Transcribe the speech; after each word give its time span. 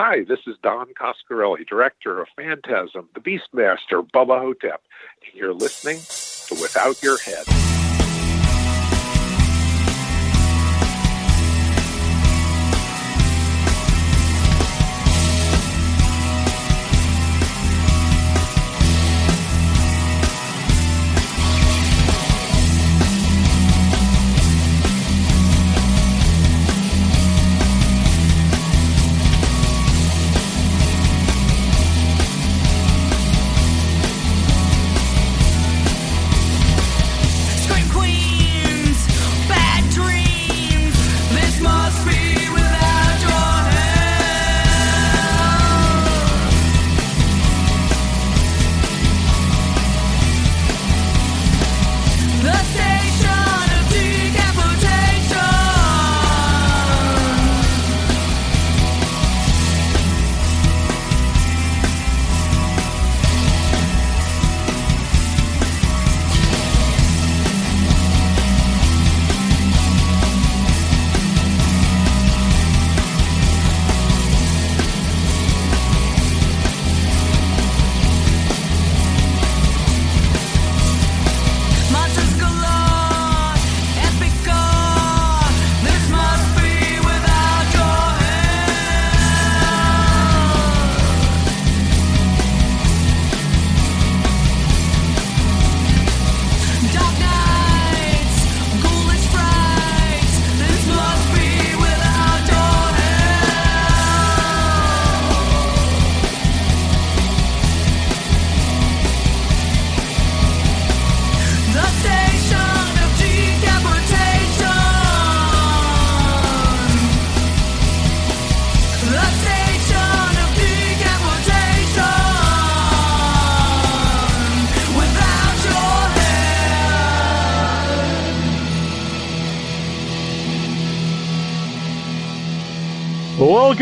Hi, 0.00 0.22
this 0.28 0.38
is 0.46 0.54
Don 0.62 0.86
Coscarelli, 0.94 1.66
director 1.66 2.22
of 2.22 2.28
Phantasm, 2.36 3.08
The 3.14 3.20
Beastmaster, 3.20 4.08
Bubba 4.08 4.38
Ho-Tep, 4.38 4.80
and 5.26 5.34
you're 5.34 5.52
listening 5.52 5.98
to 6.46 6.62
Without 6.62 7.02
Your 7.02 7.18
Head. 7.18 7.44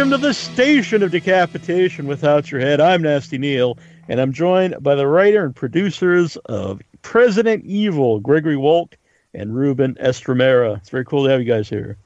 Welcome 0.07 0.21
to 0.21 0.29
the 0.29 0.35
station 0.35 1.03
of 1.03 1.11
decapitation 1.11 2.07
without 2.07 2.49
your 2.53 2.61
head. 2.61 2.81
I'm 2.81 3.03
Nasty 3.03 3.39
Neal, 3.39 3.77
and 4.09 4.21
I'm 4.21 4.33
joined 4.33 4.77
by 4.81 4.95
the 4.95 5.09
writer 5.09 5.45
and 5.45 5.53
producers 5.53 6.37
of 6.45 6.81
President 7.03 7.65
Evil, 7.65 8.21
Gregory 8.21 8.55
Wolk 8.55 8.93
and 9.35 9.53
Ruben 9.53 9.97
Estremera. 9.97 10.77
It's 10.77 10.91
very 10.91 11.05
cool 11.05 11.25
to 11.25 11.31
have 11.31 11.41
you 11.41 11.45
guys 11.45 11.69
here. 11.69 11.97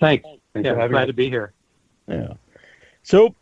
Thanks. 0.00 0.26
Thanks 0.54 0.66
yeah, 0.66 0.88
glad 0.88 1.02
us. 1.02 1.06
to 1.08 1.12
be 1.12 1.28
here. 1.28 1.52
Yeah. 2.08 2.32
So, 3.02 3.34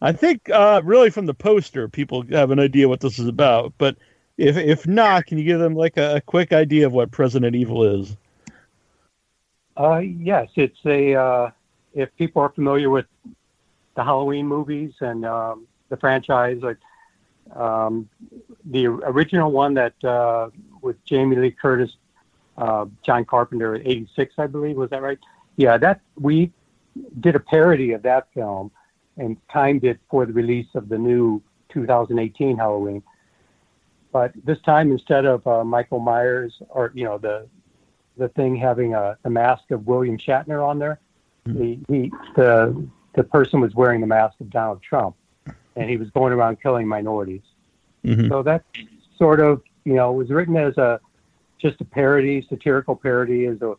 I 0.00 0.12
think 0.12 0.48
uh, 0.48 0.80
really 0.82 1.10
from 1.10 1.26
the 1.26 1.34
poster, 1.34 1.90
people 1.90 2.24
have 2.30 2.52
an 2.52 2.58
idea 2.58 2.88
what 2.88 3.00
this 3.00 3.18
is 3.18 3.28
about. 3.28 3.74
But 3.76 3.96
if 4.38 4.56
if 4.56 4.86
not, 4.86 5.26
can 5.26 5.36
you 5.36 5.44
give 5.44 5.60
them 5.60 5.74
like 5.74 5.98
a, 5.98 6.16
a 6.16 6.20
quick 6.22 6.54
idea 6.54 6.86
of 6.86 6.94
what 6.94 7.10
President 7.10 7.54
Evil 7.54 7.84
is? 8.00 8.16
Uh, 9.76 9.98
yes, 9.98 10.48
it's 10.56 10.80
a. 10.86 11.14
Uh, 11.14 11.50
if 11.94 12.14
people 12.16 12.42
are 12.42 12.50
familiar 12.50 12.90
with 12.90 13.06
the 13.94 14.04
Halloween 14.04 14.46
movies 14.46 14.92
and 15.00 15.24
um, 15.24 15.66
the 15.88 15.96
franchise, 15.96 16.58
like 16.62 16.78
um, 17.54 18.08
the 18.64 18.86
original 18.86 19.50
one 19.50 19.74
that 19.74 20.02
uh, 20.04 20.48
with 20.80 21.02
Jamie 21.04 21.36
Lee 21.36 21.50
Curtis, 21.50 21.90
uh, 22.56 22.86
John 23.02 23.24
Carpenter, 23.24 23.76
'86, 23.76 24.34
I 24.38 24.46
believe, 24.46 24.76
was 24.76 24.90
that 24.90 25.02
right? 25.02 25.18
Yeah, 25.56 25.76
that 25.78 26.00
we 26.18 26.52
did 27.20 27.36
a 27.36 27.40
parody 27.40 27.92
of 27.92 28.02
that 28.02 28.28
film 28.34 28.70
and 29.16 29.36
timed 29.50 29.84
it 29.84 29.98
for 30.10 30.24
the 30.26 30.32
release 30.32 30.68
of 30.74 30.88
the 30.88 30.98
new 30.98 31.42
2018 31.70 32.56
Halloween. 32.56 33.02
But 34.12 34.32
this 34.44 34.60
time, 34.60 34.92
instead 34.92 35.24
of 35.24 35.46
uh, 35.46 35.64
Michael 35.64 35.98
Myers 35.98 36.54
or 36.68 36.92
you 36.94 37.04
know 37.04 37.18
the 37.18 37.46
the 38.16 38.28
thing 38.28 38.56
having 38.56 38.94
a, 38.94 39.16
a 39.24 39.30
mask 39.30 39.70
of 39.70 39.86
William 39.86 40.18
Shatner 40.18 40.66
on 40.66 40.78
there, 40.78 41.00
the, 41.44 41.78
he 41.88 42.10
the 42.36 42.88
the 43.14 43.24
person 43.24 43.60
was 43.60 43.74
wearing 43.74 44.00
the 44.00 44.06
mask 44.06 44.40
of 44.40 44.50
Donald 44.50 44.82
Trump, 44.82 45.16
and 45.76 45.88
he 45.90 45.96
was 45.96 46.08
going 46.10 46.32
around 46.32 46.60
killing 46.62 46.86
minorities. 46.86 47.42
Mhm. 48.04 48.28
So 48.28 48.42
that 48.42 48.64
sort 49.18 49.40
of 49.40 49.62
you 49.84 49.94
know 49.94 50.12
was 50.12 50.30
written 50.30 50.56
as 50.56 50.76
a 50.78 51.00
just 51.60 51.80
a 51.80 51.84
parody, 51.84 52.44
satirical 52.48 52.96
parody, 52.96 53.46
as 53.46 53.60
a 53.62 53.74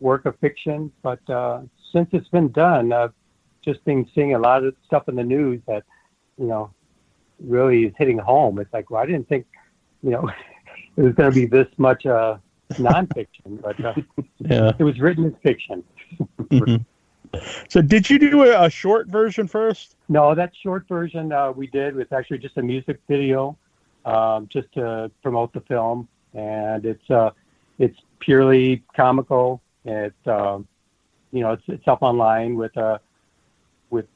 work 0.00 0.26
of 0.26 0.38
fiction. 0.38 0.92
But 1.02 1.28
uh, 1.30 1.62
since 1.92 2.08
it's 2.12 2.28
been 2.28 2.50
done, 2.52 2.92
I've 2.92 3.12
just 3.64 3.84
been 3.84 4.08
seeing 4.14 4.34
a 4.34 4.38
lot 4.38 4.64
of 4.64 4.74
stuff 4.86 5.08
in 5.08 5.16
the 5.16 5.24
news 5.24 5.60
that 5.66 5.84
you 6.38 6.46
know 6.46 6.70
really 7.40 7.84
is 7.86 7.92
hitting 7.96 8.18
home. 8.18 8.58
It's 8.58 8.72
like, 8.72 8.90
well, 8.90 9.02
I 9.02 9.06
didn't 9.06 9.28
think 9.28 9.46
you 10.02 10.10
know 10.10 10.28
it 10.96 11.02
was 11.02 11.14
going 11.14 11.30
to 11.32 11.34
be 11.34 11.46
this 11.46 11.68
much 11.76 12.06
uh, 12.06 12.38
nonfiction, 12.72 13.60
but 13.62 13.82
uh, 13.84 13.94
Yeah. 14.38 14.72
it 14.78 14.84
was 14.84 14.98
written 15.00 15.26
as 15.26 15.32
fiction. 15.42 15.82
Mhm. 16.50 16.84
So, 17.68 17.82
did 17.82 18.08
you 18.08 18.18
do 18.18 18.42
a, 18.44 18.64
a 18.64 18.70
short 18.70 19.08
version 19.08 19.46
first? 19.46 19.96
No, 20.08 20.34
that 20.34 20.52
short 20.62 20.88
version 20.88 21.30
uh, 21.30 21.52
we 21.52 21.66
did 21.66 21.94
was 21.94 22.06
actually 22.10 22.38
just 22.38 22.56
a 22.56 22.62
music 22.62 23.00
video, 23.06 23.56
um, 24.06 24.48
just 24.50 24.72
to 24.72 25.10
promote 25.22 25.52
the 25.52 25.60
film, 25.60 26.08
and 26.32 26.86
it's 26.86 27.10
uh, 27.10 27.30
it's 27.78 27.98
purely 28.20 28.82
comical. 28.96 29.60
It's 29.84 30.26
um, 30.26 30.66
you 31.30 31.40
know 31.40 31.52
it's 31.52 31.64
it's 31.68 31.86
up 31.86 32.02
online 32.02 32.56
with 32.56 32.74
a 32.78 32.98
with 33.90 34.06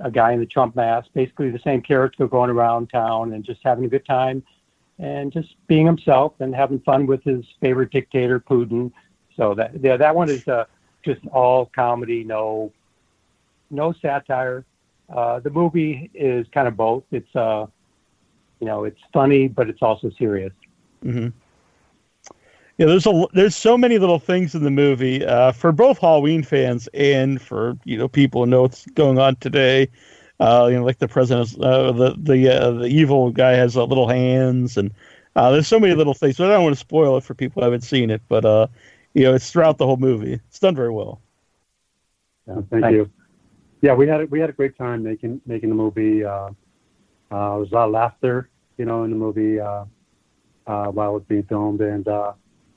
a 0.00 0.10
guy 0.10 0.32
in 0.32 0.40
the 0.40 0.46
Trump 0.46 0.74
mask, 0.74 1.08
basically 1.14 1.50
the 1.50 1.60
same 1.60 1.80
character 1.80 2.26
going 2.26 2.50
around 2.50 2.90
town 2.90 3.32
and 3.34 3.44
just 3.44 3.60
having 3.62 3.84
a 3.84 3.88
good 3.88 4.04
time, 4.04 4.42
and 4.98 5.32
just 5.32 5.54
being 5.68 5.86
himself 5.86 6.34
and 6.40 6.54
having 6.54 6.80
fun 6.80 7.06
with 7.06 7.22
his 7.22 7.44
favorite 7.60 7.90
dictator 7.92 8.40
Putin. 8.40 8.90
So 9.36 9.54
that 9.54 9.80
yeah, 9.80 9.96
that 9.96 10.14
one 10.14 10.28
is 10.28 10.46
uh, 10.48 10.64
just 11.04 11.20
all 11.32 11.66
comedy, 11.66 12.24
no 12.24 12.72
no 13.70 13.92
satire. 14.00 14.64
Uh, 15.08 15.40
the 15.40 15.50
movie 15.50 16.10
is 16.14 16.46
kind 16.52 16.68
of 16.68 16.76
both. 16.76 17.04
It's 17.10 17.34
uh, 17.34 17.66
you 18.60 18.66
know, 18.66 18.84
it's 18.84 19.00
funny, 19.12 19.48
but 19.48 19.68
it's 19.68 19.82
also 19.82 20.10
serious. 20.18 20.52
Mm-hmm. 21.04 21.28
Yeah, 22.78 22.86
there's 22.86 23.06
a 23.06 23.26
there's 23.32 23.56
so 23.56 23.76
many 23.76 23.98
little 23.98 24.18
things 24.18 24.54
in 24.54 24.64
the 24.64 24.70
movie 24.70 25.24
uh, 25.24 25.52
for 25.52 25.72
both 25.72 25.98
Halloween 25.98 26.42
fans 26.42 26.88
and 26.94 27.40
for 27.40 27.76
you 27.84 27.98
know 27.98 28.08
people 28.08 28.44
who 28.44 28.50
know 28.50 28.62
what's 28.62 28.86
going 28.86 29.18
on 29.18 29.36
today. 29.36 29.88
Uh, 30.40 30.68
you 30.70 30.76
know, 30.76 30.84
like 30.84 30.98
the 30.98 31.08
president, 31.08 31.56
uh, 31.60 31.92
the 31.92 32.14
the 32.18 32.48
uh, 32.48 32.70
the 32.70 32.86
evil 32.86 33.30
guy 33.30 33.52
has 33.52 33.76
uh, 33.76 33.84
little 33.84 34.08
hands, 34.08 34.76
and 34.76 34.92
uh, 35.36 35.50
there's 35.50 35.68
so 35.68 35.78
many 35.78 35.94
little 35.94 36.14
things. 36.14 36.36
So 36.36 36.46
I 36.46 36.48
don't 36.48 36.64
want 36.64 36.74
to 36.74 36.80
spoil 36.80 37.16
it 37.16 37.24
for 37.24 37.34
people 37.34 37.60
who 37.60 37.64
haven't 37.64 37.82
seen 37.82 38.10
it, 38.10 38.22
but 38.28 38.44
uh, 38.44 38.66
you 39.14 39.24
know, 39.24 39.34
it's 39.34 39.50
throughout 39.50 39.78
the 39.78 39.86
whole 39.86 39.96
movie. 39.96 40.34
It's 40.48 40.58
done 40.58 40.74
very 40.74 40.90
well. 40.90 41.20
Yeah, 42.46 42.54
thank 42.70 42.82
Thanks. 42.82 42.96
you. 42.96 43.10
Yeah, 43.82 43.94
we 43.94 44.06
had 44.06 44.22
a, 44.22 44.26
we 44.26 44.40
had 44.40 44.50
a 44.50 44.52
great 44.52 44.76
time 44.76 45.02
making 45.02 45.40
making 45.46 45.68
the 45.68 45.74
movie. 45.74 46.24
Uh, 46.24 46.30
uh, 46.30 46.50
there 47.30 47.58
was 47.58 47.72
a 47.72 47.74
lot 47.74 47.86
of 47.86 47.92
laughter, 47.92 48.48
you 48.78 48.84
know, 48.84 49.04
in 49.04 49.10
the 49.10 49.16
movie 49.16 49.58
uh, 49.58 49.84
uh, 50.66 50.86
while 50.86 51.10
it 51.10 51.14
was 51.14 51.24
being 51.28 51.42
filmed, 51.44 51.80
and 51.80 52.06
uh, 52.08 52.32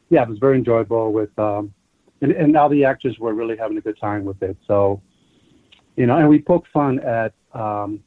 yeah, 0.10 0.24
it 0.24 0.30
was 0.30 0.40
very 0.40 0.58
enjoyable. 0.58 1.12
With 1.14 1.38
um, 1.38 1.74
and, 2.22 2.32
and 2.32 2.58
all 2.58 2.70
the 2.70 2.86
actors 2.86 3.20
were 3.20 3.34
really 3.34 3.58
having 3.58 3.78
a 3.78 3.82
good 3.82 4.00
time 4.00 4.26
with 4.26 4.42
it. 4.42 4.58
So 4.68 5.02
you 5.96 6.06
know, 6.06 6.18
and 6.18 6.28
we 6.28 6.42
poke 6.42 6.66
fun 6.74 7.00
at 7.00 7.34
um, 7.54 8.04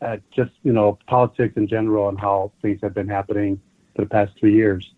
at 0.00 0.28
just 0.30 0.52
you 0.62 0.72
know 0.72 0.98
politics 1.06 1.54
in 1.56 1.68
general 1.68 2.08
and 2.08 2.18
how 2.18 2.52
things 2.62 2.80
have 2.82 2.94
been 2.94 3.08
happening 3.08 3.60
for 3.94 4.02
the 4.02 4.08
past 4.08 4.32
three 4.38 4.54
years. 4.54 4.94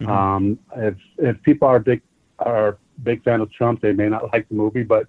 Mhm. 0.00 0.08
Um, 0.08 0.58
if 0.76 0.96
if 1.18 1.42
people 1.42 1.68
are 1.68 1.78
big 1.78 2.02
are 2.56 2.78
big 3.02 3.22
fan 3.24 3.40
of 3.40 3.52
Trump, 3.52 3.80
they 3.80 3.92
may 3.92 4.08
not 4.08 4.32
like 4.32 4.48
the 4.48 4.54
movie, 4.54 4.82
but 4.82 5.06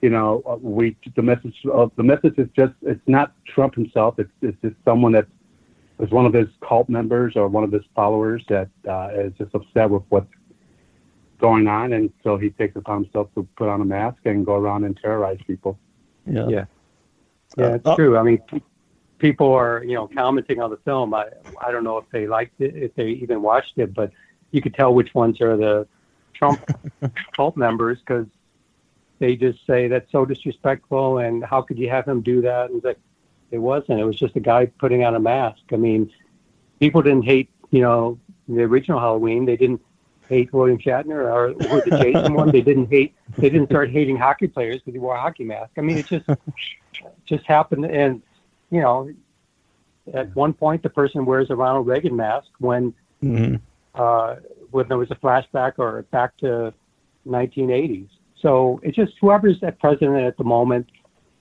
you 0.00 0.10
know, 0.10 0.42
uh, 0.46 0.56
we 0.56 0.96
the 1.16 1.22
message 1.22 1.56
of 1.72 1.92
the 1.96 2.02
message 2.02 2.34
is 2.38 2.48
just 2.56 2.72
it's 2.82 3.06
not 3.06 3.32
Trump 3.46 3.74
himself. 3.74 4.18
It's 4.18 4.30
it's 4.42 4.60
just 4.62 4.74
someone 4.84 5.12
that 5.12 5.26
is 6.00 6.10
one 6.10 6.26
of 6.26 6.32
his 6.32 6.48
cult 6.66 6.88
members 6.88 7.36
or 7.36 7.46
one 7.48 7.64
of 7.64 7.70
his 7.72 7.84
followers 7.94 8.42
that 8.48 8.68
uh, 8.88 9.10
is 9.14 9.32
just 9.38 9.54
upset 9.54 9.88
with 9.90 10.02
what's 10.08 10.26
going 11.38 11.66
on, 11.68 11.92
and 11.92 12.12
so 12.24 12.36
he 12.36 12.50
takes 12.50 12.74
it 12.76 12.80
upon 12.80 13.04
himself 13.04 13.28
to 13.34 13.46
put 13.56 13.68
on 13.68 13.80
a 13.80 13.84
mask 13.84 14.18
and 14.24 14.44
go 14.44 14.54
around 14.54 14.84
and 14.84 14.96
terrorize 14.96 15.38
people. 15.46 15.78
Yeah. 16.26 16.48
Yeah. 16.48 16.64
Yeah, 17.58 17.74
it's 17.74 17.86
Uh, 17.86 17.94
true. 17.96 18.16
I 18.16 18.22
mean, 18.22 18.40
people 19.18 19.52
are 19.52 19.84
you 19.84 19.94
know 19.94 20.08
commenting 20.08 20.60
on 20.60 20.70
the 20.70 20.78
film. 20.78 21.14
I 21.14 21.26
I 21.64 21.70
don't 21.70 21.84
know 21.84 21.98
if 21.98 22.04
they 22.10 22.26
liked 22.26 22.60
it, 22.60 22.74
if 22.76 22.94
they 22.94 23.08
even 23.24 23.40
watched 23.42 23.78
it, 23.78 23.94
but 23.94 24.10
you 24.50 24.60
could 24.60 24.74
tell 24.74 24.92
which 24.94 25.14
ones 25.14 25.40
are 25.40 25.56
the 25.56 25.86
Trump 26.34 26.60
cult 27.36 27.56
members 27.56 27.98
because 28.00 28.26
they 29.18 29.36
just 29.36 29.64
say 29.66 29.88
that's 29.88 30.10
so 30.10 30.24
disrespectful 30.24 31.18
and 31.18 31.44
how 31.44 31.62
could 31.62 31.78
you 31.78 31.88
have 31.88 32.06
him 32.06 32.20
do 32.22 32.42
that? 32.42 32.66
And 32.70 32.76
it's 32.76 32.84
like 32.84 32.98
it 33.50 33.58
wasn't. 33.58 34.00
It 34.00 34.04
was 34.04 34.16
just 34.16 34.36
a 34.36 34.40
guy 34.40 34.66
putting 34.66 35.04
on 35.04 35.14
a 35.14 35.20
mask. 35.20 35.60
I 35.72 35.76
mean, 35.76 36.10
people 36.80 37.02
didn't 37.02 37.24
hate 37.24 37.50
you 37.70 37.80
know 37.80 38.18
the 38.48 38.62
original 38.62 38.98
Halloween. 38.98 39.44
They 39.46 39.56
didn't 39.56 39.80
hate 40.28 40.52
William 40.52 40.78
Shatner 40.78 41.24
or, 41.24 41.52
or 41.52 41.80
the 41.80 41.92
Jason 41.92 42.34
one. 42.34 42.50
They 42.50 42.60
didn't 42.62 42.86
hate. 42.88 43.14
They 43.40 43.50
didn't 43.50 43.68
start 43.68 43.90
hating 43.90 44.16
hockey 44.16 44.48
players 44.48 44.80
because 44.80 44.94
he 44.94 44.98
wore 44.98 45.16
a 45.16 45.20
hockey 45.20 45.44
mask. 45.44 45.72
I 45.78 45.80
mean, 45.82 45.98
it 45.98 46.06
just 46.06 46.26
just 47.26 47.44
happened. 47.46 47.84
And 47.86 48.22
you 48.70 48.80
know, 48.80 49.10
at 50.12 50.34
one 50.34 50.52
point, 50.52 50.82
the 50.82 50.90
person 50.90 51.24
wears 51.24 51.50
a 51.50 51.56
Ronald 51.56 51.86
Reagan 51.86 52.16
mask 52.16 52.48
when 52.58 52.94
Mhm. 53.22 53.60
uh, 53.94 54.36
when 54.72 54.88
there 54.88 54.98
was 54.98 55.10
a 55.10 55.14
flashback 55.16 55.74
or 55.78 56.02
back 56.10 56.36
to 56.38 56.72
1980s. 57.26 58.08
So 58.40 58.80
it's 58.82 58.96
just 58.96 59.12
whoever's 59.20 59.62
at 59.62 59.78
president 59.78 60.16
at 60.24 60.36
the 60.36 60.44
moment, 60.44 60.88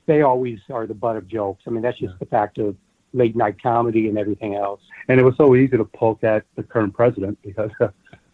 they 0.05 0.21
always 0.21 0.59
are 0.71 0.85
the 0.85 0.93
butt 0.93 1.15
of 1.17 1.27
jokes. 1.27 1.63
I 1.67 1.71
mean, 1.71 1.81
that's 1.81 1.97
just 1.97 2.17
the 2.19 2.25
fact 2.25 2.57
of 2.59 2.75
late 3.13 3.35
night 3.35 3.61
comedy 3.61 4.07
and 4.07 4.17
everything 4.17 4.55
else. 4.55 4.81
And 5.07 5.19
it 5.19 5.23
was 5.23 5.35
so 5.37 5.55
easy 5.55 5.77
to 5.77 5.85
poke 5.85 6.23
at 6.23 6.43
the 6.55 6.63
current 6.63 6.93
president 6.93 7.39
because 7.41 7.71
uh, 7.81 7.87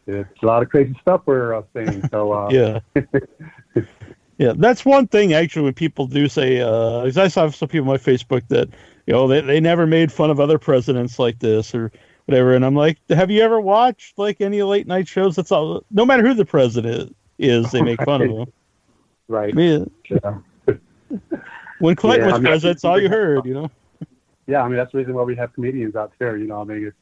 it's 0.06 0.44
a 0.44 0.46
lot 0.46 0.62
of 0.64 0.70
crazy 0.70 0.96
stuff 1.02 1.22
we're 1.26 1.56
uh, 1.56 1.64
saying. 1.74 2.08
So 2.12 2.32
uh, 2.34 2.50
Yeah. 2.52 2.80
yeah, 4.38 4.54
that's 4.58 4.86
one 4.86 5.08
thing 5.08 5.34
actually 5.34 5.64
when 5.64 5.74
people 5.74 6.08
do 6.08 6.28
say, 6.28 6.62
uh, 6.62 7.04
'cause 7.04 7.18
I 7.18 7.28
saw 7.28 7.50
some 7.50 7.70
people 7.70 7.88
on 7.90 7.94
my 7.94 7.98
Facebook 7.98 8.48
that, 8.50 8.70
you 9.06 9.14
know, 9.14 9.28
they, 9.28 9.42
they 9.42 9.60
never 9.60 9.88
made 9.88 10.12
fun 10.12 10.30
of 10.30 10.40
other 10.40 10.58
presidents 10.60 11.20
like 11.20 11.40
this 11.40 11.74
or 11.74 11.92
whatever. 12.28 12.54
And 12.54 12.64
I'm 12.66 12.76
like, 12.76 13.00
have 13.10 13.32
you 13.32 13.42
ever 13.42 13.60
watched 13.60 14.18
like 14.20 14.42
any 14.42 14.62
late 14.64 14.86
night 14.88 15.08
shows? 15.08 15.36
That's 15.36 15.52
all, 15.52 15.84
no 15.92 16.06
matter 16.06 16.26
who 16.28 16.34
the 16.34 16.46
president 16.46 17.16
is, 17.40 17.72
they 17.72 17.82
make 17.82 18.02
fun 18.04 18.22
of 18.22 18.30
him. 18.30 18.54
Right. 19.28 19.54
Mean, 19.54 19.90
yeah. 20.10 20.38
when 21.80 21.96
Clinton 21.96 22.22
Yeah, 22.22 22.26
was 22.28 22.34
I 22.34 22.38
mean- 22.38 22.44
president, 22.46 22.76
that's 22.78 22.86
all 22.86 23.02
you 23.02 23.10
heard, 23.10 23.46
you 23.46 23.54
know? 23.54 23.72
yeah, 24.46 24.62
I 24.62 24.68
mean 24.68 24.78
that's 24.78 24.92
the 24.94 25.00
reason 25.00 25.14
why 25.14 25.24
we 25.24 25.36
have 25.36 25.52
comedians 25.54 25.96
out 25.96 26.14
there. 26.20 26.38
You 26.38 26.48
know, 26.48 26.62
I 26.62 26.64
mean, 26.64 26.86
it's, 26.88 26.96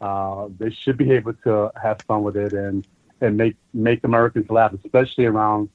uh, 0.00 0.48
they 0.58 0.70
should 0.70 0.96
be 0.98 1.10
able 1.12 1.32
to 1.44 1.70
have 1.82 2.02
fun 2.06 2.22
with 2.22 2.36
it 2.36 2.52
and 2.52 2.84
and 3.22 3.36
make 3.36 3.56
make 3.72 4.04
Americans 4.04 4.50
laugh, 4.50 4.72
especially 4.84 5.24
around 5.24 5.70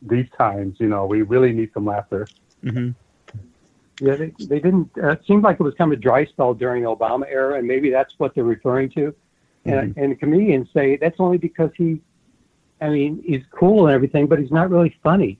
these 0.00 0.26
times. 0.38 0.76
You 0.80 0.88
know, 0.88 1.04
we 1.06 1.22
really 1.22 1.52
need 1.52 1.70
some 1.74 1.84
laughter. 1.84 2.26
hmm 2.62 2.90
Yeah, 4.00 4.14
they, 4.14 4.32
they 4.38 4.60
didn't. 4.60 4.90
Uh, 4.96 5.10
it 5.10 5.22
seemed 5.26 5.42
like 5.42 5.58
it 5.58 5.62
was 5.62 5.74
kind 5.74 5.92
of 5.92 5.98
a 5.98 6.00
dry 6.00 6.24
spell 6.26 6.54
during 6.54 6.84
the 6.84 6.94
Obama 6.94 7.24
era, 7.28 7.58
and 7.58 7.66
maybe 7.66 7.90
that's 7.90 8.14
what 8.18 8.34
they're 8.34 8.44
referring 8.44 8.90
to. 8.90 9.14
And, 9.64 9.96
and 9.96 10.12
the 10.12 10.16
comedians 10.16 10.68
say 10.72 10.96
that's 10.96 11.18
only 11.18 11.36
because 11.36 11.70
he, 11.76 12.00
I 12.80 12.88
mean, 12.88 13.22
he's 13.26 13.42
cool 13.50 13.86
and 13.86 13.94
everything, 13.94 14.26
but 14.26 14.38
he's 14.38 14.50
not 14.50 14.70
really 14.70 14.96
funny. 15.02 15.38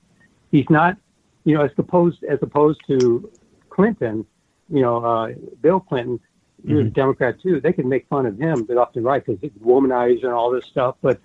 He's 0.51 0.69
not, 0.69 0.97
you 1.45 1.55
know, 1.55 1.63
as 1.63 1.71
opposed 1.77 2.23
as 2.23 2.39
opposed 2.41 2.79
to 2.87 3.31
Clinton, 3.69 4.25
you 4.69 4.81
know, 4.81 5.03
uh, 5.03 5.33
Bill 5.61 5.79
Clinton, 5.79 6.19
he 6.65 6.73
was 6.73 6.87
a 6.87 6.89
Democrat 6.89 7.41
too. 7.41 7.61
They 7.61 7.73
could 7.73 7.85
make 7.85 8.07
fun 8.07 8.25
of 8.25 8.37
him 8.37 8.63
but 8.63 8.77
often 8.77 9.03
right 9.03 9.25
because 9.25 9.39
he's 9.41 9.51
womanizer 9.63 10.25
and 10.25 10.33
all 10.33 10.51
this 10.51 10.65
stuff. 10.65 10.95
But 11.01 11.19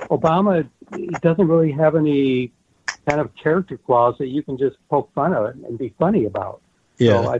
Obama 0.00 0.68
he 0.94 1.06
doesn't 1.22 1.48
really 1.48 1.72
have 1.72 1.96
any 1.96 2.52
kind 3.08 3.20
of 3.20 3.34
character 3.34 3.78
flaws 3.86 4.16
that 4.18 4.28
you 4.28 4.42
can 4.42 4.58
just 4.58 4.76
poke 4.88 5.12
fun 5.14 5.32
of 5.32 5.46
and 5.46 5.78
be 5.78 5.94
funny 5.98 6.26
about. 6.26 6.60
Yeah. 6.98 7.22
So 7.22 7.28
I, 7.28 7.34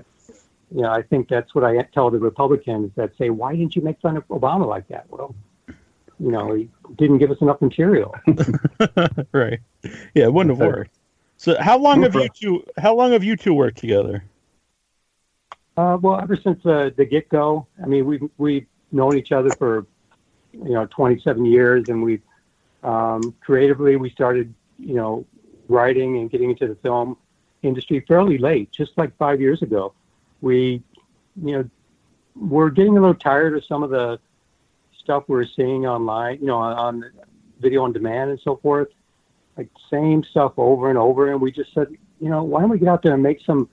you 0.74 0.82
know, 0.82 0.90
I 0.90 1.02
think 1.02 1.28
that's 1.28 1.54
what 1.54 1.64
I 1.64 1.82
tell 1.94 2.10
the 2.10 2.18
Republicans 2.18 2.90
that 2.96 3.16
say, 3.16 3.30
why 3.30 3.54
didn't 3.54 3.76
you 3.76 3.82
make 3.82 4.00
fun 4.00 4.16
of 4.16 4.26
Obama 4.28 4.66
like 4.66 4.88
that? 4.88 5.06
Well, 5.08 5.34
you 6.18 6.30
know, 6.30 6.54
he 6.54 6.68
didn't 6.96 7.18
give 7.18 7.30
us 7.30 7.38
enough 7.40 7.60
material. 7.60 8.14
right. 9.32 9.60
Yeah, 10.14 10.24
it 10.24 10.32
wouldn't 10.32 10.56
have 10.56 10.66
worked. 10.66 10.98
So 11.36 11.60
how 11.60 11.78
long 11.78 12.02
have 12.02 12.14
you 12.14 12.28
two 12.28 12.64
how 12.78 12.94
long 12.94 13.12
have 13.12 13.24
you 13.24 13.36
two 13.36 13.54
worked 13.54 13.78
together? 13.78 14.24
Uh, 15.76 15.98
well, 16.00 16.20
ever 16.20 16.36
since 16.36 16.64
uh, 16.64 16.90
the 16.96 17.04
get 17.04 17.28
go, 17.28 17.66
I 17.82 17.86
mean, 17.86 18.06
we've 18.06 18.30
we've 18.38 18.66
known 18.92 19.16
each 19.16 19.32
other 19.32 19.50
for 19.50 19.86
you 20.52 20.72
know 20.72 20.86
27 20.86 21.44
years, 21.44 21.88
and 21.88 22.02
we 22.02 22.20
um, 22.82 23.34
creatively 23.40 23.96
we 23.96 24.10
started 24.10 24.54
you 24.78 24.94
know 24.94 25.26
writing 25.68 26.18
and 26.18 26.30
getting 26.30 26.50
into 26.50 26.68
the 26.68 26.76
film 26.76 27.16
industry 27.64 28.00
fairly 28.06 28.38
late, 28.38 28.70
just 28.70 28.96
like 28.96 29.16
five 29.16 29.40
years 29.40 29.62
ago. 29.62 29.92
We 30.40 30.82
you 31.42 31.52
know 31.52 31.70
we're 32.36 32.70
getting 32.70 32.96
a 32.96 33.00
little 33.00 33.14
tired 33.14 33.56
of 33.56 33.64
some 33.64 33.82
of 33.82 33.90
the 33.90 34.18
stuff 34.98 35.24
we're 35.28 35.46
seeing 35.46 35.86
online, 35.86 36.38
you 36.40 36.46
know, 36.46 36.56
on, 36.56 36.72
on 36.76 37.12
video 37.60 37.82
on 37.82 37.92
demand 37.92 38.30
and 38.30 38.40
so 38.40 38.56
forth, 38.56 38.88
like 39.56 39.68
same 39.90 40.24
stuff 40.24 40.52
over 40.56 40.88
and 40.88 40.98
over. 40.98 41.30
And 41.30 41.40
we 41.40 41.52
just 41.52 41.72
said, 41.72 41.88
you 42.20 42.28
know, 42.28 42.42
why 42.42 42.60
don't 42.60 42.70
we 42.70 42.78
get 42.78 42.88
out 42.88 43.02
there 43.02 43.14
and 43.14 43.22
make 43.22 43.40
some 43.40 43.68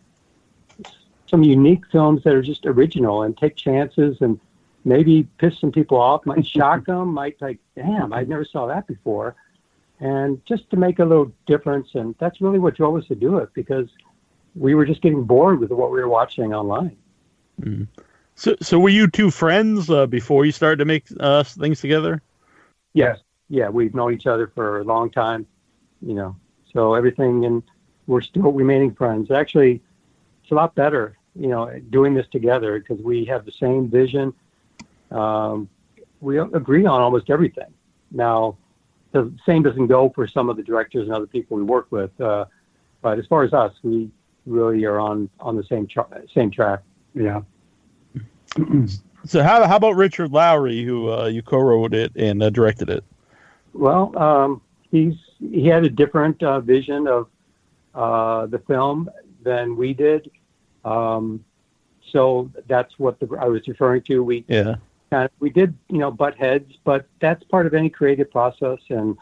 some 1.27 1.43
unique 1.43 1.83
films 1.91 2.21
that 2.23 2.33
are 2.33 2.41
just 2.41 2.65
original 2.65 3.23
and 3.23 3.37
take 3.37 3.55
chances 3.55 4.17
and 4.19 4.37
maybe 4.83 5.23
piss 5.37 5.57
some 5.59 5.71
people 5.71 5.97
off, 5.97 6.25
might 6.25 6.45
shock 6.45 6.85
them, 6.87 7.13
might 7.13 7.41
like, 7.41 7.59
damn, 7.75 8.11
I 8.11 8.23
never 8.23 8.43
saw 8.43 8.67
that 8.67 8.85
before. 8.85 9.35
And 10.01 10.43
just 10.45 10.69
to 10.71 10.77
make 10.77 10.99
a 10.99 11.05
little 11.05 11.31
difference. 11.45 11.89
And 11.93 12.15
that's 12.19 12.41
really 12.41 12.59
what 12.59 12.75
drove 12.75 12.97
us 12.97 13.07
to 13.07 13.15
do 13.15 13.37
it 13.37 13.53
because 13.53 13.87
we 14.55 14.75
were 14.75 14.85
just 14.85 15.01
getting 15.01 15.23
bored 15.23 15.59
with 15.59 15.71
what 15.71 15.91
we 15.91 15.99
were 16.01 16.09
watching 16.09 16.53
online. 16.53 16.97
So 18.35 18.55
so 18.61 18.79
were 18.79 18.89
you 18.89 19.07
two 19.07 19.29
friends 19.29 19.89
uh, 19.89 20.07
before 20.07 20.45
you 20.45 20.51
started 20.51 20.77
to 20.77 20.85
make 20.85 21.05
uh, 21.19 21.43
things 21.43 21.79
together? 21.79 22.21
Yes. 22.93 23.19
Yeah, 23.49 23.69
we've 23.69 23.93
known 23.93 24.13
each 24.13 24.27
other 24.27 24.47
for 24.47 24.79
a 24.79 24.83
long 24.83 25.11
time, 25.11 25.45
you 26.01 26.15
know. 26.15 26.35
So 26.73 26.93
everything, 26.93 27.45
and 27.45 27.61
we're 28.07 28.21
still 28.21 28.51
remaining 28.51 28.93
friends. 28.95 29.29
Actually, 29.29 29.81
it's 30.41 30.51
a 30.51 30.55
lot 30.55 30.73
better, 30.73 31.17
you 31.35 31.47
know, 31.47 31.69
doing 31.89 32.13
this 32.13 32.27
together 32.31 32.79
because 32.79 33.03
we 33.03 33.25
have 33.25 33.45
the 33.45 33.51
same 33.51 33.89
vision. 33.89 34.33
Um, 35.11 35.69
we 36.21 36.39
agree 36.39 36.85
on 36.85 37.01
almost 37.01 37.29
everything. 37.29 37.73
Now, 38.09 38.57
the 39.11 39.33
same 39.45 39.63
doesn't 39.63 39.87
go 39.87 40.09
for 40.09 40.27
some 40.27 40.49
of 40.49 40.57
the 40.57 40.63
directors 40.63 41.07
and 41.07 41.13
other 41.13 41.27
people 41.27 41.57
we 41.57 41.63
work 41.63 41.87
with, 41.89 42.19
uh, 42.21 42.45
but 43.01 43.19
as 43.19 43.25
far 43.27 43.43
as 43.43 43.53
us, 43.53 43.73
we 43.83 44.09
really 44.45 44.85
are 44.85 44.99
on 44.99 45.29
on 45.39 45.55
the 45.55 45.63
same 45.63 45.87
tra- 45.87 46.23
same 46.33 46.51
track. 46.51 46.81
Yeah. 47.13 47.41
So 49.25 49.43
how 49.43 49.67
how 49.67 49.75
about 49.75 49.95
Richard 49.95 50.31
Lowry, 50.31 50.83
who 50.83 51.11
uh, 51.11 51.27
you 51.27 51.43
co-wrote 51.43 51.93
it 51.93 52.11
and 52.15 52.41
uh, 52.41 52.49
directed 52.49 52.89
it? 52.89 53.03
Well, 53.73 54.17
um, 54.17 54.61
he's 54.89 55.13
he 55.39 55.67
had 55.67 55.83
a 55.83 55.89
different 55.89 56.41
uh, 56.41 56.59
vision 56.59 57.07
of 57.07 57.27
uh, 57.93 58.47
the 58.47 58.59
film 58.59 59.09
than 59.43 59.75
we 59.75 59.93
did. 59.93 60.31
Um, 60.83 61.43
so 62.11 62.49
that's 62.67 62.97
what 62.97 63.19
the, 63.19 63.27
I 63.39 63.45
was 63.45 63.67
referring 63.67 64.01
to. 64.03 64.23
We 64.23 64.43
Yeah. 64.47 64.77
We 65.39 65.49
did 65.49 65.77
you 65.89 65.97
know 65.97 66.11
butt 66.11 66.35
heads, 66.35 66.73
but 66.83 67.07
that's 67.19 67.43
part 67.45 67.65
of 67.65 67.73
any 67.73 67.89
creative 67.89 68.31
process. 68.31 68.79
And 68.89 69.17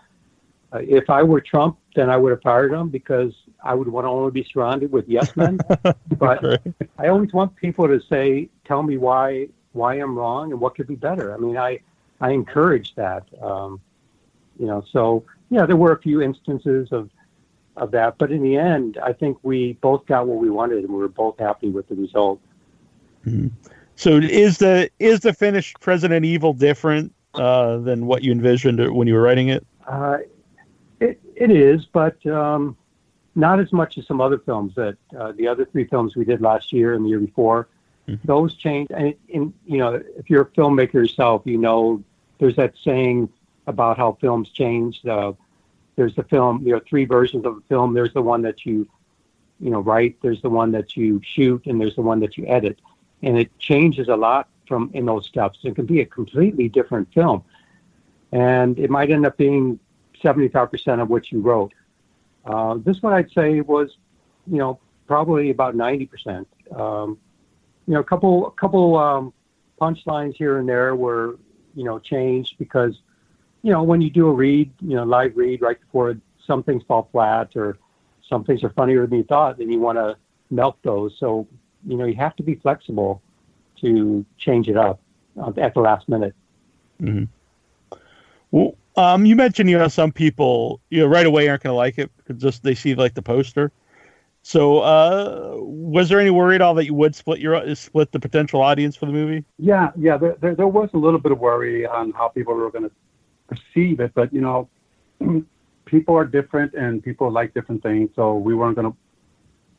uh, 0.72 0.80
if 0.80 1.10
I 1.10 1.24
were 1.24 1.42
Trump, 1.42 1.78
then 1.96 2.10
I 2.10 2.18
would 2.18 2.32
have 2.32 2.42
fired 2.42 2.72
him 2.72 2.90
because 2.90 3.34
I 3.64 3.74
would 3.74 3.88
want 3.88 4.06
to 4.06 4.10
only 4.10 4.32
be 4.32 4.44
surrounded 4.52 4.92
with 4.92 5.08
yes 5.08 5.36
men. 5.36 5.60
but 6.18 6.44
Right. 6.44 6.60
I 6.98 7.08
always 7.08 7.34
want 7.34 7.56
people 7.56 7.88
to 7.88 8.00
say, 8.10 8.50
tell 8.66 8.84
me 8.84 8.98
why 8.98 9.50
why 9.74 9.96
I'm 9.96 10.18
wrong 10.18 10.52
and 10.52 10.62
what 10.62 10.76
could 10.76 10.88
be 10.88 10.96
better. 10.96 11.34
I 11.34 11.38
mean, 11.38 11.58
I 11.58 11.80
I 12.22 12.32
encourage 12.32 12.96
that. 12.96 13.28
Um, 13.42 13.82
you 14.60 14.68
know, 14.68 14.84
so 14.92 15.24
yeah, 15.50 15.66
there 15.66 15.76
were 15.78 15.94
a 15.94 16.02
few 16.02 16.22
instances 16.22 16.92
of 16.92 17.10
of 17.76 17.92
that, 17.92 18.18
but 18.18 18.32
in 18.32 18.44
the 18.44 18.58
end, 18.58 18.98
I 19.02 19.14
think 19.14 19.38
we 19.42 19.74
both 19.74 20.06
got 20.06 20.28
what 20.28 20.38
we 20.38 20.50
wanted, 20.50 20.84
and 20.84 20.90
we 20.90 21.00
were 21.00 21.08
both 21.08 21.40
happy 21.40 21.70
with 21.70 21.88
the 21.88 21.96
result. 21.96 22.42
So 24.00 24.16
is 24.16 24.60
the 24.60 24.90
is 25.00 25.20
the 25.20 25.34
finished 25.34 25.82
President 25.82 26.24
Evil 26.24 26.54
different 26.54 27.14
uh, 27.34 27.80
than 27.80 28.06
what 28.06 28.24
you 28.24 28.32
envisioned 28.32 28.80
when 28.96 29.10
you 29.10 29.14
were 29.14 29.22
writing 29.22 29.50
it? 29.50 29.68
Uh, 29.86 30.20
it 31.02 31.20
it 31.36 31.52
is, 31.52 31.86
but 31.86 32.26
um, 32.26 32.78
not 33.36 33.60
as 33.60 33.74
much 33.74 33.98
as 33.98 34.08
some 34.08 34.22
other 34.22 34.38
films 34.38 34.74
that 34.76 34.96
uh, 35.20 35.34
the 35.34 35.46
other 35.50 35.66
three 35.66 35.84
films 35.84 36.16
we 36.16 36.24
did 36.24 36.40
last 36.40 36.72
year 36.72 36.94
and 36.94 37.04
the 37.04 37.10
year 37.10 37.20
before. 37.20 37.68
Mhm. 38.08 38.20
Those 38.24 38.56
change, 38.56 38.88
and, 38.92 39.14
and 39.34 39.54
you 39.66 39.80
know, 39.80 40.02
if 40.16 40.30
you're 40.30 40.44
a 40.44 40.52
filmmaker 40.52 40.94
yourself, 40.94 41.42
you 41.44 41.58
know, 41.58 42.02
there's 42.38 42.56
that 42.56 42.76
saying 42.82 43.28
about 43.68 43.98
how 43.98 44.14
films 44.22 44.50
change. 44.50 45.06
Uh, 45.06 45.34
there's 45.98 46.16
the 46.16 46.24
film, 46.24 46.64
there 46.64 46.78
are 46.78 46.86
three 46.88 47.04
versions 47.04 47.46
of 47.46 47.58
a 47.58 47.62
film. 47.68 47.94
There's 47.94 48.14
the 48.14 48.22
one 48.22 48.44
that 48.44 48.66
you, 48.66 48.88
you 49.60 49.70
know, 49.70 49.82
write. 49.82 50.16
There's 50.22 50.42
the 50.42 50.50
one 50.50 50.72
that 50.72 50.96
you 50.96 51.20
shoot, 51.22 51.66
and 51.66 51.82
there's 51.82 51.96
the 51.96 52.02
one 52.02 52.22
that 52.22 52.38
you 52.38 52.48
edit, 52.48 52.80
and 53.22 53.38
it 53.38 53.58
changes 53.60 54.08
a 54.08 54.16
lot 54.16 54.48
from 54.68 54.92
in 54.94 55.06
those 55.06 55.26
steps. 55.26 55.60
It 55.64 55.76
can 55.76 55.86
be 55.86 56.02
a 56.02 56.06
completely 56.06 56.70
different 56.70 57.14
film, 57.14 57.44
and 58.32 58.78
it 58.78 58.90
might 58.90 59.12
end 59.12 59.26
up 59.26 59.38
being 59.38 59.80
75% 60.24 61.02
of 61.02 61.10
what 61.10 61.32
you 61.32 61.42
wrote. 61.42 61.74
Uh, 62.46 62.76
this 62.84 63.02
one 63.02 63.14
I'd 63.14 63.32
say 63.32 63.62
was, 63.62 63.98
you 64.48 64.58
know, 64.58 64.80
probably 65.08 65.50
about 65.50 65.76
90%. 65.76 66.46
Um, 66.76 67.18
you 67.88 67.94
know, 67.94 68.00
a 68.00 68.04
couple, 68.04 68.48
a 68.48 68.52
couple 68.52 68.98
um, 68.98 69.34
punchlines 69.80 70.36
here 70.36 70.60
and 70.60 70.68
there 70.68 70.96
were, 70.96 71.38
you 71.76 71.84
know, 71.84 72.00
changed 72.00 72.58
because, 72.58 73.00
you 73.64 73.72
know, 73.72 73.84
when 73.84 74.02
you 74.02 74.10
do 74.10 74.28
a 74.28 74.34
read, 74.34 74.72
you 74.82 74.96
know, 74.96 75.04
live 75.04 75.36
read 75.36 75.62
right 75.62 75.80
before 75.80 76.18
some 76.46 76.64
things 76.64 76.84
fall 76.88 77.10
flat 77.12 77.56
or 77.56 77.78
some 78.28 78.44
things 78.44 78.64
are 78.64 78.70
funnier 78.70 79.08
than 79.08 79.20
you 79.20 79.24
thought, 79.24 79.58
then 79.58 79.72
you 79.72 79.80
want 79.80 79.98
to 79.98 80.16
melt 80.50 80.78
those. 80.84 81.16
So, 81.20 81.48
you 81.86 81.98
know, 81.98 82.06
you 82.06 82.16
have 82.16 82.36
to 82.38 82.44
be 82.44 82.56
flexible 82.56 83.22
to 83.82 84.26
change 84.38 84.68
it 84.68 84.78
up 84.78 85.00
uh, 85.40 85.52
at 85.58 85.74
the 85.74 85.80
last 85.80 86.10
minute. 86.10 86.34
Well, 88.52 88.76
um, 88.96 89.26
you 89.26 89.36
mentioned 89.36 89.70
you 89.70 89.78
know 89.78 89.88
some 89.88 90.12
people 90.12 90.82
you 90.90 91.00
know 91.00 91.08
right 91.08 91.26
away 91.26 91.48
aren't 91.48 91.64
going 91.64 91.72
to 91.72 91.78
like 91.78 91.98
it 91.98 92.12
because 92.18 92.42
just 92.42 92.64
they 92.64 92.76
see 92.76 92.96
like 92.96 93.14
the 93.14 93.22
poster. 93.22 93.72
So, 94.42 94.80
uh, 94.80 95.56
was 95.58 96.10
there 96.10 96.20
any 96.20 96.30
worry 96.30 96.56
at 96.56 96.62
all 96.62 96.74
that 96.76 96.86
you 96.86 96.94
would 96.94 97.14
split 97.14 97.40
your 97.40 97.76
split 97.76 98.12
the 98.12 98.20
potential 98.20 98.62
audience 98.62 98.96
for 98.96 99.06
the 99.06 99.12
movie? 99.12 99.44
Yeah, 99.58 99.92
yeah. 99.98 100.18
There, 100.18 100.36
there, 100.40 100.56
there 100.56 100.68
was 100.68 100.90
a 100.94 100.98
little 100.98 101.20
bit 101.20 101.32
of 101.32 101.40
worry 101.40 101.86
on 101.86 102.12
how 102.12 102.30
people 102.30 102.54
were 102.54 102.72
going 102.72 102.86
to 102.86 102.92
perceive 103.48 104.00
it, 104.00 104.14
but 104.14 104.34
you 104.34 104.42
know, 104.42 104.70
people 105.86 106.16
are 106.16 106.26
different 106.26 106.74
and 106.74 107.04
people 107.04 107.32
like 107.32 107.54
different 107.54 107.84
things, 107.84 108.10
so 108.16 108.36
we 108.36 108.56
weren't 108.56 108.76
going 108.76 108.92
to 108.92 108.98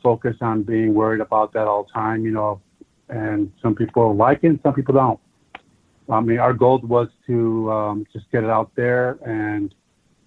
focus 0.02 0.37
on 0.40 0.62
being 0.62 0.95
worried 0.95 1.21
about 1.21 1.52
that 1.52 1.66
all 1.66 1.85
the 1.85 1.92
time. 1.92 2.25
You 2.25 2.33
know, 2.33 2.61
and 3.09 3.52
some 3.62 3.75
people 3.75 4.14
like 4.14 4.40
it, 4.42 4.49
and 4.49 4.61
some 4.62 4.75
people 4.75 4.95
don't. 4.95 5.21
I 6.09 6.21
mean, 6.21 6.38
our 6.38 6.52
goal 6.52 6.78
was 6.78 7.09
to 7.26 7.71
um, 7.71 8.07
just 8.12 8.30
get 8.33 8.42
it 8.42 8.50
out 8.50 8.73
there 8.75 9.19
and 9.25 9.75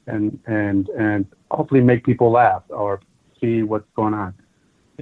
and 0.08 0.40
and 0.48 0.90
and 0.90 1.26
hopefully 1.52 1.82
make 1.82 2.06
people 2.06 2.32
laugh 2.32 2.64
or 2.70 3.02
see 3.42 3.64
what's 3.64 3.90
going 3.96 4.14
on. 4.14 4.34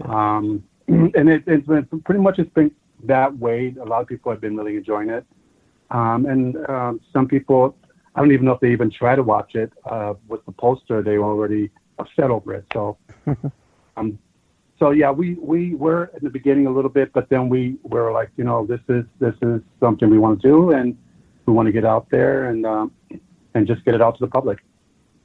Um, 0.03 0.63
and 0.87 1.29
it, 1.29 1.43
it's 1.47 1.67
been 1.67 1.85
pretty 2.03 2.21
much 2.21 2.39
it's 2.39 2.53
been 2.53 2.71
that 3.03 3.37
way. 3.37 3.75
A 3.79 3.85
lot 3.85 4.01
of 4.01 4.07
people 4.07 4.31
have 4.31 4.41
been 4.41 4.57
really 4.57 4.75
enjoying 4.75 5.09
it, 5.09 5.25
um, 5.91 6.25
and 6.25 6.57
um, 6.69 7.01
some 7.13 7.27
people 7.27 7.75
I 8.15 8.19
don't 8.19 8.31
even 8.31 8.45
know 8.45 8.53
if 8.53 8.59
they 8.59 8.71
even 8.71 8.91
try 8.91 9.15
to 9.15 9.23
watch 9.23 9.55
it 9.55 9.71
uh, 9.89 10.13
with 10.27 10.45
the 10.45 10.51
poster. 10.51 11.01
They 11.01 11.17
were 11.17 11.25
already 11.25 11.69
upset 11.97 12.29
over 12.29 12.55
it. 12.55 12.65
So, 12.73 12.97
um, 13.97 14.19
so 14.81 14.89
yeah, 14.89 15.11
we 15.11 15.35
we 15.35 15.75
were 15.75 16.09
in 16.17 16.23
the 16.23 16.29
beginning 16.31 16.65
a 16.65 16.71
little 16.71 16.89
bit, 16.89 17.13
but 17.13 17.29
then 17.29 17.49
we 17.49 17.77
were 17.83 18.11
like, 18.11 18.31
you 18.35 18.43
know, 18.43 18.65
this 18.65 18.79
is 18.89 19.05
this 19.19 19.35
is 19.43 19.61
something 19.79 20.09
we 20.09 20.17
want 20.17 20.41
to 20.41 20.47
do, 20.47 20.71
and 20.71 20.97
we 21.45 21.53
want 21.53 21.67
to 21.67 21.71
get 21.71 21.85
out 21.85 22.09
there 22.09 22.45
and 22.49 22.65
um, 22.65 22.91
and 23.53 23.67
just 23.67 23.85
get 23.85 23.93
it 23.93 24.01
out 24.01 24.17
to 24.17 24.25
the 24.25 24.31
public. 24.31 24.57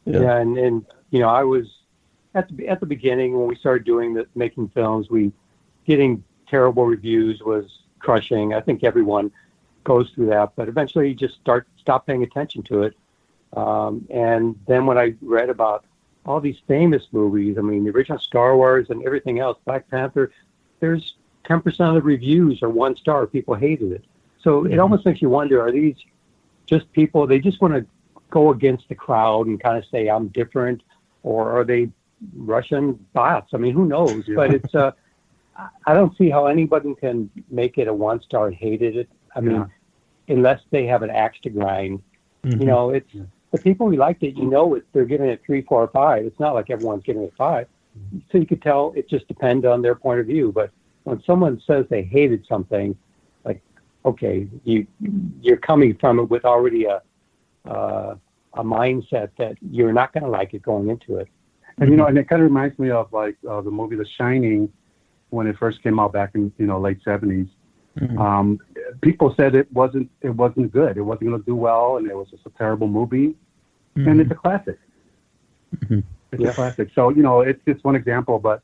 Yeah. 0.04 0.20
Yeah, 0.20 0.36
and, 0.36 0.58
and 0.58 0.84
you 1.10 1.20
know, 1.20 1.30
I 1.30 1.42
was 1.42 1.68
at 2.34 2.54
the 2.54 2.68
at 2.68 2.80
the 2.80 2.86
beginning 2.86 3.38
when 3.38 3.48
we 3.48 3.56
started 3.56 3.86
doing 3.86 4.12
the 4.12 4.26
making 4.34 4.68
films, 4.68 5.08
we 5.08 5.32
getting 5.86 6.22
terrible 6.46 6.84
reviews 6.84 7.40
was 7.40 7.64
crushing. 7.98 8.52
I 8.52 8.60
think 8.60 8.84
everyone 8.84 9.32
goes 9.84 10.10
through 10.10 10.26
that, 10.26 10.52
but 10.54 10.68
eventually 10.68 11.08
you 11.08 11.14
just 11.14 11.36
start 11.36 11.66
stop 11.78 12.06
paying 12.06 12.22
attention 12.22 12.62
to 12.64 12.82
it. 12.82 12.94
Um, 13.56 14.06
and 14.10 14.54
then 14.68 14.84
when 14.84 14.98
I 14.98 15.14
read 15.22 15.48
about 15.48 15.86
all 16.26 16.40
these 16.40 16.58
famous 16.66 17.04
movies, 17.12 17.56
I 17.58 17.62
mean, 17.62 17.84
the 17.84 17.90
original 17.90 18.18
Star 18.18 18.56
Wars 18.56 18.90
and 18.90 19.02
everything 19.04 19.38
else, 19.38 19.58
Black 19.64 19.88
Panther, 19.88 20.32
there's 20.80 21.14
10% 21.44 21.64
of 21.88 21.94
the 21.94 22.02
reviews 22.02 22.62
are 22.62 22.68
one 22.68 22.96
star. 22.96 23.26
People 23.26 23.54
hated 23.54 23.92
it. 23.92 24.04
So 24.40 24.64
it 24.66 24.78
almost 24.78 25.06
makes 25.06 25.22
you 25.22 25.28
wonder: 25.28 25.60
Are 25.62 25.72
these 25.72 25.96
just 26.66 26.90
people? 26.92 27.26
They 27.26 27.38
just 27.38 27.60
want 27.60 27.74
to 27.74 27.86
go 28.30 28.50
against 28.50 28.88
the 28.88 28.94
crowd 28.94 29.46
and 29.46 29.60
kind 29.60 29.78
of 29.78 29.84
say 29.86 30.08
I'm 30.08 30.28
different, 30.28 30.82
or 31.22 31.50
are 31.58 31.64
they 31.64 31.90
Russian 32.34 32.94
bots? 33.12 33.52
I 33.54 33.56
mean, 33.58 33.72
who 33.72 33.86
knows? 33.86 34.26
Yeah. 34.26 34.34
But 34.36 34.54
it's 34.54 34.74
uh, 34.74 34.92
I- 35.86 35.94
don't 35.94 36.16
see 36.16 36.28
how 36.30 36.46
anybody 36.46 36.94
can 36.96 37.30
make 37.50 37.78
it 37.78 37.88
a 37.88 37.94
one 37.94 38.20
star 38.20 38.48
and 38.48 38.54
hated 38.56 38.96
it. 38.96 39.08
I 39.34 39.40
mean, 39.40 39.56
Yeah. 39.56 40.34
unless 40.34 40.60
they 40.70 40.86
have 40.86 41.02
an 41.02 41.10
axe 41.10 41.38
to 41.42 41.50
grind. 41.50 42.02
Mhm. 42.44 42.60
You 42.60 42.66
know, 42.66 42.90
it's. 42.90 43.12
The 43.52 43.58
people 43.58 43.90
who 43.90 43.96
liked 43.96 44.22
it. 44.22 44.36
You 44.36 44.46
know, 44.46 44.74
it, 44.74 44.84
they're 44.92 45.04
giving 45.04 45.28
it 45.28 45.42
three, 45.44 45.62
four, 45.62 45.82
or 45.82 45.88
five. 45.88 46.24
It's 46.24 46.40
not 46.40 46.54
like 46.54 46.70
everyone's 46.70 47.04
giving 47.04 47.22
it 47.22 47.32
five. 47.36 47.66
So 48.30 48.38
you 48.38 48.46
could 48.46 48.62
tell 48.62 48.92
it 48.94 49.08
just 49.08 49.26
depends 49.26 49.64
on 49.64 49.82
their 49.82 49.94
point 49.94 50.20
of 50.20 50.26
view. 50.26 50.52
But 50.52 50.70
when 51.04 51.22
someone 51.24 51.62
says 51.66 51.86
they 51.88 52.02
hated 52.02 52.44
something, 52.46 52.96
like 53.44 53.62
okay, 54.04 54.46
you 54.64 54.86
you're 55.40 55.56
coming 55.56 55.96
from 55.96 56.18
it 56.18 56.24
with 56.24 56.44
already 56.44 56.84
a 56.84 57.02
uh, 57.66 58.16
a 58.54 58.64
mindset 58.64 59.30
that 59.38 59.56
you're 59.70 59.92
not 59.92 60.12
going 60.12 60.24
to 60.24 60.30
like 60.30 60.54
it 60.54 60.62
going 60.62 60.88
into 60.88 61.16
it. 61.16 61.28
And 61.78 61.90
you 61.90 61.96
know, 61.96 62.06
and 62.06 62.16
it 62.16 62.28
kind 62.28 62.42
of 62.42 62.48
reminds 62.48 62.78
me 62.78 62.90
of 62.90 63.12
like 63.12 63.36
uh, 63.48 63.60
the 63.60 63.70
movie 63.70 63.96
The 63.96 64.06
Shining 64.06 64.72
when 65.30 65.46
it 65.46 65.56
first 65.58 65.82
came 65.82 65.98
out 65.98 66.12
back 66.12 66.32
in 66.34 66.52
you 66.58 66.66
know 66.66 66.80
late 66.80 66.98
70s. 67.04 67.48
Mhm. 67.98 68.18
Um, 68.18 68.58
people 69.00 69.34
said 69.36 69.54
it 69.54 69.72
wasn't 69.72 70.10
it 70.20 70.30
wasn't 70.30 70.72
good. 70.72 70.96
It 70.96 71.02
wasn't 71.02 71.28
going 71.30 71.40
to 71.40 71.46
do 71.46 71.56
well, 71.56 71.96
and 71.96 72.08
it 72.08 72.16
was 72.16 72.28
just 72.30 72.46
a 72.46 72.50
terrible 72.50 72.88
movie. 72.88 73.34
And 73.96 74.20
it's 74.20 74.30
a 74.30 74.34
classic. 74.34 74.78
Mhm. 75.74 76.04
It's 76.32 76.42
Yeah. 76.42 76.50
a 76.50 76.54
classic. 76.54 76.90
So 76.94 77.08
you 77.08 77.22
know, 77.22 77.40
it's 77.40 77.64
just 77.66 77.82
one 77.82 77.96
example, 77.96 78.38
but 78.38 78.62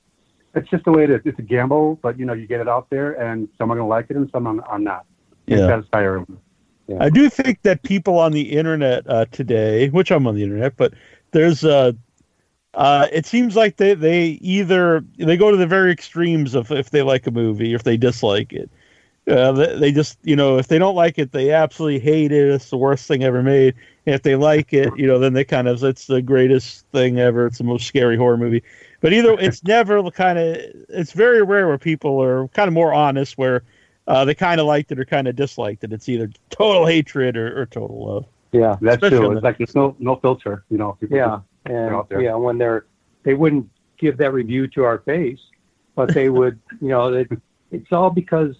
it's 0.55 0.69
just 0.69 0.85
the 0.85 0.93
way 0.93 1.05
it 1.05 1.11
is. 1.11 1.23
It's 1.25 1.39
a 1.39 1.43
gamble, 1.43 1.99
but 2.03 2.19
you 2.19 2.27
know, 2.27 2.35
you 2.35 2.47
get 2.47 2.61
it 2.61 2.69
out 2.69 2.91
there, 2.91 3.13
and 3.21 3.49
some 3.57 3.73
are 3.73 3.77
going 3.77 3.87
to 3.87 3.89
like 3.89 4.07
it, 4.11 4.17
and 4.17 4.31
some 4.31 4.47
are 4.47 4.63
are 4.67 4.79
not. 4.79 5.07
Can't 5.49 5.61
Yeah. 5.61 5.83
everyone. 5.95 6.39
I 7.01 7.09
do 7.09 7.31
think 7.31 7.63
that 7.63 7.83
people 7.83 8.19
on 8.19 8.33
the 8.33 8.43
internet 8.43 9.09
uh, 9.09 9.25
today, 9.31 9.89
which 9.89 10.11
I'm 10.11 10.27
on 10.27 10.35
the 10.35 10.43
internet, 10.43 10.77
but 10.77 10.93
there's 11.31 11.65
uh, 11.65 11.93
uh, 12.75 13.07
it 13.13 13.25
seems 13.27 13.57
like 13.57 13.77
they, 13.77 13.95
they 13.95 14.27
either 14.43 15.05
they 15.17 15.37
go 15.37 15.51
to 15.51 15.57
the 15.57 15.67
very 15.67 15.93
extremes 15.93 16.55
of 16.55 16.71
if 16.71 16.91
they 16.91 17.03
like 17.03 17.27
a 17.27 17.31
movie 17.31 17.73
or 17.73 17.77
if 17.77 17.85
they 17.85 17.97
dislike 17.97 18.53
it. 18.53 18.71
Uh, 19.29 19.53
they, 19.53 19.79
they 19.79 19.93
just 19.93 20.19
you 20.25 20.35
know 20.35 20.59
if 20.59 20.67
they 20.69 20.79
don't 20.79 20.97
like 20.97 21.19
it, 21.19 21.31
they 21.33 21.53
absolutely 21.53 22.01
hate 22.01 22.33
it. 22.33 22.49
It's 22.49 22.71
the 22.71 22.77
worst 22.77 23.07
thing 23.07 23.23
ever 23.23 23.43
made. 23.43 23.75
And 24.05 24.15
if 24.17 24.23
they 24.23 24.35
like 24.35 24.73
it, 24.73 24.91
you 24.97 25.07
know, 25.07 25.21
then 25.21 25.33
they 25.33 25.45
kind 25.45 25.69
of 25.69 25.83
it's 25.85 26.07
the 26.09 26.21
greatest 26.21 26.85
thing 26.89 27.21
ever. 27.21 27.47
It's 27.47 27.59
the 27.59 27.65
most 27.65 27.87
scary 27.87 28.17
horror 28.17 28.37
movie. 28.37 28.65
But 29.01 29.13
either 29.13 29.35
it's 29.39 29.63
never 29.65 30.03
the 30.03 30.11
kind 30.11 30.39
of 30.39 30.57
it's 30.89 31.13
very 31.13 31.43
rare 31.43 31.69
where 31.69 31.79
people 31.79 32.21
are 32.21 32.49
kind 32.49 32.67
of 32.67 32.75
more 32.75 32.93
honest 32.93 33.39
where 33.39 33.63
uh, 34.09 34.25
they 34.25 34.35
kind 34.35 34.61
of 34.61 34.67
liked 34.67 34.91
it 34.91 34.99
or 34.99 35.05
kind 35.05 35.29
of 35.29 35.37
disliked 35.37 35.85
it. 35.85 35.93
It's 35.93 36.09
either 36.09 36.29
total 36.51 36.85
hatred 36.87 37.37
or, 37.37 37.61
or 37.63 37.67
total 37.67 38.05
love. 38.05 38.27
Yeah. 38.51 38.77
That's 38.81 38.97
Especially 38.97 39.19
true. 39.19 39.31
It's 39.33 39.41
the- 39.41 39.45
like 39.47 39.59
there's 39.59 39.75
no 39.77 39.95
no 40.01 40.17
filter. 40.17 40.65
You 40.69 40.79
know. 40.79 40.97
People 41.01 41.17
Yeah, 41.17 41.41
and 41.67 41.95
out 41.95 42.09
there. 42.09 42.21
yeah, 42.21 42.35
when 42.35 42.59
they're 42.59 42.87
they 43.23 43.35
wouldn't 43.35 43.71
give 43.99 44.17
that 44.17 44.33
review 44.33 44.67
to 44.67 44.83
our 44.83 44.99
face, 44.99 45.39
but 45.95 46.13
they 46.13 46.29
would, 46.29 46.59
you 46.81 46.89
know, 46.89 47.13
it, 47.13 47.29
it's 47.71 47.93
all 47.93 48.11
because, 48.11 48.57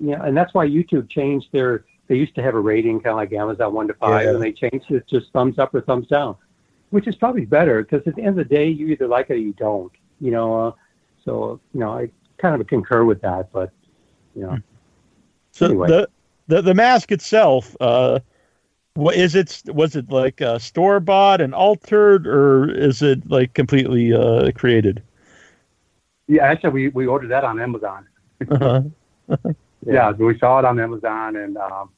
you 0.00 0.16
know, 0.16 0.22
and 0.22 0.36
that's 0.36 0.54
why 0.54 0.66
YouTube 0.66 1.08
changed 1.10 1.48
their. 1.52 1.84
They 2.08 2.16
used 2.16 2.34
to 2.36 2.42
have 2.42 2.54
a 2.54 2.60
rating 2.60 3.00
kind 3.00 3.12
of 3.12 3.16
like 3.16 3.32
Amazon 3.32 3.74
one 3.74 3.88
to 3.88 3.94
five, 3.94 4.24
Yeah. 4.24 4.30
and 4.34 4.42
they 4.42 4.52
changed 4.52 4.90
it 4.90 5.06
to 5.08 5.18
just 5.20 5.32
thumbs 5.32 5.58
up 5.58 5.74
or 5.74 5.82
thumbs 5.82 6.06
down, 6.06 6.36
which 6.90 7.06
is 7.06 7.14
probably 7.16 7.44
better 7.44 7.82
because 7.82 8.06
at 8.06 8.14
the 8.16 8.22
end 8.22 8.38
of 8.40 8.48
the 8.48 8.54
day, 8.56 8.68
you 8.68 8.86
either 8.88 9.06
like 9.06 9.28
it 9.30 9.34
or 9.34 9.36
you 9.36 9.52
don't. 9.54 9.92
You 10.20 10.30
know, 10.30 10.60
uh, 10.68 10.72
so 11.24 11.60
you 11.74 11.80
know, 11.80 11.92
I 11.92 12.10
kind 12.38 12.58
of 12.60 12.66
concur 12.66 13.04
with 13.04 13.20
that, 13.22 13.52
but 13.52 13.70
you 14.34 14.42
know, 14.42 14.58
So 15.52 15.66
Anyway. 15.66 15.88
the, 15.88 16.08
the 16.46 16.62
the 16.62 16.74
mask 16.74 17.12
itself, 17.12 17.76
uh, 17.80 18.20
what 18.94 19.16
is 19.16 19.34
it? 19.34 19.62
Was 19.66 19.94
it 19.94 20.10
like 20.10 20.40
uh, 20.40 20.58
store 20.58 21.00
bought 21.00 21.40
and 21.40 21.54
altered, 21.54 22.26
or 22.26 22.70
is 22.70 23.02
it 23.02 23.28
like 23.28 23.52
completely 23.54 24.12
uh, 24.14 24.50
created? 24.52 25.02
Yeah, 26.26 26.44
actually, 26.44 26.70
we, 26.70 26.88
we 26.88 27.06
ordered 27.06 27.28
that 27.30 27.44
on 27.44 27.58
Amazon. 27.60 28.06
Uh-huh. 28.50 28.82
Yeah, 29.86 30.10
we 30.12 30.38
saw 30.38 30.58
it 30.58 30.64
on 30.64 30.80
Amazon, 30.80 31.36
and 31.36 31.56
um, 31.56 31.90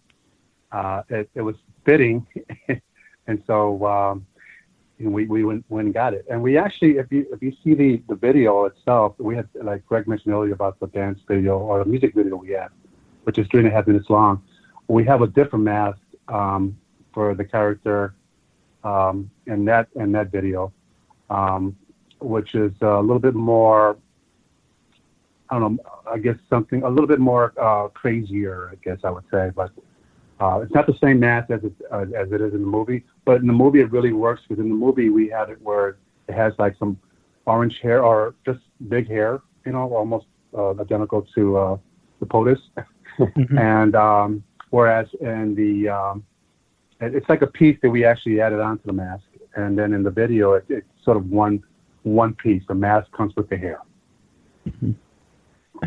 uh, 0.71 1.03
it, 1.09 1.31
it 1.35 1.43
was 1.43 1.57
fitting, 1.85 2.27
and 3.27 3.43
so 3.47 3.85
um, 3.87 4.27
we 4.99 5.27
we 5.27 5.45
went, 5.45 5.65
went 5.69 5.87
and 5.87 5.95
got 5.95 6.15
it. 6.15 6.27
And 6.31 6.43
we 6.43 6.59
actually, 6.59 6.99
if 6.99 7.07
you 7.11 7.27
if 7.33 7.43
you 7.43 7.53
see 7.65 7.75
the 7.75 8.03
the 8.09 8.15
video 8.15 8.67
itself, 8.67 9.15
we 9.19 9.35
had 9.37 9.49
like 9.63 9.85
Greg 9.87 10.07
mentioned 10.07 10.35
earlier 10.35 10.53
about 10.53 10.79
the 10.79 10.89
dance 10.89 11.19
video 11.27 11.59
or 11.59 11.83
the 11.83 11.89
music 11.89 12.15
video 12.15 12.37
we 12.37 12.51
had, 12.51 12.69
which 13.25 13.39
is 13.39 13.47
three 13.51 13.61
and 13.61 13.69
a 13.69 13.73
half 13.73 13.87
minutes 13.87 14.11
long. 14.11 14.43
We 14.89 15.05
have 15.05 15.23
a 15.23 15.27
different 15.27 15.65
mask 15.65 15.99
um, 16.29 16.77
for 17.15 17.35
the 17.35 17.45
character 17.45 18.15
um, 18.85 19.31
in 19.47 19.65
that 19.65 19.89
in 19.97 20.13
that 20.13 20.31
video. 20.31 20.73
Um, 21.31 21.77
which 22.21 22.55
is 22.55 22.73
a 22.81 23.01
little 23.01 23.19
bit 23.19 23.35
more. 23.35 23.97
I 25.51 25.59
don't 25.59 25.77
know. 25.77 25.85
I 26.11 26.19
guess 26.19 26.37
something 26.49 26.83
a 26.83 26.89
little 26.89 27.07
bit 27.09 27.19
more 27.19 27.53
uh, 27.61 27.89
crazier. 27.89 28.71
I 28.73 28.77
guess 28.85 28.99
I 29.05 29.11
would 29.11 29.25
say, 29.31 29.51
but 29.55 29.71
uh, 30.41 30.61
it's 30.61 30.73
not 30.75 30.87
the 30.87 30.97
same 31.03 31.21
mask 31.21 31.51
as 31.51 31.63
it 31.65 31.73
uh, 31.93 32.07
as 32.17 32.31
it 32.33 32.41
is 32.41 32.55
in 32.55 32.61
the 32.61 32.67
movie. 32.67 33.05
But 33.25 33.41
in 33.41 33.47
the 33.47 33.53
movie, 33.53 33.81
it 33.81 33.91
really 33.91 34.13
works 34.13 34.43
because 34.49 34.63
in 34.63 34.69
the 34.69 34.75
movie 34.75 35.11
we 35.11 35.29
had 35.29 35.51
it 35.51 35.61
where 35.63 35.97
it 36.29 36.35
has 36.35 36.53
like 36.59 36.77
some 36.79 36.99
orange 37.47 37.79
hair 37.83 38.03
or 38.05 38.35
just 38.47 38.61
big 38.89 39.09
hair, 39.09 39.41
you 39.67 39.73
know, 39.73 39.93
almost 39.95 40.27
uh, 40.57 40.71
identical 40.81 41.27
to 41.35 41.57
uh, 41.57 41.77
the 42.21 42.27
POTUS. 42.27 42.59
and 43.59 43.95
um, 43.97 44.43
whereas 44.71 45.09
in 45.21 45.55
the 45.55 45.89
um, 45.89 46.25
it- 47.01 47.15
it's 47.15 47.29
like 47.29 47.43
a 47.43 47.47
piece 47.47 47.79
that 47.83 47.91
we 47.91 48.05
actually 48.05 48.41
added 48.41 48.61
onto 48.61 48.85
the 48.87 48.93
mask, 48.93 49.25
and 49.57 49.77
then 49.77 49.93
in 49.93 50.03
the 50.03 50.11
video, 50.11 50.53
it, 50.53 50.65
it's 50.69 50.87
sort 51.05 51.17
of 51.17 51.29
one 51.31 51.63
one 52.05 52.35
piece. 52.35 52.63
The 52.69 52.75
mask 52.75 53.11
comes 53.13 53.35
with 53.37 53.49
the 53.49 53.57
hair. 53.57 53.81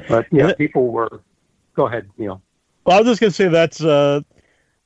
But 0.08 0.28
yeah, 0.32 0.48
Yeah. 0.48 0.54
people 0.54 0.88
were. 0.88 1.22
Go 1.76 1.88
ahead, 1.88 2.10
Neal. 2.18 2.42
Well, 2.86 2.98
I 2.98 3.00
was 3.02 3.08
just 3.08 3.22
gonna 3.22 3.32
say 3.32 3.48
that's 3.48 3.82
uh, 3.84 4.22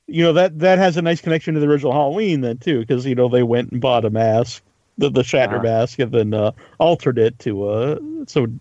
you 0.08 0.24
know 0.24 0.34
that 0.34 0.60
that 0.60 0.78
has 0.78 0.98
a 0.98 1.02
nice 1.02 1.22
connection 1.22 1.54
to 1.56 1.60
the 1.60 1.68
original 1.68 1.92
Halloween 1.92 2.42
then 2.42 2.58
too, 2.58 2.80
because 2.80 3.06
you 3.06 3.16
know 3.16 3.28
they 3.28 3.44
went 3.44 3.72
and 3.72 3.82
bought 3.82 4.06
a 4.06 4.10
mask, 4.10 4.64
the 4.98 5.10
the 5.10 5.22
Shatner 5.24 5.56
Uh-huh. 5.56 5.64
mask, 5.64 6.00
and 6.00 6.12
then 6.12 6.34
uh, 6.34 6.52
altered 6.80 7.18
it 7.18 7.38
to 7.40 7.68
uh, 7.68 8.00
so 8.28 8.46
it 8.46 8.52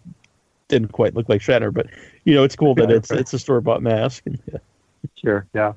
didn't 0.69 0.93
quite 0.93 1.15
look 1.15 1.29
like 1.29 1.41
Shatner, 1.41 1.73
but 1.73 1.87
you 2.25 2.35
know 2.35 2.43
it's 2.43 2.57
cool 2.57 2.75
that 2.77 2.91
it's 2.91 3.11
it's 3.21 3.33
a 3.33 3.39
store 3.39 3.61
bought 3.61 3.83
mask. 3.83 4.25
And, 4.27 4.41
yeah. 4.53 4.59
Sure. 5.23 5.47
Yeah. 5.55 5.75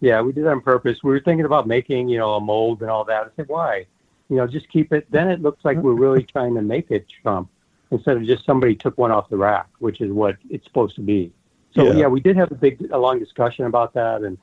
Yeah, 0.00 0.20
we 0.20 0.32
did 0.32 0.44
that 0.46 0.50
on 0.50 0.60
purpose. 0.62 0.98
We 1.04 1.10
were 1.10 1.20
thinking 1.20 1.44
about 1.44 1.68
making, 1.68 2.08
you 2.08 2.18
know, 2.18 2.32
a 2.34 2.40
mold 2.40 2.82
and 2.82 2.90
all 2.90 3.04
that. 3.04 3.22
I 3.22 3.28
said, 3.36 3.46
why? 3.46 3.86
You 4.28 4.34
know, 4.36 4.48
just 4.48 4.68
keep 4.68 4.92
it. 4.92 5.06
Then 5.12 5.28
it 5.30 5.40
looks 5.40 5.64
like 5.64 5.76
we're 5.76 5.94
really 5.94 6.24
trying 6.32 6.56
to 6.56 6.62
make 6.62 6.90
it 6.90 7.06
Trump 7.22 7.48
instead 7.92 8.16
of 8.16 8.24
just 8.24 8.44
somebody 8.44 8.74
took 8.74 8.96
one 8.98 9.12
off 9.12 9.28
the 9.28 9.36
rack, 9.36 9.68
which 9.78 10.00
is 10.00 10.10
what 10.10 10.36
it's 10.50 10.64
supposed 10.66 10.96
to 10.96 11.02
be. 11.02 11.30
So 11.74 11.84
Yeah. 11.84 11.92
yeah, 12.00 12.06
we 12.08 12.20
did 12.20 12.36
have 12.36 12.50
a 12.50 12.54
big, 12.56 12.90
a 12.90 12.98
long 12.98 13.18
discussion 13.18 13.64
about 13.66 13.94
that, 13.94 14.22
and 14.22 14.36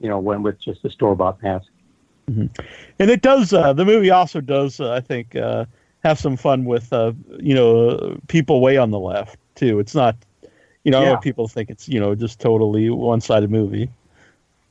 you 0.00 0.08
know, 0.10 0.18
went 0.18 0.42
with 0.42 0.60
just 0.60 0.82
the 0.82 0.90
store 0.90 1.14
bought 1.16 1.42
mask. 1.42 1.68
and 2.28 3.10
it 3.10 3.22
does 3.22 3.52
uh, 3.52 3.72
the 3.72 3.84
movie 3.84 4.10
also 4.10 4.40
does 4.40 4.78
uh, 4.78 4.92
I 4.92 5.00
think 5.00 5.34
uh, 5.34 5.64
have 6.04 6.18
some 6.18 6.36
fun 6.36 6.64
with 6.64 6.92
uh, 6.92 7.12
you 7.40 7.54
know 7.54 8.18
people 8.28 8.60
way 8.60 8.76
on 8.76 8.90
the 8.90 9.00
left 9.00 9.38
too. 9.56 9.80
It's 9.80 9.94
not 9.94 10.14
you 10.84 10.92
know 10.92 11.02
Yeah. 11.02 11.16
people 11.16 11.48
think 11.48 11.70
it's 11.70 11.88
you 11.88 11.98
know 11.98 12.14
just 12.14 12.38
totally 12.40 12.90
one 12.90 13.20
sided 13.20 13.50
movie. 13.50 13.88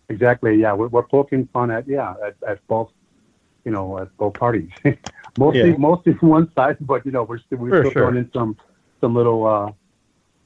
Exactly. 0.10 0.56
Yeah, 0.56 0.74
we're, 0.74 0.88
we're 0.88 1.04
poking 1.08 1.48
fun 1.54 1.70
at 1.72 1.88
yeah 1.88 2.14
at, 2.26 2.36
at 2.48 2.68
both, 2.68 2.92
you 3.66 3.72
know, 3.72 4.00
at 4.00 4.16
both 4.18 4.38
parties. 4.38 4.70
mostly 5.38 5.72
Yeah. 5.72 5.78
mostly 5.78 6.14
one 6.22 6.52
side, 6.54 6.78
but 6.82 7.06
you 7.06 7.12
know 7.12 7.24
we're 7.24 7.40
still 7.40 7.58
we're 7.60 7.70
For 7.70 7.82
still 7.82 7.92
sure. 7.92 8.02
throwing 8.04 8.18
in 8.18 8.32
some 8.34 8.58
some 9.02 9.14
little 9.16 9.46
uh 9.46 9.72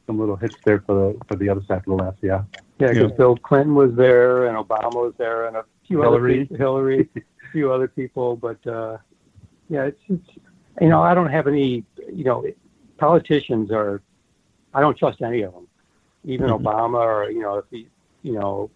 some 0.08 0.20
little 0.20 0.36
hits 0.36 0.55
there 0.65 0.82
for 0.82 0.93
the 1.13 1.25
for 1.27 1.36
the 1.36 1.50
other 1.50 1.62
side 1.67 1.84
to 1.86 1.89
the 1.91 1.96
left. 1.96 2.17
Yeah. 2.22 2.43
Yeah, 2.79 2.89
because 2.93 3.12
Yeah. 3.12 3.17
Bill 3.17 3.38
Clinton 3.38 3.75
was 3.75 3.93
there, 3.96 4.48
and 4.48 4.58
Obama 4.58 4.93
was 4.93 5.13
there, 5.17 5.48
and 5.48 5.55
a 5.58 5.63
few 5.88 6.01
Hillary. 6.01 6.34
other 6.34 6.39
people, 6.39 6.58
Hillary, 6.58 7.10
a 7.15 7.22
few 7.51 7.72
other 7.72 7.88
people. 7.88 8.36
But 8.36 8.65
uh, 8.67 8.98
yeah, 9.70 9.84
it's, 9.86 10.01
it's 10.10 10.29
you 10.82 10.89
know 10.89 11.01
I 11.01 11.13
don't 11.13 11.29
have 11.29 11.48
any 11.48 11.86
you 12.12 12.24
know 12.24 12.43
politicians 12.98 13.72
are 13.72 14.01
I 14.74 14.82
don't 14.82 14.98
trust 14.98 15.22
any 15.22 15.43
of 15.43 15.53
them, 15.53 15.67
even 16.25 16.48
Mhm. 16.48 16.62
Obama 16.63 16.98
or 16.98 17.29
you 17.29 17.41
know 17.41 17.58
if 17.58 17.65
he 17.70 17.88
you 18.24 18.34
know 18.34 18.70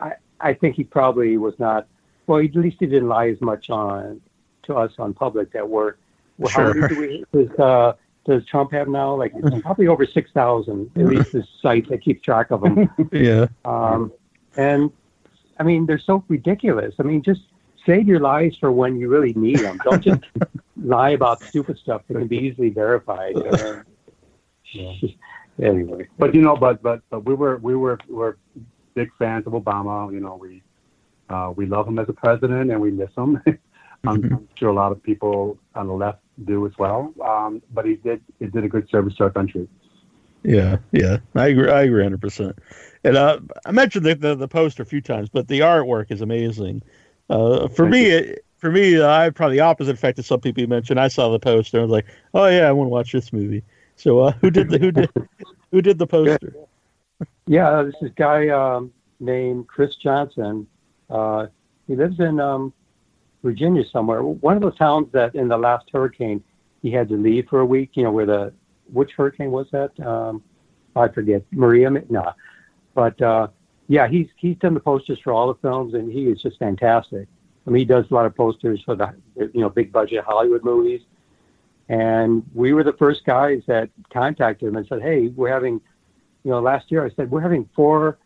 I 0.00 0.12
I 0.40 0.54
think 0.54 0.74
he 0.76 0.84
probably 0.84 1.38
was 1.38 1.54
not 1.58 1.86
well 2.28 2.38
at 2.38 2.54
least 2.54 2.76
he 2.78 2.86
didn't 2.86 3.08
lie 3.08 3.28
as 3.28 3.40
much 3.40 3.70
on 3.70 4.20
to 4.62 4.74
us 4.74 4.92
on 4.98 5.12
public 5.14 5.52
that 5.52 5.68
we're 5.68 5.94
well, 6.38 6.52
how 6.52 6.72
many 6.72 6.94
do 6.94 7.00
we 7.00 7.24
does, 7.32 7.58
uh, 7.58 7.92
does 8.24 8.44
Trump 8.46 8.70
have 8.72 8.86
now 8.88 9.14
like 9.14 9.32
probably 9.62 9.88
over 9.88 10.06
six 10.06 10.30
thousand 10.32 10.90
at 10.96 11.06
least 11.06 11.32
the 11.32 11.44
site 11.60 11.88
that 11.88 12.02
keeps 12.02 12.22
track 12.22 12.50
of 12.50 12.60
them. 12.60 12.88
Yeah. 13.12 13.48
Um, 13.64 14.12
and 14.56 14.92
I 15.58 15.62
mean, 15.64 15.86
they're 15.86 15.98
so 15.98 16.24
ridiculous. 16.28 16.94
I 17.00 17.02
mean, 17.02 17.22
just 17.22 17.40
save 17.84 18.06
your 18.06 18.20
lies 18.20 18.56
for 18.60 18.70
when 18.70 18.98
you 18.98 19.08
really 19.08 19.32
need 19.34 19.58
them. 19.58 19.78
Don't 19.82 20.02
just 20.02 20.22
lie 20.76 21.10
about 21.10 21.42
stupid 21.42 21.78
stuff 21.78 22.02
that 22.06 22.14
can 22.14 22.28
be 22.28 22.38
easily 22.38 22.70
verified. 22.70 23.36
Uh, 23.36 23.82
Anyway, 25.60 26.06
But 26.18 26.34
you 26.34 26.40
know, 26.40 26.56
but 26.56 26.82
but 26.82 27.02
but 27.10 27.24
we 27.24 27.34
were 27.34 27.56
we 27.56 27.74
were 27.74 27.98
we're 28.08 28.36
big 28.94 29.10
fans 29.18 29.46
of 29.46 29.54
Obama. 29.54 30.12
You 30.12 30.20
know, 30.20 30.36
we 30.36 30.62
uh, 31.28 31.52
we 31.54 31.66
love 31.66 31.86
him 31.86 31.98
as 31.98 32.08
a 32.08 32.12
president 32.12 32.70
and 32.70 32.80
we 32.80 32.90
miss 32.90 33.10
him. 33.16 33.42
I'm, 34.06 34.24
I'm 34.24 34.48
sure 34.54 34.68
a 34.68 34.74
lot 34.74 34.92
of 34.92 35.02
people 35.02 35.58
on 35.74 35.88
the 35.88 35.92
left 35.92 36.20
do 36.44 36.66
as 36.66 36.72
well. 36.78 37.12
Um, 37.24 37.62
but 37.72 37.84
he 37.84 37.96
did 37.96 38.22
he 38.38 38.46
did 38.46 38.64
a 38.64 38.68
good 38.68 38.88
service 38.90 39.14
to 39.16 39.24
our 39.24 39.30
country. 39.30 39.68
Yeah, 40.44 40.76
yeah, 40.92 41.18
I 41.34 41.48
agree. 41.48 41.70
I 41.70 41.82
agree, 41.82 42.02
hundred 42.02 42.20
percent. 42.20 42.58
And 43.04 43.16
uh, 43.16 43.40
I 43.66 43.72
mentioned 43.72 44.06
the, 44.06 44.14
the 44.14 44.34
the 44.34 44.48
poster 44.48 44.82
a 44.82 44.86
few 44.86 45.00
times, 45.00 45.28
but 45.28 45.48
the 45.48 45.60
artwork 45.60 46.10
is 46.10 46.20
amazing. 46.20 46.82
Uh, 47.28 47.68
for 47.68 47.84
Thank 47.84 47.92
me, 47.92 48.04
it, 48.06 48.44
for 48.56 48.70
me, 48.70 49.00
uh, 49.00 49.08
I 49.08 49.24
had 49.24 49.34
probably 49.34 49.56
the 49.56 49.62
opposite 49.62 49.94
effect 49.94 50.16
to 50.16 50.22
some 50.22 50.40
people 50.40 50.60
you 50.60 50.68
mentioned. 50.68 51.00
I 51.00 51.08
saw 51.08 51.30
the 51.30 51.38
poster, 51.38 51.78
and 51.78 51.88
was 51.88 51.92
like, 51.92 52.06
"Oh 52.34 52.46
yeah, 52.46 52.68
I 52.68 52.72
want 52.72 52.86
to 52.86 52.90
watch 52.90 53.12
this 53.12 53.32
movie." 53.32 53.62
So, 53.96 54.20
uh, 54.20 54.32
who 54.40 54.50
did 54.50 54.70
the 54.70 54.78
who 54.78 54.92
did 54.92 55.10
who 55.72 55.82
did 55.82 55.98
the 55.98 56.06
poster? 56.06 56.54
yeah, 57.46 57.82
this 57.82 57.94
is 58.00 58.10
a 58.10 58.14
guy 58.14 58.48
um, 58.48 58.92
named 59.20 59.66
Chris 59.66 59.96
Johnson. 59.96 60.66
Uh, 61.10 61.46
he 61.86 61.96
lives 61.96 62.18
in 62.20 62.38
um, 62.40 62.72
Virginia 63.42 63.82
somewhere. 63.92 64.22
One 64.22 64.56
of 64.56 64.62
those 64.62 64.76
towns 64.76 65.08
that 65.12 65.34
in 65.34 65.48
the 65.48 65.56
last 65.56 65.88
hurricane 65.92 66.42
he 66.82 66.90
had 66.90 67.08
to 67.08 67.16
leave 67.16 67.46
for 67.48 67.60
a 67.60 67.66
week. 67.66 67.90
You 67.94 68.04
know 68.04 68.12
where 68.12 68.26
the 68.26 68.52
which 68.92 69.12
hurricane 69.16 69.50
was 69.50 69.66
that? 69.72 69.98
Um, 70.00 70.42
I 70.96 71.08
forget. 71.08 71.42
Maria? 71.50 71.90
No, 72.08 72.32
but 72.94 73.20
uh, 73.22 73.48
yeah, 73.88 74.08
he's 74.08 74.28
he's 74.36 74.56
done 74.58 74.74
the 74.74 74.80
posters 74.80 75.18
for 75.22 75.32
all 75.32 75.48
the 75.48 75.58
films, 75.60 75.94
and 75.94 76.12
he 76.12 76.24
is 76.24 76.40
just 76.42 76.58
fantastic. 76.58 77.26
I 77.66 77.70
mean, 77.70 77.80
he 77.80 77.84
does 77.84 78.06
a 78.10 78.14
lot 78.14 78.26
of 78.26 78.34
posters 78.34 78.80
for 78.84 78.94
the 78.94 79.14
you 79.36 79.60
know 79.60 79.68
big 79.68 79.92
budget 79.92 80.24
Hollywood 80.24 80.64
movies. 80.64 81.02
And 81.90 82.44
we 82.54 82.74
were 82.74 82.84
the 82.84 82.92
first 82.94 83.24
guys 83.24 83.62
that 83.66 83.88
contacted 84.12 84.68
him 84.68 84.76
and 84.76 84.86
said, 84.88 85.00
"Hey, 85.00 85.28
we're 85.28 85.52
having, 85.52 85.80
you 86.44 86.50
know, 86.50 86.60
last 86.60 86.90
year 86.90 87.04
I 87.04 87.10
said 87.10 87.30
we're 87.30 87.40
having 87.40 87.68
four. 87.74 88.18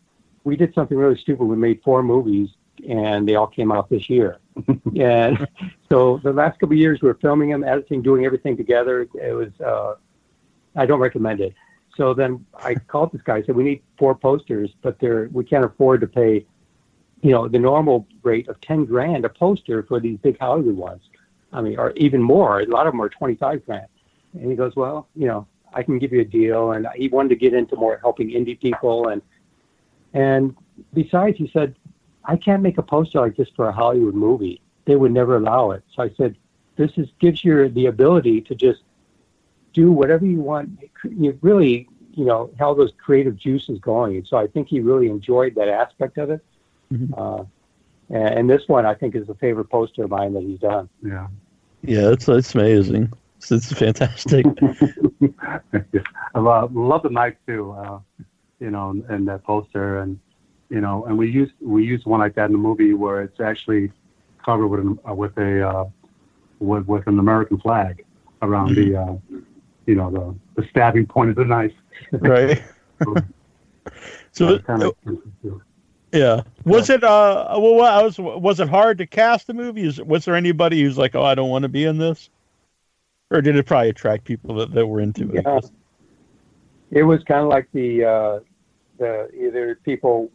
We 0.43 0.57
did 0.57 0.73
something 0.73 0.97
really 0.97 1.17
stupid. 1.17 1.45
We 1.45 1.55
made 1.55 1.81
four 1.81 2.03
movies, 2.03 2.49
and 2.87 3.27
they 3.27 3.35
all 3.35 3.47
came 3.47 3.71
out 3.71 3.89
this 3.89 4.09
year. 4.09 4.39
and 4.99 5.47
so 5.89 6.19
the 6.23 6.33
last 6.33 6.59
couple 6.59 6.73
of 6.73 6.79
years, 6.79 7.01
we 7.01 7.07
were 7.07 7.17
filming 7.21 7.49
them, 7.49 7.63
editing, 7.63 8.01
doing 8.01 8.25
everything 8.25 8.57
together. 8.57 9.07
It 9.13 9.33
was, 9.33 9.51
uh, 9.59 9.95
I 10.75 10.85
don't 10.85 10.99
recommend 10.99 11.41
it. 11.41 11.53
So 11.95 12.13
then 12.13 12.45
I 12.55 12.75
called 12.75 13.11
this 13.11 13.21
guy. 13.21 13.37
I 13.37 13.43
said, 13.43 13.55
"We 13.55 13.63
need 13.63 13.83
four 13.97 14.15
posters, 14.15 14.71
but 14.81 14.99
they're 14.99 15.29
we 15.31 15.43
can't 15.43 15.63
afford 15.63 16.01
to 16.01 16.07
pay, 16.07 16.45
you 17.21 17.31
know, 17.31 17.47
the 17.47 17.59
normal 17.59 18.07
rate 18.23 18.47
of 18.47 18.59
ten 18.61 18.85
grand 18.85 19.25
a 19.25 19.29
poster 19.29 19.83
for 19.83 19.99
these 19.99 20.17
big 20.17 20.39
Hollywood 20.39 20.75
ones. 20.75 21.03
I 21.51 21.61
mean, 21.61 21.77
or 21.77 21.91
even 21.91 22.21
more. 22.21 22.61
A 22.61 22.65
lot 22.65 22.87
of 22.87 22.93
them 22.93 23.01
are 23.01 23.09
twenty-five 23.09 23.65
grand." 23.65 23.87
And 24.33 24.49
he 24.49 24.55
goes, 24.55 24.75
"Well, 24.75 25.07
you 25.15 25.27
know, 25.27 25.45
I 25.71 25.83
can 25.83 25.99
give 25.99 26.11
you 26.11 26.21
a 26.21 26.25
deal." 26.25 26.71
And 26.71 26.87
he 26.95 27.09
wanted 27.09 27.29
to 27.29 27.35
get 27.35 27.53
into 27.53 27.75
more 27.75 27.99
helping 28.01 28.29
indie 28.29 28.59
people, 28.59 29.09
and 29.09 29.21
and 30.13 30.55
besides, 30.93 31.37
he 31.37 31.49
said, 31.53 31.75
"I 32.25 32.35
can't 32.37 32.63
make 32.63 32.77
a 32.77 32.83
poster 32.83 33.19
like 33.19 33.35
this 33.35 33.49
for 33.55 33.67
a 33.67 33.71
Hollywood 33.71 34.15
movie. 34.15 34.61
They 34.85 34.95
would 34.95 35.11
never 35.11 35.37
allow 35.37 35.71
it." 35.71 35.83
So 35.93 36.03
I 36.03 36.09
said, 36.17 36.35
"This 36.75 36.91
is 36.97 37.09
gives 37.19 37.43
you 37.43 37.69
the 37.69 37.87
ability 37.87 38.41
to 38.41 38.55
just 38.55 38.81
do 39.73 39.91
whatever 39.91 40.25
you 40.25 40.39
want. 40.39 40.79
You 41.03 41.37
really, 41.41 41.87
you 42.13 42.25
know, 42.25 42.51
how 42.59 42.73
those 42.73 42.91
creative 42.97 43.35
juices 43.37 43.79
going." 43.79 44.17
And 44.17 44.27
so 44.27 44.37
I 44.37 44.47
think 44.47 44.67
he 44.67 44.79
really 44.79 45.09
enjoyed 45.09 45.55
that 45.55 45.67
aspect 45.67 46.17
of 46.17 46.29
it. 46.29 46.43
Mhm. 46.91 47.17
Uh, 47.17 47.43
and, 48.09 48.39
and 48.39 48.49
this 48.49 48.67
one, 48.67 48.85
I 48.85 48.93
think, 48.93 49.15
is 49.15 49.29
a 49.29 49.35
favorite 49.35 49.69
poster 49.69 50.03
of 50.03 50.09
mine 50.09 50.33
that 50.33 50.43
he's 50.43 50.59
done. 50.59 50.89
Yeah. 51.03 51.27
Yeah, 51.81 52.11
it's 52.11 52.27
it's 52.29 52.55
amazing. 52.55 53.11
It's, 53.37 53.51
it's 53.51 53.71
fantastic. 53.73 54.45
I 56.35 56.39
love, 56.39 56.75
love 56.75 57.03
the 57.03 57.09
mic, 57.09 57.45
too. 57.45 57.71
Uh, 57.71 57.99
you 58.59 58.71
know, 58.71 59.03
and 59.09 59.27
that 59.27 59.43
poster, 59.43 59.99
and 59.99 60.19
you 60.73 60.81
know, 60.81 61.05
and 61.05 61.15
we 61.15 61.29
used 61.29 61.53
we 61.61 61.85
used 61.85 62.07
one 62.07 62.19
like 62.19 62.33
that 62.33 62.47
in 62.47 62.51
the 62.51 62.57
movie 62.57 62.95
where 62.95 63.21
it's 63.21 63.39
actually 63.39 63.91
covered 64.43 64.67
with 64.67 64.79
an, 64.79 64.99
uh, 65.07 65.13
with 65.13 65.37
a 65.37 65.69
uh, 65.69 65.85
with 66.57 66.87
with 66.87 67.05
an 67.05 67.19
American 67.19 67.59
flag 67.59 68.03
around 68.41 68.75
the 68.75 68.95
uh, 68.95 69.13
you 69.85 69.93
know 69.93 70.09
the 70.09 70.61
the 70.61 70.67
stabbing 70.69 71.05
point 71.05 71.29
of 71.29 71.35
the 71.35 71.45
knife. 71.45 71.73
right. 72.11 72.63
so, 74.31 74.57
kind 74.59 74.81
of, 74.81 74.95
yeah, 76.11 76.41
was 76.65 76.89
it 76.89 77.03
uh 77.03 77.53
well 77.55 77.83
I 77.83 78.01
was 78.01 78.17
was 78.17 78.59
it 78.59 78.67
hard 78.67 78.97
to 78.97 79.05
cast 79.05 79.45
the 79.45 79.53
movie? 79.53 79.83
Is, 79.83 80.01
was 80.01 80.25
there 80.25 80.35
anybody 80.35 80.81
who's 80.81 80.97
like, 80.97 81.13
oh, 81.13 81.23
I 81.23 81.35
don't 81.35 81.51
want 81.51 81.63
to 81.63 81.69
be 81.69 81.85
in 81.85 81.99
this, 81.99 82.31
or 83.29 83.41
did 83.41 83.55
it 83.57 83.67
probably 83.67 83.89
attract 83.89 84.23
people 84.23 84.55
that, 84.55 84.73
that 84.73 84.87
were 84.87 85.01
into 85.01 85.29
it? 85.33 85.43
Yeah. 85.45 85.59
It 86.89 87.03
was 87.03 87.23
kind 87.25 87.41
of 87.41 87.49
like 87.49 87.67
the 87.73 88.05
uh, 88.05 88.39
the 89.03 89.29
either 89.33 89.79
people 89.83 90.31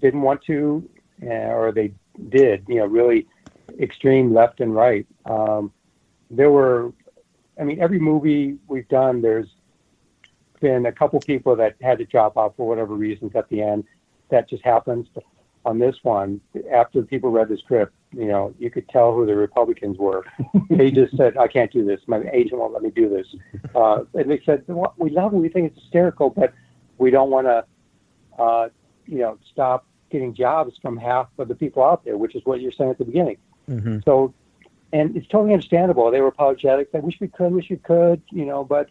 didn't 0.00 0.22
want 0.22 0.42
to 0.44 0.88
uh, 1.22 1.52
or 1.58 1.72
they 1.72 1.92
did. 2.28 2.64
You 2.68 2.76
know, 2.76 2.86
really 2.86 3.26
extreme 3.80 4.32
left 4.34 4.60
and 4.60 4.74
right. 4.74 5.06
Um, 5.26 5.72
there 6.30 6.50
were 6.50 6.92
I 7.60 7.64
mean, 7.64 7.80
every 7.80 7.98
movie 7.98 8.56
we've 8.68 8.88
done, 8.88 9.20
there's 9.20 9.48
been 10.60 10.86
a 10.86 10.92
couple 10.92 11.20
people 11.20 11.54
that 11.56 11.76
had 11.82 11.98
to 11.98 12.04
drop 12.06 12.36
off 12.36 12.56
for 12.56 12.66
whatever 12.66 12.94
reasons 12.94 13.32
at 13.34 13.48
the 13.50 13.60
end. 13.60 13.84
That 14.30 14.48
just 14.48 14.64
happens. 14.64 15.06
But 15.14 15.24
on 15.66 15.78
this 15.78 15.96
one, 16.02 16.40
after 16.72 17.02
people 17.02 17.30
read 17.30 17.48
the 17.48 17.58
script, 17.58 17.92
you 18.12 18.26
know, 18.26 18.54
you 18.58 18.70
could 18.70 18.88
tell 18.88 19.14
who 19.14 19.26
the 19.26 19.36
Republicans 19.36 19.98
were. 19.98 20.24
they 20.70 20.90
just 20.90 21.16
said, 21.16 21.36
"I 21.36 21.48
can't 21.48 21.70
do 21.70 21.84
this. 21.84 22.00
My 22.06 22.22
agent 22.32 22.58
won't 22.58 22.72
let 22.72 22.82
me 22.82 22.90
do 22.90 23.08
this." 23.08 23.26
Uh, 23.74 24.04
and 24.14 24.30
they 24.30 24.40
said, 24.44 24.64
"Well, 24.66 24.94
"We 24.96 25.10
love 25.10 25.34
it. 25.34 25.36
We 25.36 25.48
think 25.48 25.70
it's 25.70 25.80
hysterical, 25.80 26.30
but 26.30 26.52
we 26.98 27.10
don't 27.10 27.30
want 27.30 27.46
to, 27.46 27.64
uh, 28.40 28.68
you 29.06 29.18
know, 29.18 29.38
stop 29.52 29.80
getting 30.10 30.32
jobs 30.34 30.72
from 30.82 30.94
half 30.96 31.28
of 31.38 31.46
the 31.48 31.54
people 31.54 31.82
out 31.90 32.00
there," 32.04 32.16
which 32.16 32.34
is 32.34 32.42
what 32.44 32.60
you're 32.60 32.76
saying 32.78 32.90
at 32.90 32.98
the 32.98 33.08
beginning. 33.12 33.38
hmm 33.66 33.98
So, 34.08 34.12
and 34.92 35.16
it's 35.16 35.28
totally 35.28 35.52
understandable. 35.52 36.10
They 36.10 36.20
were 36.20 36.32
apologetic. 36.36 36.90
They 36.92 37.00
wish 37.00 37.18
we 37.20 37.28
could, 37.28 37.52
wish 37.52 37.68
we 37.70 37.76
could, 37.76 38.20
you 38.40 38.46
know, 38.50 38.64
but, 38.64 38.86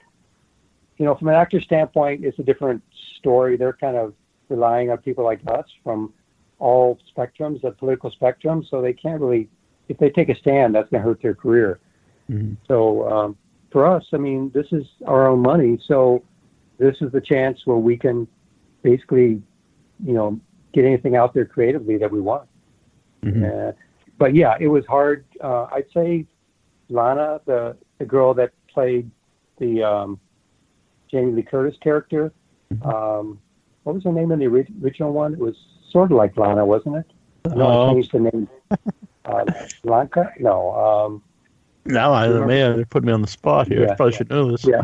you 0.98 1.06
know, 1.06 1.16
from 1.16 1.28
an 1.28 1.36
actor 1.44 1.60
standpoint, 1.60 2.24
it's 2.24 2.40
a 2.40 2.44
different 2.44 2.82
story. 3.18 3.58
They're 3.58 3.80
kind 3.86 3.98
of 3.98 4.14
relying 4.48 4.88
on 4.92 4.98
people 5.00 5.24
like 5.32 5.42
us 5.58 5.68
from 5.84 6.14
all 6.60 7.00
spectrums, 7.12 7.62
the 7.62 7.72
political 7.72 8.10
spectrum. 8.12 8.58
So 8.70 8.82
they 8.82 8.94
can't 8.94 9.20
really, 9.22 9.50
if 9.88 9.98
they 9.98 10.10
take 10.10 10.30
a 10.30 10.36
stand, 10.36 10.76
that's 10.76 10.90
going 10.90 11.02
to 11.04 11.08
hurt 11.10 11.22
their 11.22 11.36
career. 11.36 11.80
hmm 12.28 12.54
So 12.68 12.78
um, 13.14 13.38
for 13.72 13.86
us, 13.96 14.06
I 14.14 14.18
mean, 14.28 14.52
this 14.54 14.68
is 14.72 14.86
our 15.06 15.28
own 15.32 15.42
money. 15.54 15.80
So 15.86 16.24
this 16.78 16.96
is 17.02 17.12
the 17.12 17.22
chance 17.22 17.58
where 17.66 17.82
we 17.90 17.98
can 17.98 18.28
basically, 18.82 19.42
you 20.04 20.13
know, 20.13 20.39
get 20.74 20.86
anything 20.86 21.15
out 21.15 21.34
there 21.34 21.46
creatively 21.46 21.98
that 21.98 22.12
we 22.12 22.20
want. 22.22 22.48
hmm 23.24 23.44
Uh, 23.44 23.72
but 24.18 24.36
yeah, 24.36 24.58
it 24.60 24.68
was 24.68 24.86
hard. 24.86 25.26
Uh, 25.42 25.65
I'd 25.72 25.89
say 25.94 26.26
Lana, 26.89 27.39
the 27.46 27.76
the 28.00 28.06
girl 28.06 28.34
that 28.34 28.52
played 28.74 29.10
the 29.60 29.84
um, 29.84 30.20
Jamie 31.12 31.32
Lee 31.34 31.44
Curtis 31.44 31.78
character. 31.82 32.32
Um, 32.84 33.39
what 33.84 33.96
was 33.96 34.04
her 34.04 34.12
name 34.12 34.32
in 34.32 34.39
the 34.39 34.46
original 34.48 35.12
one? 35.13 35.34
It 35.34 35.39
was 35.39 35.56
sort 35.92 36.12
of 36.12 36.18
like 36.18 36.38
Lana, 36.38 36.65
wasn't 36.65 36.98
it? 36.98 37.06
No, 37.56 37.68
I 37.68 37.76
Oh. 37.76 37.94
changed 37.94 38.12
the 38.13 38.20
name. 38.20 38.48
Uh, 39.26 39.46
Blanca? 39.84 40.32
No. 40.39 40.72
Um, 40.74 41.22
Now 41.86 42.13
I 42.13 42.28
man, 42.46 42.78
they 42.78 42.86
put 42.86 43.04
me 43.04 43.12
on 43.12 43.22
the 43.22 43.28
spot 43.28 43.68
here. 43.68 43.82
I 43.82 43.88
Yeah. 43.88 43.96
probably 43.96 44.13
should 44.13 44.30
know 44.30 44.52
this. 44.52 44.65
yeah, 44.65 44.84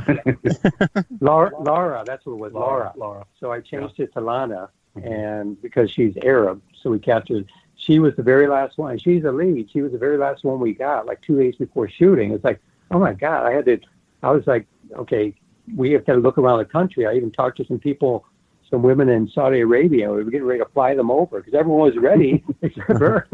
Laura. 1.19 1.51
Laura. 1.61 2.03
That's 2.05 2.25
what 2.25 2.33
it 2.33 2.39
was. 2.39 2.53
Laura. 2.53 2.93
Laura. 2.95 3.25
So 3.39 3.51
I 3.51 3.59
changed 3.59 3.99
it 3.99 4.13
to 4.13 4.21
Lana, 4.21 4.69
mm-hmm. 4.97 5.07
and 5.07 5.61
because 5.61 5.91
she's 5.91 6.15
Arab, 6.23 6.61
so 6.81 6.89
we 6.89 6.99
captured. 6.99 7.49
She 7.75 7.99
was 7.99 8.15
the 8.15 8.23
very 8.23 8.47
last 8.47 8.77
one. 8.77 8.97
She's 8.97 9.23
a 9.25 9.31
lead. 9.31 9.69
She 9.71 9.81
was 9.81 9.91
the 9.91 9.97
very 9.97 10.17
last 10.17 10.43
one 10.43 10.59
we 10.59 10.73
got, 10.73 11.05
like 11.05 11.21
two 11.21 11.37
days 11.37 11.55
before 11.57 11.89
shooting. 11.89 12.31
It's 12.31 12.43
like, 12.43 12.59
oh 12.91 12.99
my 12.99 13.13
god! 13.13 13.45
I 13.45 13.51
had 13.51 13.65
to. 13.65 13.79
I 14.23 14.31
was 14.31 14.47
like, 14.47 14.65
okay, 14.95 15.33
we 15.75 15.91
have 15.91 16.05
to 16.05 16.15
look 16.15 16.37
around 16.37 16.59
the 16.59 16.65
country. 16.65 17.05
I 17.05 17.13
even 17.13 17.31
talked 17.31 17.57
to 17.57 17.65
some 17.65 17.79
people, 17.79 18.25
some 18.69 18.81
women 18.81 19.09
in 19.09 19.27
Saudi 19.29 19.59
Arabia. 19.61 20.09
We 20.11 20.23
were 20.23 20.31
getting 20.31 20.47
ready 20.47 20.59
to 20.63 20.69
fly 20.69 20.95
them 20.95 21.11
over 21.11 21.39
because 21.39 21.53
everyone 21.53 21.81
was 21.81 21.97
ready 21.97 22.43
except 22.61 22.99
her. 22.99 23.27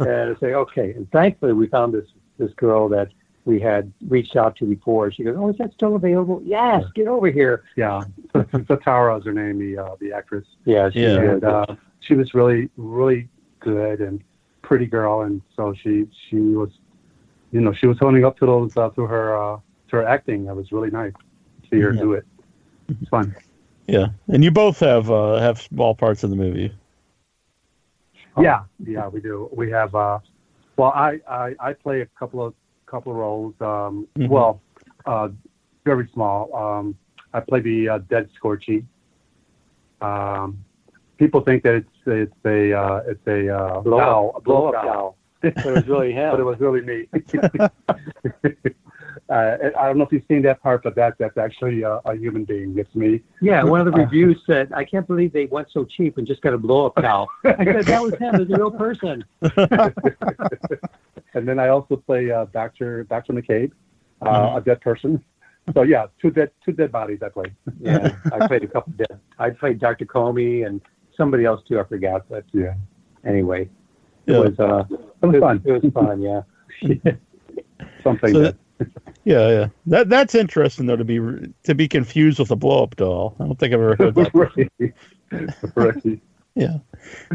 and 0.00 0.36
I 0.36 0.40
say, 0.40 0.54
okay. 0.54 0.92
And 0.92 1.10
thankfully, 1.10 1.52
we 1.52 1.66
found 1.68 1.92
this 1.94 2.06
this 2.38 2.52
girl 2.54 2.88
that 2.88 3.08
we 3.44 3.60
had 3.60 3.92
reached 4.08 4.36
out 4.36 4.56
to 4.56 4.64
before. 4.64 5.12
She 5.12 5.22
goes, 5.22 5.36
oh, 5.38 5.50
is 5.50 5.58
that 5.58 5.72
still 5.74 5.96
available? 5.96 6.40
Yes, 6.44 6.84
get 6.94 7.06
over 7.08 7.28
here. 7.30 7.64
Yeah, 7.76 8.04
Satara 8.34 9.18
is 9.18 9.24
her 9.26 9.32
name, 9.32 9.58
the 9.58 9.78
uh, 9.82 9.96
the 10.00 10.12
actress. 10.12 10.46
Yeah, 10.64 10.90
she 10.90 11.00
Yeah. 11.02 11.20
did. 11.20 11.30
and 11.30 11.44
uh, 11.44 11.66
she 12.00 12.14
was 12.14 12.34
really 12.34 12.70
really 12.76 13.28
good 13.60 14.00
and 14.00 14.22
pretty 14.62 14.86
girl, 14.86 15.22
and 15.22 15.42
so 15.56 15.74
she 15.74 16.06
she 16.30 16.36
was, 16.36 16.70
you 17.52 17.60
know, 17.60 17.72
she 17.74 17.86
was 17.86 17.98
holding 17.98 18.24
up 18.24 18.38
to 18.38 18.46
those 18.46 18.74
uh, 18.76 18.88
to 18.90 19.02
her 19.02 19.36
uh, 19.36 19.56
to 19.88 19.96
her 19.96 20.06
acting. 20.06 20.46
That 20.46 20.56
was 20.56 20.72
really 20.72 20.90
nice 20.90 21.12
to 21.12 21.68
see 21.68 21.80
her 21.80 21.92
Yeah. 21.92 22.00
do 22.00 22.12
it. 22.14 22.26
It's 22.88 23.08
fun. 23.10 23.34
Yeah, 23.86 24.08
and 24.28 24.42
you 24.42 24.50
both 24.50 24.80
have 24.80 25.10
uh, 25.10 25.36
have 25.38 25.60
small 25.60 25.94
parts 25.94 26.24
in 26.24 26.30
the 26.30 26.36
movie. 26.36 26.72
Yeah, 28.40 28.64
yeah, 28.84 29.08
we 29.08 29.20
do. 29.20 29.48
We 29.52 29.70
have. 29.70 29.94
Uh, 29.94 30.18
well, 30.76 30.92
I, 30.94 31.20
I 31.28 31.54
I 31.60 31.72
play 31.72 32.00
a 32.00 32.06
couple 32.18 32.44
of 32.44 32.54
couple 32.86 33.12
of 33.12 33.18
roles. 33.18 33.54
Um, 33.60 34.08
Mhm. 34.16 34.28
Well, 34.28 34.60
uh, 35.06 35.28
very 35.84 36.08
small. 36.12 36.54
Um, 36.54 36.96
I 37.32 37.40
play 37.40 37.60
the 37.60 37.88
uh, 37.88 37.98
dead 37.98 38.28
Scorchy. 38.40 38.84
Um, 40.00 40.64
people 41.18 41.40
think 41.42 41.62
that 41.64 41.74
it's 41.74 41.90
it's 42.06 42.44
a 42.44 42.72
uh, 42.72 43.02
it's 43.06 43.26
a 43.26 43.54
uh, 43.54 43.80
blow 43.80 44.00
doll, 44.00 44.32
up, 44.36 44.44
blow 44.44 44.56
blow-up 44.56 44.74
up 44.74 44.84
doll. 44.84 45.16
But 45.42 45.66
it 45.66 45.72
was 45.72 45.86
really 45.88 46.12
him. 46.12 46.30
but 46.30 46.40
it 46.40 46.44
was 46.44 46.58
really 46.58 46.80
me. 46.80 47.06
uh, 49.28 49.56
I 49.78 49.86
don't 49.86 49.98
know 49.98 50.04
if 50.04 50.12
you've 50.12 50.24
seen 50.28 50.42
that 50.42 50.62
part, 50.62 50.82
but 50.82 50.94
that 50.96 51.16
that's 51.18 51.36
actually 51.36 51.82
a, 51.82 51.94
a 52.04 52.14
human 52.16 52.44
being. 52.44 52.76
It's 52.78 52.94
me. 52.94 53.22
Yeah, 53.40 53.62
one 53.64 53.80
of 53.80 53.86
the 53.86 53.92
reviews 53.98 54.40
said, 54.46 54.72
"I 54.72 54.84
can't 54.84 55.06
believe 55.06 55.32
they 55.32 55.46
went 55.46 55.68
so 55.72 55.84
cheap 55.84 56.18
and 56.18 56.26
just 56.26 56.42
got 56.42 56.54
a 56.54 56.58
blow 56.58 56.86
up 56.86 56.96
cow." 56.96 57.26
I 57.44 57.64
said, 57.64 57.86
"That 57.86 58.02
was 58.02 58.14
him. 58.18 58.34
It's 58.36 58.50
a 58.52 58.56
real 58.56 58.70
person." 58.70 59.24
and 61.34 61.48
then 61.48 61.58
I 61.58 61.68
also 61.68 61.96
play 61.96 62.30
uh, 62.30 62.46
Doctor 62.52 63.04
Doctor 63.04 63.32
McCabe, 63.32 63.72
uh, 64.22 64.26
Mhm. 64.26 64.56
a 64.56 64.60
dead 64.60 64.80
person. 64.80 65.22
So 65.72 65.82
yeah, 65.82 66.06
two 66.20 66.30
dead 66.30 66.50
two 66.64 66.72
dead 66.72 66.92
bodies 66.92 67.20
I 67.22 67.28
played. 67.30 67.54
Yeah, 67.80 68.14
I 68.32 68.46
played 68.46 68.64
a 68.64 68.68
couple. 68.68 68.92
Dead. 68.96 69.18
I 69.38 69.50
played 69.50 69.78
Dr. 69.78 70.04
Comey 70.06 70.66
and 70.66 70.80
somebody 71.16 71.44
else 71.44 71.62
too. 71.66 71.80
I 71.80 71.84
forgot, 71.84 72.26
but 72.28 72.44
Yeah, 72.52 72.74
anyway, 73.24 73.62
it 74.26 74.32
Yeah. 74.32 74.38
was 74.40 74.58
uh, 74.58 74.84
it 75.22 75.26
was 75.26 75.36
fun. 75.40 75.62
It 75.64 75.82
was 75.82 75.92
fun. 75.92 76.20
Yeah. 76.20 76.42
Something 78.02 78.34
So 78.34 78.40
that, 78.42 78.56
Yeah, 79.24 79.48
yeah. 79.48 79.68
That 79.86 80.08
that's 80.10 80.34
interesting 80.34 80.86
though 80.86 80.96
to 80.96 81.04
be 81.04 81.18
to 81.62 81.74
be 81.74 81.88
confused 81.88 82.38
with 82.38 82.50
a 82.50 82.56
blow 82.56 82.82
up 82.82 82.96
doll. 82.96 83.34
I 83.40 83.44
don't 83.44 83.58
think 83.58 83.72
I've 83.72 83.80
ever 83.80 83.96
heard 83.96 84.14
that. 84.14 84.34
right. 85.76 85.76
right. 85.76 86.20
Yeah. 86.54 86.78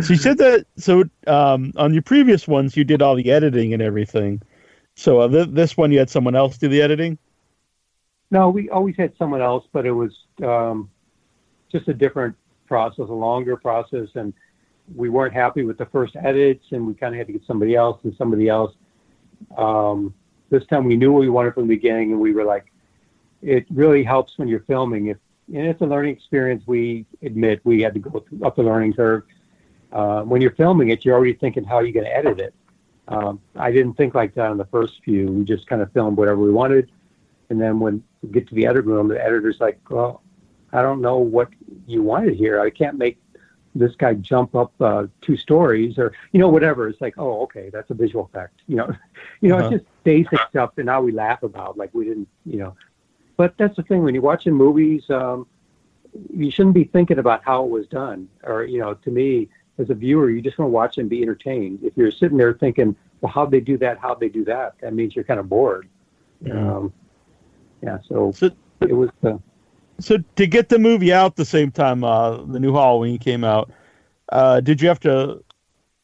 So 0.02 0.14
you 0.14 0.20
said 0.20 0.38
that. 0.38 0.66
So 0.78 1.04
um, 1.28 1.74
on 1.76 1.94
your 1.94 2.04
previous 2.04 2.48
ones, 2.48 2.78
you 2.78 2.84
did 2.84 3.02
all 3.02 3.16
the 3.16 3.32
editing 3.32 3.74
and 3.74 3.82
everything. 3.82 4.42
So 4.96 5.20
uh, 5.20 5.28
th- 5.28 5.50
this 5.52 5.76
one, 5.76 5.92
you 5.92 6.00
had 6.00 6.10
someone 6.10 6.36
else 6.36 6.58
do 6.58 6.68
the 6.68 6.82
editing. 6.82 7.18
No, 8.32 8.50
we 8.50 8.70
always 8.70 8.96
had 8.96 9.14
someone 9.18 9.42
else, 9.42 9.66
but 9.74 9.86
it 9.86 9.92
was 9.92 10.12
um, 10.44 10.90
just 11.72 11.88
a 11.88 11.94
different 11.94 12.36
process, 12.68 13.10
a 13.10 13.14
longer 13.14 13.58
process, 13.58 14.08
and 14.16 14.34
we 14.96 15.10
weren't 15.10 15.34
happy 15.34 15.64
with 15.64 15.78
the 15.78 15.86
first 15.88 16.16
edits, 16.16 16.66
and 16.72 16.86
we 16.86 16.94
kind 16.94 17.16
of 17.16 17.18
had 17.18 17.28
to 17.28 17.34
get 17.34 17.46
somebody 17.46 17.76
else 17.76 18.00
and 18.04 18.16
somebody 18.18 18.48
else. 18.48 18.74
Um, 19.58 20.14
this 20.50 20.66
time, 20.66 20.86
we 20.86 20.98
knew 20.98 21.12
what 21.12 21.20
we 21.22 21.30
wanted 21.30 21.54
from 21.54 21.68
the 21.68 21.76
beginning, 21.76 22.12
and 22.12 22.20
we 22.20 22.34
were 22.34 22.44
like, 22.44 22.72
it 23.42 23.66
really 23.70 24.04
helps 24.04 24.38
when 24.38 24.48
you're 24.48 24.62
filming. 24.62 25.08
If 25.08 25.18
and 25.54 25.68
it's 25.68 25.82
a 25.82 25.86
learning 25.86 26.16
experience. 26.16 26.64
We 26.68 27.06
admit 27.22 27.62
we 27.64 27.82
had 27.82 27.94
to 27.96 28.00
go 28.00 28.20
through, 28.20 28.46
up 28.46 28.56
the 28.56 28.64
learning 28.64 28.94
curve. 28.94 29.24
Uh, 29.92 30.22
when 30.22 30.42
you're 30.42 30.52
filming 30.52 30.90
it, 30.90 31.04
you're 31.04 31.16
already 31.16 31.34
thinking 31.34 31.64
how 31.64 31.80
you're 31.80 31.92
going 31.92 32.06
to 32.06 32.16
edit 32.16 32.40
it. 32.40 32.54
Um, 33.08 33.42
I 33.56 33.72
didn't 33.72 33.94
think 33.94 34.14
like 34.14 34.36
that 34.36 34.52
on 34.52 34.58
the 34.58 34.66
first 34.66 35.02
few. 35.04 35.28
We 35.32 35.44
just 35.44 35.66
kind 35.66 35.82
of 35.82 35.92
filmed 35.92 36.18
whatever 36.18 36.40
we 36.40 36.52
wanted. 36.52 36.92
And 37.50 37.60
then 37.60 37.80
when 37.80 38.04
we 38.22 38.30
get 38.30 38.48
to 38.50 38.56
the 38.56 38.68
edit 38.68 38.86
room, 38.86 39.08
the 39.08 39.20
editor's 39.20 39.60
like, 39.60 39.80
well, 39.90 40.22
I 40.72 40.84
don't 40.84 41.02
know 41.02 41.18
what 41.18 41.50
you 41.88 42.04
wanted 42.04 42.36
here. 42.36 42.62
I 42.62 42.70
can't 42.70 43.00
make 43.00 43.20
this 43.76 43.96
guy 43.96 44.14
jump 44.16 44.56
up 44.56 44.72
uh, 44.82 45.06
two 45.22 45.38
stories 45.38 45.98
or, 45.98 46.12
you 46.32 46.40
know, 46.40 46.50
whatever. 46.50 46.88
It's 46.88 47.02
like, 47.02 47.16
oh, 47.18 47.42
okay, 47.44 47.70
that's 47.72 47.90
a 47.92 47.94
visual 47.94 48.26
effect. 48.26 48.62
You 48.68 48.78
know, 48.78 48.96
you 49.42 49.50
know, 49.50 49.58
Uh-huh. 49.58 49.68
it's 49.76 49.84
just 49.84 50.04
basic 50.04 50.40
stuff 50.50 50.76
that 50.76 50.86
now 50.86 51.02
we 51.02 51.12
laugh 51.12 51.44
about, 51.44 51.78
like 51.78 51.94
we 51.94 52.06
didn't, 52.06 52.28
you 52.46 52.58
know. 52.58 52.76
But 53.38 53.56
that's 53.58 53.76
the 53.76 53.84
thing 53.84 54.04
when 54.04 54.14
you're 54.14 54.24
watching 54.24 54.54
movies, 54.54 55.10
um, 55.10 55.48
you 56.36 56.50
shouldn't 56.52 56.74
be 56.76 56.84
thinking 56.86 57.20
about 57.20 57.44
how 57.44 57.64
it 57.64 57.70
was 57.70 57.88
done. 57.88 58.28
Or, 58.44 58.64
you 58.64 58.80
know, 58.80 58.96
to 58.96 59.12
me, 59.12 59.48
as 59.78 59.90
a 59.90 59.94
viewer, 59.94 60.30
you 60.30 60.42
just 60.42 60.58
want 60.58 60.68
to 60.68 60.74
watch 60.74 60.98
and 60.98 61.10
be 61.10 61.22
entertained. 61.22 61.80
If 61.84 61.96
you're 61.96 62.12
sitting 62.12 62.38
there 62.38 62.54
thinking, 62.54 62.96
well, 63.22 63.32
how'd 63.32 63.52
they 63.52 63.60
do 63.62 63.78
that? 63.78 63.98
How'd 64.00 64.20
they 64.20 64.30
do 64.30 64.44
that? 64.46 64.74
That 64.82 64.94
means 64.94 65.16
you're 65.16 65.24
kind 65.24 65.40
of 65.40 65.48
bored. 65.48 65.88
Yeah. 66.42 66.54
Um, 66.78 66.94
yeah, 67.82 68.00
so 68.08 68.32
So 68.34 68.52
it 68.82 68.94
was 68.94 69.10
uh, 69.24 69.38
so 70.00 70.18
to 70.36 70.48
get 70.48 70.70
the 70.70 70.80
movie 70.80 71.14
out 71.14 71.36
the 71.36 71.46
same 71.46 71.72
time 71.72 72.04
uh, 72.04 72.38
the 72.44 72.60
new 72.60 72.74
Halloween 72.74 73.18
came 73.18 73.44
out, 73.44 73.72
uh, 74.32 74.60
did 74.60 74.82
you 74.82 74.88
have 74.88 75.00
to? 75.02 75.44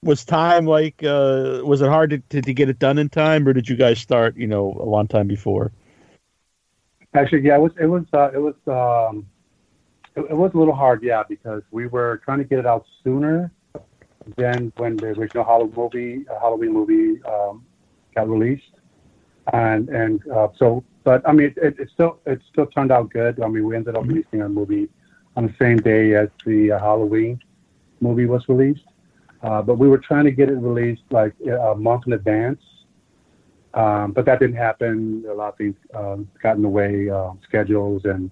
Was 0.04 0.24
time 0.24 0.66
like? 0.66 1.04
Uh, 1.04 1.62
was 1.64 1.82
it 1.82 1.90
hard 1.90 2.12
to, 2.12 2.20
to 2.30 2.42
to 2.42 2.54
get 2.54 2.70
it 2.70 2.78
done 2.78 2.98
in 3.00 3.10
time, 3.10 3.48
or 3.48 3.54
did 3.54 3.68
you 3.68 3.76
guys 3.76 4.00
start? 4.00 4.38
You 4.38 4.48
know, 4.48 4.78
a 4.80 4.86
long 4.86 5.08
time 5.08 5.28
before. 5.28 5.72
Actually, 7.16 7.42
yeah, 7.42 7.56
it 7.56 7.62
was 7.62 7.72
it 7.80 7.88
was 7.88 8.04
uh, 8.14 8.30
it 8.32 8.40
was 8.40 8.56
um, 8.68 9.26
it, 10.16 10.22
it 10.30 10.36
was 10.36 10.52
a 10.54 10.58
little 10.58 10.76
hard, 10.76 11.02
yeah, 11.02 11.24
because 11.28 11.64
we 11.72 11.88
were 11.88 12.22
trying 12.24 12.38
to 12.40 12.44
get 12.44 12.60
it 12.60 12.66
out 12.66 12.86
sooner 13.04 13.52
than 14.38 14.72
when 14.78 14.98
the 14.98 15.08
original 15.08 15.44
Halloween 15.44 15.74
movie 15.76 16.26
uh, 16.30 16.40
Halloween 16.40 16.74
movie 16.74 17.24
um, 17.24 17.66
got 18.16 18.30
released, 18.30 18.75
and 19.54 19.90
and 19.90 20.22
uh, 20.32 20.48
so, 20.58 20.84
but 21.04 21.28
I 21.28 21.34
mean, 21.34 21.54
it, 21.58 21.80
it 21.80 21.90
still 21.94 22.20
it 22.26 22.42
still 22.52 22.68
turned 22.68 22.92
out 22.92 23.12
good. 23.12 23.42
I 23.42 23.48
mean, 23.48 23.66
we 23.66 23.76
ended 23.76 23.96
up 23.96 24.06
releasing 24.06 24.42
our 24.42 24.50
movie 24.50 24.90
on 25.36 25.46
the 25.48 25.54
same 25.60 25.78
day 25.78 26.16
as 26.16 26.30
the 26.46 26.72
uh, 26.74 26.80
Halloween 26.80 27.40
movie 28.02 28.26
was 28.26 28.48
released, 28.50 28.86
uh, 29.44 29.62
but 29.62 29.78
we 29.78 29.88
were 29.88 29.98
trying 30.00 30.26
to 30.26 30.32
get 30.32 30.50
it 30.50 30.56
released 30.56 31.04
like 31.12 31.34
a 31.48 31.76
month 31.76 32.04
in 32.08 32.14
advance 32.14 32.62
Um, 33.74 34.12
but 34.14 34.26
that 34.26 34.40
didn't 34.40 34.56
happen. 34.56 35.26
A 35.30 35.34
lot 35.34 35.50
of 35.50 35.58
things 35.58 35.76
um, 35.94 36.30
got 36.42 36.56
in 36.56 36.62
the 36.62 36.70
way, 36.70 37.10
um, 37.10 37.40
schedules 37.44 38.06
and 38.06 38.32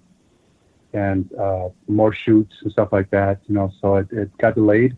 and 0.92 1.32
uh, 1.34 1.68
more 1.88 2.12
shoots 2.12 2.54
and 2.62 2.72
stuff 2.72 2.88
like 2.92 3.10
that. 3.10 3.40
You 3.46 3.54
know, 3.54 3.70
so 3.80 3.96
it, 3.96 4.08
it 4.12 4.36
got 4.38 4.54
delayed. 4.54 4.96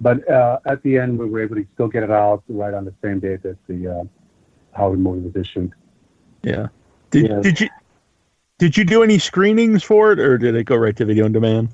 But 0.00 0.28
uh, 0.28 0.58
at 0.66 0.82
the 0.82 0.98
end, 0.98 1.18
we 1.18 1.26
were 1.28 1.42
able 1.42 1.56
to 1.56 1.66
still 1.74 1.88
get 1.88 2.02
it 2.02 2.10
out 2.10 2.42
right 2.48 2.74
on 2.74 2.84
the 2.84 2.94
same 3.02 3.20
day 3.20 3.36
that 3.36 3.58
the 3.68 3.88
movie 4.78 5.20
was 5.26 5.36
issued. 5.36 5.72
Yeah. 6.42 6.68
Did, 7.10 7.28
Yeah. 7.30 7.40
did 7.40 7.60
you 7.60 7.68
did 8.58 8.76
you 8.76 8.84
do 8.84 9.02
any 9.02 9.18
screenings 9.18 9.82
for 9.82 10.12
it, 10.12 10.18
or 10.20 10.38
did 10.38 10.54
it 10.54 10.64
go 10.64 10.76
right 10.76 10.96
to 10.96 11.04
video 11.04 11.24
on 11.24 11.32
demand? 11.32 11.68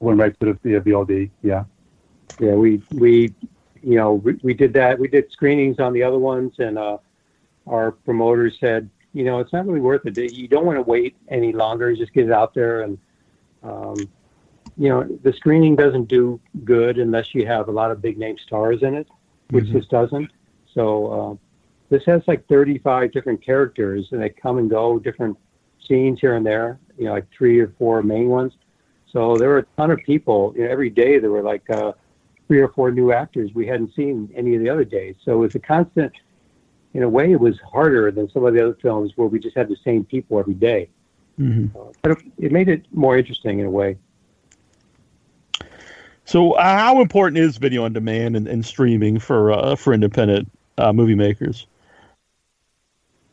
Went 0.00 0.18
right 0.20 0.38
to 0.40 0.58
the, 0.62 0.80
VOD. 0.80 1.30
Yeah. 1.42 1.64
Yeah, 2.38 2.54
we 2.54 2.82
we 2.92 3.34
you 3.82 3.96
know 3.96 4.14
we, 4.14 4.34
we 4.42 4.54
did 4.54 4.72
that. 4.74 4.98
We 4.98 5.08
did 5.08 5.30
screenings 5.32 5.80
on 5.80 5.92
the 5.92 6.02
other 6.02 6.18
ones, 6.18 6.54
and 6.58 6.78
uh, 6.78 6.98
our 7.66 7.92
promoter 7.92 8.50
said, 8.50 8.90
you 9.12 9.24
know, 9.24 9.38
it's 9.40 9.52
not 9.52 9.66
really 9.66 9.80
worth 9.80 10.04
it. 10.06 10.16
You 10.32 10.48
don't 10.48 10.66
want 10.66 10.76
to 10.76 10.82
wait 10.82 11.16
any 11.28 11.52
longer. 11.52 11.94
Just 11.94 12.12
get 12.12 12.26
it 12.26 12.32
out 12.32 12.52
there, 12.54 12.82
and 12.82 12.98
um, 13.62 13.96
you 14.76 14.88
know, 14.90 15.04
the 15.22 15.32
screening 15.32 15.74
doesn't 15.76 16.08
do 16.08 16.38
good 16.64 16.98
unless 16.98 17.34
you 17.34 17.46
have 17.46 17.68
a 17.68 17.72
lot 17.72 17.90
of 17.90 18.02
big 18.02 18.18
name 18.18 18.36
stars 18.38 18.82
in 18.82 18.94
it, 18.94 19.08
which 19.50 19.64
Mhm. 19.66 19.72
this 19.72 19.86
doesn't. 19.86 20.30
So 20.74 21.06
uh, 21.06 21.36
this 21.88 22.04
has 22.06 22.22
like 22.26 22.46
35 22.48 23.12
different 23.12 23.44
characters, 23.44 24.08
and 24.10 24.20
they 24.20 24.30
come 24.30 24.58
and 24.58 24.68
go, 24.68 24.98
different 24.98 25.36
scenes 25.86 26.20
here 26.20 26.34
and 26.34 26.44
there. 26.44 26.78
You 26.98 27.06
know, 27.06 27.12
like 27.12 27.26
three 27.36 27.60
or 27.60 27.72
four 27.78 28.02
main 28.02 28.28
ones. 28.28 28.54
So 29.12 29.36
there 29.36 29.48
were 29.48 29.58
a 29.58 29.66
ton 29.76 29.90
of 29.90 29.98
people. 30.00 30.52
You 30.56 30.64
know, 30.64 30.70
every 30.70 30.90
day 30.90 31.18
there 31.18 31.30
were 31.30 31.42
like 31.42 31.68
uh, 31.70 31.92
three 32.46 32.60
or 32.60 32.68
four 32.68 32.90
new 32.90 33.12
actors 33.12 33.50
we 33.54 33.66
hadn't 33.66 33.94
seen 33.94 34.32
any 34.34 34.54
of 34.54 34.62
the 34.62 34.68
other 34.68 34.84
days. 34.84 35.16
So 35.24 35.32
it 35.32 35.36
was 35.36 35.54
a 35.54 35.58
constant. 35.58 36.12
In 36.94 37.02
a 37.02 37.08
way, 37.08 37.30
it 37.30 37.40
was 37.40 37.58
harder 37.60 38.10
than 38.10 38.30
some 38.30 38.44
of 38.46 38.54
the 38.54 38.62
other 38.64 38.78
films 38.80 39.12
where 39.16 39.28
we 39.28 39.38
just 39.38 39.56
had 39.56 39.68
the 39.68 39.76
same 39.84 40.04
people 40.04 40.38
every 40.38 40.54
day. 40.54 40.88
hmm 41.36 41.66
Uh, 41.74 41.92
but 42.02 42.12
it, 42.12 42.18
it 42.38 42.52
made 42.52 42.68
it 42.68 42.86
more 42.92 43.18
interesting 43.18 43.58
in 43.58 43.66
a 43.66 43.70
way. 43.70 43.98
So, 46.24 46.52
uh, 46.52 46.78
how 46.78 47.00
important 47.00 47.38
is 47.38 47.56
video 47.56 47.84
on 47.84 47.92
demand 47.92 48.34
and, 48.34 48.48
and 48.48 48.64
streaming 48.64 49.18
for 49.18 49.52
uh, 49.52 49.76
for 49.76 49.92
independent 49.92 50.50
uh, 50.78 50.92
movie 50.92 51.14
makers? 51.14 51.66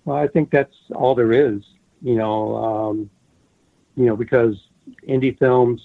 Well, 0.05 0.17
I 0.17 0.27
think 0.27 0.51
that's 0.51 0.75
all 0.93 1.15
there 1.15 1.31
is. 1.31 1.61
You 2.01 2.15
know, 2.15 2.55
um, 2.55 3.09
you 3.95 4.05
know, 4.05 4.15
because 4.15 4.55
indie 5.07 5.37
films, 5.37 5.81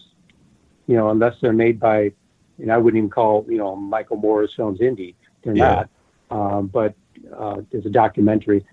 you 0.87 0.96
know, 0.96 1.11
unless 1.11 1.35
they're 1.40 1.52
made 1.52 1.78
by, 1.78 2.12
and 2.59 2.72
I 2.72 2.78
wouldn't 2.78 2.98
even 2.98 3.11
call 3.11 3.46
you 3.48 3.59
know 3.59 3.76
Michael 3.76 4.16
Moore's 4.16 4.52
films 4.54 4.81
indie. 4.81 5.14
They're 5.42 5.54
Yeah. 5.54 5.85
not. 5.85 5.88
Um, 6.31 6.66
but 6.66 6.94
uh, 7.37 7.62
there's 7.70 7.87
a 7.87 7.90
documentary. 7.90 8.64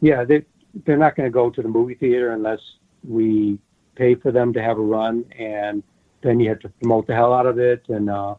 Yeah, 0.00 0.24
they 0.24 0.44
they're 0.84 0.96
not 0.96 1.14
going 1.16 1.26
to 1.26 1.32
go 1.32 1.50
to 1.50 1.62
the 1.62 1.68
movie 1.68 1.94
theater 1.94 2.32
unless 2.32 2.60
we 3.06 3.58
pay 3.94 4.14
for 4.14 4.32
them 4.32 4.52
to 4.54 4.62
have 4.62 4.78
a 4.78 4.82
run, 4.82 5.24
and 5.38 5.82
then 6.22 6.40
you 6.40 6.48
have 6.48 6.58
to 6.60 6.68
promote 6.68 7.06
the 7.06 7.14
hell 7.14 7.32
out 7.32 7.46
of 7.46 7.58
it, 7.58 7.88
and 7.88 8.10
uh, 8.10 8.34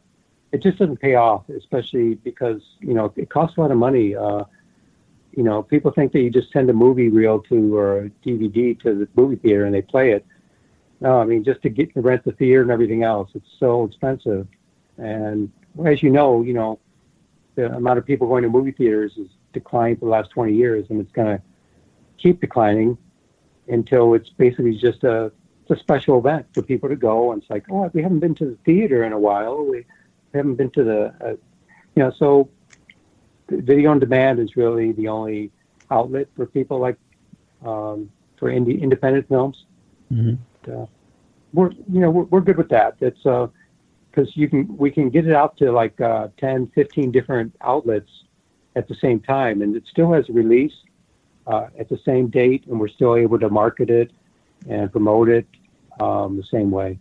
it 0.52 0.62
just 0.62 0.78
doesn't 0.80 0.98
pay 0.98 1.16
off, 1.16 1.48
especially 1.50 2.16
because 2.16 2.62
you 2.80 2.94
know 2.94 3.14
it 3.16 3.30
costs 3.30 3.58
a 3.58 3.62
lot 3.62 3.72
of 3.72 3.78
money. 3.78 4.16
Uh, 4.16 4.44
you 5.36 5.44
know, 5.44 5.62
people 5.64 5.92
think 5.92 6.14
that 6.14 6.20
you 6.20 6.30
just 6.30 6.52
send 6.52 6.70
a 6.70 6.74
movie 6.74 7.10
reel 7.10 7.42
to 7.42 7.76
or 7.76 8.06
a 8.06 8.10
DVD 8.26 8.80
to 8.82 8.96
the 8.96 9.08
movie 9.16 9.36
theater 9.36 9.66
and 9.66 9.76
they 9.76 9.82
play 9.82 10.12
it. 10.12 10.26
No, 11.02 11.20
I 11.20 11.26
mean 11.26 11.44
just 11.44 11.62
to 11.64 11.70
get 11.70 11.94
to 11.94 12.02
rent 12.02 12.24
the 12.24 12.32
theater 12.32 12.62
and 12.62 12.72
everything 12.72 13.04
else, 13.04 13.30
it's 13.36 13.50
so 13.60 13.84
expensive. 13.84 14.48
And 14.98 15.52
as 15.86 16.02
you 16.02 16.10
know, 16.10 16.42
you 16.42 16.54
know, 16.54 16.80
the 17.56 17.74
amount 17.74 18.00
of 18.00 18.06
people 18.06 18.28
going 18.28 18.44
to 18.44 18.50
movie 18.50 18.72
theaters 18.72 19.14
has 19.18 19.28
declined 19.54 20.00
for 20.00 20.06
the 20.06 20.12
last 20.12 20.30
20 20.32 20.54
years, 20.54 20.86
and 20.90 21.02
it's 21.02 21.12
going 21.12 21.38
to 21.38 21.44
keep 22.18 22.40
declining 22.42 22.98
until 23.68 24.14
it's 24.14 24.30
basically 24.30 24.78
just 24.78 25.04
a 25.04 25.32
it's 25.68 25.80
a 25.80 25.82
special 25.82 26.20
event 26.20 26.46
for 26.54 26.62
people 26.62 26.90
to 26.90 26.96
go. 26.96 27.32
And 27.32 27.42
it's 27.42 27.50
like, 27.50 27.66
oh, 27.72 27.90
we 27.94 28.04
haven't 28.04 28.20
been 28.20 28.36
to 28.36 28.46
the 28.46 28.58
theater 28.66 29.04
in 29.04 29.14
a 29.14 29.20
while. 29.20 29.66
We 29.66 29.86
haven't 30.34 30.56
been 30.56 30.70
to 30.72 30.84
the, 30.84 31.14
uh, 31.20 31.30
you 31.96 32.04
know, 32.04 32.12
so 32.12 32.50
video 33.50 33.92
on 33.92 34.00
demand 34.00 34.40
is 34.40 34.56
really 34.56 34.92
the 34.94 35.08
only 35.08 35.52
outlet 35.92 36.28
for 36.36 36.46
people 36.46 36.80
like 36.80 36.98
um, 37.64 38.10
for 38.38 38.50
indie 38.50 38.82
independent 38.82 39.28
films. 39.28 39.66
Mhm. 40.12 40.38
Uh, 40.68 40.86
we're 41.54 41.72
you 41.72 42.00
know 42.00 42.10
we're, 42.10 42.24
we're 42.24 42.42
good 42.42 42.58
with 42.58 42.70
that. 42.70 42.96
It's 43.00 43.22
because 43.22 44.36
you 44.36 44.48
can 44.50 44.78
we 44.78 44.92
can 44.92 45.10
get 45.10 45.28
it 45.28 45.34
out 45.34 45.58
to 45.58 45.72
like 45.72 46.00
uh, 46.02 46.30
10, 46.38 46.68
15 46.68 47.12
different 47.12 47.56
outlets 47.62 48.10
at 48.76 48.88
the 48.88 48.96
same 48.96 49.20
time, 49.20 49.62
and 49.62 49.76
it 49.76 49.84
still 49.88 50.12
has 50.14 50.28
a 50.30 50.34
release 50.34 50.74
uh, 51.48 51.68
at 51.78 51.90
the 51.90 52.00
same 52.06 52.28
date, 52.28 52.66
and 52.68 52.80
we're 52.80 52.88
still 52.88 53.16
able 53.16 53.40
to 53.40 53.50
market 53.50 53.90
it 53.90 54.12
and 54.68 54.92
promote 54.92 55.30
it 55.30 55.48
um, 56.00 56.38
the 56.38 56.44
same 56.44 56.72
way. 56.72 57.00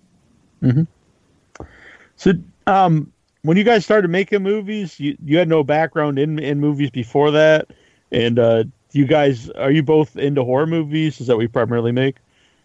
So, 2.16 2.32
um, 2.66 3.12
when 3.44 3.58
you 3.58 3.64
guys 3.64 3.84
started 3.84 4.10
making 4.10 4.42
movies, 4.42 4.98
you 4.98 5.16
you 5.22 5.38
had 5.38 5.48
no 5.48 5.62
background 5.62 6.18
in 6.18 6.38
in 6.38 6.60
movies 6.60 6.90
before 6.90 7.30
that, 7.30 7.70
and 8.10 8.38
uh, 8.38 8.64
you 8.92 9.06
guys 9.06 9.50
are 9.50 9.70
you 9.70 9.82
both 9.82 10.16
into 10.16 10.42
horror 10.42 10.66
movies? 10.66 11.20
Is 11.20 11.26
that 11.26 11.36
what 11.36 11.42
you 11.42 11.48
primarily 11.50 11.92
make? 11.92 12.16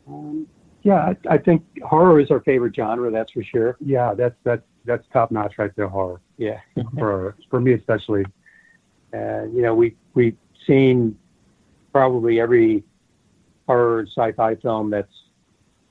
Um, 0.08 0.48
yeah, 0.84 1.14
I, 1.30 1.34
I 1.34 1.38
think 1.38 1.64
horror 1.82 2.20
is 2.22 2.32
our 2.32 2.40
favorite 2.40 2.74
genre. 2.74 3.12
That's 3.12 3.32
for 3.32 3.44
sure. 3.44 3.76
Yeah, 3.82 4.14
that's 4.14 4.36
that's 4.44 4.64
that's 4.86 5.06
top 5.12 5.32
notch 5.32 5.58
right 5.58 5.76
there. 5.76 5.90
Horror 5.90 6.22
Yeah. 6.38 6.62
for 6.98 7.36
for 7.50 7.60
me 7.60 7.74
especially. 7.74 8.26
And 9.12 9.54
you 9.54 9.62
know, 9.62 9.76
we 9.76 9.98
we've 10.14 10.38
seen 10.66 11.18
probably 11.92 12.40
every 12.40 12.86
horror 13.68 14.08
sci-fi 14.08 14.56
film 14.56 14.90
that's 14.90 15.14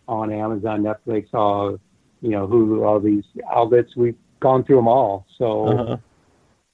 on 0.09 0.33
Amazon, 0.33 0.83
Netflix, 0.83 1.27
all 1.35 1.79
you 2.23 2.31
know, 2.31 2.49
Hulu, 2.49 2.87
all 2.87 3.01
these 3.01 3.25
outlets. 3.53 3.95
We've 3.95 4.17
gone 4.41 4.65
through 4.65 4.77
them 4.77 4.89
all. 4.89 5.27
So, 5.37 5.99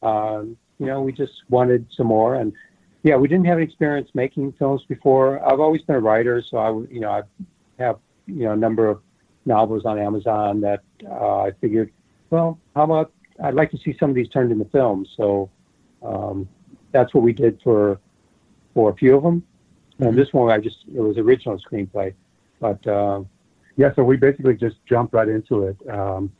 Uh-huh. 0.03 0.09
um, 0.09 0.57
you 0.79 0.87
know, 0.87 1.03
we 1.03 1.13
just 1.13 1.33
wanted 1.49 1.87
some 1.97 2.07
more. 2.07 2.37
And 2.37 2.53
yeah, 3.03 3.17
we 3.17 3.29
didn't 3.29 3.47
have 3.47 3.59
any 3.59 3.65
experience 3.65 4.09
making 4.15 4.53
films 4.53 4.83
before. 4.89 5.45
I've 5.47 5.61
always 5.61 5.83
been 5.83 5.97
a 5.97 6.01
writer, 6.01 6.43
so 6.43 6.57
I, 6.59 6.71
you 6.93 7.01
know, 7.01 7.11
I 7.11 7.23
have 7.79 7.99
you 8.27 8.45
know 8.45 8.53
a 8.53 8.57
number 8.57 8.89
of 8.89 9.01
novels 9.45 9.85
on 9.85 9.99
Amazon 9.99 10.61
that 10.63 10.83
uh, 11.07 11.43
I 11.43 11.51
figured, 11.61 11.93
well, 12.31 12.59
how 12.75 12.85
about 12.85 13.13
I'd 13.43 13.55
like 13.55 13.71
to 13.73 13.79
see 13.79 13.95
some 13.99 14.09
of 14.11 14.17
these 14.17 14.29
turned 14.29 14.51
into 14.53 14.65
films. 14.67 15.09
So 15.17 15.51
um, 16.03 16.49
that's 16.93 17.13
what 17.15 17.23
we 17.23 17.33
did 17.33 17.61
for 17.63 17.99
for 18.73 18.91
a 18.91 18.95
few 18.95 19.17
of 19.17 19.23
them. 19.23 19.43
Mhm. 20.01 20.09
And 20.09 20.19
this 20.19 20.33
one, 20.33 20.51
I 20.51 20.59
just 20.59 20.79
it 20.95 21.01
was 21.01 21.19
original 21.19 21.59
screenplay, 21.59 22.15
but 22.61 22.85
uh, 22.87 23.23
Yeah, 23.77 23.93
so 23.95 24.05
we 24.05 24.17
basically 24.17 24.55
just 24.55 24.77
jumped 24.87 25.13
right 25.15 25.29
into 25.29 25.65
it. 25.65 25.77
Um, 25.91 26.31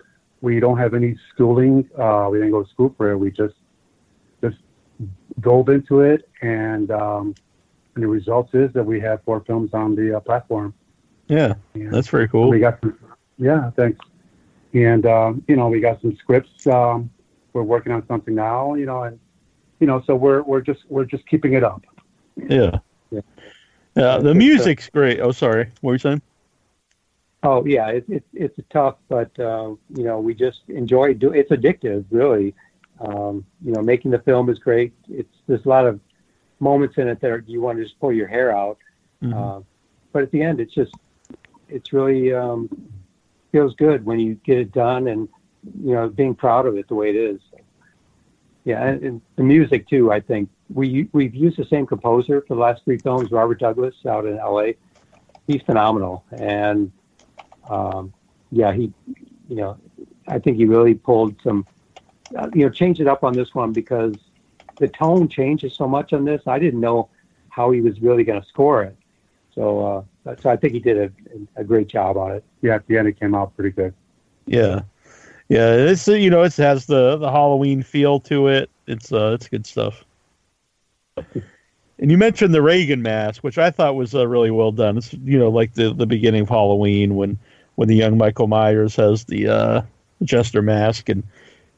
we 0.45 0.61
don't 0.61 0.77
have 0.77 0.93
any 0.93 1.17
schooling. 1.31 1.89
Uh, 1.99 2.29
we 2.31 2.37
didn't 2.39 2.53
go 2.53 2.63
to 2.63 2.69
school 2.69 2.95
for 2.99 3.11
it. 3.11 3.17
We 3.17 3.31
just 3.31 3.55
just 4.43 4.59
dove 5.41 5.71
into 5.71 6.01
it, 6.01 6.29
and 6.43 6.91
um, 6.91 7.35
and 7.95 8.05
the 8.05 8.09
result 8.09 8.55
is 8.55 8.71
that 8.75 8.85
we 8.85 9.01
have 9.01 9.23
four 9.25 9.41
films 9.41 9.71
on 9.73 9.97
the 9.97 10.19
uh, 10.19 10.21
platform. 10.21 10.75
Yeah, 11.29 11.55
And 11.73 11.93
that's 11.93 12.09
very 12.09 12.29
cool. 12.29 12.51
We 12.51 12.61
got 12.61 12.79
some, 12.83 12.99
yeah, 13.39 13.71
thanks. 13.71 13.99
And 14.75 15.07
um, 15.07 15.43
you 15.49 15.57
know, 15.57 15.69
we 15.69 15.81
got 15.81 16.03
some 16.03 16.15
scripts. 16.19 16.67
Um, 16.67 17.11
we're 17.55 17.63
working 17.63 17.93
on 17.93 18.07
something 18.07 18.35
now. 18.35 18.75
You 18.75 18.85
know, 18.85 19.05
and 19.05 19.19
you 19.81 19.87
know, 19.87 20.03
so 20.07 20.15
we're 20.15 20.43
we're 20.43 20.61
just 20.61 20.81
we're 20.91 21.07
just 21.07 21.27
keeping 21.27 21.55
it 21.55 21.65
up. 21.65 21.83
Yeah. 22.37 22.79
Yeah. 23.11 23.21
Yeah, 23.97 24.19
the 24.19 24.35
music's 24.35 24.91
great. 24.91 25.21
Oh, 25.21 25.31
sorry. 25.31 25.71
What 25.81 25.91
were 25.91 25.95
you 25.95 25.99
saying? 26.01 26.23
Oh 27.45 27.63
yeah, 27.67 27.89
it, 27.89 28.05
it, 28.09 28.25
it's 28.33 28.59
tough, 28.71 28.97
but 29.09 29.39
uh, 29.39 29.75
you 29.95 30.05
know 30.05 30.19
we 30.19 30.35
just 30.35 30.63
enjoy 30.69 31.13
do. 31.15 31.31
It's 31.33 31.51
addictive, 31.51 32.07
really. 32.11 32.55
Um, 33.01 33.45
you 33.63 33.73
know, 33.73 33.83
making 33.83 34.13
the 34.13 34.19
film 34.21 34.49
is 34.49 34.59
great. 34.59 34.95
It's 35.11 35.35
there's 35.47 35.65
a 35.67 35.69
lot 35.69 35.87
of 35.87 36.01
moments 36.59 36.97
in 36.97 37.07
it 37.07 37.21
that 37.21 37.31
are, 37.31 37.45
you 37.47 37.61
want 37.61 37.77
to 37.79 37.85
just 37.85 38.01
pull 38.01 38.13
your 38.13 38.29
hair 38.29 38.57
out, 38.57 38.79
Mhm. 39.23 39.35
uh, 39.35 39.63
but 40.13 40.23
at 40.23 40.31
the 40.31 40.41
end, 40.41 40.59
it's 40.59 40.73
just 40.73 40.95
it's 41.69 41.93
really 41.93 42.33
um, 42.33 42.69
feels 43.53 43.75
good 43.75 44.07
when 44.07 44.19
you 44.21 44.37
get 44.37 44.59
it 44.59 44.73
done, 44.73 45.09
and 45.09 45.29
you 45.83 45.95
know 45.95 46.09
being 46.09 46.35
proud 46.35 46.65
of 46.67 46.79
it 46.79 46.89
the 46.89 46.95
way 46.95 47.11
it 47.11 47.17
is. 47.17 47.41
Yeah, 48.65 48.83
and, 48.87 49.03
and 49.03 49.21
the 49.37 49.43
music 49.43 49.87
too. 49.87 50.11
I 50.11 50.21
think 50.21 50.49
we 50.73 51.11
we've 51.13 51.35
used 51.35 51.59
the 51.59 51.67
same 51.67 51.85
composer 51.85 52.41
for 52.49 52.55
the 52.55 52.61
last 52.61 52.85
three 52.85 52.97
films, 52.97 53.31
Robert 53.31 53.59
Douglas, 53.59 53.95
out 54.09 54.25
in 54.25 54.39
L.A. 54.39 54.77
He's 55.47 55.61
phenomenal, 55.61 56.25
and 56.33 56.91
um, 57.69 58.13
yeah, 58.51 58.73
he, 58.73 58.93
you 59.49 59.57
know, 59.57 59.79
I 60.29 60.39
think 60.39 60.57
he 60.57 60.65
really 60.65 60.95
pulled 60.95 61.41
some, 61.43 61.67
uh, 62.37 62.49
you 62.55 62.65
know, 62.65 62.71
changed 62.71 63.01
it 63.01 63.07
up 63.07 63.25
on 63.25 63.33
this 63.33 63.55
one 63.55 63.73
because 63.73 64.15
the 64.79 64.89
tone 64.89 65.29
changes 65.29 65.75
so 65.75 65.87
much 65.87 66.13
on 66.13 66.25
this. 66.25 66.43
I 66.47 66.59
didn't 66.59 66.81
know 66.81 67.09
how 67.51 67.71
he 67.71 67.81
was 67.81 68.01
really 68.01 68.25
going 68.25 68.41
to 68.41 68.49
score 68.49 68.83
it, 68.83 68.97
so 69.55 70.07
uh, 70.27 70.37
so 70.41 70.51
I 70.51 70.57
think 70.57 70.73
he 70.73 70.81
did 70.81 70.99
a, 70.99 71.61
a 71.61 71.65
great 71.65 71.89
job 71.89 72.17
on 72.17 72.33
it. 72.33 72.45
Yeah, 72.63 72.77
at 72.77 72.87
the 72.87 72.99
end 72.99 73.09
it 73.09 73.19
came 73.19 73.35
out 73.35 73.55
pretty 73.55 73.71
good. 73.71 73.95
Yeah, 74.47 74.83
yeah. 75.49 75.73
It's 75.73 76.09
uh, 76.09 76.13
you 76.13 76.31
know 76.31 76.43
it 76.43 76.57
has 76.57 76.87
the 76.87 77.17
the 77.17 77.31
Halloween 77.31 77.83
feel 77.83 78.21
to 78.21 78.49
it. 78.49 78.71
It's 78.87 79.13
uh 79.13 79.33
it's 79.33 79.49
good 79.49 79.67
stuff. 79.67 80.05
And 81.99 82.11
you 82.11 82.19
mentioned 82.19 82.53
the 82.53 82.63
Reagan 82.63 83.03
mask, 83.03 83.45
which 83.45 83.57
I 83.57 83.71
thought 83.71 83.95
was 83.95 84.15
uh, 84.15 84.27
really 84.27 84.51
well 84.51 84.73
done. 84.73 84.99
It's 84.99 85.13
you 85.13 85.39
know 85.39 85.49
like 85.49 85.75
the 85.75 85.95
the 85.95 86.07
beginning 86.07 86.43
of 86.43 86.49
Halloween 86.49 87.15
when 87.15 87.39
when 87.77 87.89
the 87.89 87.97
young 87.97 88.17
Michael 88.19 88.47
Myers 88.47 88.97
has 88.97 89.25
the 89.25 89.49
uh, 89.49 89.83
jester 90.23 90.63
mask 90.63 91.09
and 91.09 91.23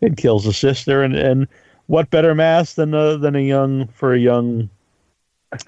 and 0.02 0.16
kills 0.16 0.44
his 0.44 0.56
sister. 0.56 1.02
And 1.02 1.14
and 1.14 1.48
what 1.86 2.10
better 2.10 2.34
mask 2.34 2.76
than 2.76 2.94
a, 2.94 3.16
than 3.16 3.36
a 3.36 3.40
young 3.40 3.88
for 3.88 4.12
a 4.12 4.18
young 4.18 4.68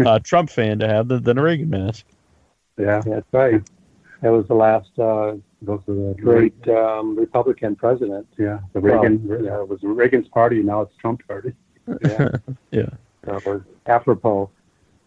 uh, 0.01 0.19
Trump 0.23 0.51
fan 0.51 0.79
to 0.81 0.88
have 0.88 1.09
than, 1.09 1.23
than 1.23 1.38
a 1.38 1.43
Reagan 1.43 1.71
mask? 1.71 2.05
Yeah, 2.79 3.01
That's 3.05 3.27
right. 3.33 3.62
That 4.23 4.31
was 4.31 4.47
the 4.49 4.55
last 4.55 4.91
uh, 4.99 5.37
the 5.62 5.77
great 6.21 6.69
um, 6.69 7.17
Republican 7.17 7.77
president. 7.77 8.27
Yeah, 8.37 8.61
the 8.73 8.81
Reagan. 8.81 9.27
Well, 9.27 9.43
yeah. 9.43 9.51
yeah, 9.51 9.61
it 9.61 9.69
was 9.69 9.81
Reagan's 9.83 10.29
party. 10.29 10.62
Now 10.62 10.83
it's 10.83 10.95
Trump's 10.97 11.27
party. 11.27 11.53
Yeah. 12.05 12.29
Yeah. 12.71 12.91
uh, 13.27 13.41
or 13.47 13.64
apropos. 13.87 14.51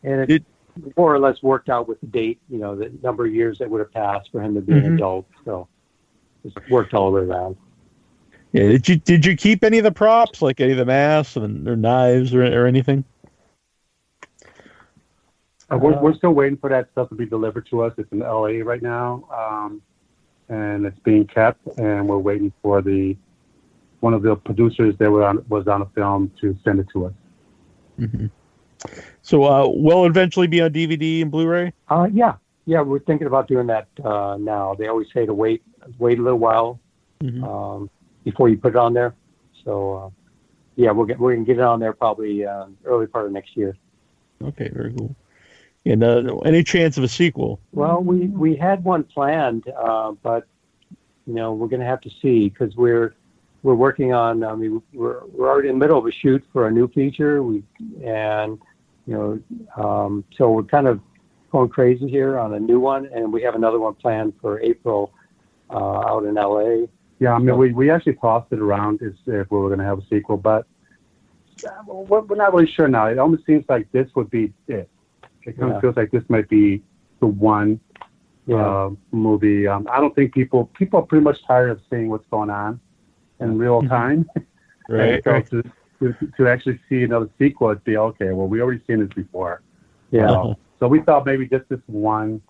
And 0.04 0.22
it, 0.22 0.30
It- 0.32 0.46
more 0.98 1.14
or 1.14 1.20
less 1.20 1.42
worked 1.44 1.70
out 1.70 1.88
with 1.88 2.00
the 2.02 2.08
date, 2.08 2.40
you 2.50 2.58
know, 2.58 2.76
the 2.76 2.92
number 3.04 3.26
of 3.26 3.34
years 3.34 3.58
that 3.60 3.70
would 3.70 3.80
have 3.80 3.92
passed 3.92 4.32
for 4.32 4.42
him 4.42 4.56
to 4.56 4.62
be 4.62 4.74
an 4.74 4.84
Mhm. 4.84 4.96
adult. 4.96 5.28
So 5.46 5.68
it 6.44 6.54
worked 6.70 6.94
all 6.94 7.12
the 7.12 7.22
way 7.22 7.28
around. 7.28 7.58
Yeah. 8.52 8.68
Did 8.68 8.90
you 8.90 8.96
did 8.98 9.26
you 9.26 9.36
keep 9.36 9.64
any 9.64 9.78
of 9.78 9.84
the 9.84 9.92
props, 9.92 10.42
like 10.42 10.60
any 10.60 10.72
of 10.72 10.78
the 10.78 10.86
masks 10.86 11.36
and 11.38 11.68
or 11.68 11.76
knives 11.76 12.34
or, 12.34 12.44
or 12.44 12.66
anything? 12.66 13.04
Uh, 15.72 15.78
we're, 15.78 15.98
we're 16.02 16.14
still 16.16 16.34
waiting 16.34 16.58
for 16.58 16.70
that 16.70 16.92
stuff 16.92 17.08
to 17.10 17.16
be 17.16 17.26
delivered 17.26 17.66
to 17.68 17.82
us. 17.82 17.94
It's 17.98 18.12
in 18.12 18.20
LA 18.20 18.60
right 18.62 18.82
now, 18.82 19.24
um, 19.32 19.82
and 20.50 20.86
it's 20.86 21.00
being 21.00 21.26
kept. 21.26 21.66
And 21.78 22.10
we're 22.10 22.18
waiting 22.18 22.52
for 22.62 22.82
the 22.82 23.16
one 24.02 24.14
of 24.14 24.22
the 24.22 24.36
producers 24.36 24.96
that 24.98 25.10
were 25.10 25.24
on 25.24 25.46
was 25.48 25.68
on 25.68 25.82
a 25.82 25.86
film 25.88 26.32
to 26.42 26.58
send 26.64 26.80
it 26.80 26.88
to 26.94 27.06
us. 27.06 27.14
hmm 27.98 28.26
So 29.22 29.44
uh, 29.44 29.68
will 29.68 30.06
eventually 30.06 30.48
be 30.48 30.62
on 30.62 30.72
DVD 30.72 31.22
and 31.22 31.32
Blu-ray? 31.32 31.74
Uh, 31.90 32.08
yeah, 32.12 32.34
yeah, 32.66 32.82
we're 32.82 33.00
thinking 33.00 33.28
about 33.28 33.48
doing 33.48 33.68
that 33.68 33.88
uh, 34.04 34.38
now. 34.40 34.74
They 34.76 34.88
always 34.88 35.08
say 35.14 35.26
to 35.26 35.34
wait, 35.34 35.64
wait 36.00 36.20
a 36.20 36.22
little 36.22 36.40
while 36.40 36.80
Mhm. 37.24 37.44
um, 37.44 37.90
before 38.24 38.50
you 38.50 38.58
put 38.58 38.70
it 38.70 38.78
on 38.78 38.94
there. 38.94 39.14
So 39.64 39.94
uh, 39.94 40.10
yeah, 40.76 40.90
we'll 40.92 41.06
get 41.06 41.20
we're 41.20 41.34
gonna 41.34 41.46
get 41.46 41.58
it 41.58 41.64
on 41.64 41.80
there 41.80 41.94
probably 41.94 42.46
uh, 42.46 42.66
early 42.84 43.06
part 43.06 43.28
of 43.28 43.32
next 43.32 43.56
year. 43.56 43.78
Okay, 44.44 44.70
very 44.74 44.92
cool. 44.94 45.16
And 45.86 46.04
uh, 46.04 46.38
any 46.46 46.64
chance 46.64 46.98
of 46.98 47.04
a 47.04 47.08
sequel? 47.08 47.60
Well, 47.74 48.02
we 48.02 48.28
we 48.28 48.56
had 48.56 48.84
one 48.84 49.04
planned, 49.04 49.68
uh, 49.70 50.14
but 50.24 50.48
you 51.28 51.34
know 51.36 51.54
we're 51.54 51.68
going 51.68 51.80
to 51.80 51.86
have 51.86 52.02
to 52.02 52.10
see 52.22 52.50
because 52.50 52.76
we're 52.76 53.14
we're 53.62 53.76
working 53.76 54.14
on. 54.14 54.44
I 54.44 54.56
mean, 54.56 54.82
we're 54.94 55.24
we're 55.28 55.48
already 55.48 55.70
in 55.70 55.76
the 55.76 55.80
middle 55.80 56.00
of 56.00 56.08
a 56.08 56.12
shoot 56.12 56.44
for 56.52 56.68
a 56.68 56.72
new 56.72 56.88
feature. 56.88 57.44
We 57.44 57.64
and 58.04 58.60
you 59.12 59.18
know, 59.76 59.84
um, 59.84 60.24
so 60.38 60.52
we're 60.52 60.64
kind 60.64 60.88
of 60.88 61.00
going 61.52 61.70
crazy 61.70 62.08
here 62.08 62.40
on 62.40 62.54
a 62.54 62.60
new 62.60 62.80
one, 62.80 63.08
and 63.14 63.32
we 63.32 63.42
have 63.42 63.56
another 63.56 63.80
one 63.80 63.94
planned 63.94 64.34
for 64.40 64.62
April 64.62 65.12
uh, 65.70 66.00
out 66.10 66.24
in 66.26 66.36
LA. 66.36 66.88
Yeah, 67.20 67.34
I 67.34 67.40
mean, 67.40 67.58
we, 67.58 67.72
we 67.74 67.92
actually 67.92 68.16
tossed 68.16 68.52
it 68.52 68.60
around 68.60 69.02
as 69.04 69.14
if 69.28 69.52
we 69.52 69.58
were 69.60 69.68
going 69.68 69.80
to 69.80 69.86
have 69.86 70.00
a 70.00 70.06
sequel, 70.10 70.38
but 70.38 70.66
uh, 71.68 71.70
we're, 71.86 72.22
we're 72.22 72.36
not 72.36 72.54
really 72.54 72.72
sure 72.72 72.88
now. 72.88 73.08
It 73.08 73.20
almost 73.20 73.46
seems 73.46 73.66
like 73.70 73.92
this 73.92 74.08
would 74.16 74.30
be 74.32 74.54
it. 74.68 74.90
It 75.46 75.58
kind 75.58 75.70
Yeah. 75.70 75.76
of 75.76 75.82
feels 75.82 75.98
like 75.98 76.10
this 76.12 76.24
might 76.30 76.50
be 76.50 76.82
the 77.20 77.28
one 77.28 77.80
Yeah, 78.48 78.56
uh, 78.66 78.90
movie. 79.12 79.68
Um, 79.68 79.88
I 79.92 80.00
don't 80.00 80.16
think 80.16 80.34
people 80.34 80.72
people 80.78 81.00
are 81.00 81.06
pretty 81.06 81.24
much 81.24 81.38
tired 81.46 81.70
of 81.70 81.80
seeing 81.90 82.10
what's 82.10 82.26
going 82.32 82.50
on 82.50 82.80
in 83.40 83.58
real 83.58 83.84
Mhm. 83.84 83.90
time. 83.90 84.30
Right. 84.90 85.22
And 85.26 85.48
so 85.52 85.62
to, 85.62 85.72
to, 86.02 86.14
to 86.38 86.48
actually 86.48 86.80
see 86.90 87.04
another 87.04 87.30
sequel, 87.40 87.70
it'd 87.70 87.84
be 87.84 87.96
okay. 87.98 88.32
Well, 88.32 88.48
we 88.48 88.62
already 88.62 88.82
seen 88.88 89.00
this 89.00 89.14
before. 89.16 89.62
yeah, 90.12 90.30
Uh-huh. 90.32 90.54
So 90.80 90.88
we 90.88 91.00
thought 91.02 91.26
maybe 91.26 91.48
just 91.48 91.70
this 91.70 91.80
one, 91.88 92.42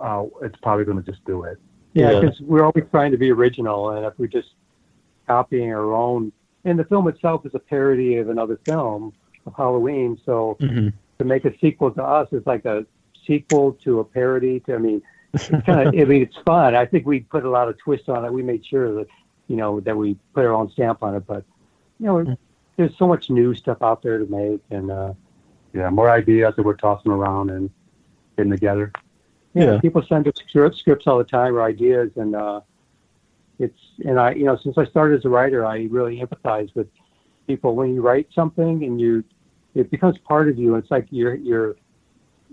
uh, 0.00 0.24
it's 0.42 0.56
probably 0.62 0.84
going 0.84 1.02
to 1.02 1.10
just 1.10 1.24
do 1.24 1.42
it. 1.44 1.58
yeah. 1.92 2.10
Yeah. 2.12 2.20
Because 2.20 2.40
we're 2.40 2.64
always 2.64 2.84
trying 2.90 3.10
to 3.12 3.18
be 3.18 3.30
original, 3.30 3.90
and 3.90 4.06
if 4.06 4.14
we're 4.16 4.26
just 4.28 4.50
copying 5.26 5.72
our 5.72 5.92
own, 5.92 6.32
and 6.64 6.78
the 6.78 6.84
film 6.84 7.08
itself 7.08 7.44
is 7.44 7.54
a 7.54 7.58
parody 7.58 8.16
of 8.16 8.28
another 8.30 8.58
film 8.64 9.12
of 9.46 9.54
Halloween, 9.56 10.18
so. 10.24 10.56
Mhm. 10.60 10.92
to 11.20 11.24
make 11.24 11.44
a 11.44 11.56
sequel 11.58 11.92
to 11.92 12.02
us 12.02 12.26
is 12.32 12.44
like 12.44 12.64
a 12.64 12.84
sequel 13.24 13.72
to 13.84 14.00
a 14.00 14.04
parody 14.04 14.58
to 14.58 14.74
I 14.74 14.78
mean 14.78 15.00
it's 15.32 15.48
kind 15.48 15.86
of 15.88 15.94
I 15.94 16.04
mean 16.04 16.22
it's 16.22 16.36
fun. 16.44 16.74
I 16.74 16.84
think 16.86 17.06
we 17.06 17.20
put 17.20 17.44
a 17.44 17.48
lot 17.48 17.68
of 17.68 17.78
twists 17.78 18.08
on 18.08 18.24
it. 18.24 18.32
We 18.32 18.42
made 18.42 18.66
sure 18.66 18.92
that 18.96 19.06
you 19.46 19.54
know 19.56 19.78
that 19.80 19.96
we 19.96 20.16
put 20.34 20.44
our 20.44 20.52
own 20.52 20.70
stamp 20.72 21.04
on 21.04 21.14
it, 21.14 21.24
but 21.24 21.44
you 22.00 22.06
know 22.06 22.36
there's 22.76 22.96
so 22.98 23.06
much 23.06 23.30
new 23.30 23.54
stuff 23.54 23.78
out 23.82 24.02
there 24.02 24.18
to 24.18 24.26
make 24.26 24.60
and 24.70 24.90
uh 24.90 25.12
Yeah, 25.72 25.90
more 25.90 26.10
ideas 26.10 26.54
that 26.56 26.64
we're 26.64 26.74
tossing 26.76 27.12
around 27.12 27.50
and 27.50 27.70
getting 28.36 28.50
together. 28.52 28.92
yeah, 29.54 29.64
Yeah. 29.74 29.80
people 29.80 30.02
send 30.08 30.26
us 30.28 30.34
scripts 30.48 30.78
scripts 30.78 31.06
all 31.06 31.18
the 31.18 31.24
time 31.24 31.54
or 31.56 31.62
ideas 31.62 32.10
and 32.16 32.34
uh 32.34 32.60
it's 33.58 33.78
and 34.04 34.18
I 34.18 34.32
you 34.32 34.44
know 34.44 34.56
since 34.56 34.76
I 34.78 34.84
started 34.84 35.18
as 35.18 35.24
a 35.24 35.28
writer 35.28 35.64
I 35.64 35.86
really 35.90 36.20
empathize 36.20 36.74
with 36.74 36.88
people 37.46 37.76
when 37.76 37.94
you 37.94 38.00
write 38.02 38.28
something 38.34 38.84
and 38.84 39.00
you 39.00 39.22
it 39.74 39.90
becomes 39.90 40.16
part 40.18 40.48
of 40.48 40.56
you. 40.58 40.76
It's 40.76 40.90
like 40.90 41.06
you're 41.10 41.34
you're 41.34 41.76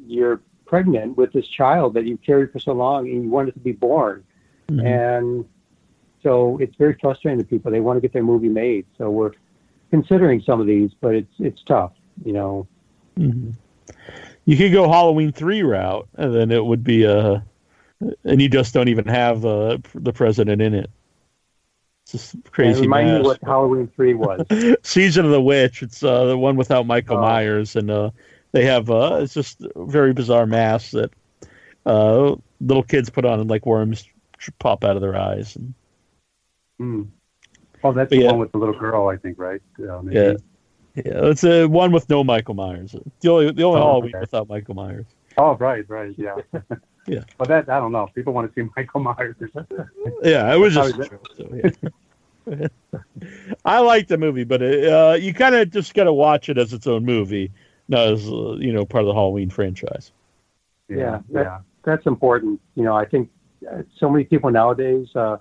you're 0.07 0.41
pregnant 0.65 1.17
with 1.17 1.31
this 1.34 1.47
child 1.47 1.93
that 1.95 2.05
you've 2.05 2.21
carried 2.23 2.51
for 2.51 2.60
so 2.60 2.71
long 2.73 3.07
and 3.10 3.23
you 3.23 3.29
want 3.29 3.49
it 3.49 3.53
to 3.53 3.60
be 3.60 3.73
born. 3.73 4.23
Mhm. 4.69 4.86
And 4.86 5.45
so 6.23 6.57
it's 6.60 6.75
very 6.77 6.95
frustrating 7.01 7.39
to 7.39 7.45
people. 7.45 7.71
They 7.71 7.79
want 7.81 7.97
to 7.97 8.01
get 8.01 8.13
their 8.13 8.23
movie 8.23 8.49
made. 8.49 8.86
So 8.97 9.10
we're 9.12 9.31
considering 9.91 10.41
some 10.41 10.60
of 10.60 10.65
these, 10.67 10.91
but 10.99 11.13
it's 11.15 11.34
it's 11.39 11.62
tough, 11.63 11.93
you 12.25 12.34
know. 12.34 12.67
Mhm. 13.17 13.54
You 14.45 14.58
could 14.58 14.71
go 14.71 14.89
Halloween 14.89 15.32
three 15.32 15.62
route, 15.62 16.08
and 16.15 16.34
then 16.34 16.49
it 16.51 16.65
would 16.65 16.84
be 16.84 17.04
a, 17.04 17.43
and 18.23 18.41
you 18.41 18.49
just 18.49 18.73
don't 18.73 18.88
even 18.88 19.06
have 19.06 19.45
uh, 19.45 19.77
the 19.93 20.12
president 20.13 20.62
in 20.62 20.73
it. 20.73 20.89
It's 22.04 22.12
just 22.13 22.36
crazy. 22.51 22.82
remind 22.82 23.13
me 23.13 23.21
what 23.21 23.39
Halloween 23.43 23.88
three 23.95 24.15
was. 24.15 24.41
Season 24.84 25.25
of 25.25 25.32
the 25.32 25.41
Witch. 25.41 25.84
It's 25.84 26.01
uh, 26.04 26.25
the 26.25 26.38
one 26.38 26.56
without 26.56 26.88
Michael 26.88 27.17
Oh. 27.17 27.21
Myers, 27.21 27.75
and 27.75 27.91
uh, 27.91 28.10
they 28.54 28.65
have 28.65 28.89
uh, 28.89 29.19
it's 29.21 29.34
just 29.36 29.62
very 29.75 30.13
bizarre 30.13 30.47
masks 30.47 30.91
that 30.91 31.12
uh, 31.86 32.36
little 32.60 32.84
kids 32.84 33.10
put 33.12 33.25
on, 33.25 33.39
and 33.39 33.49
like 33.49 33.65
worms 33.67 34.08
pop 34.58 34.84
out 34.84 34.95
of 34.95 35.01
their 35.04 35.15
eyes. 35.15 35.56
And, 35.56 35.73
Hmm. 36.80 37.04
Oh, 37.83 37.91
that's 37.93 38.09
But 38.09 38.17
the 38.17 38.21
yeah. 38.23 38.27
one 38.27 38.39
with 38.39 38.51
the 38.51 38.57
little 38.57 38.77
girl, 38.77 39.07
I 39.07 39.17
think, 39.17 39.39
right? 39.39 39.61
Uh, 39.79 40.01
yeah, 40.03 40.33
yeah, 40.95 41.03
it's 41.29 41.43
a 41.43 41.65
one 41.65 41.91
with 41.91 42.09
no 42.09 42.23
Michael 42.23 42.53
Myers. 42.53 42.95
The 43.21 43.29
only 43.29 43.51
the 43.51 43.63
only 43.63 43.79
Oh, 43.81 43.85
Halloween 43.85 44.11
okay. 44.15 44.19
without 44.21 44.49
Michael 44.49 44.75
Myers. 44.75 45.05
Oh, 45.37 45.55
right, 45.55 45.87
right, 45.89 46.13
yeah. 46.17 46.35
Yeah. 47.07 47.23
But 47.37 47.47
that, 47.47 47.67
I 47.67 47.79
don't 47.79 47.91
know. 47.91 48.07
People 48.13 48.31
want 48.33 48.53
to 48.53 48.61
see 48.63 48.69
Michael 48.77 48.99
Myers. 49.01 49.35
Yeah, 50.23 50.53
it 50.53 50.57
was 50.57 50.75
just. 50.75 50.95
so, 51.35 51.49
yeah. 52.47 52.67
I 53.65 53.79
like 53.79 54.07
the 54.07 54.17
movie, 54.17 54.43
but 54.43 54.61
it, 54.61 54.87
uh, 54.91 55.13
you 55.13 55.33
kind 55.33 55.55
of 55.55 55.71
just 55.71 55.93
got 55.93 56.05
to 56.05 56.13
watch 56.13 56.49
it 56.49 56.57
as 56.57 56.73
its 56.73 56.87
own 56.87 57.05
movie, 57.05 57.51
not 57.87 58.07
as 58.07 58.27
uh, 58.27 58.53
you 58.53 58.71
know 58.71 58.85
part 58.85 59.03
of 59.03 59.07
the 59.07 59.13
Halloween 59.13 59.49
franchise. 59.49 60.11
Yeah, 60.89 60.97
Yeah, 60.97 61.41
yeah. 61.41 61.59
That's 61.83 62.05
important. 62.05 62.61
You 62.75 62.83
know, 62.83 62.95
I 62.95 63.05
think 63.05 63.29
uh, 63.69 63.81
so 63.97 64.09
many 64.09 64.23
people 64.23 64.51
nowadays, 64.51 65.07
uh, 65.15 65.37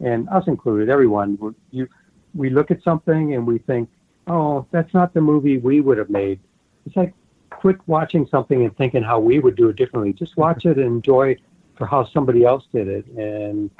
and 0.00 0.28
us 0.28 0.46
included, 0.46 0.88
everyone, 0.88 1.38
we- 1.40 1.52
you 1.70 1.88
we 2.34 2.50
look 2.50 2.72
at 2.72 2.82
something 2.82 3.34
and 3.34 3.46
we 3.46 3.58
think, 3.58 3.88
oh, 4.26 4.66
that's 4.72 4.92
not 4.92 5.14
the 5.14 5.20
movie 5.20 5.58
we 5.58 5.80
would 5.80 5.98
have 5.98 6.10
made. 6.10 6.40
It's 6.84 6.96
like 6.96 7.14
quit 7.50 7.76
watching 7.86 8.26
something 8.26 8.64
and 8.64 8.76
thinking 8.76 9.02
how 9.02 9.20
we 9.20 9.38
would 9.38 9.54
do 9.54 9.68
it 9.68 9.76
differently. 9.76 10.12
Just 10.12 10.36
watch 10.36 10.66
it 10.66 10.76
and 10.76 10.86
enjoy 10.86 11.36
for 11.76 11.86
how 11.86 12.04
somebody 12.06 12.44
else 12.44 12.66
did 12.72 12.88
it, 12.88 13.06
and 13.16 13.70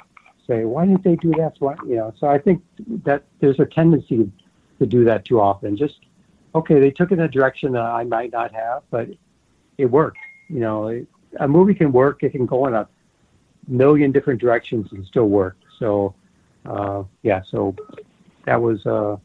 say, 0.47 0.63
why 0.63 0.85
didn't 0.85 1.03
they 1.03 1.15
do 1.17 1.31
that? 1.31 1.53
I- 1.61 1.85
you 1.85 1.95
know, 1.95 2.13
so 2.17 2.27
I 2.27 2.37
think 2.37 2.61
that 3.03 3.23
there's 3.39 3.59
a 3.59 3.65
tendency 3.65 4.31
to 4.79 4.85
do 4.85 5.03
that 5.03 5.25
too 5.25 5.41
often. 5.41 5.75
Just 5.75 5.99
okay, 6.53 6.79
they 6.79 6.91
took 6.91 7.11
it 7.11 7.15
in 7.15 7.25
a 7.25 7.27
direction 7.27 7.73
that 7.73 7.81
I 7.81 8.05
might 8.05 8.31
not 8.31 8.53
have, 8.53 8.83
but 8.89 9.09
it 9.77 9.85
worked. 9.85 10.19
You 10.49 10.61
know, 10.61 10.87
it, 10.87 11.07
a 11.39 11.47
movie 11.47 11.73
can 11.73 11.91
work. 11.91 12.23
It 12.23 12.29
can 12.29 12.45
go 12.45 12.67
in 12.67 12.73
a 12.73 12.87
million 13.67 14.11
different 14.13 14.39
directions 14.39 14.91
and 14.91 15.05
still 15.05 15.27
work. 15.27 15.57
So, 15.79 16.15
uh, 16.65 17.03
yeah. 17.23 17.41
So 17.49 17.75
that 18.45 18.61
was, 18.61 18.85
uh, 18.85 19.17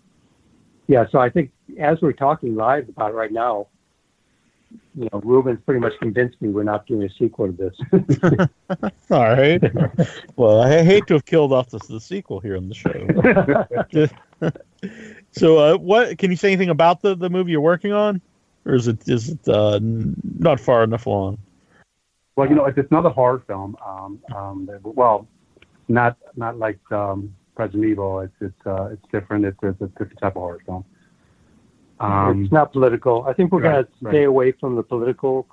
yeah. 0.87 1.07
So 1.11 1.19
I 1.19 1.31
think 1.31 1.51
as 1.79 2.01
we're 2.01 2.13
talking 2.13 2.55
live 2.55 2.89
about 2.89 3.13
it 3.13 3.15
right 3.15 3.33
now, 3.33 3.69
you 4.95 5.09
know, 5.13 5.21
Ruben's 5.21 5.61
pretty 5.65 5.81
much 5.81 5.93
convinced 6.01 6.41
me 6.41 6.49
we're 6.49 6.63
not 6.63 6.87
doing 6.87 7.03
a 7.03 7.11
sequel 7.11 7.53
to 7.53 7.53
this. 7.53 8.49
All 9.11 9.25
right. 9.25 9.63
well, 10.37 10.61
I 10.61 10.83
hate 10.83 11.07
to 11.09 11.15
have 11.15 11.25
killed 11.25 11.53
off 11.53 11.71
the, 11.71 11.79
the 11.89 12.01
sequel 12.01 12.41
here 12.41 12.57
on 12.57 12.69
the 12.69 12.75
show. 12.75 14.09
so, 15.33 15.59
uh, 15.59 15.77
what 15.77 16.19
can 16.19 16.31
you 16.31 16.37
say 16.37 16.49
anything 16.49 16.71
about 16.71 17.03
the, 17.03 17.15
the 17.17 17.31
movie 17.31 17.53
you're 17.53 17.61
working 17.61 17.93
on, 17.93 18.21
or 18.65 18.75
is 18.75 18.89
it 18.89 19.09
is 19.09 19.31
it 19.31 19.49
uh, 19.49 19.79
not 19.83 20.61
far 20.61 20.85
enough 20.85 21.07
along? 21.07 21.39
Well, 22.37 22.49
you 22.49 22.55
know, 22.55 22.65
it's 22.67 22.79
another 22.91 23.11
horror 23.11 23.43
film. 23.47 23.77
Um, 23.85 24.21
um, 24.35 24.69
well, 24.83 25.27
not 25.91 26.17
not 26.37 26.59
like 26.59 26.81
um, 26.93 27.35
President 27.55 27.85
Evil. 27.85 28.21
It's 28.21 28.35
it's 28.41 28.67
uh, 28.67 28.85
it's 28.93 29.03
different. 29.13 29.45
It's, 29.45 29.59
it's 29.63 29.81
a 29.83 29.87
different 29.89 30.19
type 30.21 30.37
of 30.37 30.43
horror 30.43 30.61
film. 30.65 30.85
Um, 31.99 32.45
it's 32.45 32.53
not 32.53 32.73
political. 32.73 33.25
I 33.25 33.35
think 33.35 33.53
we're 33.53 33.61
right, 33.61 33.73
going 33.73 33.85
to 33.85 33.91
right. 34.01 34.13
stay 34.13 34.25
away 34.25 34.53
from 34.53 34.75
the 34.77 34.83
political 34.83 35.47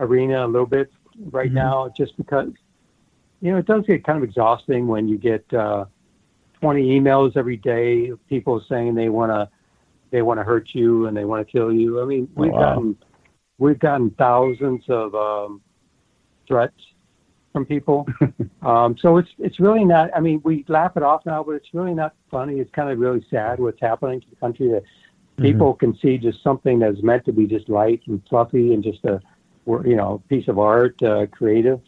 arena 0.00 0.44
a 0.44 0.48
little 0.48 0.66
bit 0.66 0.90
right 1.30 1.50
Mhm. 1.50 1.54
now, 1.54 1.88
just 1.96 2.16
because 2.16 2.50
you 3.40 3.52
know 3.52 3.58
it 3.58 3.66
does 3.66 3.84
get 3.86 4.04
kind 4.04 4.18
of 4.18 4.24
exhausting 4.24 4.88
when 4.88 5.06
you 5.06 5.18
get 5.18 5.44
uh, 5.54 5.84
20 6.60 6.98
emails 6.98 7.36
every 7.36 7.56
day 7.58 8.08
of 8.08 8.26
people 8.26 8.60
saying 8.68 8.94
they 8.94 9.08
want 9.08 9.30
to 9.30 9.48
they 10.10 10.22
want 10.22 10.38
to 10.40 10.44
hurt 10.44 10.68
you 10.72 11.06
and 11.06 11.16
they 11.16 11.24
want 11.24 11.46
to 11.46 11.52
kill 11.52 11.72
you. 11.72 12.00
I 12.00 12.04
mean, 12.04 12.28
Oh, 12.36 12.42
we've 12.42 12.52
wow. 12.52 12.60
gotten 12.74 12.96
we've 13.58 13.78
gotten 13.78 14.10
thousands 14.10 14.82
of 14.88 15.14
um, 15.14 15.60
threats 16.48 16.80
from 17.54 17.64
people. 17.64 18.06
um, 18.62 18.98
so 18.98 19.16
it's 19.16 19.30
it's 19.38 19.58
really 19.60 19.84
not. 19.86 20.10
I 20.14 20.20
mean, 20.20 20.42
we 20.44 20.66
laugh 20.68 20.98
it 20.98 21.02
off 21.02 21.24
now, 21.24 21.42
but 21.42 21.52
it's 21.52 21.68
really 21.72 21.94
not 21.94 22.14
funny. 22.30 22.58
It's 22.60 22.70
kind 22.72 22.90
of 22.90 22.98
really 22.98 23.24
sad 23.30 23.60
what's 23.60 23.80
happening 23.80 24.20
to 24.20 24.26
the 24.28 24.36
country 24.36 24.68
that 24.68 24.82
people 25.40 25.72
can 25.74 25.96
see 26.02 26.18
just 26.18 26.42
something 26.42 26.80
that's 26.80 27.02
meant 27.02 27.24
to 27.26 27.32
be 27.32 27.46
just 27.46 27.68
light 27.70 28.02
and 28.08 28.20
fluffy 28.28 28.74
and 28.74 28.84
just 28.84 29.04
a 29.06 29.22
you 29.86 29.96
know 29.96 30.22
piece 30.28 30.48
of 30.48 30.58
art, 30.58 31.02
uh, 31.02 31.26
creative, 31.28 31.80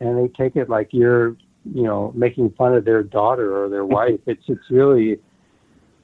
and 0.00 0.18
they 0.18 0.28
take 0.28 0.56
it 0.56 0.68
like 0.68 0.88
you're 0.92 1.28
you 1.64 1.84
know 1.84 2.12
making 2.14 2.50
fun 2.50 2.74
of 2.74 2.84
their 2.84 3.02
daughter 3.02 3.56
or 3.64 3.68
their 3.70 3.84
wife. 3.98 4.20
It's 4.26 4.44
it's 4.48 4.70
really 4.70 5.20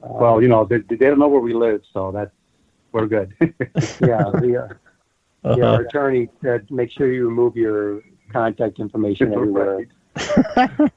uh, 0.02 0.08
well, 0.20 0.42
you 0.42 0.48
know, 0.48 0.64
they, 0.64 0.78
they 0.78 0.96
don't 0.96 1.18
know 1.18 1.28
where 1.28 1.40
we 1.40 1.54
live, 1.54 1.82
so 1.92 2.10
that's 2.12 2.32
we're 2.92 3.06
good. 3.06 3.34
yeah. 4.00 4.30
The, 4.38 4.68
uh, 4.70 4.74
Uh-huh. 5.44 5.56
yeah, 5.58 5.70
our 5.70 5.80
attorney 5.82 6.28
said 6.42 6.70
make 6.70 6.90
sure 6.92 7.12
you 7.12 7.26
remove 7.28 7.56
your 7.56 8.02
contact 8.30 8.78
information 8.78 9.32
everywhere. 9.32 9.86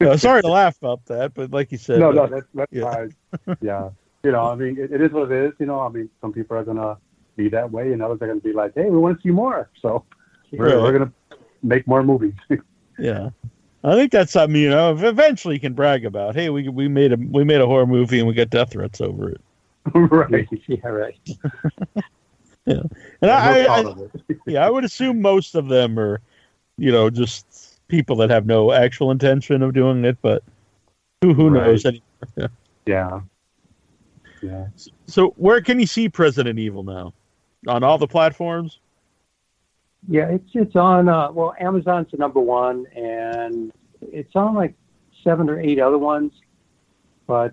No, 0.00 0.16
sorry 0.16 0.40
to 0.40 0.48
laugh 0.48 0.78
about 0.78 1.04
that, 1.06 1.34
but 1.34 1.50
like 1.50 1.70
you 1.70 1.76
said, 1.76 2.00
no, 2.00 2.10
no, 2.10 2.26
that's 2.26 2.46
that's 2.54 2.72
yeah. 2.72 2.90
fine. 2.90 3.14
Yeah, 3.60 3.90
you 4.24 4.32
know, 4.32 4.50
I 4.50 4.54
mean, 4.54 4.78
it, 4.78 4.90
it 4.92 5.02
is 5.02 5.12
what 5.12 5.30
it 5.30 5.44
is. 5.44 5.52
You 5.58 5.66
know, 5.66 5.80
I 5.80 5.90
mean, 5.90 6.08
some 6.22 6.32
people 6.32 6.56
are 6.56 6.64
gonna 6.64 6.96
be 7.36 7.50
that 7.50 7.70
way, 7.70 7.92
and 7.92 8.02
others 8.02 8.18
are 8.22 8.26
gonna 8.26 8.40
be 8.40 8.54
like, 8.54 8.72
"Hey, 8.74 8.88
we 8.88 8.96
want 8.96 9.18
to 9.18 9.22
see 9.22 9.30
more." 9.30 9.68
So 9.82 10.04
we're, 10.52 10.80
we're 10.80 10.92
gonna 10.92 11.12
make 11.62 11.86
more 11.86 12.02
movies. 12.02 12.32
yeah. 12.98 13.28
I 13.82 13.94
think 13.94 14.12
that's 14.12 14.32
something 14.32 14.60
you 14.60 14.70
know. 14.70 14.92
Eventually, 14.96 15.54
you 15.54 15.60
can 15.60 15.74
brag 15.74 16.04
about. 16.04 16.34
Hey, 16.34 16.50
we 16.50 16.68
we 16.68 16.88
made 16.88 17.12
a 17.12 17.16
we 17.16 17.44
made 17.44 17.60
a 17.60 17.66
horror 17.66 17.86
movie 17.86 18.18
and 18.18 18.28
we 18.28 18.34
got 18.34 18.50
death 18.50 18.72
threats 18.72 19.00
over 19.00 19.30
it. 19.30 19.40
right. 19.94 20.48
yeah, 20.66 20.88
right. 20.88 21.18
And 22.66 22.90
We're 23.22 23.30
I, 23.30 23.64
I, 23.66 23.94
yeah, 24.46 24.66
I 24.66 24.70
would 24.70 24.84
assume 24.84 25.22
most 25.22 25.54
of 25.54 25.68
them 25.68 25.98
are, 25.98 26.20
you 26.80 26.90
know, 26.90 27.10
just 27.10 27.78
people 27.88 28.16
that 28.16 28.30
have 28.30 28.46
no 28.46 28.72
actual 28.72 29.10
intention 29.10 29.62
of 29.62 29.74
doing 29.74 30.04
it. 30.04 30.16
But 30.22 30.42
who 31.20 31.34
who 31.34 31.50
Right. 31.50 31.66
knows? 31.66 31.84
Any, 31.84 32.02
Yeah. 32.86 33.20
Yeah. 34.42 34.68
so 35.06 35.28
where 35.36 35.60
can 35.60 35.78
you 35.78 35.86
see 35.86 36.08
President 36.08 36.58
Evil 36.58 36.82
now? 36.82 37.12
On 37.68 37.84
all 37.84 37.98
the 37.98 38.06
platforms? 38.06 38.80
Yeah, 40.08 40.28
it's 40.28 40.48
it's 40.54 40.74
on. 40.76 41.10
Uh, 41.10 41.30
well, 41.30 41.54
Amazon's 41.60 42.10
the 42.10 42.16
number 42.16 42.40
one, 42.40 42.86
and 42.96 43.70
it's 44.00 44.34
on 44.34 44.54
like 44.54 44.74
seven 45.22 45.50
or 45.50 45.60
eight 45.60 45.78
other 45.78 45.98
ones, 45.98 46.32
but 47.26 47.52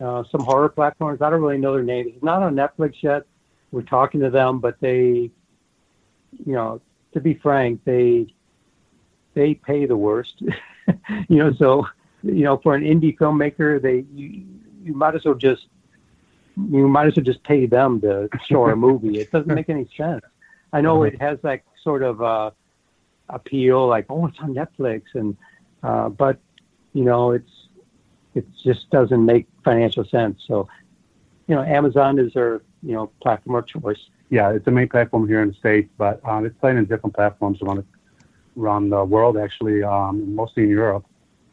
uh, 0.00 0.22
some 0.30 0.44
horror 0.44 0.68
platforms. 0.68 1.20
I 1.20 1.28
don't 1.28 1.42
really 1.42 1.58
know 1.58 1.72
their 1.74 1.82
names. 1.82 2.12
It's 2.14 2.22
not 2.22 2.40
on 2.44 2.54
Netflix 2.54 3.02
yet. 3.02 3.24
We're 3.72 3.82
talking 3.82 4.20
to 4.20 4.30
them, 4.30 4.60
but 4.60 4.78
they, 4.78 5.28
you 6.46 6.52
know, 6.52 6.80
to 7.14 7.20
be 7.20 7.34
frank, 7.34 7.80
they 7.84 8.28
they 9.36 9.54
pay 9.54 9.86
the 9.86 9.96
worst. 9.96 10.34
you 11.28 11.36
know, 11.38 11.52
so 11.52 11.86
you 12.24 12.42
know, 12.42 12.56
for 12.56 12.74
an 12.74 12.82
indie 12.82 13.16
filmmaker, 13.16 13.80
they 13.80 14.04
you, 14.12 14.44
you 14.82 14.94
might 14.94 15.14
as 15.14 15.24
well 15.24 15.34
just 15.34 15.66
you 16.56 16.88
might 16.88 17.06
as 17.06 17.14
well 17.14 17.24
just 17.24 17.44
pay 17.44 17.66
them 17.66 18.00
to 18.00 18.28
show 18.48 18.66
a 18.66 18.74
movie. 18.74 19.20
It 19.20 19.30
doesn't 19.30 19.54
make 19.54 19.68
any 19.68 19.88
sense. 19.96 20.22
I 20.72 20.80
know 20.80 21.04
it 21.04 21.20
has 21.20 21.38
that 21.42 21.62
sort 21.84 22.02
of 22.02 22.20
uh, 22.22 22.50
appeal, 23.28 23.86
like 23.86 24.06
oh, 24.08 24.26
it's 24.26 24.38
on 24.40 24.54
Netflix, 24.54 25.02
and 25.14 25.36
uh, 25.84 26.08
but 26.08 26.38
you 26.94 27.04
know, 27.04 27.32
it's 27.32 27.52
it 28.34 28.46
just 28.64 28.90
doesn't 28.90 29.24
make 29.24 29.46
financial 29.64 30.04
sense. 30.06 30.42
So, 30.46 30.68
you 31.46 31.54
know, 31.54 31.62
Amazon 31.62 32.18
is 32.18 32.32
their 32.32 32.62
you 32.82 32.94
know 32.94 33.10
platform 33.20 33.56
of 33.56 33.66
choice. 33.66 34.00
Yeah, 34.30 34.50
it's 34.52 34.64
the 34.64 34.72
main 34.72 34.88
platform 34.88 35.28
here 35.28 35.42
in 35.42 35.48
the 35.48 35.54
states, 35.54 35.90
but 35.98 36.26
um, 36.26 36.46
it's 36.46 36.58
playing 36.58 36.78
in 36.78 36.86
different 36.86 37.14
platforms 37.14 37.60
around 37.62 37.84
around 38.58 38.90
the 38.90 39.04
world, 39.04 39.36
actually, 39.36 39.82
um, 39.82 40.34
mostly 40.34 40.64
in 40.64 40.68
Europe, 40.70 41.04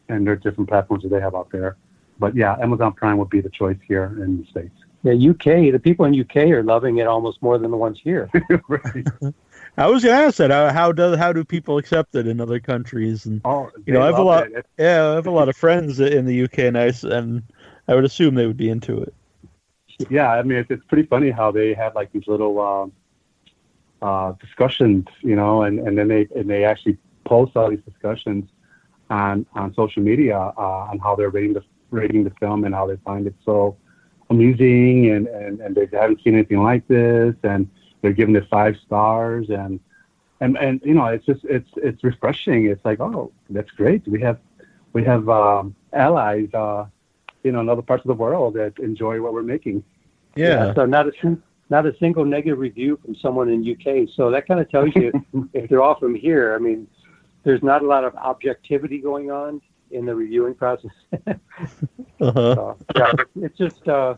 and 0.08 0.26
there 0.26 0.34
are 0.34 0.36
different 0.36 0.68
platforms 0.68 1.02
that 1.02 1.10
they 1.10 1.20
have 1.20 1.34
out 1.34 1.50
there. 1.50 1.76
But 2.18 2.34
yeah, 2.36 2.56
Amazon 2.62 2.92
Prime 2.92 3.18
would 3.18 3.30
be 3.30 3.40
the 3.40 3.50
choice 3.50 3.78
here 3.86 4.16
in 4.22 4.40
the 4.40 4.46
states. 4.46 4.74
Yeah, 5.02 5.12
UK. 5.30 5.70
The 5.72 5.80
people 5.82 6.06
in 6.06 6.18
UK 6.18 6.36
are 6.52 6.62
loving 6.62 6.98
it 6.98 7.06
almost 7.06 7.42
more 7.42 7.58
than 7.58 7.70
the 7.70 7.76
ones 7.76 7.98
here. 8.02 8.30
right. 8.68 9.06
I 9.76 9.88
was 9.88 10.04
gonna 10.04 10.16
ask 10.22 10.36
that. 10.38 10.50
How, 10.50 10.72
how 10.72 10.92
do 10.92 11.16
how 11.16 11.32
do 11.32 11.44
people 11.44 11.78
accept 11.78 12.14
it 12.14 12.26
in 12.28 12.40
other 12.40 12.60
countries? 12.60 13.26
And 13.26 13.40
Oh, 13.44 13.70
You 13.86 13.92
know, 13.94 14.02
I 14.02 14.06
have 14.06 14.18
a 14.18 14.22
lot- 14.22 14.46
it. 14.52 14.64
Yeah, 14.78 15.10
I 15.10 15.14
have 15.16 15.26
a 15.26 15.30
lot 15.30 15.48
of 15.48 15.56
friends 15.56 15.98
in 16.00 16.24
the 16.26 16.44
UK, 16.44 16.58
and 16.60 16.78
I 16.78 16.86
s- 16.88 17.02
and 17.04 17.42
I 17.88 17.94
would 17.94 18.04
assume 18.04 18.34
they 18.36 18.46
would 18.46 18.56
be 18.56 18.70
into 18.70 19.00
it. 19.02 19.12
yeah, 20.10 20.30
I 20.30 20.42
mean, 20.42 20.58
it's, 20.58 20.70
it's 20.70 20.84
pretty 20.84 21.06
funny 21.06 21.30
how 21.30 21.50
they 21.50 21.74
have 21.74 21.94
like 21.94 22.12
these 22.12 22.26
little 22.26 22.58
um, 22.60 22.92
uh, 24.04 24.32
discussions, 24.44 25.06
you 25.30 25.36
know, 25.40 25.62
and, 25.62 25.74
and 25.86 25.96
then 25.98 26.08
they 26.08 26.22
and 26.36 26.48
they 26.52 26.64
actually 26.64 26.96
post 27.24 27.56
all 27.56 27.70
these 27.70 27.86
discussions 27.90 28.44
on 29.10 29.46
on 29.54 29.74
social 29.74 30.02
media 30.02 30.38
uh, 30.64 30.90
on 30.90 30.98
how 30.98 31.12
they're 31.16 31.34
rating 31.38 31.54
the 31.54 31.64
rating 31.90 32.22
the 32.24 32.34
film 32.42 32.64
and 32.64 32.74
how 32.74 32.86
they 32.86 32.98
find 33.10 33.26
it 33.26 33.34
so 33.44 33.76
amusing 34.30 35.10
and, 35.10 35.26
and, 35.28 35.60
and 35.60 35.74
they 35.76 35.86
haven't 35.92 36.20
seen 36.22 36.34
anything 36.34 36.62
like 36.62 36.86
this 36.88 37.34
and 37.44 37.68
they're 38.00 38.12
giving 38.20 38.34
it 38.34 38.46
five 38.50 38.74
stars 38.86 39.48
and 39.50 39.78
and 40.40 40.56
and 40.58 40.80
you 40.84 40.94
know 40.94 41.06
it's 41.06 41.24
just 41.24 41.44
it's 41.44 41.70
it's 41.76 42.02
refreshing. 42.04 42.66
It's 42.66 42.84
like 42.84 43.00
oh 43.00 43.32
that's 43.50 43.70
great. 43.70 44.06
We 44.06 44.20
have 44.20 44.38
we 44.92 45.02
have 45.04 45.28
um, 45.28 45.74
allies, 45.92 46.52
uh, 46.54 46.86
you 47.42 47.52
know, 47.52 47.60
in 47.60 47.68
other 47.68 47.82
parts 47.82 48.04
of 48.04 48.08
the 48.08 48.14
world 48.14 48.54
that 48.54 48.78
enjoy 48.78 49.20
what 49.20 49.32
we're 49.32 49.42
making. 49.42 49.84
Yeah, 50.36 50.74
So 50.74 50.86
not 50.86 51.08
a 51.08 51.12
not 51.70 51.86
a 51.86 51.96
single 51.98 52.24
negative 52.24 52.58
review 52.58 52.98
from 53.04 53.14
someone 53.16 53.48
in 53.48 53.62
UK. 53.62 54.08
So 54.14 54.30
that 54.30 54.46
kind 54.46 54.60
of 54.60 54.70
tells 54.70 54.94
you 54.94 55.12
if 55.52 55.68
they're 55.68 55.82
all 55.82 55.98
from 55.98 56.14
here. 56.14 56.54
I 56.54 56.58
mean, 56.58 56.86
there's 57.42 57.62
not 57.62 57.82
a 57.82 57.86
lot 57.86 58.04
of 58.04 58.14
objectivity 58.16 58.98
going 58.98 59.30
on 59.30 59.60
in 59.90 60.06
the 60.06 60.14
reviewing 60.14 60.54
process. 60.54 60.90
uh-huh. 61.26 62.20
So, 62.20 62.78
yeah, 62.96 63.12
it's 63.36 63.56
just 63.56 63.86
uh, 63.88 64.16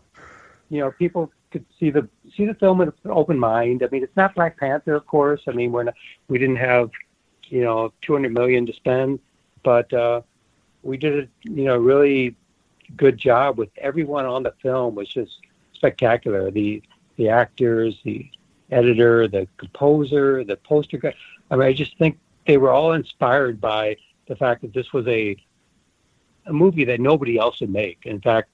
you 0.71 0.81
know 0.81 0.91
people 0.93 1.31
could 1.51 1.65
see 1.79 1.91
the 1.91 2.09
see 2.37 2.47
the 2.47 2.55
film 2.55 2.79
with 2.79 2.95
an 3.05 3.11
open 3.11 3.39
mind. 3.39 3.83
I 3.83 3.89
mean, 3.91 4.03
it's 4.03 4.17
not 4.17 4.35
Black 4.35 4.59
Panther, 4.59 4.95
of 4.95 5.07
course. 5.07 5.43
I 5.49 5.53
mean, 5.53 5.73
we're 5.73 5.85
not, 5.85 5.95
we 6.29 6.39
didn't 6.39 6.57
have 6.57 6.91
you 7.49 7.63
know 7.63 7.93
200 8.03 8.33
million 8.33 8.67
to 8.67 8.73
spend, 8.73 9.21
but 9.63 9.93
uh, 9.93 10.23
we 10.83 10.97
did 10.97 11.25
a 11.25 11.29
you 11.43 11.65
know 11.65 11.77
really 11.77 12.37
good 12.97 13.19
job 13.19 13.59
with 13.59 13.71
everyone 13.79 14.25
on 14.25 14.43
the 14.43 14.55
film 14.63 14.95
was 14.95 15.09
just 15.09 15.33
spectacular. 15.75 16.51
The 16.51 16.83
the 17.17 17.29
actors, 17.29 17.99
the 18.05 18.29
editor, 18.71 19.29
the 19.29 19.47
composer, 19.57 20.45
the 20.45 20.57
poster 20.57 20.99
guy. 20.99 21.15
I 21.51 21.57
mean, 21.57 21.69
I 21.69 21.73
just 21.73 21.97
think 21.99 22.19
they 22.47 22.57
were 22.57 22.71
all 22.71 22.93
inspired 22.93 23.61
by 23.61 23.97
the 24.29 24.37
fact 24.37 24.63
that 24.63 24.73
this 24.73 24.93
was 24.93 25.07
a 25.07 25.37
a 26.47 26.53
movie 26.53 26.85
that 26.85 27.01
nobody 27.01 27.39
else 27.39 27.61
would 27.61 27.71
make. 27.71 27.99
In 28.05 28.21
fact, 28.21 28.51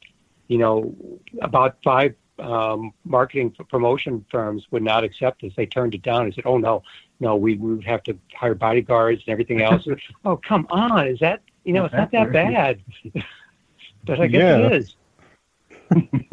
you 0.49 0.59
know, 0.59 0.95
about 1.43 1.77
five 1.85 2.15
um, 2.39 2.93
marketing 3.05 3.55
promotion 3.69 4.25
firms 4.31 4.67
would 4.71 4.83
not 4.83 5.05
accept 5.05 5.43
this. 5.43 5.53
They 5.57 5.67
turned 5.67 5.95
it 5.95 6.03
down 6.03 6.25
and 6.25 6.35
said, 6.35 6.45
"Oh 6.47 6.59
no, 6.59 6.83
no, 7.21 7.37
we, 7.37 7.57
we 7.57 7.75
would 7.75 7.85
have 7.85 8.03
to 8.05 8.19
hire 8.35 8.55
bodyguards 8.55 9.23
and 9.27 9.33
everything 9.33 9.61
else." 9.63 9.87
oh 10.25 10.37
come 10.37 10.67
on, 10.71 11.07
is 11.07 11.19
that 11.21 11.43
you 11.65 11.73
know? 11.73 11.85
It's 11.85 11.95
not 11.95 12.11
that 12.13 12.33
bad. 12.33 12.81
but 14.05 14.21
I 14.21 14.27
guess 14.27 14.41
Yeah. 14.41 14.67
it 14.67 14.73
is. 14.73 14.97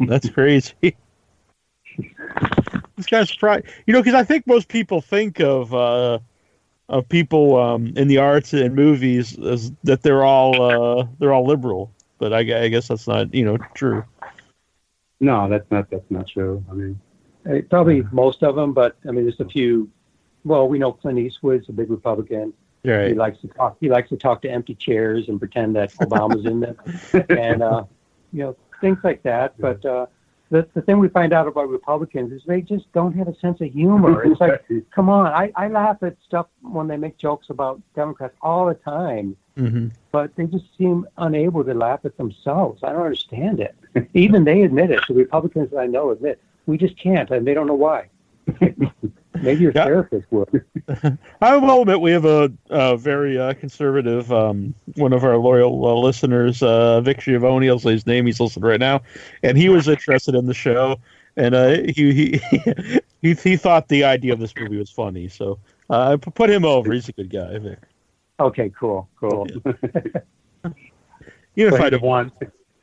That's 0.00 0.28
crazy. 0.30 0.96
This 2.96 3.06
guy's 3.06 3.34
probably, 3.34 3.68
you 3.86 3.92
know, 3.92 4.00
because 4.00 4.14
I 4.14 4.24
think 4.24 4.46
most 4.46 4.68
people 4.68 5.00
think 5.00 5.40
of 5.40 5.74
uh, 5.74 6.18
of 6.88 7.08
people 7.08 7.56
um, 7.56 7.92
in 7.96 8.08
the 8.08 8.18
arts 8.18 8.52
and 8.52 8.74
movies 8.74 9.38
as 9.38 9.72
that 9.84 10.02
they're 10.02 10.24
all 10.24 10.62
uh, 11.00 11.06
they're 11.18 11.32
all 11.32 11.46
liberal, 11.46 11.92
but 12.18 12.32
I, 12.32 12.38
I 12.38 12.68
guess 12.68 12.88
that's 12.88 13.06
not 13.06 13.32
you 13.34 13.44
know 13.44 13.58
true. 13.74 14.04
No, 15.20 15.48
that's 15.48 15.70
not 15.70 15.90
that's 15.90 16.10
not 16.10 16.28
true. 16.28 16.64
I 16.70 16.74
mean, 16.74 17.00
Probably 17.70 18.02
most 18.12 18.42
of 18.42 18.54
them, 18.54 18.74
but 18.74 18.96
I 19.08 19.12
mean, 19.12 19.24
there's 19.24 19.40
a 19.40 19.48
few. 19.48 19.88
Well, 20.44 20.68
we 20.68 20.78
know 20.78 20.92
Clint 20.92 21.18
Eastwood's 21.18 21.68
a 21.68 21.72
big 21.72 21.90
Republican. 21.90 22.52
He 23.08 23.14
likes 23.14 23.40
to 23.40 23.48
talk. 23.48 23.76
He 23.80 23.88
likes 23.88 24.08
to 24.10 24.16
talk 24.16 24.42
to 24.42 24.50
empty 24.50 24.74
chairs 24.74 25.28
and 25.28 25.38
pretend 25.38 25.76
that 25.76 25.92
Obama's 25.94 26.44
in 26.44 26.60
them, 26.60 26.76
and 27.30 27.62
uh, 27.62 27.84
you 28.32 28.42
know 28.42 28.56
things 28.80 28.98
like 29.02 29.22
that. 29.22 29.58
But 29.58 29.84
uh, 29.84 30.06
the 30.50 30.66
the 30.74 30.82
thing 30.82 30.98
we 30.98 31.08
find 31.08 31.32
out 31.32 31.46
about 31.46 31.68
Republicans 31.68 32.32
is 32.32 32.42
they 32.46 32.60
just 32.60 32.92
don't 32.92 33.12
have 33.16 33.28
a 33.28 33.36
sense 33.36 33.60
of 33.60 33.72
humor. 33.72 34.24
It's 34.24 34.40
like, 34.40 34.64
come 34.94 35.08
on, 35.08 35.26
I 35.26 35.52
I 35.56 35.68
laugh 35.68 36.02
at 36.02 36.16
stuff 36.26 36.46
when 36.62 36.88
they 36.88 36.96
make 36.96 37.16
jokes 37.16 37.50
about 37.50 37.80
Democrats 37.94 38.34
all 38.42 38.66
the 38.66 38.74
time, 38.74 39.36
hmm 39.56 39.88
but 40.12 40.34
they 40.34 40.46
just 40.46 40.64
seem 40.76 41.06
unable 41.18 41.62
to 41.62 41.72
laugh 41.72 42.00
at 42.04 42.16
themselves. 42.16 42.82
I 42.82 42.90
don't 42.92 43.02
understand 43.02 43.60
it. 43.60 43.76
Even 44.14 44.44
they 44.44 44.62
admit 44.62 44.90
it. 44.90 45.00
The 45.06 45.14
Republicans 45.14 45.70
that 45.70 45.78
I 45.78 45.86
know 45.86 46.10
admit, 46.10 46.40
we 46.66 46.76
just 46.76 46.96
can't, 46.98 47.30
and 47.30 47.46
they 47.46 47.54
don't 47.54 47.68
know 47.68 47.74
why. 47.74 48.08
Maybe 49.42 49.62
your 49.62 49.72
Yeah. 49.74 49.84
therapist 49.86 50.26
would. 50.30 50.64
I 51.40 51.56
will 51.56 51.82
admit 51.82 52.00
we 52.00 52.10
have 52.12 52.24
a, 52.24 52.52
a 52.70 52.96
very 52.96 53.38
uh, 53.38 53.54
conservative 53.54 54.30
um, 54.32 54.74
one 54.96 55.12
of 55.12 55.24
our 55.24 55.36
loyal 55.36 55.86
uh, 55.86 55.94
listeners, 55.94 56.62
uh, 56.62 57.00
Vic 57.00 57.20
Giovanni. 57.20 57.68
I'll 57.70 57.78
say 57.78 57.92
his 57.92 58.06
name. 58.06 58.26
He's 58.26 58.40
listening 58.40 58.64
right 58.66 58.80
now, 58.80 59.02
and 59.42 59.56
he 59.56 59.68
was 59.68 59.88
interested 59.88 60.34
in 60.34 60.46
the 60.46 60.54
show, 60.54 60.96
and 61.36 61.54
uh, 61.54 61.76
he, 61.94 62.12
he 62.12 62.40
he 63.22 63.34
he 63.34 63.56
thought 63.56 63.88
the 63.88 64.04
idea 64.04 64.32
of 64.32 64.38
this 64.40 64.54
movie 64.56 64.76
was 64.78 64.90
funny. 64.90 65.28
So 65.28 65.58
uh, 65.88 66.12
I 66.12 66.16
put 66.16 66.50
him 66.50 66.64
over. 66.64 66.92
He's 66.92 67.08
a 67.08 67.12
good 67.12 67.30
guy, 67.30 67.58
Vic. 67.58 67.78
Okay, 68.38 68.70
cool, 68.78 69.08
cool. 69.20 69.46
Even 71.56 71.74
if 71.74 71.78
But 71.78 71.80
I 71.80 71.84
he's 71.84 71.90
don't, 71.90 72.02
one. 72.02 72.32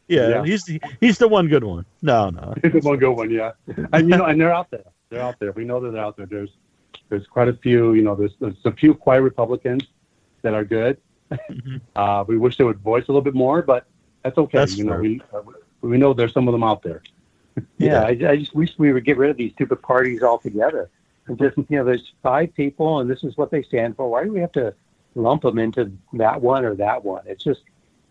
yeah, 0.08 0.30
yeah. 0.30 0.44
he's 0.44 0.64
the, 0.66 0.82
he's 1.00 1.18
the 1.18 1.28
one 1.28 1.48
good 1.48 1.64
one. 1.64 1.86
No, 2.02 2.30
no, 2.30 2.54
the 2.62 2.80
one 2.84 2.98
good 3.00 3.12
one, 3.14 3.32
yeah. 3.32 3.52
And 3.94 4.10
you 4.10 4.18
know, 4.18 4.26
and 4.26 4.40
they're 4.40 4.54
out 4.54 4.70
there. 4.72 4.84
They're 5.10 5.22
out 5.22 5.40
there. 5.40 5.52
We 5.52 5.66
know 5.66 5.80
that 5.80 5.92
they're 5.92 6.04
out 6.04 6.18
there. 6.18 6.26
There's 6.26 6.50
there's 7.10 7.26
quite 7.28 7.48
a 7.48 7.54
few. 7.54 7.94
You 7.94 8.02
know, 8.04 8.16
there's 8.16 8.34
there's 8.40 8.56
a 8.66 8.72
few 8.72 8.94
quiet 8.94 9.22
Republicans 9.22 9.84
that 10.42 10.54
are 10.54 10.66
good. 10.66 10.98
Mhm. 11.32 11.82
Uh, 11.96 12.24
we 12.28 12.38
wish 12.38 12.58
they 12.58 12.64
would 12.64 12.80
voice 12.80 13.04
a 13.08 13.12
little 13.12 13.22
bit 13.22 13.34
more, 13.34 13.62
but 13.62 13.86
that's 14.24 14.38
okay. 14.38 14.60
That's 14.60 14.78
you 14.78 14.86
know, 14.86 14.94
fair. 14.94 15.02
we 15.02 15.22
uh, 15.34 15.42
we 15.82 15.98
know 15.98 16.14
there's 16.14 16.34
some 16.34 16.48
of 16.48 16.52
them 16.54 16.64
out 16.64 16.82
there. 16.84 17.02
Yeah, 17.80 18.02
I, 18.04 18.10
I 18.10 18.38
just 18.38 18.54
wish 18.54 18.78
we 18.78 18.94
would 18.94 19.04
get 19.04 19.18
rid 19.18 19.32
of 19.32 19.38
these 19.38 19.52
stupid 19.54 19.82
parties 19.82 20.22
altogether. 20.22 20.92
And 21.26 21.40
just, 21.40 21.58
you 21.58 21.66
know, 21.78 21.84
there's 21.84 22.14
five 22.22 22.54
people 22.54 23.00
and 23.00 23.10
this 23.10 23.24
is 23.24 23.36
what 23.36 23.50
they 23.50 23.64
stand 23.64 23.96
for. 23.96 24.08
Why 24.12 24.24
do 24.24 24.32
we 24.32 24.40
have 24.42 24.52
to 24.52 24.76
lump 25.16 25.42
them 25.42 25.58
into 25.58 25.92
that 26.14 26.40
one 26.40 26.64
or 26.66 26.76
that 26.76 27.04
one? 27.04 27.24
It's 27.26 27.44
just 27.44 27.62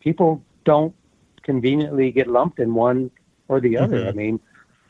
people 0.00 0.42
don't 0.64 0.92
conveniently 1.42 2.10
get 2.10 2.26
lumped 2.26 2.58
in 2.58 2.74
one 2.74 3.12
or 3.46 3.60
the 3.60 3.78
other. 3.78 3.98
Mhm. 4.04 4.08
I 4.08 4.12
mean, 4.12 4.40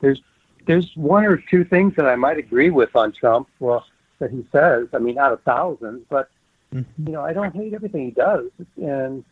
there's 0.01 0.23
there's 0.67 0.91
one 0.97 1.25
or 1.25 1.37
two 1.37 1.65
things 1.65 1.95
that 1.97 2.07
I 2.07 2.17
might 2.17 2.39
agree 2.39 2.71
with 2.71 2.95
on 2.95 3.13
Trump. 3.13 3.49
Well, 3.61 3.85
that 4.19 4.31
he 4.31 4.47
says. 4.53 4.89
I 4.95 4.99
mean, 4.99 5.19
out 5.19 5.33
of 5.33 5.43
thousands, 5.43 6.05
but 6.09 6.29
Mhm. 6.75 6.85
you 7.05 7.13
know, 7.13 7.23
I 7.23 7.33
don't 7.33 7.55
hate 7.55 7.75
everything 7.75 8.05
he 8.07 8.11
does, 8.11 8.51
and 8.77 9.25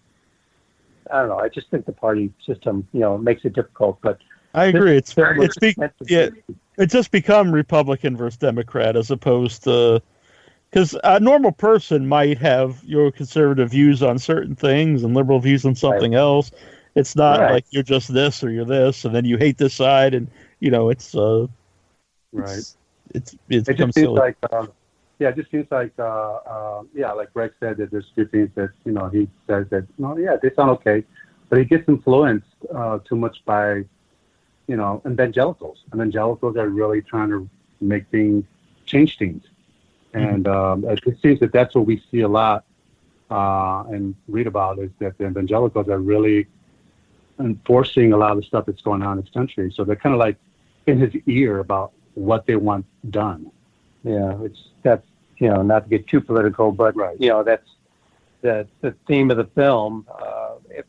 I 1.11 1.21
don't 1.21 1.29
know. 1.29 1.39
I 1.39 1.49
just 1.49 1.71
think 1.71 1.87
the 1.87 1.93
party 1.93 2.33
system, 2.45 2.87
you 2.93 3.01
know, 3.01 3.19
makes 3.19 3.45
it 3.45 3.55
difficult. 3.55 3.99
But 4.03 4.19
I 4.55 4.67
agree. 4.67 4.97
It's 4.97 5.13
very 5.13 5.45
it's 5.45 5.59
be, 5.59 5.75
yeah. 6.07 6.29
it's 6.79 6.93
just 6.93 7.11
become 7.11 7.51
Republican 7.51 8.17
versus 8.17 8.39
Democrat 8.39 8.97
as 8.97 9.11
opposed 9.11 9.65
to 9.65 10.01
because 10.71 10.97
a 11.05 11.21
normal 11.21 11.53
person 11.53 12.07
might 12.07 12.39
have 12.39 12.83
your 12.85 13.11
conservative 13.13 13.71
views 13.71 14.03
on 14.03 14.19
certain 14.19 14.55
things 14.57 15.05
and 15.05 15.15
liberal 15.15 15.39
views 15.39 15.65
on 15.65 15.75
something 15.75 16.15
else. 16.15 16.51
It's 16.95 17.17
not 17.17 17.41
Right. 17.41 17.53
like 17.53 17.65
you're 17.71 17.83
just 17.83 18.13
this 18.13 18.43
or 18.45 18.51
you're 18.51 18.65
this, 18.65 19.05
and 19.05 19.15
then 19.15 19.25
you 19.25 19.37
hate 19.37 19.59
this 19.59 19.75
side, 19.75 20.15
and 20.15 20.29
you 20.65 20.73
know 20.73 20.91
it's 20.91 21.15
uh, 21.17 21.47
Right. 22.33 22.65
it's 22.65 22.77
it's, 23.15 23.37
it's 23.49 23.69
It 23.69 23.75
just 23.75 23.95
seems 23.95 24.11
silly. 24.11 24.17
like, 24.17 24.37
um, 24.53 24.73
yeah, 25.19 25.29
it 25.31 25.37
just 25.37 25.51
seems 25.51 25.67
like, 25.71 25.93
uh, 25.99 26.03
uh, 26.03 26.83
yeah, 26.95 27.13
like 27.13 27.33
Greg 27.33 27.53
said, 27.61 27.77
that 27.79 27.91
there's 27.91 28.11
two 28.15 28.27
things 28.27 28.51
that 28.57 28.71
you 28.85 28.93
know 28.93 29.09
he 29.09 29.29
says 29.47 29.67
that, 29.71 29.87
no, 29.99 30.17
yeah, 30.19 30.37
they 30.43 30.51
sound 30.55 30.71
okay, 30.71 31.05
but 31.49 31.59
he 31.59 31.65
gets 31.65 31.89
influenced 31.89 32.49
uh, 32.75 32.99
too 33.09 33.17
much 33.17 33.45
by, 33.45 33.85
you 34.67 34.77
know, 34.77 35.03
evangelicals. 35.07 35.85
Evangelicals 35.95 36.57
are 36.57 36.69
really 36.69 37.03
trying 37.03 37.31
to 37.31 37.49
make 37.81 38.09
things, 38.11 38.45
change 38.87 39.19
things, 39.19 39.45
and 40.15 40.47
um, 40.49 40.85
it 40.85 41.01
seems 41.23 41.41
that 41.41 41.53
that's 41.53 41.75
what 41.75 41.87
we 41.87 42.03
see 42.11 42.21
a 42.21 42.29
lot 42.29 42.65
uh, 43.31 43.85
and 43.91 44.15
read 44.29 44.47
about 44.47 44.79
is 44.79 44.91
that 44.99 45.17
the 45.19 45.27
evangelicals 45.27 45.89
are 45.89 46.01
really 46.01 46.47
enforcing 47.41 48.13
a 48.13 48.17
lot 48.17 48.33
of 48.33 48.39
the 48.39 48.43
stuff 48.43 48.67
that's 48.67 48.83
going 48.83 49.03
on 49.03 49.19
in 49.19 49.25
this 49.25 49.33
country. 49.33 49.73
So 49.75 49.85
they're 49.85 49.97
kind 49.97 50.15
of 50.15 50.19
like 50.19 50.37
in 50.87 50.99
his 50.99 51.15
ear 51.27 51.59
about 51.59 51.93
what 52.15 52.47
they 52.47 52.57
want 52.57 52.87
done. 53.11 53.51
Yeah, 54.03 54.37
it's 54.43 54.69
that's 54.83 55.07
you 55.39 55.49
know 55.49 55.63
not 55.63 55.85
to 55.85 55.89
get 55.91 56.07
too 56.07 56.21
political, 56.21 56.73
but 56.73 56.95
Right. 56.97 57.17
you 57.21 57.29
know 57.29 57.43
that's 57.43 57.69
the 58.43 58.67
the 58.81 58.93
theme 59.07 59.31
of 59.31 59.37
the 59.37 59.47
film. 59.47 60.07
Uh, 60.11 60.57
if, 60.71 60.85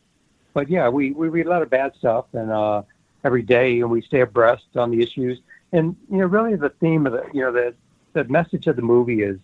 but 0.52 0.68
yeah, 0.68 0.88
we 0.88 1.12
we 1.12 1.28
read 1.28 1.46
a 1.46 1.50
lot 1.50 1.62
of 1.62 1.70
bad 1.70 1.94
stuff 1.96 2.26
and 2.32 2.50
uh, 2.50 2.82
every 3.24 3.42
day, 3.42 3.80
and 3.80 3.90
we 3.90 4.02
stay 4.02 4.20
abreast 4.20 4.76
on 4.76 4.90
the 4.90 5.02
issues. 5.02 5.40
And 5.72 5.96
you 6.10 6.18
know, 6.18 6.26
really, 6.26 6.56
the 6.56 6.70
theme 6.70 7.06
of 7.06 7.12
the 7.12 7.24
you 7.32 7.42
know 7.42 7.52
the 7.52 7.74
the 8.12 8.24
message 8.24 8.66
of 8.66 8.76
the 8.76 8.82
movie 8.82 9.22
is, 9.22 9.38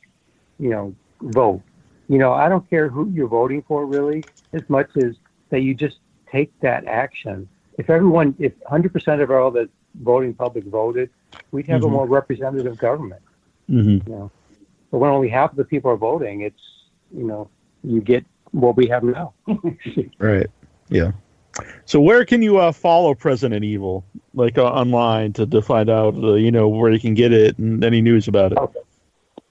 you 0.59 0.71
know, 0.71 0.95
vote. 1.21 1.63
You 2.09 2.19
know, 2.19 2.33
I 2.33 2.49
don't 2.49 2.69
care 2.69 2.89
who 2.89 3.09
you're 3.11 3.29
voting 3.29 3.63
for, 3.63 3.87
really, 3.87 4.25
as 4.53 4.63
much 4.69 4.97
as 4.97 5.15
that 5.51 5.61
you 5.61 5.75
just 5.75 5.99
take 6.31 6.51
that 6.61 6.87
action. 6.87 7.49
If 7.79 7.91
everyone, 7.91 8.35
if 8.39 8.59
100% 8.61 9.23
of 9.23 9.31
all 9.31 9.51
the 9.51 9.69
voting 10.01 10.35
public 10.35 10.65
voted, 10.65 11.11
we'd 11.51 11.67
have 11.67 11.83
Mhm. 11.83 11.87
a 11.87 11.91
more 11.91 12.07
representative 12.07 12.77
government 12.79 13.23
hmm 13.69 13.99
you 13.99 14.03
know. 14.07 14.31
But 14.91 14.99
when 14.99 15.11
only 15.11 15.29
half 15.29 15.51
of 15.51 15.57
the 15.57 15.65
people 15.65 15.91
are 15.91 15.97
voting, 15.97 16.43
it's 16.43 16.63
you 17.17 17.25
know 17.25 17.49
you 17.83 18.01
get 18.01 18.25
what 18.53 18.77
we 18.77 18.87
have 18.89 19.03
now. 19.03 19.33
Right. 20.19 20.47
Yeah. 20.89 21.13
So 21.85 22.01
where 22.01 22.25
can 22.25 22.43
you 22.43 22.59
uh, 22.59 22.73
follow 22.73 23.15
President 23.15 23.65
Evil, 23.65 24.05
like 24.35 24.57
uh, 24.59 24.65
online, 24.65 25.33
to, 25.35 25.47
to 25.47 25.61
find 25.61 25.91
out, 25.91 26.15
uh, 26.17 26.35
you 26.35 26.51
know, 26.51 26.69
where 26.69 26.91
you 26.91 27.01
can 27.01 27.15
get 27.15 27.33
it 27.33 27.59
and 27.59 27.85
any 27.85 28.01
news 28.01 28.29
about 28.29 28.53
it? 28.53 28.59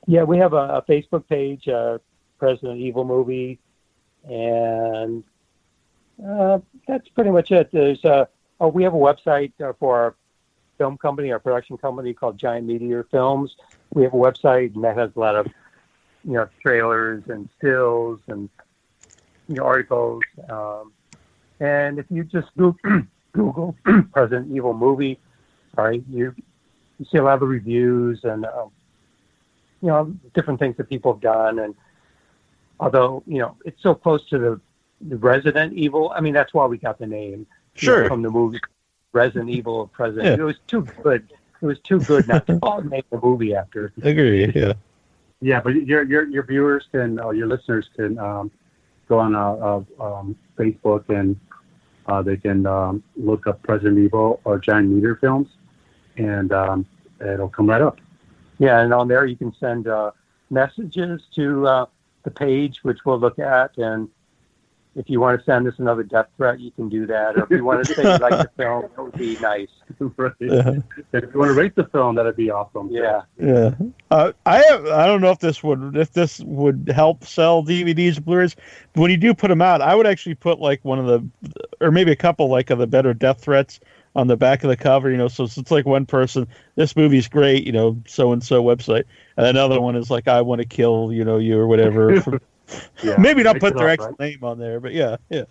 yeah, 0.07 0.23
we 0.23 0.37
have 0.37 0.53
a, 0.53 0.77
a 0.77 0.81
Facebook 0.87 1.27
page, 1.27 1.67
uh, 1.67 1.99
President 2.39 2.79
Evil 2.79 3.05
movie, 3.05 3.59
and 4.27 5.23
uh, 6.27 6.59
that's 6.87 7.07
pretty 7.09 7.29
much 7.31 7.51
it. 7.51 7.69
There's 7.71 8.03
uh, 8.03 8.25
oh, 8.59 8.67
we 8.69 8.83
have 8.83 8.93
a 8.93 8.97
website 8.97 9.53
uh, 9.61 9.73
for 9.79 9.95
our 9.99 10.15
film 10.81 10.97
company, 10.97 11.31
our 11.31 11.37
production 11.37 11.77
company 11.77 12.11
called 12.11 12.39
Giant 12.39 12.65
Meteor 12.65 13.03
Films. 13.11 13.55
We 13.93 14.01
have 14.01 14.15
a 14.15 14.17
website, 14.17 14.73
and 14.73 14.83
that 14.83 14.97
has 14.97 15.11
a 15.15 15.19
lot 15.19 15.35
of 15.35 15.45
you 16.25 16.33
know 16.33 16.49
trailers 16.59 17.21
and 17.27 17.47
stills 17.59 18.19
and 18.27 18.49
you 19.47 19.57
know 19.57 19.63
articles. 19.63 20.23
Um, 20.49 20.91
and 21.59 21.99
if 21.99 22.07
you 22.09 22.23
just 22.23 22.47
Google, 22.57 23.05
Google 23.31 23.75
President 24.11 24.51
Evil 24.55 24.73
movie, 24.73 25.19
sorry, 25.75 26.03
you 26.09 26.33
you 26.97 27.05
see 27.11 27.19
a 27.19 27.23
lot 27.23 27.35
of 27.35 27.41
the 27.41 27.45
reviews 27.45 28.21
and 28.23 28.45
um, 28.45 28.71
you 29.83 29.89
know 29.89 30.11
different 30.33 30.59
things 30.59 30.77
that 30.77 30.89
people 30.89 31.13
have 31.13 31.21
done. 31.21 31.59
And 31.59 31.75
although 32.79 33.21
you 33.27 33.37
know 33.37 33.55
it's 33.65 33.83
so 33.83 33.93
close 33.93 34.27
to 34.29 34.39
the, 34.39 34.61
the 35.01 35.17
Resident 35.17 35.73
Evil, 35.73 36.11
I 36.15 36.21
mean 36.21 36.33
that's 36.33 36.55
why 36.55 36.65
we 36.65 36.79
got 36.79 36.97
the 36.97 37.05
name 37.05 37.21
you 37.21 37.37
know, 37.37 37.45
Sure. 37.75 38.07
from 38.07 38.23
the 38.23 38.31
movie 38.31 38.57
Resident 39.13 39.49
Evil 39.49 39.81
of 39.81 39.91
President. 39.91 40.25
Yeah. 40.25 40.43
It 40.43 40.47
was 40.47 40.57
too 40.67 40.87
good. 41.03 41.31
It 41.61 41.65
was 41.65 41.79
too 41.79 41.99
good 41.99 42.27
not 42.27 42.47
to 42.47 42.53
name 42.89 43.03
the 43.11 43.19
movie 43.21 43.55
after. 43.55 43.93
Agree. 44.01 44.51
Yeah. 44.53 44.73
Yeah, 45.41 45.59
but 45.59 45.71
your 45.71 46.03
your 46.03 46.27
your 46.27 46.43
viewers 46.43 46.85
can, 46.91 47.19
or 47.19 47.33
your 47.33 47.47
listeners 47.47 47.89
can 47.95 48.19
um, 48.19 48.51
go 49.09 49.17
on 49.19 49.35
uh, 49.35 49.53
uh, 49.99 50.03
um, 50.03 50.35
Facebook 50.57 51.09
and 51.09 51.39
uh, 52.05 52.21
they 52.21 52.37
can 52.37 52.65
um, 52.65 53.03
look 53.15 53.47
up 53.47 53.61
President 53.63 53.99
Evil 53.99 54.39
or 54.43 54.59
Giant 54.59 54.89
Meteor 54.89 55.15
Films, 55.15 55.47
and 56.17 56.51
um, 56.51 56.85
it'll 57.19 57.49
come 57.49 57.67
right 57.67 57.81
up. 57.81 57.99
Yeah, 58.59 58.81
and 58.81 58.93
on 58.93 59.07
there 59.07 59.25
you 59.25 59.35
can 59.35 59.53
send 59.59 59.87
uh, 59.87 60.11
messages 60.51 61.21
to 61.35 61.65
uh, 61.67 61.85
the 62.23 62.31
page, 62.31 62.79
which 62.83 62.99
we'll 63.05 63.19
look 63.19 63.39
at. 63.39 63.77
And 63.77 64.09
if 64.95 65.09
you 65.09 65.21
want 65.21 65.39
to 65.39 65.45
send 65.45 65.67
us 65.67 65.73
another 65.77 66.03
death 66.03 66.27
threat, 66.35 66.59
you 66.59 66.71
can 66.71 66.89
do 66.89 67.05
that. 67.05 67.37
Or 67.37 67.43
if 67.43 67.51
you 67.51 67.63
want 67.63 67.85
to 67.85 67.93
say 67.93 68.03
you 68.03 68.17
like 68.17 68.31
the 68.31 68.51
film, 68.57 68.81
that 68.81 69.01
would 69.01 69.17
be 69.17 69.37
nice. 69.39 69.69
right. 69.99 70.33
Yeah. 70.39 70.79
If 71.13 71.33
you 71.33 71.39
want 71.39 71.49
to 71.49 71.53
rate 71.53 71.75
the 71.75 71.85
film, 71.85 72.15
that'd 72.15 72.35
be 72.35 72.51
awesome. 72.51 72.89
Yeah. 72.91 73.21
Yeah. 73.39 73.73
Uh, 74.09 74.33
I 74.45 74.57
have, 74.63 74.85
I 74.87 75.07
don't 75.07 75.21
know 75.21 75.31
if 75.31 75.39
this 75.39 75.63
would 75.63 75.95
if 75.95 76.11
this 76.11 76.39
would 76.41 76.91
help 76.93 77.23
sell 77.23 77.63
DVDs 77.63 78.17
and 78.17 78.25
Blu-rays. 78.25 78.55
But 78.93 79.01
when 79.01 79.11
you 79.11 79.17
do 79.17 79.33
put 79.33 79.47
them 79.47 79.61
out, 79.61 79.81
I 79.81 79.95
would 79.95 80.07
actually 80.07 80.35
put 80.35 80.59
like 80.59 80.83
one 80.83 80.99
of 80.99 81.05
the 81.05 81.53
or 81.79 81.91
maybe 81.91 82.11
a 82.11 82.17
couple 82.17 82.49
like 82.49 82.69
of 82.69 82.79
the 82.79 82.87
better 82.87 83.13
death 83.13 83.41
threats 83.41 83.79
on 84.13 84.27
the 84.27 84.35
back 84.35 84.63
of 84.63 84.69
the 84.69 84.75
cover. 84.77 85.09
You 85.09 85.17
know, 85.17 85.29
so 85.29 85.45
it's, 85.45 85.57
it's 85.57 85.71
like 85.71 85.85
one 85.85 86.05
person, 86.05 86.47
this 86.75 86.97
movie's 86.97 87.29
great. 87.29 87.65
You 87.65 87.71
know, 87.71 88.01
so 88.07 88.33
and 88.33 88.43
so 88.43 88.61
website, 88.61 89.05
and 89.37 89.47
another 89.47 89.79
one 89.79 89.95
is 89.95 90.11
like 90.11 90.27
I 90.27 90.41
want 90.41 90.59
to 90.59 90.67
kill 90.67 91.13
you 91.13 91.23
know 91.23 91.37
you 91.37 91.57
or 91.57 91.67
whatever. 91.67 92.41
Yeah. 93.03 93.15
maybe 93.17 93.43
not 93.43 93.59
put 93.59 93.75
their 93.75 93.89
up, 93.89 93.99
actual 93.99 94.15
name 94.19 94.43
on 94.43 94.59
there, 94.59 94.79
but 94.79 94.93
yeah, 94.93 95.17
yeah. 95.29 95.43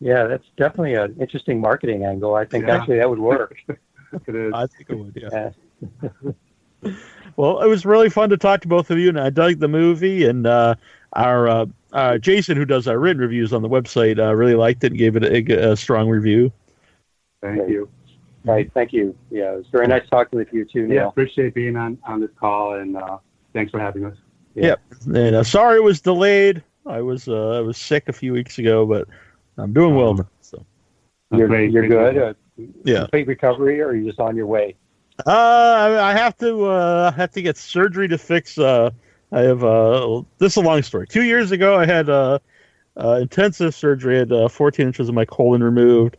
Yeah, 0.00 0.24
that's 0.24 0.44
definitely 0.56 0.94
an 0.94 1.16
interesting 1.20 1.60
marketing 1.60 2.04
angle. 2.04 2.34
I 2.34 2.44
think 2.44 2.66
Yeah. 2.66 2.76
actually 2.76 2.98
that 2.98 3.08
would 3.08 3.18
work. 3.20 3.56
It 4.26 4.34
is. 4.34 4.52
I 4.54 4.66
think 4.66 4.90
it 4.90 4.94
would. 4.94 5.16
Yeah. 5.16 5.50
Yeah. 5.80 6.32
Well, 7.36 7.60
it 7.60 7.66
was 7.66 7.86
really 7.86 8.10
fun 8.10 8.28
to 8.30 8.36
talk 8.36 8.60
to 8.62 8.68
both 8.68 8.90
of 8.90 8.98
you, 8.98 9.08
and 9.08 9.18
I 9.18 9.30
dug 9.30 9.58
the 9.58 9.68
movie. 9.68 10.26
And 10.26 10.46
uh, 10.46 10.74
our 11.14 11.48
uh, 11.48 11.66
uh, 11.92 12.18
Jason, 12.18 12.56
who 12.56 12.64
does 12.64 12.86
our 12.86 12.98
written 12.98 13.22
reviews 13.22 13.52
on 13.52 13.62
the 13.62 13.68
website, 13.68 14.18
uh, 14.18 14.34
really 14.34 14.54
liked 14.54 14.84
it 14.84 14.88
and 14.88 14.98
gave 14.98 15.16
it 15.16 15.24
a, 15.24 15.70
a 15.70 15.76
strong 15.76 16.08
review. 16.08 16.52
Thank 17.40 17.68
you. 17.68 17.88
Right. 18.44 18.70
Thank 18.74 18.92
you. 18.92 19.16
Yeah, 19.30 19.52
it 19.52 19.56
was 19.56 19.66
very 19.72 19.86
nice 19.86 20.06
talking 20.10 20.38
with 20.38 20.52
you 20.52 20.64
too, 20.64 20.88
Yeah, 20.90 21.06
appreciate 21.06 21.54
being 21.54 21.76
on 21.76 21.98
on 22.04 22.20
this 22.20 22.30
call, 22.38 22.74
and 22.74 22.96
uh, 22.96 23.18
thanks 23.52 23.70
for 23.70 23.78
having 23.78 24.04
us. 24.04 24.16
And 24.56 25.36
uh, 25.36 25.44
sorry 25.44 25.76
it 25.76 25.82
was 25.82 26.00
delayed. 26.00 26.62
I 26.86 27.00
was 27.00 27.28
uh, 27.28 27.58
I 27.58 27.60
was 27.60 27.76
sick 27.78 28.08
a 28.08 28.12
few 28.12 28.32
weeks 28.32 28.58
ago, 28.58 28.84
but 28.86 29.08
I'm 29.56 29.72
doing 29.72 29.94
well 29.94 30.14
now. 30.14 30.28
So 30.40 30.64
You're, 31.32 31.48
Great, 31.48 31.70
you're 31.70 31.86
great. 31.86 32.14
good. 32.14 32.18
Uh, 32.18 32.34
Yeah. 32.84 33.00
Complete 33.00 33.26
recovery, 33.28 33.80
or 33.80 33.88
are 33.88 33.96
you 33.96 34.06
just 34.06 34.20
on 34.20 34.36
your 34.36 34.46
way? 34.46 34.74
Uh, 35.26 35.30
I 35.30 36.10
I 36.10 36.12
have 36.12 36.36
to 36.38 36.64
uh, 36.66 37.12
have 37.12 37.30
to 37.32 37.42
get 37.42 37.56
surgery 37.56 38.08
to 38.08 38.18
fix. 38.18 38.58
Uh, 38.58 38.90
I 39.30 39.40
have 39.40 39.64
uh, 39.64 40.22
this 40.38 40.52
is 40.52 40.56
a 40.56 40.66
long 40.66 40.82
story. 40.82 41.06
Two 41.06 41.22
years 41.22 41.52
ago, 41.52 41.76
I 41.78 41.86
had 41.86 42.08
uh, 42.10 42.38
uh, 42.96 43.18
intensive 43.22 43.74
surgery. 43.74 44.16
I 44.16 44.18
had 44.20 44.32
uh, 44.32 44.48
14 44.48 44.86
inches 44.86 45.08
of 45.08 45.14
my 45.14 45.24
colon 45.24 45.62
removed, 45.62 46.16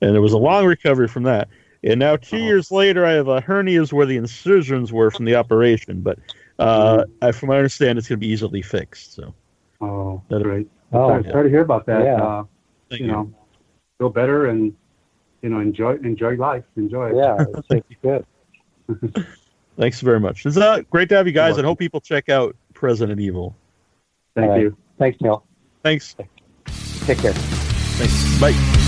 and 0.00 0.14
there 0.14 0.22
was 0.22 0.32
a 0.32 0.38
long 0.38 0.66
recovery 0.66 1.08
from 1.08 1.22
that. 1.24 1.48
And 1.84 2.00
now, 2.00 2.16
2 2.16 2.38
years 2.38 2.72
later, 2.72 3.04
I 3.06 3.12
have 3.12 3.28
uh, 3.28 3.40
hernias 3.40 3.92
where 3.92 4.06
the 4.06 4.16
incisions 4.16 4.92
were 4.92 5.10
from 5.10 5.24
the 5.24 5.36
operation. 5.36 6.00
But 6.00 6.18
uh, 6.58 7.04
I, 7.22 7.32
from 7.32 7.48
what 7.48 7.56
I 7.56 7.58
understand, 7.58 7.98
it's 7.98 8.08
going 8.08 8.18
to 8.18 8.26
be 8.26 8.32
easily 8.32 8.62
fixed. 8.62 9.14
So, 9.14 9.34
Oh, 9.80 10.22
That- 10.28 10.42
great. 10.42 10.68
Oh, 10.92 11.08
sorry, 11.08 11.24
sorry 11.24 11.44
to 11.44 11.50
hear 11.50 11.60
about 11.62 11.84
that. 11.86 12.04
Yeah. 12.04 12.14
Uh, 12.22 12.44
thank 12.88 13.02
you 13.02 13.08
know, 13.08 13.32
feel 13.98 14.08
better 14.08 14.46
and 14.46 14.72
you 15.42 15.48
know 15.48 15.58
enjoy 15.60 15.96
enjoy 15.96 16.36
life. 16.36 16.64
Enjoy 16.76 17.08
it. 17.10 17.16
Yeah, 17.16 17.36
it's, 17.70 17.84
it's 17.90 18.00
good. 18.02 19.26
Thanks 19.76 20.00
very 20.00 20.20
much. 20.20 20.46
It's 20.46 20.56
uh, 20.56 20.82
great 20.90 21.08
to 21.10 21.16
have 21.16 21.26
you 21.26 21.32
guys, 21.32 21.50
You're 21.50 21.58
and 21.60 21.66
hope 21.66 21.78
people 21.80 22.00
check 22.00 22.28
out 22.28 22.56
President 22.72 23.20
Evil. 23.20 23.54
Thank 24.36 24.46
All 24.46 24.52
right. 24.52 24.60
you. 24.62 24.76
Thanks, 24.98 25.20
Neal. 25.20 25.44
Thanks. 25.82 26.14
Take 27.04 27.18
care. 27.18 27.32
Thanks. 27.34 28.40
Bye. 28.40 28.85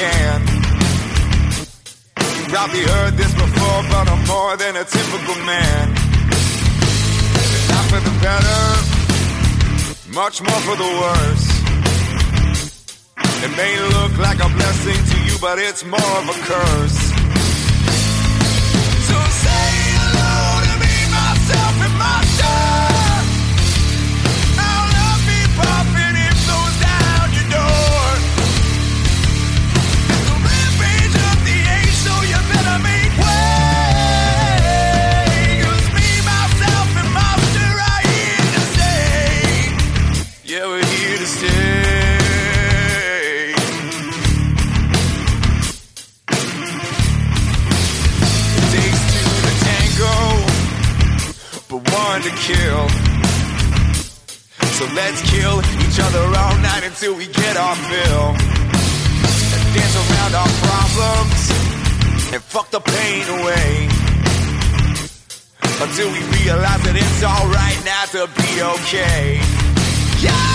Can. 0.00 0.40
You 2.36 2.44
probably 2.48 2.84
heard 2.92 3.14
this 3.20 3.32
before, 3.34 3.80
but 3.92 4.08
I'm 4.08 4.22
more 4.26 4.56
than 4.56 4.76
a 4.76 4.84
typical 4.84 5.36
man. 5.44 5.84
Not 7.72 7.84
for 7.90 8.00
the 8.08 8.14
better, 8.24 8.62
much 10.20 10.40
more 10.40 10.60
for 10.66 10.76
the 10.82 10.90
worse. 11.02 11.46
It 13.44 13.52
may 13.56 13.74
look 13.96 14.12
like 14.18 14.38
a 14.38 14.48
blessing 14.58 15.00
to 15.10 15.16
you, 15.26 15.38
but 15.38 15.58
it's 15.58 15.84
more 15.84 16.12
of 16.20 16.28
a 16.28 16.36
curse. 16.48 17.09
So 54.80 54.86
let's 54.94 55.20
kill 55.30 55.60
each 55.84 56.00
other 56.00 56.24
all 56.24 56.56
night 56.56 56.84
until 56.84 57.14
we 57.14 57.26
get 57.26 57.54
our 57.58 57.76
fill. 57.76 58.28
And 59.52 59.74
dance 59.76 59.94
around 59.94 60.34
our 60.34 60.48
problems 60.64 61.50
and 62.32 62.42
fuck 62.42 62.70
the 62.70 62.80
pain 62.80 63.28
away. 63.28 63.88
Until 65.84 66.10
we 66.10 66.20
realize 66.40 66.80
that 66.80 66.96
it's 66.96 67.22
alright 67.22 67.84
now 67.84 68.06
to 68.16 68.26
be 68.40 68.62
okay. 68.80 69.38
Yeah! 70.24 70.49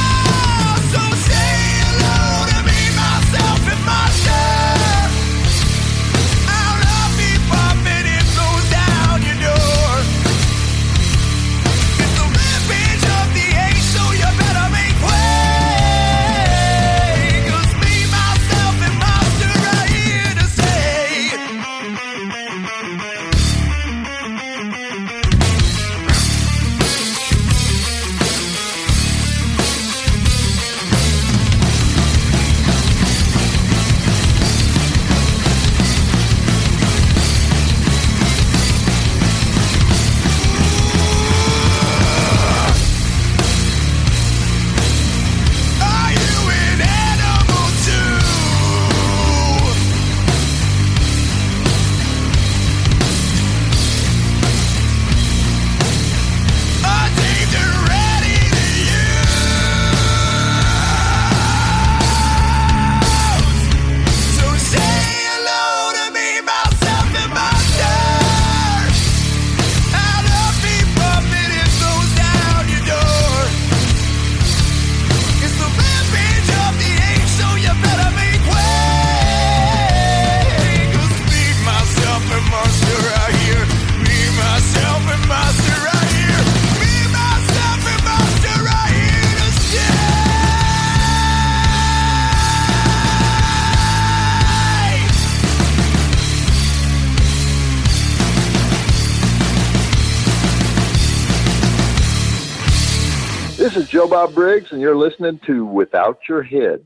Bob 104.15 104.33
Briggs, 104.33 104.71
and 104.71 104.79
you're 104.79 104.95
listening 104.95 105.39
to 105.39 105.65
Without 105.65 106.19
Your 106.29 106.41
Head. 106.41 106.85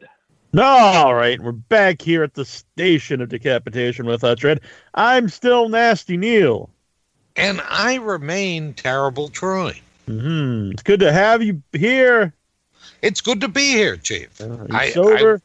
All 0.58 1.14
right, 1.14 1.40
we're 1.40 1.52
back 1.52 2.02
here 2.02 2.24
at 2.24 2.34
the 2.34 2.44
station 2.44 3.22
of 3.22 3.30
decapitation 3.30 4.08
with 4.08 4.24
us, 4.24 4.44
Red. 4.44 4.62
I'm 4.96 5.30
still 5.30 5.70
Nasty 5.70 6.18
Neal. 6.18 6.72
And 7.36 7.62
I 7.70 7.98
remain 7.98 8.74
terrible 8.74 9.30
Troy. 9.30 9.80
hmm 10.08 10.72
It's 10.72 10.82
good 10.82 11.02
to 11.02 11.12
have 11.12 11.44
you 11.44 11.62
here. 11.72 12.34
It's 13.04 13.22
good 13.22 13.42
to 13.42 13.48
be 13.48 13.74
here, 13.74 13.96
Chief. 13.98 14.42
Uh, 14.42 14.46
you 14.46 14.68
I- 14.72 14.90
sober? 14.90 15.40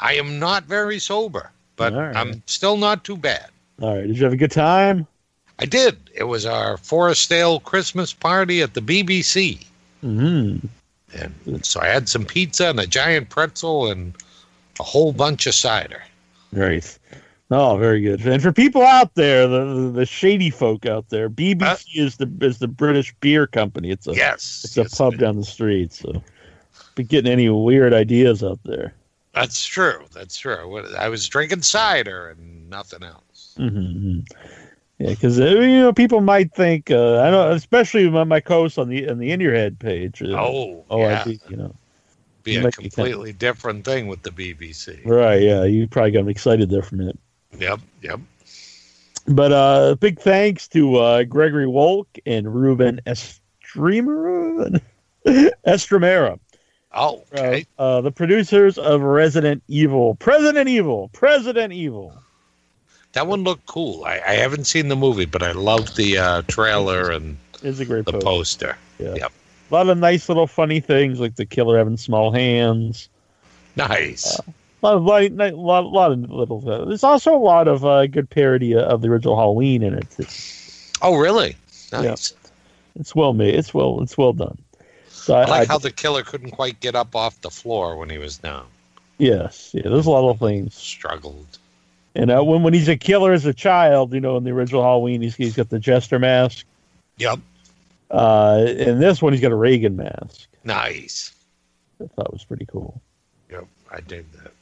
I 0.00 0.14
am 0.14 0.40
not 0.40 0.64
very 0.64 0.98
sober, 0.98 1.52
but 1.76 1.92
All 1.94 2.00
right. 2.00 2.16
I'm 2.16 2.42
still 2.46 2.76
not 2.76 3.04
too 3.04 3.16
bad. 3.16 3.46
All 3.80 3.94
right. 3.94 4.08
Did 4.08 4.18
you 4.18 4.24
have 4.24 4.32
a 4.32 4.36
good 4.36 4.50
time? 4.50 5.06
I 5.60 5.66
did. 5.66 5.98
It 6.16 6.24
was 6.24 6.46
our 6.46 6.76
Forestdale 6.78 7.62
Christmas 7.62 8.12
party 8.12 8.60
at 8.60 8.74
the 8.74 8.80
BBC. 8.82 9.64
hmm 10.00 10.56
And 11.14 11.64
so 11.64 11.80
I 11.80 11.86
had 11.88 12.08
some 12.08 12.24
pizza 12.24 12.70
and 12.70 12.80
a 12.80 12.86
giant 12.86 13.28
pretzel 13.28 13.90
and 13.90 14.14
a 14.80 14.82
whole 14.82 15.12
bunch 15.12 15.46
of 15.46 15.54
cider. 15.54 16.02
Right. 16.52 16.98
Oh, 17.50 17.76
very 17.76 18.00
good. 18.00 18.24
And 18.26 18.42
for 18.42 18.50
people 18.50 18.82
out 18.82 19.14
there, 19.14 19.46
the, 19.46 19.90
the, 19.94 20.06
shady 20.06 20.48
folk 20.48 20.86
out 20.86 21.10
there, 21.10 21.28
BBC 21.28 21.84
is 21.96 22.16
the 22.16 22.30
is 22.40 22.58
the 22.58 22.68
British 22.68 23.14
beer 23.20 23.46
company. 23.46 23.90
It's 23.90 24.06
a 24.06 24.14
Yes. 24.14 24.62
it's 24.64 24.76
a 24.78 24.82
yes, 24.82 24.96
pub 24.96 25.18
down 25.18 25.36
the 25.36 25.44
street. 25.44 25.92
So, 25.92 26.22
be 26.94 27.02
getting 27.02 27.30
any 27.30 27.50
weird 27.50 27.92
ideas 27.92 28.42
out 28.42 28.60
there. 28.64 28.94
That's 29.34 29.64
true. 29.66 30.04
That's 30.14 30.38
true. 30.38 30.78
I 30.96 31.08
was 31.10 31.28
drinking 31.28 31.62
cider 31.62 32.30
and 32.30 32.70
nothing 32.70 33.02
else. 33.02 33.54
hmm 33.58 34.20
Yeah, 35.02 35.10
because 35.10 35.36
you 35.38 35.80
know 35.80 35.92
people 35.92 36.20
might 36.20 36.54
think 36.54 36.90
uh, 36.90 37.18
I 37.20 37.30
know, 37.30 37.50
especially 37.50 38.08
my, 38.08 38.22
my 38.22 38.38
co-host 38.40 38.78
on 38.78 38.88
the 38.88 39.08
on 39.08 39.18
the 39.18 39.32
In 39.32 39.40
Your 39.40 39.52
Head 39.54 39.78
page. 39.80 40.22
uh, 40.22 40.26
Oh, 40.28 40.84
oh, 40.90 41.00
yeah. 41.00 41.20
I 41.20 41.24
think 41.24 41.40
you 41.50 41.56
know. 41.56 41.74
Be 42.44 42.56
a 42.56 42.62
might 42.62 42.76
be 42.76 42.82
kinda- 42.84 42.94
completely 42.96 43.32
different 43.32 43.84
thing 43.84 44.06
with 44.06 44.22
the 44.22 44.30
BBC. 44.30 45.04
Right, 45.04 45.42
yeah. 45.42 45.64
You 45.64 45.88
probably 45.88 46.12
got 46.12 46.24
me 46.24 46.30
excited 46.30 46.70
there 46.70 46.82
for 46.82 46.94
a 46.94 46.98
minute. 46.98 47.18
Yep, 47.58 47.80
yep. 48.00 48.20
But 49.26 49.52
uh 49.52 49.96
big 49.96 50.20
thanks 50.20 50.68
to 50.68 50.96
uh 50.96 51.24
Gregory 51.24 51.66
Wolk 51.66 52.06
and 52.24 52.52
Ruben 52.54 53.00
Estremera 53.06 54.80
Estremera. 55.66 56.38
Oh, 56.94 57.24
okay. 57.32 57.64
Uh, 57.78 58.02
the 58.02 58.12
producers 58.12 58.76
of 58.76 59.00
Resident 59.00 59.62
Evil. 59.66 60.14
President 60.16 60.68
Evil. 60.68 61.08
President 61.14 61.72
Evil. 61.72 62.12
That 63.12 63.26
one 63.26 63.44
looked 63.44 63.66
cool. 63.66 64.04
I, 64.04 64.20
I 64.26 64.32
haven't 64.34 64.64
seen 64.64 64.88
the 64.88 64.96
movie, 64.96 65.26
but 65.26 65.42
I 65.42 65.52
loved 65.52 65.96
the 65.96 66.18
uh, 66.18 66.42
trailer 66.48 67.10
and 67.10 67.36
Is 67.62 67.78
a 67.80 67.84
great 67.84 68.06
the 68.06 68.12
post. 68.12 68.24
poster. 68.24 68.76
Yeah. 68.98 69.14
Yep. 69.14 69.32
A 69.70 69.74
lot 69.74 69.88
of 69.88 69.98
nice 69.98 70.28
little 70.28 70.46
funny 70.46 70.80
things 70.80 71.20
like 71.20 71.36
the 71.36 71.46
killer 71.46 71.78
having 71.78 71.96
small 71.96 72.32
hands. 72.32 73.08
Nice. 73.76 74.38
A 74.38 74.42
lot 74.82 74.96
of 74.96 75.02
lot, 75.04 75.30
lot, 75.32 75.54
lot, 75.54 75.84
lot 75.86 76.12
of 76.12 76.30
little. 76.30 76.68
Uh, 76.68 76.84
there's 76.86 77.04
also 77.04 77.34
a 77.34 77.38
lot 77.38 77.68
of 77.68 77.84
uh, 77.84 78.06
good 78.06 78.28
parody 78.28 78.74
of 78.74 79.00
the 79.02 79.08
original 79.08 79.36
Halloween 79.36 79.82
in 79.82 79.94
it. 79.94 80.06
It's, 80.18 80.90
oh, 81.02 81.16
really? 81.18 81.56
Nice. 81.92 82.34
it's 82.98 83.14
well 83.14 83.32
made. 83.34 83.54
It's 83.54 83.72
well. 83.74 84.00
It's 84.02 84.16
well 84.18 84.32
done. 84.32 84.58
So 85.08 85.34
I, 85.34 85.42
I 85.42 85.44
like 85.46 85.68
I- 85.68 85.72
how 85.72 85.78
the 85.78 85.90
killer 85.90 86.22
couldn't 86.22 86.50
quite 86.50 86.80
get 86.80 86.94
up 86.94 87.14
off 87.14 87.40
the 87.42 87.50
floor 87.50 87.96
when 87.96 88.10
he 88.10 88.18
was 88.18 88.38
down. 88.38 88.66
yes, 89.18 89.70
yeah. 89.74 89.82
There's 89.84 90.06
a 90.06 90.10
lot 90.10 90.28
of 90.30 90.38
things. 90.38 90.74
Struggled. 90.74 91.58
And 92.14 92.30
uh, 92.30 92.42
when 92.42 92.62
when 92.62 92.74
he's 92.74 92.88
a 92.88 92.96
killer 92.96 93.32
as 93.32 93.46
a 93.46 93.54
child, 93.54 94.12
you 94.12 94.20
know, 94.20 94.36
in 94.36 94.44
the 94.44 94.50
original 94.50 94.82
Halloween, 94.82 95.22
he's 95.22 95.34
he's 95.34 95.56
got 95.56 95.70
the 95.70 95.78
jester 95.78 96.18
mask. 96.18 96.66
Yep. 97.18 97.40
Uh, 98.10 98.66
in 98.68 99.00
this 99.00 99.22
one, 99.22 99.32
he's 99.32 99.40
got 99.40 99.52
a 99.52 99.56
Reagan 99.56 99.96
mask. 99.96 100.46
Nice. 100.64 101.34
I 102.02 102.06
thought 102.08 102.32
was 102.32 102.44
pretty 102.44 102.66
cool. 102.66 103.00
Yep. 103.50 103.66
I 103.90 104.00
dig 104.00 104.26
that. 104.32 104.52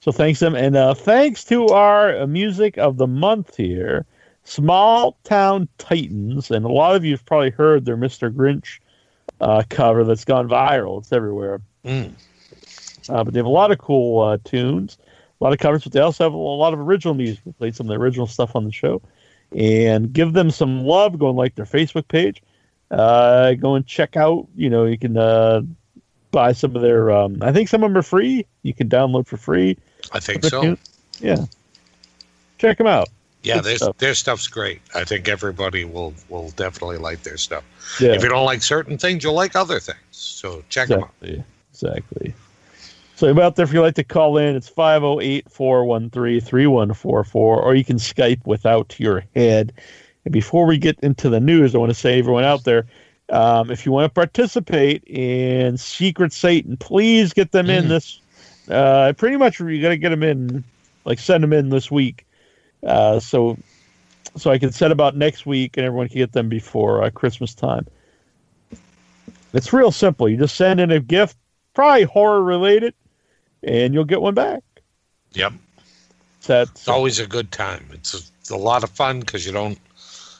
So 0.00 0.12
thanks 0.12 0.38
them, 0.38 0.54
and 0.54 0.76
uh, 0.76 0.94
thanks 0.94 1.44
to 1.44 1.66
our 1.68 2.26
music 2.26 2.78
of 2.78 2.98
the 2.98 3.06
month 3.06 3.56
here, 3.56 4.06
Small 4.44 5.18
Town 5.24 5.68
Titans, 5.78 6.50
and 6.50 6.64
a 6.64 6.68
lot 6.68 6.94
of 6.94 7.04
you 7.04 7.12
have 7.12 7.26
probably 7.26 7.50
heard 7.50 7.84
their 7.84 7.96
Mr. 7.96 8.32
Grinch 8.32 8.78
uh, 9.40 9.64
cover 9.68 10.04
that's 10.04 10.24
gone 10.24 10.48
viral. 10.48 11.00
It's 11.00 11.12
everywhere. 11.12 11.60
Mm. 11.84 12.12
Uh, 13.08 13.24
but 13.24 13.34
they 13.34 13.38
have 13.38 13.46
a 13.46 13.50
lot 13.50 13.72
of 13.72 13.78
cool 13.78 14.20
uh, 14.20 14.38
tunes, 14.44 14.98
a 15.40 15.44
lot 15.44 15.52
of 15.52 15.58
covers, 15.58 15.84
but 15.84 15.92
they 15.92 16.00
also 16.00 16.24
have 16.24 16.32
a 16.32 16.36
lot 16.36 16.72
of 16.72 16.80
original 16.80 17.14
music. 17.14 17.40
We 17.44 17.52
played 17.52 17.76
some 17.76 17.86
of 17.86 17.90
the 17.90 18.02
original 18.02 18.26
stuff 18.26 18.56
on 18.56 18.64
the 18.64 18.72
show, 18.72 19.00
and 19.54 20.12
give 20.12 20.32
them 20.32 20.50
some 20.50 20.84
love. 20.84 21.18
Go 21.18 21.28
and 21.28 21.36
like 21.38 21.54
their 21.54 21.64
Facebook 21.64 22.08
page. 22.08 22.42
Uh, 22.90 23.54
go 23.54 23.74
and 23.74 23.86
check 23.86 24.16
out. 24.16 24.48
You 24.56 24.70
know, 24.70 24.84
you 24.84 24.98
can 24.98 25.16
uh, 25.16 25.62
buy 26.30 26.52
some 26.52 26.74
of 26.74 26.82
their. 26.82 27.10
Um, 27.10 27.38
I 27.42 27.52
think 27.52 27.68
some 27.68 27.84
of 27.84 27.90
them 27.90 27.98
are 27.98 28.02
free. 28.02 28.46
You 28.62 28.74
can 28.74 28.88
download 28.88 29.26
for 29.26 29.36
free. 29.36 29.76
I 30.12 30.20
think 30.20 30.44
so. 30.44 30.76
Yeah, 31.20 31.44
check 32.58 32.78
them 32.78 32.86
out. 32.86 33.08
Yeah, 33.42 33.56
Good 33.56 33.64
their, 33.64 33.76
stuff. 33.76 33.98
their 33.98 34.14
stuff's 34.14 34.48
great. 34.48 34.80
I 34.94 35.04
think 35.04 35.28
everybody 35.28 35.84
will 35.84 36.14
will 36.28 36.50
definitely 36.50 36.98
like 36.98 37.22
their 37.22 37.36
stuff. 37.36 37.62
Yeah, 38.00 38.12
If 38.12 38.22
you 38.22 38.28
don't 38.28 38.44
like 38.44 38.62
certain 38.62 38.98
things, 38.98 39.22
you'll 39.22 39.34
like 39.34 39.54
other 39.54 39.78
things. 39.78 39.98
So 40.10 40.64
check 40.68 40.88
them 40.88 41.04
out. 41.04 41.14
exactly. 41.70 42.34
So 43.18 43.28
about 43.28 43.56
there, 43.56 43.64
if 43.64 43.72
you'd 43.72 43.82
like 43.82 43.96
to 43.96 44.04
call 44.04 44.38
in, 44.38 44.54
it's 44.54 44.70
508-413-3144, 44.70 47.34
or 47.34 47.74
you 47.74 47.84
can 47.84 47.96
Skype 47.96 48.46
without 48.46 48.94
your 49.00 49.24
head. 49.34 49.72
And 50.24 50.32
before 50.32 50.66
we 50.66 50.78
get 50.78 51.00
into 51.00 51.28
the 51.28 51.40
news, 51.40 51.74
I 51.74 51.78
want 51.78 51.90
to 51.90 51.98
say 51.98 52.20
everyone 52.20 52.44
out 52.44 52.62
there, 52.62 52.86
um, 53.30 53.72
if 53.72 53.84
you 53.84 53.90
want 53.90 54.04
to 54.04 54.14
participate 54.14 55.02
in 55.02 55.76
Secret 55.76 56.32
Satan, 56.32 56.76
please 56.76 57.32
get 57.32 57.50
them 57.50 57.68
in 57.68 57.86
Mm. 57.86 57.88
this. 57.88 58.20
Uh, 58.70 59.12
pretty 59.14 59.36
much, 59.36 59.58
you 59.58 59.82
got 59.82 59.88
to 59.88 59.96
get 59.96 60.10
them 60.10 60.22
in, 60.22 60.62
like 61.04 61.18
send 61.18 61.42
them 61.42 61.52
in 61.52 61.70
this 61.70 61.90
week, 61.90 62.24
uh, 62.86 63.18
so 63.18 63.58
so 64.36 64.52
I 64.52 64.58
can 64.58 64.70
set 64.70 64.92
about 64.92 65.16
next 65.16 65.44
week, 65.44 65.76
and 65.76 65.84
everyone 65.84 66.06
can 66.06 66.18
get 66.18 66.30
them 66.30 66.48
before 66.48 67.02
uh, 67.02 67.10
Christmas 67.10 67.52
time. 67.52 67.84
It's 69.52 69.72
real 69.72 69.90
simple. 69.90 70.28
You 70.28 70.36
just 70.36 70.54
send 70.54 70.78
in 70.78 70.92
a 70.92 71.00
gift, 71.00 71.36
probably 71.74 72.04
horror 72.04 72.44
related, 72.44 72.94
and 73.62 73.94
you'll 73.94 74.04
get 74.04 74.20
one 74.20 74.34
back. 74.34 74.62
Yep. 75.32 75.52
That's 76.46 76.70
It's 76.70 76.88
always 76.88 77.18
a 77.18 77.26
good 77.26 77.52
time. 77.52 77.86
It's 77.92 78.14
a, 78.14 78.18
it's 78.40 78.50
a 78.50 78.56
lot 78.56 78.84
of 78.84 78.90
fun 78.90 79.20
because 79.20 79.44
you 79.46 79.52
don't. 79.52 79.78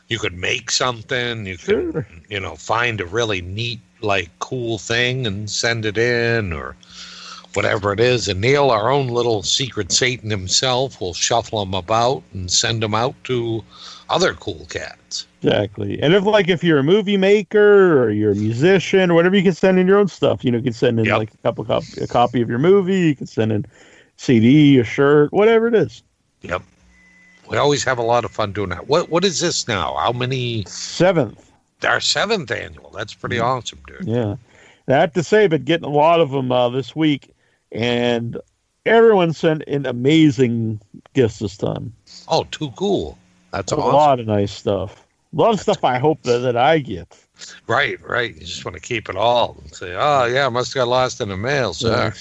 You 0.09 0.19
could 0.19 0.35
make 0.35 0.71
something. 0.71 1.45
You 1.45 1.59
could, 1.59 2.07
you 2.31 2.41
know, 2.41 2.57
find 2.57 2.99
a 2.99 3.05
really 3.05 3.43
neat, 3.43 3.81
like, 4.01 4.31
cool 4.39 4.79
thing 4.79 5.27
and 5.27 5.51
send 5.51 5.85
it 5.85 5.99
in, 5.99 6.55
or 6.55 6.77
whatever 7.55 7.93
it 7.93 8.01
is. 8.01 8.29
And 8.29 8.41
Neal, 8.41 8.71
our 8.71 8.91
own 8.91 9.09
little 9.09 9.43
secret 9.43 9.91
Satan 9.93 10.31
himself, 10.31 11.01
will 11.01 11.15
shuffle 11.15 11.65
them 11.65 11.75
about 11.75 12.23
and 12.33 12.51
send 12.51 12.83
them 12.83 12.95
out 12.95 13.15
to 13.25 13.65
other 14.11 14.35
cool 14.35 14.67
cats. 14.71 15.27
exactly. 15.43 16.01
And 16.03 16.15
if 16.15 16.25
like 16.25 16.49
if 16.49 16.65
you're 16.65 16.79
a 16.79 16.83
movie 16.83 17.17
maker 17.17 18.03
or 18.03 18.11
you're 18.11 18.33
a 18.33 18.37
musician 18.37 19.11
or 19.11 19.15
whatever, 19.15 19.37
you 19.37 19.43
can 19.43 19.53
send 19.55 19.79
in 19.79 19.87
your 19.87 19.99
own 19.99 20.09
stuff. 20.09 20.45
You 20.45 20.51
know, 20.51 20.59
you 20.59 20.65
can 20.65 20.73
send 20.73 20.99
in 20.99 21.05
Yep. 21.07 21.19
like 21.19 21.35
a 21.35 21.37
couple 21.39 21.65
cop- 21.65 21.85
a 22.01 22.07
copy 22.07 22.41
of 22.41 22.49
your 22.49 22.59
movie. 22.59 23.01
You 23.01 23.17
can 23.17 23.27
send 23.27 23.53
in 23.53 23.67
CD, 24.17 24.79
a 24.79 24.85
shirt, 24.85 25.33
whatever 25.33 25.69
it 25.69 25.75
is. 25.75 26.03
Yep. 26.43 26.63
We 27.51 27.57
always 27.57 27.83
have 27.85 27.99
a 27.99 28.03
lot 28.03 28.25
of 28.25 28.31
fun 28.31 28.53
doing 28.53 28.71
that. 28.71 28.89
What 28.89 29.11
What 29.11 29.25
is 29.25 29.41
this 29.41 29.67
now? 29.69 29.95
How 29.97 30.13
many? 30.13 30.65
Seventh, 30.67 31.51
Our 31.87 32.01
seventh 32.01 32.51
annual. 32.51 32.91
That's 32.91 33.15
pretty 33.15 33.39
awesome, 33.39 33.79
dude. 33.87 34.07
yeah. 34.07 34.37
And 34.87 34.97
I 34.97 35.01
have 35.01 35.13
to 35.15 35.23
say, 35.23 35.47
but 35.49 35.65
getting 35.67 35.85
a 35.87 35.91
lot 35.91 36.21
of 36.21 36.31
them 36.31 36.51
uh, 36.51 36.69
this 36.71 36.97
week, 36.97 37.31
and 37.73 38.39
everyone 38.87 39.33
sent 39.33 39.63
in 39.65 39.87
amazing 39.87 40.81
gifts 41.15 41.39
this 41.39 41.57
time. 41.57 41.93
Oh, 42.29 42.47
too 42.51 42.71
cool. 42.77 43.19
That's 43.53 43.73
a 43.73 43.77
awesome. 43.77 43.93
lot 43.93 44.21
of 44.21 44.27
nice 44.27 44.53
stuff. 44.53 45.07
A 45.33 45.37
lot 45.37 45.53
of 45.53 45.61
stuff 45.61 45.85
I 45.85 45.99
hope 45.99 46.23
that, 46.23 46.39
that 46.39 46.57
I 46.57 46.79
get. 46.79 47.19
Right, 47.67 48.01
right. 48.07 48.35
You 48.35 48.41
just 48.41 48.65
want 48.65 48.77
to 48.77 48.81
keep 48.81 49.09
it 49.09 49.17
all 49.17 49.57
and 49.63 49.75
say, 49.75 49.95
oh, 49.97 50.25
yeah, 50.25 50.49
must 50.49 50.73
have 50.75 50.83
got 50.83 50.89
lost 50.89 51.21
in 51.21 51.29
the 51.29 51.37
mail, 51.37 51.75
sir. 51.75 52.13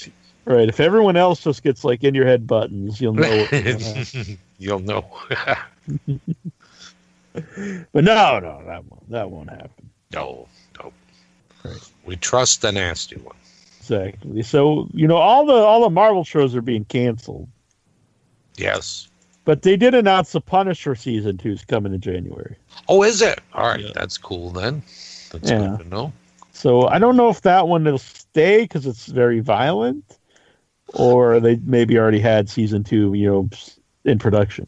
Right. 0.44 0.68
If 0.68 0.80
everyone 0.80 1.16
else 1.16 1.42
just 1.42 1.62
gets 1.62 1.84
like 1.84 2.04
in 2.04 2.14
your 2.14 2.26
head 2.26 2.46
buttons, 2.46 3.00
you'll 3.00 3.14
know. 3.14 3.46
what's 3.50 4.12
going 4.12 4.26
on. 4.30 4.38
You'll 4.58 4.78
know. 4.80 5.04
but 7.92 8.04
no, 8.04 8.38
no, 8.40 8.62
that 8.66 8.84
won't. 8.84 9.10
That 9.10 9.30
won't 9.30 9.50
happen. 9.50 9.90
no, 10.12 10.48
no. 10.78 10.92
Right. 11.64 11.92
We 12.04 12.16
trust 12.16 12.62
the 12.62 12.72
nasty 12.72 13.16
one. 13.16 13.36
Exactly. 13.90 14.42
So 14.42 14.88
you 14.92 15.06
know, 15.06 15.16
all 15.16 15.46
the 15.46 15.54
all 15.54 15.82
the 15.82 15.90
Marvel 15.90 16.24
shows 16.24 16.54
are 16.54 16.62
being 16.62 16.84
canceled, 16.84 17.48
Yes. 18.56 19.08
but 19.44 19.62
they 19.62 19.76
did 19.76 19.94
announce 19.94 20.32
the 20.32 20.40
Punisher 20.40 20.94
season 20.94 21.38
two 21.38 21.52
is 21.52 21.64
coming 21.64 21.94
in 21.94 22.00
January. 22.00 22.56
Oh, 22.88 23.02
is 23.02 23.22
it? 23.22 23.40
All 23.54 23.66
right. 23.68 23.80
Yeah. 23.80 23.92
That's 23.94 24.18
cool 24.18 24.50
then. 24.50 24.82
That's 25.32 25.50
Yeah. 25.50 25.76
good 25.76 25.84
to 25.84 25.88
know. 25.88 26.12
So 26.52 26.86
I 26.88 26.98
don't 26.98 27.16
know 27.16 27.28
if 27.28 27.42
that 27.42 27.68
one 27.68 27.84
will 27.84 27.98
stay 27.98 28.62
because 28.62 28.84
it's 28.86 29.06
very 29.06 29.40
violent, 29.40 30.18
or 30.88 31.40
they 31.40 31.56
maybe 31.64 31.98
already 31.98 32.20
had 32.20 32.48
season 32.50 32.84
two, 32.84 33.14
you 33.14 33.30
know, 33.30 33.48
in 34.04 34.18
production. 34.18 34.66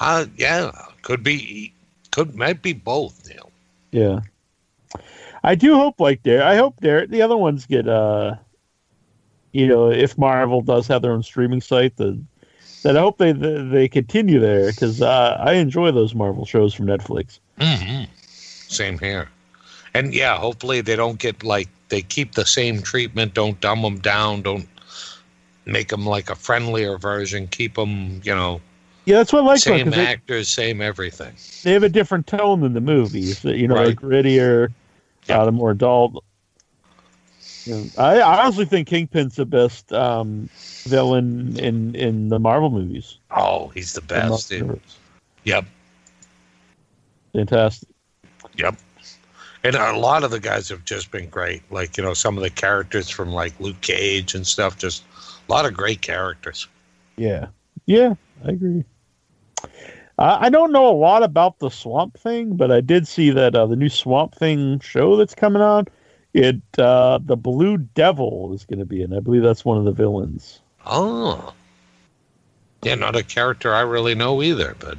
Uh, 0.00 0.26
yeah, 0.36 0.70
could 1.02 1.22
be, 1.22 1.72
could, 2.10 2.34
might 2.34 2.62
be 2.62 2.72
both, 2.72 3.26
Neal. 3.28 3.50
Yeah. 3.92 4.20
I 5.44 5.54
do 5.54 5.74
hope 5.76 6.00
like 6.00 6.22
there. 6.22 6.42
I 6.42 6.56
hope 6.56 6.80
there 6.80 7.06
the 7.06 7.22
other 7.22 7.36
ones 7.36 7.66
get 7.66 7.88
uh 7.88 8.36
you 9.52 9.66
know, 9.66 9.90
if 9.90 10.16
Marvel 10.16 10.62
does 10.62 10.86
have 10.88 11.02
their 11.02 11.12
own 11.12 11.22
streaming 11.22 11.60
site, 11.60 11.96
then 11.96 12.26
then 12.82 12.96
I 12.96 13.00
hope 13.00 13.18
they 13.18 13.32
they, 13.32 13.62
they 13.62 13.88
continue 13.88 14.40
there 14.40 14.72
because 14.72 15.00
uh, 15.02 15.36
I 15.40 15.54
enjoy 15.54 15.92
those 15.92 16.14
Marvel 16.14 16.44
shows 16.44 16.74
from 16.74 16.86
Netflix. 16.86 17.40
hmm 17.58 18.04
Same 18.68 18.98
here. 18.98 19.28
And 19.94 20.14
yeah, 20.14 20.38
hopefully 20.38 20.80
they 20.80 20.96
don't 20.96 21.18
get 21.18 21.44
like, 21.44 21.68
they 21.88 22.02
keep 22.02 22.32
the 22.32 22.46
same 22.46 22.82
treatment, 22.82 23.34
don't 23.34 23.60
dumb 23.60 23.82
them 23.82 23.98
down, 23.98 24.42
don't 24.42 24.66
make 25.66 25.88
them 25.88 26.06
like 26.06 26.30
a 26.30 26.34
friendlier 26.34 26.98
version, 26.98 27.46
keep 27.48 27.74
them, 27.74 28.20
you 28.24 28.34
know, 28.34 28.60
Yeah, 29.04 29.18
that's 29.18 29.32
what 29.32 29.42
I 29.42 29.46
like 29.46 29.66
about 29.66 29.84
same 29.84 29.90
they, 29.90 30.06
actors, 30.06 30.48
same 30.48 30.80
everything. 30.80 31.34
they 31.62 31.72
have 31.72 31.82
a 31.82 31.88
different 31.88 32.26
tone 32.26 32.60
than 32.60 32.72
the 32.72 32.80
movies. 32.80 33.44
You 33.44 33.68
know, 33.68 33.74
Right. 33.74 33.86
like 33.88 33.96
grittier, 33.96 34.72
Yeah. 35.32 35.40
uh, 35.40 35.44
the 35.46 35.52
more 35.52 35.70
adult. 35.72 36.24
You 37.64 37.74
know, 37.76 37.84
I, 37.98 38.18
I 38.20 38.42
honestly 38.44 38.64
think 38.64 38.88
Kingpin's 38.88 39.36
the 39.36 39.46
best 39.46 39.92
um, 39.92 40.48
villain 40.84 41.58
in 41.58 41.94
in 41.94 42.28
the 42.28 42.38
Marvel 42.38 42.70
movies. 42.70 43.18
Oh, 43.30 43.68
he's 43.68 43.92
the 43.92 44.00
The 44.00 44.06
best. 44.06 44.50
Marvel 44.50 44.68
dude. 44.76 44.80
Yep, 45.44 45.64
Fantastic. 47.32 47.88
yep. 48.56 48.76
And 49.64 49.76
a 49.76 49.96
lot 49.96 50.24
of 50.24 50.32
the 50.32 50.40
guys 50.40 50.68
have 50.70 50.84
just 50.84 51.12
been 51.12 51.28
great. 51.28 51.62
Like, 51.70 51.96
you 51.96 52.02
know, 52.02 52.14
some 52.14 52.36
of 52.36 52.42
the 52.42 52.50
characters 52.50 53.08
from 53.08 53.30
like 53.30 53.58
Luke 53.60 53.80
Cage 53.80 54.34
and 54.34 54.44
stuff, 54.44 54.76
just 54.76 55.04
a 55.48 55.52
lot 55.52 55.64
of 55.66 55.72
great 55.72 56.00
characters. 56.00 56.66
Yeah, 57.16 57.46
yeah, 57.86 58.14
I 58.44 58.48
agree. 58.50 58.84
I 60.18 60.46
I 60.46 60.50
don't 60.50 60.72
know 60.72 60.88
a 60.88 60.96
lot 60.96 61.22
about 61.22 61.58
the 61.58 61.70
Swamp 61.70 62.18
Thing, 62.18 62.56
but 62.56 62.70
I 62.70 62.80
did 62.80 63.06
see 63.08 63.30
that 63.30 63.54
uh, 63.54 63.66
the 63.66 63.76
new 63.76 63.88
Swamp 63.88 64.34
Thing 64.34 64.80
show 64.80 65.16
that's 65.16 65.34
coming 65.34 65.62
on 65.62 65.86
It 66.34 66.60
uh, 66.78 67.18
the 67.22 67.36
Blue 67.36 67.78
Devil 67.78 68.52
is 68.54 68.64
going 68.64 68.78
to 68.78 68.84
be 68.86 69.02
in. 69.02 69.14
I 69.14 69.20
believe 69.20 69.42
that's 69.42 69.64
one 69.64 69.78
of 69.78 69.84
the 69.84 69.92
villains. 69.92 70.60
Oh. 70.86 71.54
Yeah, 72.82 72.96
not 72.96 73.14
a 73.14 73.22
character 73.22 73.72
I 73.72 73.82
really 73.82 74.14
know 74.14 74.42
either, 74.42 74.76
but 74.78 74.98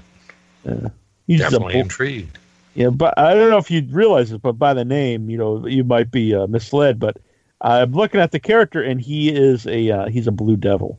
He's 1.27 1.39
the 1.39 1.43
definitely 1.43 1.73
bl- 1.73 1.79
intrigued. 1.79 2.37
Yeah, 2.75 2.89
but 2.89 3.17
I 3.19 3.33
don't 3.33 3.49
know 3.49 3.57
if 3.57 3.69
you'd 3.69 3.91
realize 3.91 4.31
it, 4.31 4.41
but 4.41 4.53
by 4.53 4.73
the 4.73 4.85
name, 4.85 5.29
you 5.29 5.37
know, 5.37 5.67
you 5.67 5.83
might 5.83 6.09
be 6.09 6.33
uh, 6.33 6.47
misled. 6.47 6.99
But 6.99 7.17
I'm 7.61 7.91
looking 7.91 8.19
at 8.19 8.31
the 8.31 8.39
character, 8.39 8.81
and 8.81 8.99
he 8.99 9.29
is 9.29 9.67
a 9.67 9.91
uh, 9.91 10.07
he's 10.07 10.27
a 10.27 10.31
blue 10.31 10.57
devil. 10.57 10.97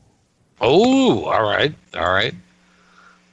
Oh, 0.61 1.25
all 1.25 1.43
right, 1.43 1.75
all 1.97 2.13
right. 2.13 2.35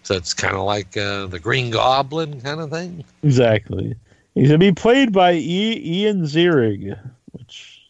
So 0.03 0.15
it's 0.15 0.33
kind 0.33 0.55
of 0.55 0.63
like 0.63 0.97
uh, 0.97 1.27
the 1.27 1.39
Green 1.39 1.69
Goblin 1.69 2.41
kind 2.41 2.59
of 2.59 2.69
thing. 2.69 3.03
Exactly. 3.23 3.95
He's 4.33 4.47
gonna 4.47 4.57
be 4.57 4.71
played 4.71 5.11
by 5.11 5.33
e- 5.33 5.81
Ian 6.03 6.23
Ziering, 6.23 6.97
which 7.31 7.81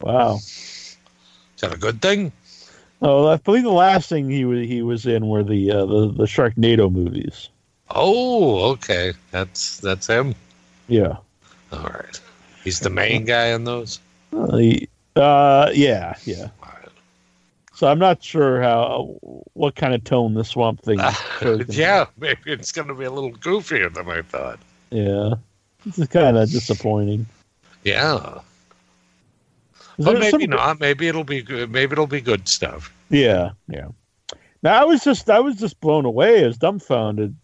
wow. 0.00 0.36
Is 0.36 0.96
that 1.60 1.72
a 1.72 1.78
good 1.78 2.02
thing? 2.02 2.32
Oh, 3.02 3.28
I 3.28 3.36
believe 3.36 3.64
the 3.64 3.70
last 3.70 4.08
thing 4.08 4.30
he 4.30 4.44
was 4.44 4.66
he 4.66 4.82
was 4.82 5.06
in 5.06 5.28
were 5.28 5.44
the 5.44 5.70
uh, 5.70 5.84
the 5.86 6.12
the 6.12 6.24
Sharknado 6.24 6.90
movies. 6.90 7.48
Oh, 7.90 8.70
okay. 8.72 9.12
That's 9.30 9.78
that's 9.78 10.06
him. 10.06 10.34
Yeah. 10.88 11.16
All 11.72 11.80
right. 11.80 12.20
He's 12.64 12.80
the 12.80 12.90
main 12.90 13.24
guy 13.24 13.48
in 13.48 13.64
those. 13.64 14.00
Uh, 14.32 14.56
he- 14.56 14.88
uh, 15.16 15.70
yeah, 15.74 16.14
yeah. 16.24 16.48
All 17.84 17.90
right. 17.90 17.92
So 17.92 17.92
I'm 17.92 17.98
not 17.98 18.22
sure 18.22 18.60
how 18.62 19.16
what 19.52 19.74
kind 19.74 19.94
of 19.94 20.04
tone 20.04 20.34
the 20.34 20.44
Swamp 20.44 20.82
Thing. 20.82 20.98
gonna 21.40 21.64
yeah, 21.68 22.06
maybe 22.18 22.40
it's 22.46 22.72
going 22.72 22.88
to 22.88 22.94
be 22.94 23.04
a 23.04 23.10
little 23.10 23.32
goofier 23.32 23.92
than 23.92 24.08
I 24.08 24.22
thought. 24.22 24.58
yeah. 24.90 25.34
This 25.84 25.98
is 25.98 26.08
kind 26.08 26.38
of 26.38 26.50
disappointing. 26.50 27.26
Yeah, 27.84 28.38
Is 29.98 30.06
but 30.06 30.18
maybe 30.18 30.44
some- 30.44 30.50
not. 30.50 30.80
Maybe 30.80 31.08
it'll 31.08 31.24
be 31.24 31.42
good. 31.42 31.70
Maybe 31.70 31.92
it'll 31.92 32.06
be 32.06 32.22
good 32.22 32.48
stuff. 32.48 32.90
Yeah, 33.10 33.50
yeah. 33.68 33.88
Now 34.62 34.80
I 34.80 34.84
was 34.84 35.04
just 35.04 35.28
I 35.28 35.40
was 35.40 35.56
just 35.56 35.78
blown 35.80 36.06
away, 36.06 36.42
as 36.42 36.56
dumbfounded 36.56 37.36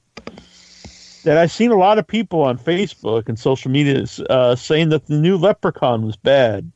that 1.25 1.37
I've 1.37 1.53
seen 1.53 1.71
a 1.71 1.77
lot 1.77 1.99
of 1.99 2.07
people 2.07 2.43
on 2.43 2.59
Facebook 2.59 3.29
and 3.29 3.39
social 3.39 3.71
media 3.71 4.07
uh, 4.31 4.57
saying 4.57 4.89
that 4.89 5.07
the 5.07 5.19
new 5.19 5.37
Leprechaun 5.37 6.07
was 6.07 6.17
bad. 6.17 6.73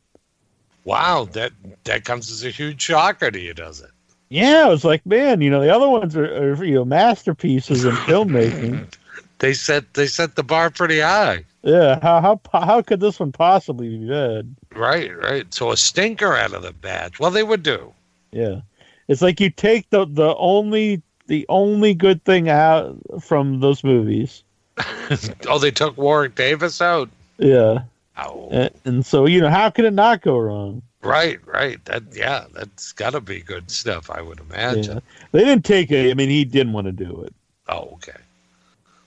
Wow, 0.85 1.29
that 1.33 1.53
that 1.85 2.05
comes 2.05 2.31
as 2.31 2.45
a 2.45 2.51
huge 2.51 2.83
shocker 2.83 3.31
to 3.31 3.41
you, 3.41 3.55
does 3.55 3.81
it? 3.81 3.91
Yeah, 4.29 4.65
I 4.67 4.69
was 4.69 4.85
like, 4.85 5.05
man, 5.07 5.41
you 5.41 5.51
know, 5.51 5.61
the 5.61 5.75
other 5.75 5.89
ones 5.89 6.17
are, 6.17 6.25
are 6.25 6.65
you 6.65 6.75
know 6.75 6.85
masterpieces 6.85 7.85
in 7.85 7.93
filmmaking. 7.93 8.87
They 9.41 9.53
set 9.53 9.93
they 9.95 10.07
set 10.07 10.37
the 10.37 10.43
bar 10.43 10.71
pretty 10.71 11.01
high. 11.01 11.45
Yeah, 11.63 11.99
how 12.01 12.21
how 12.21 12.41
how 12.61 12.81
could 12.83 13.01
this 13.01 13.19
one 13.19 13.33
possibly 13.33 13.99
be 13.99 14.09
bad? 14.09 14.55
Right, 14.75 15.15
right. 15.15 15.53
So 15.53 15.71
a 15.71 15.77
stinker 15.77 16.35
out 16.35 16.55
of 16.55 16.63
the 16.63 16.73
batch. 16.73 17.19
Well, 17.19 17.31
they 17.31 17.43
would 17.43 17.63
do. 17.63 17.93
Yeah, 18.31 18.61
it's 19.09 19.23
like 19.23 19.41
you 19.41 19.51
take 19.51 19.91
the 19.91 20.07
the 20.07 20.35
only 20.37 21.03
the 21.27 21.45
only 21.49 21.95
good 21.95 22.25
thing 22.25 22.49
out 22.49 22.97
from 23.21 23.61
those 23.61 23.83
movies. 23.83 24.45
oh, 25.49 25.59
they 25.59 25.71
took 25.71 25.97
Warwick 25.97 26.37
Davis 26.37 26.81
out. 26.81 27.11
Yeah, 27.39 27.83
Oh, 28.17 28.49
and, 28.51 28.71
and 28.85 29.07
so 29.07 29.27
you 29.27 29.41
know, 29.41 29.51
how 29.51 29.71
could 29.71 29.85
it 29.85 29.93
not 29.93 30.23
go 30.23 30.39
wrong? 30.39 30.83
right, 31.03 31.39
right. 31.47 31.85
That 31.85 32.03
yeah, 32.15 32.45
that's 32.55 32.93
got 32.93 33.11
to 33.11 33.21
be 33.21 33.41
good 33.41 33.71
stuff. 33.71 34.09
I 34.11 34.21
would 34.23 34.41
imagine. 34.41 34.85
Yeah. 34.95 35.01
They 35.33 35.41
didn't 35.45 35.65
take 35.65 35.91
it. 35.91 36.11
I 36.11 36.15
mean, 36.15 36.31
he 36.31 36.45
didn't 36.45 36.73
want 36.73 36.87
to 36.87 36.93
do 36.93 37.23
it. 37.23 37.35
Oh, 37.69 37.91
okay. 37.95 38.17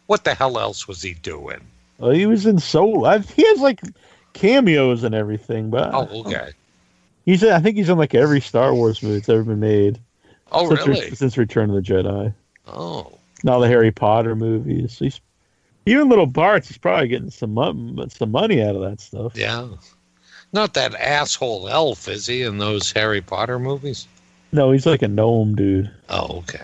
What 0.08 0.24
the 0.24 0.34
hell 0.34 0.60
else 0.60 0.88
was 0.88 1.02
he 1.02 1.14
doing? 1.16 1.60
Well, 1.98 2.12
he 2.12 2.26
was 2.26 2.46
in 2.46 2.60
Solo. 2.60 3.06
I, 3.06 3.20
he 3.20 3.46
has 3.48 3.60
like 3.60 3.82
cameos 4.34 5.04
and 5.04 5.16
everything, 5.16 5.70
but 5.70 5.94
Oh, 5.94 6.08
okay. 6.26 6.52
he's. 7.26 7.44
I 7.44 7.60
think 7.60 7.78
he's 7.78 7.90
in 7.90 7.98
like 7.98 8.14
every 8.16 8.42
Star 8.42 8.74
Wars 8.74 9.02
movie 9.02 9.16
that's 9.16 9.30
ever 9.30 9.44
been 9.44 9.60
made 9.60 10.00
Oh, 10.52 10.70
since, 10.70 10.88
Re- 10.88 10.94
really? 10.94 11.16
since 11.16 11.38
Return 11.38 11.70
of 11.70 11.76
the 11.76 11.82
Jedi. 11.82 12.34
Oh, 12.68 13.18
Now 13.44 13.60
the 13.60 13.68
Harry 13.68 13.92
Potter 13.92 14.36
movies. 14.36 14.98
He's 15.00 15.20
even 15.88 16.10
little 16.10 16.28
Bart's. 16.28 16.68
He's 16.68 16.78
probably 16.78 17.08
getting 17.08 17.32
some 17.32 17.56
some 18.10 18.32
money 18.32 18.62
out 18.62 18.76
of 18.76 18.82
that 18.82 19.02
stuff. 19.02 19.34
yeah. 19.36 19.68
Not 20.54 20.76
that 20.76 20.96
asshole 20.96 21.68
elf, 21.68 22.08
is 22.08 22.26
he, 22.26 22.44
in 22.44 22.58
those 22.58 22.92
Harry 22.94 23.20
Potter 23.22 23.60
movies? 23.60 24.08
No, 24.54 24.72
he's 24.72 24.86
like 24.86 25.02
a 25.02 25.08
gnome 25.08 25.56
dude. 25.56 25.92
Oh, 26.10 26.38
okay. 26.40 26.64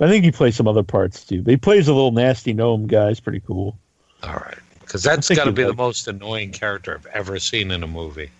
I 0.00 0.06
think 0.06 0.24
he 0.24 0.30
plays 0.30 0.54
some 0.54 0.68
other 0.68 0.84
parts 0.84 1.24
too. 1.24 1.42
But 1.42 1.50
he 1.50 1.56
plays 1.56 1.88
a 1.88 1.92
little 1.92 2.12
nasty 2.12 2.52
gnome 2.52 2.86
guy. 2.86 3.08
He's 3.08 3.18
pretty 3.18 3.40
cool. 3.40 3.76
All 4.22 4.34
right. 4.34 4.58
Because 4.80 5.02
that's 5.02 5.28
got 5.28 5.44
to 5.44 5.52
be 5.52 5.64
the 5.64 5.74
most 5.74 6.06
annoying 6.06 6.52
character 6.52 6.94
I've 6.94 7.06
ever 7.06 7.38
seen 7.40 7.70
in 7.72 7.82
a 7.82 7.86
movie. 7.88 8.30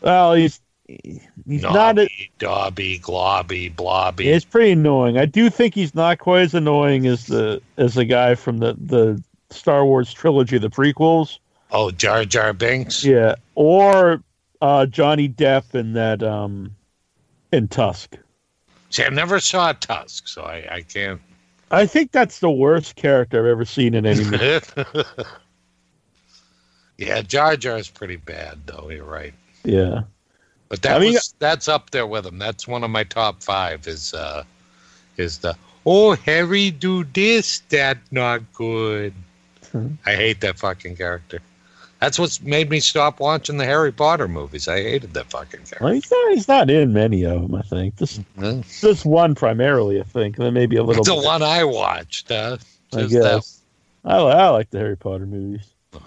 Well, 0.00 0.34
he's 0.34 0.60
he's 0.86 1.20
not. 1.46 1.98
A, 1.98 2.02
Nobby, 2.02 2.30
Dobby, 2.38 2.98
Globby, 3.00 3.74
Blobby. 3.74 4.28
it's 4.28 4.44
pretty 4.44 4.70
annoying. 4.70 5.18
I 5.18 5.26
do 5.26 5.50
think 5.50 5.74
he's 5.74 5.94
not 5.94 6.18
quite 6.18 6.42
as 6.42 6.54
annoying 6.54 7.06
as 7.06 7.26
the 7.26 7.60
as 7.76 7.94
the 7.94 8.04
guy 8.04 8.36
from 8.36 8.58
the 8.58 8.74
the 8.80 9.22
Star 9.50 9.84
Wars 9.84 10.12
trilogy, 10.12 10.58
the 10.58 10.70
prequels. 10.70 11.38
oh, 11.70 11.90
Jar 11.90 12.24
Jar 12.24 12.52
Binks. 12.52 13.04
Yeah, 13.04 13.34
or 13.54 14.22
uh, 14.60 14.86
Johnny 14.86 15.28
Depp 15.28 15.74
in 15.74 15.92
that 15.94 16.22
um 16.22 16.74
in 17.52 17.68
Tusk. 17.68 18.16
See, 18.90 19.04
I 19.04 19.08
never 19.10 19.38
saw 19.40 19.72
Tusk, 19.72 20.28
so 20.28 20.42
I, 20.42 20.66
I 20.76 20.80
can't. 20.82 21.20
I 21.70 21.84
think 21.86 22.12
that's 22.12 22.38
the 22.40 22.50
worst 22.50 22.96
character 22.96 23.38
I've 23.40 23.50
ever 23.50 23.64
seen 23.66 23.94
in 23.94 24.06
any 24.06 24.24
movie. 24.24 24.60
yeah, 26.98 27.22
Jar 27.22 27.56
Jar 27.56 27.76
is 27.76 27.88
pretty 27.88 28.16
bad, 28.16 28.58
though. 28.66 28.90
You're 28.90 29.04
right. 29.04 29.34
yeah. 29.64 30.02
But 30.68 30.82
that 30.82 30.96
I 30.96 31.00
mean- 31.00 31.14
was, 31.14 31.34
that's 31.38 31.68
up 31.68 31.90
there 31.90 32.06
with 32.06 32.26
him. 32.26 32.38
That's 32.38 32.68
one 32.68 32.84
of 32.84 32.90
my 32.90 33.04
top 33.04 33.42
five. 33.42 33.86
Is 33.86 34.12
uh, 34.12 34.44
is 35.16 35.38
the 35.38 35.56
oh 35.86 36.14
Harry 36.16 36.70
do 36.70 37.04
this 37.04 37.60
that 37.70 37.96
not 38.10 38.52
good. 38.52 39.14
I 40.06 40.14
hate 40.14 40.40
that 40.42 40.58
fucking 40.58 40.96
character. 40.96 41.40
That's 42.00 42.16
what's 42.18 42.40
made 42.40 42.70
me 42.70 42.78
stop 42.78 43.18
watching 43.18 43.56
the 43.56 43.64
Harry 43.64 43.90
Potter 43.90 44.28
movies. 44.28 44.68
I 44.68 44.82
hated 44.82 45.14
that 45.14 45.30
fucking 45.30 45.60
character. 45.64 45.78
Well, 45.80 45.92
he's 45.94 46.10
not. 46.10 46.32
He's 46.32 46.48
not 46.48 46.70
in 46.70 46.92
many 46.92 47.24
of 47.24 47.42
them. 47.42 47.54
I 47.56 47.62
think 47.62 47.96
this 47.96 48.20
Hmm. 48.38 48.60
this 48.80 49.04
one 49.04 49.34
primarily. 49.34 50.00
I 50.00 50.04
think, 50.04 50.36
and 50.36 50.46
then 50.46 50.54
maybe 50.54 50.76
a 50.76 50.82
little. 50.84 51.02
the 51.02 51.14
bit. 51.14 51.24
one 51.24 51.42
I 51.42 51.64
watched. 51.64 52.30
Uh, 52.30 52.56
I 52.94 53.02
guess. 53.06 53.60
I, 54.04 54.16
I 54.16 54.48
like 54.50 54.70
the 54.70 54.78
Harry 54.78 54.96
Potter 54.96 55.26
movies. 55.26 55.66
I 55.92 55.98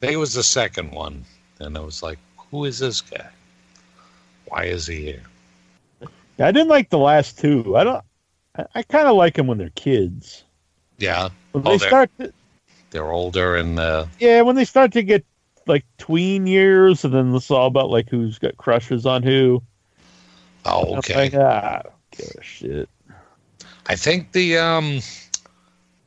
think 0.00 0.12
it 0.12 0.16
was 0.16 0.34
the 0.34 0.44
second 0.44 0.92
one, 0.92 1.24
and 1.58 1.76
I 1.76 1.80
was 1.80 2.02
like, 2.04 2.18
"Who 2.52 2.64
is 2.64 2.78
this 2.78 3.00
guy? 3.00 3.26
Why 4.46 4.64
is 4.64 4.86
he 4.86 5.02
here?" 5.06 5.22
I 6.38 6.52
didn't 6.52 6.68
like 6.68 6.90
the 6.90 6.98
last 6.98 7.36
two. 7.40 7.76
I 7.76 7.82
don't. 7.82 8.04
I, 8.56 8.64
I 8.76 8.82
kind 8.84 9.08
of 9.08 9.16
like 9.16 9.34
them 9.34 9.48
when 9.48 9.58
they're 9.58 9.70
kids. 9.70 10.44
Yeah, 10.98 11.30
When 11.52 11.66
Oh, 11.66 11.70
they 11.72 11.78
start, 11.78 12.10
to, 12.18 12.32
they're 12.90 13.10
older 13.10 13.56
and 13.56 13.78
uh, 13.78 14.06
yeah, 14.18 14.42
when 14.42 14.56
they 14.56 14.64
start 14.64 14.92
to 14.92 15.02
get 15.02 15.24
like 15.66 15.84
tween 15.98 16.46
years, 16.46 17.04
and 17.04 17.14
then 17.14 17.34
it's 17.34 17.50
all 17.50 17.66
about 17.66 17.90
like 17.90 18.08
who's 18.08 18.38
got 18.38 18.56
crushes 18.56 19.06
on 19.06 19.22
who. 19.22 19.62
oh, 20.64 20.96
okay. 20.96 21.14
like, 21.14 21.34
ah, 21.34 21.78
I 21.78 21.82
don't 21.82 22.10
give 22.10 22.32
a 22.38 22.42
shit. 22.42 22.88
I 23.86 23.96
think 23.96 24.32
the 24.32 24.58
um, 24.58 25.00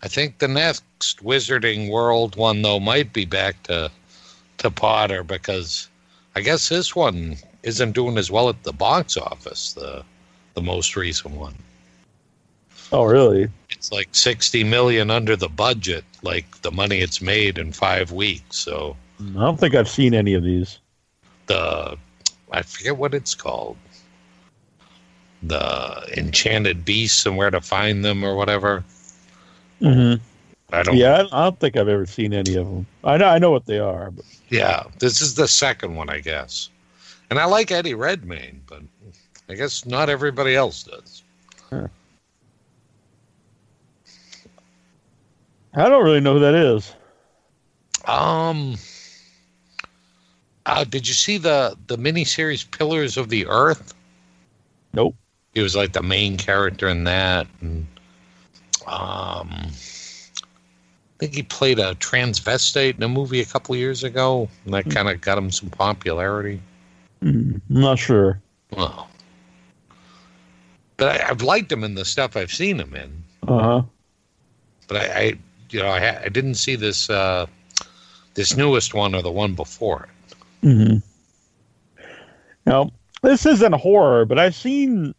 I 0.04 0.08
think 0.08 0.40
the 0.40 0.48
next 0.48 1.24
Wizarding 1.24 1.90
World 1.90 2.36
one 2.36 2.62
though 2.62 2.80
might 2.80 3.14
be 3.14 3.26
back 3.26 3.62
to 3.64 3.92
to 4.60 4.72
Potter 4.72 5.24
because 5.24 5.88
I 6.36 6.42
guess 6.42 6.70
this 6.70 6.96
one 6.96 7.38
isn't 7.64 7.92
doing 7.94 8.18
as 8.18 8.32
well 8.32 8.50
at 8.50 8.64
the 8.64 8.74
box 8.74 9.18
office. 9.18 9.74
The 9.74 10.04
the 10.54 10.62
most 10.62 10.96
recent 10.96 11.36
one. 11.36 11.56
Oh, 12.92 13.06
really? 13.06 13.48
It's 13.70 13.92
like 13.92 14.10
60 14.12 14.66
million 14.66 15.10
under 15.10 15.38
the 15.38 15.48
budget, 15.48 16.04
like 16.22 16.62
the 16.62 16.72
money 16.72 17.00
it's 17.00 17.22
made 17.22 17.58
in 17.58 17.72
five 17.72 18.12
weeks. 18.12 18.58
So 18.58 18.96
I 19.20 19.40
don't 19.40 19.60
think 19.60 19.76
I've 19.76 19.90
seen 19.90 20.14
any 20.14 20.34
of 20.34 20.44
these. 20.44 20.80
the, 21.48 21.98
I 22.52 22.62
forget 22.62 22.98
what 22.98 23.14
it's 23.14 23.36
called, 23.36 23.78
the 25.44 26.08
Enchanted 26.18 26.86
Beasts 26.86 27.26
and 27.26 27.38
Where 27.38 27.52
to 27.52 27.62
Find 27.62 28.06
Them 28.06 28.24
or 28.24 28.36
whatever. 28.36 28.84
Mm-hmm. 29.82 30.22
I 30.74 30.84
don't. 30.84 30.96
Yeah, 30.96 31.26
I, 31.32 31.44
don't 31.44 31.60
think 31.60 31.76
I've 31.76 31.88
ever 31.88 32.06
seen 32.06 32.34
any 32.34 32.56
of 32.56 32.66
them. 32.66 32.86
I 33.04 33.18
know, 33.18 33.28
I 33.28 33.40
know 33.40 33.52
what 33.52 33.66
they 33.66 33.80
are, 33.80 34.12
but 34.12 34.26
Yeah, 34.50 34.84
this 35.00 35.22
is 35.22 35.36
the 35.36 35.48
second 35.48 35.96
one, 35.96 36.10
I 36.10 36.20
guess. 36.20 36.70
And 37.30 37.40
I 37.40 37.46
like 37.46 37.72
Eddie 37.72 37.94
Redmayne, 37.94 38.62
but 38.68 38.82
I 39.50 39.56
guess 39.56 39.86
not 39.86 40.10
everybody 40.10 40.56
else 40.56 40.84
does. 40.84 41.24
I 45.74 45.88
don't 45.88 46.04
really 46.04 46.20
know 46.20 46.34
who 46.34 46.40
that 46.40 46.56
is. 46.56 46.94
Um, 48.06 48.76
uh, 50.66 50.84
did 50.84 51.08
you 51.08 51.14
see 51.14 51.38
the 51.38 51.78
the 51.88 51.98
miniseries 51.98 52.70
Pillars 52.70 53.18
of 53.18 53.30
the 53.30 53.48
Earth? 53.48 53.94
Nope. 54.94 55.16
He 55.54 55.62
was 55.62 55.76
like 55.76 55.94
the 55.94 56.04
main 56.04 56.38
character 56.38 56.88
in 56.88 57.04
that, 57.06 57.48
and 57.62 57.86
um, 58.88 59.50
I 59.52 59.72
think 61.20 61.34
he 61.34 61.44
played 61.44 61.78
a 61.78 61.96
transvestite 61.96 62.98
in 62.98 63.04
a 63.04 63.10
movie 63.10 63.42
a 63.42 63.46
couple 63.46 63.76
years 63.76 64.04
ago, 64.04 64.50
and 64.66 64.74
that 64.74 64.90
kind 64.90 65.10
of 65.10 65.20
got 65.22 65.38
him 65.38 65.52
some 65.52 65.70
popularity. 65.70 66.62
Hmm, 67.22 67.56
I'm 67.70 67.82
not 67.82 68.00
sure. 68.00 68.42
Well, 68.76 69.10
but 70.98 71.22
I, 71.22 71.30
I've 71.30 71.42
liked 71.42 71.72
him 71.72 71.84
in 71.84 71.96
the 71.96 72.06
stuff 72.06 72.36
I've 72.36 72.52
seen 72.52 72.80
him 72.80 72.96
in. 72.96 73.24
Uh 73.48 73.60
huh. 73.60 73.82
But 74.88 74.98
I, 74.98 75.20
I 75.20 75.38
you 75.74 75.82
know, 75.82 75.90
I, 75.90 76.00
ha- 76.00 76.22
I 76.24 76.30
didn't 76.30 76.56
see 76.56 76.76
this 76.76 77.10
uh, 77.10 77.48
this 78.34 78.56
newest 78.58 78.94
one 78.94 79.16
or 79.16 79.22
the 79.22 79.32
one 79.32 79.56
before 79.56 80.04
it. 80.04 80.36
hmm 80.64 80.98
Now, 82.66 82.92
this 83.22 83.46
isn't 83.46 83.74
horror, 83.74 84.26
but 84.26 84.40
I've 84.40 84.56
seen. 84.56 85.14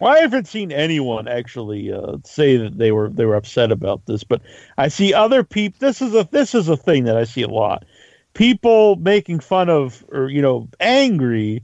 Well, 0.00 0.12
I 0.12 0.20
haven't 0.20 0.48
seen 0.48 0.72
anyone 0.72 1.28
actually 1.28 1.92
uh, 1.92 2.16
say 2.24 2.56
that 2.56 2.76
they 2.78 2.90
were 2.92 3.08
they 3.08 3.24
were 3.24 3.36
upset 3.36 3.70
about 3.70 4.06
this, 4.06 4.24
but 4.24 4.42
I 4.76 4.88
see 4.88 5.14
other 5.14 5.44
people. 5.44 5.78
This 5.80 6.02
is 6.02 6.14
a 6.14 6.28
this 6.30 6.54
is 6.54 6.68
a 6.68 6.76
thing 6.76 7.04
that 7.04 7.16
I 7.16 7.24
see 7.24 7.42
a 7.42 7.48
lot. 7.48 7.84
People 8.34 8.96
making 8.96 9.40
fun 9.40 9.68
of 9.68 10.04
or 10.10 10.28
you 10.28 10.42
know 10.42 10.68
angry 10.80 11.62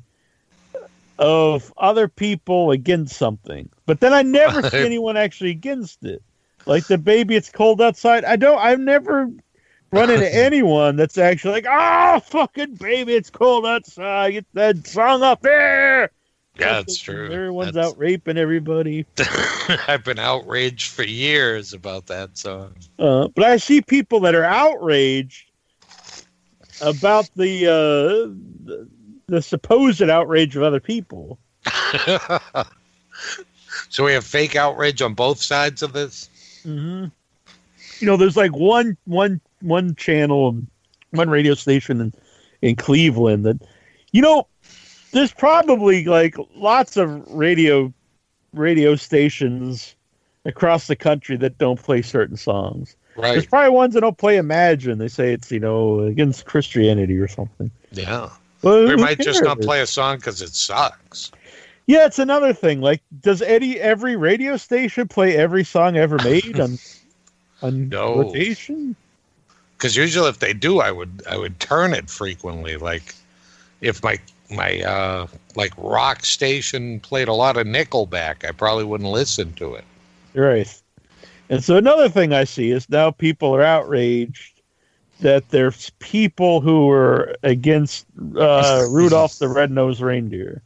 of 1.18 1.72
other 1.76 2.08
people 2.08 2.70
against 2.70 3.16
something, 3.16 3.68
but 3.86 4.00
then 4.00 4.12
I 4.12 4.22
never 4.22 4.62
see 4.70 4.84
anyone 4.84 5.16
actually 5.16 5.50
against 5.50 6.04
it. 6.04 6.22
Like 6.68 6.86
the 6.86 6.98
baby, 6.98 7.34
it's 7.34 7.50
cold 7.50 7.80
outside. 7.80 8.24
I 8.24 8.36
don't. 8.36 8.58
I've 8.58 8.78
never 8.78 9.30
run 9.90 10.10
into 10.10 10.34
anyone 10.34 10.96
that's 10.96 11.18
actually 11.18 11.54
like, 11.54 11.66
oh, 11.68 12.20
fucking 12.20 12.74
baby, 12.74 13.14
it's 13.14 13.30
cold 13.30 13.66
outside. 13.66 14.32
Get 14.32 14.46
that 14.54 14.86
song 14.86 15.22
up 15.22 15.42
there. 15.42 16.10
Yeah, 16.58 16.72
that's 16.74 16.98
true. 16.98 17.30
Everyone's 17.30 17.74
That's- 17.74 17.92
out 17.92 17.98
raping 17.98 18.36
everybody. 18.36 19.06
I've 19.86 20.02
been 20.04 20.18
outraged 20.18 20.90
for 20.90 21.04
years 21.04 21.72
about 21.72 22.06
that 22.06 22.36
song. 22.36 22.74
Uh, 22.98 23.28
but 23.28 23.44
I 23.44 23.58
see 23.58 23.80
people 23.80 24.20
that 24.20 24.34
are 24.34 24.44
outraged 24.44 25.52
about 26.80 27.30
the, 27.36 27.66
uh, 27.66 28.34
the 28.64 28.88
the 29.28 29.42
supposed 29.42 30.02
outrage 30.02 30.56
of 30.56 30.62
other 30.62 30.80
people. 30.80 31.38
so 33.88 34.04
we 34.04 34.12
have 34.12 34.24
fake 34.24 34.56
outrage 34.56 35.02
on 35.02 35.14
both 35.14 35.40
sides 35.40 35.82
of 35.82 35.92
this. 35.92 36.27
Hmm 36.64 37.06
You 38.00 38.06
know, 38.06 38.16
there's 38.16 38.36
like 38.36 38.54
one 38.54 38.96
one 39.04 39.40
one 39.60 39.94
channel, 39.94 40.60
one 41.10 41.30
radio 41.30 41.54
station 41.54 42.00
in 42.00 42.12
in 42.60 42.76
Cleveland 42.76 43.44
that, 43.44 43.60
you 44.12 44.20
know, 44.22 44.46
there's 45.12 45.32
probably 45.32 46.04
like 46.04 46.36
lots 46.54 46.96
of 46.96 47.26
radio 47.30 47.92
radio 48.52 48.96
stations 48.96 49.94
across 50.44 50.86
the 50.86 50.96
country 50.96 51.36
that 51.36 51.58
don't 51.58 51.80
play 51.82 52.02
certain 52.02 52.36
songs. 52.36 52.96
Right. 53.16 53.32
There's 53.32 53.46
probably 53.46 53.70
ones 53.70 53.94
that 53.94 54.00
don't 54.00 54.18
play 54.18 54.36
Imagine. 54.36 54.98
They 54.98 55.08
say 55.08 55.32
it's 55.32 55.50
you 55.50 55.60
know 55.60 56.00
against 56.00 56.46
Christianity 56.46 57.18
or 57.18 57.28
something. 57.28 57.70
Yeah. 57.92 58.30
Well, 58.62 58.84
We 58.84 58.90
who 58.92 58.96
might 58.96 59.18
just 59.20 59.42
not 59.42 59.60
play 59.60 59.80
a 59.80 59.86
song 59.86 60.16
because 60.16 60.42
it 60.42 60.54
sucks. 60.54 61.30
Yeah, 61.88 62.04
it's 62.04 62.18
another 62.18 62.52
thing. 62.52 62.82
Like, 62.82 63.02
does 63.22 63.40
Eddie 63.40 63.80
every 63.80 64.14
radio 64.14 64.58
station 64.58 65.08
play 65.08 65.36
every 65.36 65.64
song 65.64 65.96
ever 65.96 66.18
made 66.18 66.60
on 66.60 66.78
on 67.62 67.88
No. 67.88 68.18
rotation? 68.18 68.94
Because 69.72 69.96
usually, 69.96 70.28
if 70.28 70.38
they 70.38 70.52
do, 70.52 70.80
I 70.80 70.90
would 70.90 71.22
I 71.28 71.38
would 71.38 71.58
turn 71.60 71.94
it 71.94 72.10
frequently. 72.10 72.76
Like 72.76 73.14
if 73.80 74.02
my 74.02 74.18
my 74.50 74.82
uh, 74.82 75.26
like 75.56 75.72
rock 75.78 76.26
station 76.26 77.00
played 77.00 77.28
a 77.28 77.32
lot 77.32 77.56
of 77.56 77.66
Nickelback, 77.66 78.46
I 78.46 78.52
probably 78.52 78.84
wouldn't 78.84 79.10
listen 79.10 79.54
to 79.54 79.74
it. 79.74 79.84
Right. 80.34 80.82
And 81.48 81.64
so 81.64 81.76
another 81.76 82.10
thing 82.10 82.34
I 82.34 82.44
see 82.44 82.70
is 82.70 82.86
now 82.90 83.10
people 83.10 83.54
are 83.56 83.62
outraged 83.62 84.60
that 85.20 85.48
there's 85.48 85.90
people 86.00 86.60
who 86.60 86.90
are 86.90 87.34
against 87.42 88.04
uh, 88.36 88.86
Rudolph 88.90 89.38
the 89.38 89.48
Red-Nosed 89.48 90.02
Reindeer. 90.02 90.62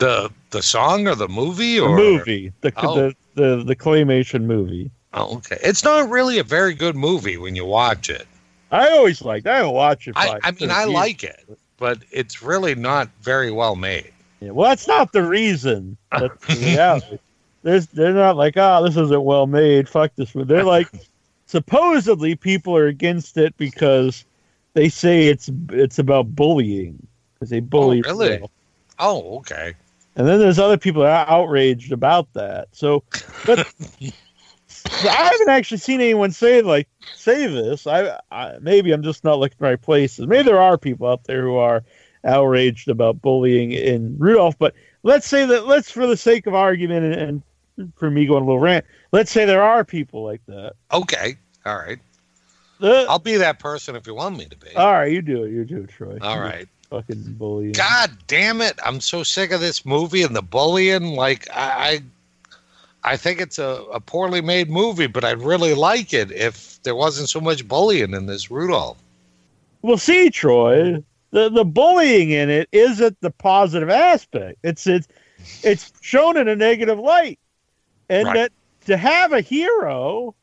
The 0.00 0.30
the 0.50 0.62
song 0.62 1.06
or 1.06 1.14
the 1.14 1.28
movie 1.28 1.76
The 1.76 1.84
or 1.84 1.96
movie, 1.96 2.52
the, 2.62 2.72
Oh. 2.76 2.94
the 2.96 3.16
the 3.34 3.64
the 3.64 3.76
claymation 3.76 4.44
movie. 4.44 4.90
Oh, 5.12 5.36
okay. 5.36 5.58
It's 5.62 5.84
not 5.84 6.08
really 6.08 6.38
a 6.38 6.44
very 6.44 6.74
good 6.74 6.96
movie 6.96 7.36
when 7.36 7.54
you 7.54 7.64
watch 7.64 8.10
it. 8.10 8.26
I 8.70 8.88
always 8.90 9.22
liked. 9.22 9.46
It. 9.46 9.50
I 9.50 9.58
don't 9.60 9.74
watch 9.74 10.08
it. 10.08 10.14
I, 10.16 10.38
I 10.42 10.50
mean, 10.52 10.70
I 10.70 10.84
years. 10.84 10.90
like 10.92 11.24
it, 11.24 11.44
but 11.76 11.98
it's 12.10 12.42
really 12.42 12.74
not 12.74 13.08
very 13.20 13.50
well 13.50 13.76
made. 13.76 14.12
Yeah, 14.40 14.50
well, 14.52 14.68
that's 14.70 14.88
not 14.88 15.12
the 15.12 15.22
reason. 15.22 15.96
The. 16.18 17.18
There's, 17.62 17.88
they're 17.88 18.14
not 18.14 18.36
like, 18.36 18.54
oh, 18.56 18.82
this 18.82 18.96
isn't 18.96 19.22
well 19.22 19.46
made. 19.46 19.86
Fuck 19.86 20.14
this. 20.16 20.34
one." 20.34 20.46
They're 20.46 20.64
like, 20.64 20.88
supposedly 21.46 22.34
people 22.34 22.74
are 22.74 22.86
against 22.86 23.36
it 23.36 23.54
because 23.58 24.24
they 24.72 24.88
say 24.88 25.26
it's 25.26 25.50
it's 25.70 25.98
about 25.98 26.34
bullying 26.34 27.06
because 27.34 27.50
they 27.50 27.58
oh, 27.58 27.62
bully. 27.62 28.00
really? 28.02 28.30
people. 28.30 28.50
Oh, 28.98 29.38
okay. 29.38 29.74
And 30.16 30.26
then 30.26 30.38
there's 30.38 30.58
other 30.58 30.76
people 30.76 31.02
that 31.02 31.28
are 31.28 31.32
outraged 31.32 31.92
about 31.92 32.32
that. 32.34 32.68
So, 32.72 33.04
but 33.46 33.58
I 35.02 35.30
haven't 35.32 35.48
actually 35.48 35.78
seen 35.78 36.00
anyone 36.00 36.32
say 36.32 36.62
like 36.62 36.88
say 37.14 37.46
this. 37.46 37.86
I, 37.86 38.18
I 38.30 38.58
maybe 38.60 38.92
I'm 38.92 39.02
just 39.02 39.24
not 39.24 39.38
looking 39.38 39.56
the 39.58 39.64
right 39.64 39.80
places. 39.80 40.26
Maybe 40.26 40.44
there 40.44 40.60
are 40.60 40.76
people 40.76 41.06
out 41.06 41.24
there 41.24 41.42
who 41.42 41.56
are 41.56 41.82
outraged 42.24 42.88
about 42.88 43.22
bullying 43.22 43.72
in 43.72 44.16
Rudolph. 44.18 44.58
But 44.58 44.74
let's 45.02 45.26
say 45.26 45.46
that 45.46 45.66
let's 45.66 45.90
for 45.90 46.06
the 46.06 46.16
sake 46.16 46.46
of 46.46 46.54
argument 46.54 47.14
and, 47.14 47.42
and 47.78 47.92
for 47.96 48.10
me 48.10 48.26
going 48.26 48.42
a 48.42 48.46
little 48.46 48.60
rant, 48.60 48.84
let's 49.12 49.30
say 49.30 49.44
there 49.44 49.62
are 49.62 49.84
people 49.84 50.24
like 50.24 50.42
that. 50.46 50.74
Okay. 50.92 51.36
All 51.64 51.76
right. 51.76 51.98
Uh, 52.80 53.04
I'll 53.08 53.18
be 53.18 53.36
that 53.36 53.58
person 53.58 53.94
if 53.94 54.06
you 54.06 54.14
want 54.14 54.38
me 54.38 54.46
to 54.46 54.56
be. 54.56 54.74
all 54.74 54.92
right, 54.92 55.12
you 55.12 55.20
do 55.20 55.44
it. 55.44 55.50
You 55.50 55.64
do 55.64 55.82
it, 55.82 55.90
Troy. 55.90 56.18
All 56.22 56.40
right. 56.40 56.66
Fucking 56.90 57.22
bullying. 57.38 57.72
God 57.72 58.10
damn 58.26 58.60
it! 58.60 58.78
I'm 58.84 59.00
so 59.00 59.22
sick 59.22 59.52
of 59.52 59.60
this 59.60 59.86
movie 59.86 60.22
and 60.22 60.34
the 60.36 60.42
bullying. 60.42 61.14
Like 61.14 61.48
I, 61.54 62.02
I 63.04 63.12
I 63.12 63.16
think 63.16 63.40
it's 63.40 63.58
a, 63.58 63.84
a 63.92 64.00
poorly 64.00 64.40
made 64.42 64.68
movie, 64.68 65.06
but 65.06 65.24
I'd 65.24 65.40
really 65.40 65.74
like 65.74 66.12
it 66.12 66.30
if 66.30 66.82
there 66.82 66.94
wasn't 66.94 67.28
so 67.28 67.40
much 67.40 67.66
bullying 67.66 68.12
in 68.12 68.26
this 68.26 68.50
Rudolph. 68.50 68.98
Well, 69.82 69.96
see, 69.96 70.30
Troy, 70.30 71.02
the 71.30 71.48
the 71.48 71.64
bullying 71.64 72.30
in 72.30 72.50
it 72.50 72.68
isn't 72.72 73.18
the 73.20 73.30
positive 73.30 73.88
aspect. 73.88 74.58
It's 74.62 74.86
it's 74.86 75.08
it's 75.62 75.92
shown 76.02 76.36
in 76.36 76.48
a 76.48 76.56
negative 76.56 76.98
light, 76.98 77.38
and 78.08 78.26
Right. 78.26 78.34
that 78.34 78.52
to 78.86 78.96
have 78.96 79.32
a 79.32 79.40
hero 79.40 80.34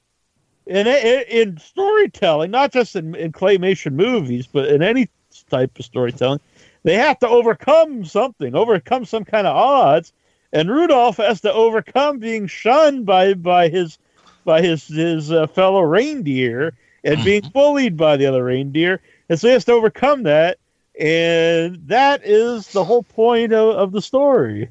in 0.65 0.87
in, 0.87 1.23
in 1.29 1.57
storytelling, 1.59 2.49
not 2.51 2.71
just 2.71 2.95
in, 2.95 3.13
in 3.15 3.31
claymation 3.31 3.93
movies, 3.93 4.47
but 4.47 4.69
in 4.69 4.81
any 4.81 5.09
type 5.49 5.77
of 5.79 5.85
storytelling, 5.85 6.39
they 6.83 6.95
have 6.95 7.19
to 7.19 7.27
overcome 7.27 8.05
something, 8.05 8.55
overcome 8.55 9.05
some 9.05 9.23
kind 9.25 9.47
of 9.47 9.55
odds, 9.55 10.13
and 10.53 10.69
Rudolph 10.69 11.17
has 11.17 11.41
to 11.41 11.53
overcome 11.53 12.19
being 12.19 12.47
shunned 12.47 13.05
by 13.05 13.33
by 13.33 13.69
his 13.69 13.97
by 14.45 14.61
his 14.61 14.87
his 14.87 15.31
uh, 15.31 15.47
fellow 15.47 15.81
reindeer 15.81 16.73
and 17.03 17.23
being 17.23 17.41
bullied 17.53 17.97
by 17.97 18.17
the 18.17 18.25
other 18.25 18.43
reindeer, 18.43 19.01
and 19.29 19.39
so 19.39 19.47
he 19.47 19.53
has 19.53 19.65
to 19.65 19.73
overcome 19.73 20.23
that, 20.23 20.57
and 20.99 21.87
that 21.87 22.21
is 22.23 22.69
the 22.69 22.83
whole 22.83 23.03
point 23.03 23.53
of, 23.53 23.75
of 23.75 23.91
the 23.91 24.01
story. 24.01 24.69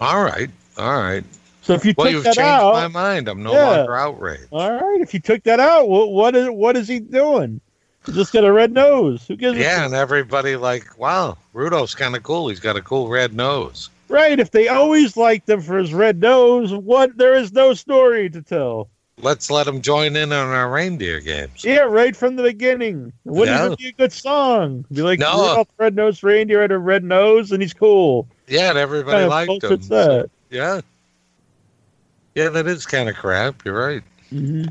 All 0.00 0.24
right, 0.24 0.50
all 0.78 1.02
right. 1.02 1.24
So 1.62 1.74
if 1.74 1.84
you 1.84 1.92
Well, 1.94 2.06
took 2.06 2.12
you've 2.12 2.24
that 2.24 2.38
changed 2.38 2.64
out, 2.64 2.72
my 2.72 2.88
mind. 2.88 3.28
I'm 3.28 3.42
no 3.42 3.52
Yeah. 3.52 3.66
longer 3.76 3.96
outraged. 3.96 4.48
all 4.50 4.72
right. 4.72 5.00
If 5.00 5.12
you 5.14 5.20
took 5.20 5.42
that 5.44 5.60
out, 5.60 5.88
what 5.88 6.10
what 6.10 6.34
is 6.34 6.48
what 6.48 6.76
is 6.76 6.88
he 6.88 7.00
doing? 7.00 7.60
Just 8.06 8.32
got 8.32 8.44
a 8.44 8.52
red 8.52 8.72
nose. 8.72 9.26
Who 9.28 9.36
gives 9.36 9.58
Yeah, 9.58 9.84
and 9.84 9.94
everybody 9.94 10.56
like, 10.56 10.98
wow, 10.98 11.36
Rudolph's 11.52 11.94
kind 11.94 12.16
of 12.16 12.22
cool. 12.22 12.48
He's 12.48 12.60
got 12.60 12.76
a 12.76 12.82
cool 12.82 13.08
red 13.08 13.34
nose. 13.34 13.90
Right. 14.08 14.40
If 14.40 14.50
they 14.50 14.68
always 14.68 15.16
liked 15.16 15.48
him 15.48 15.60
for 15.60 15.78
his 15.78 15.92
red 15.94 16.18
nose, 16.18 16.72
what 16.74 17.16
there 17.16 17.34
is 17.34 17.52
no 17.52 17.74
story 17.74 18.28
to 18.30 18.42
tell. 18.42 18.88
Let's 19.22 19.50
let 19.50 19.66
him 19.68 19.82
join 19.82 20.16
in 20.16 20.32
on 20.32 20.48
our 20.48 20.70
reindeer 20.70 21.20
games. 21.20 21.62
Yeah, 21.62 21.80
right 21.80 22.16
from 22.16 22.36
the 22.36 22.42
beginning. 22.42 23.12
It 23.26 23.30
wouldn't 23.30 23.56
Yeah. 23.56 23.64
even 23.66 23.76
be 23.76 23.88
a 23.88 23.92
good 23.92 24.12
song. 24.12 24.86
Be 24.90 25.02
like, 25.02 25.18
No. 25.18 25.32
Rudolph 25.48 25.68
red-nosed 25.78 26.24
reindeer 26.24 26.62
had 26.62 26.72
a 26.72 26.78
red 26.78 27.04
nose, 27.04 27.52
and 27.52 27.60
he's 27.60 27.74
cool. 27.74 28.26
Yeah, 28.48 28.70
and 28.70 28.78
everybody 28.78 29.28
Kind 29.28 29.28
liked 29.28 29.64
him. 29.64 29.80
that? 29.88 30.30
Yeah. 30.48 30.80
Yeah, 32.34 32.48
that 32.48 32.66
is 32.66 32.86
kind 32.86 33.10
of 33.10 33.14
crap. 33.16 33.62
You're 33.64 33.78
right. 33.78 34.02
hmm 34.30 34.64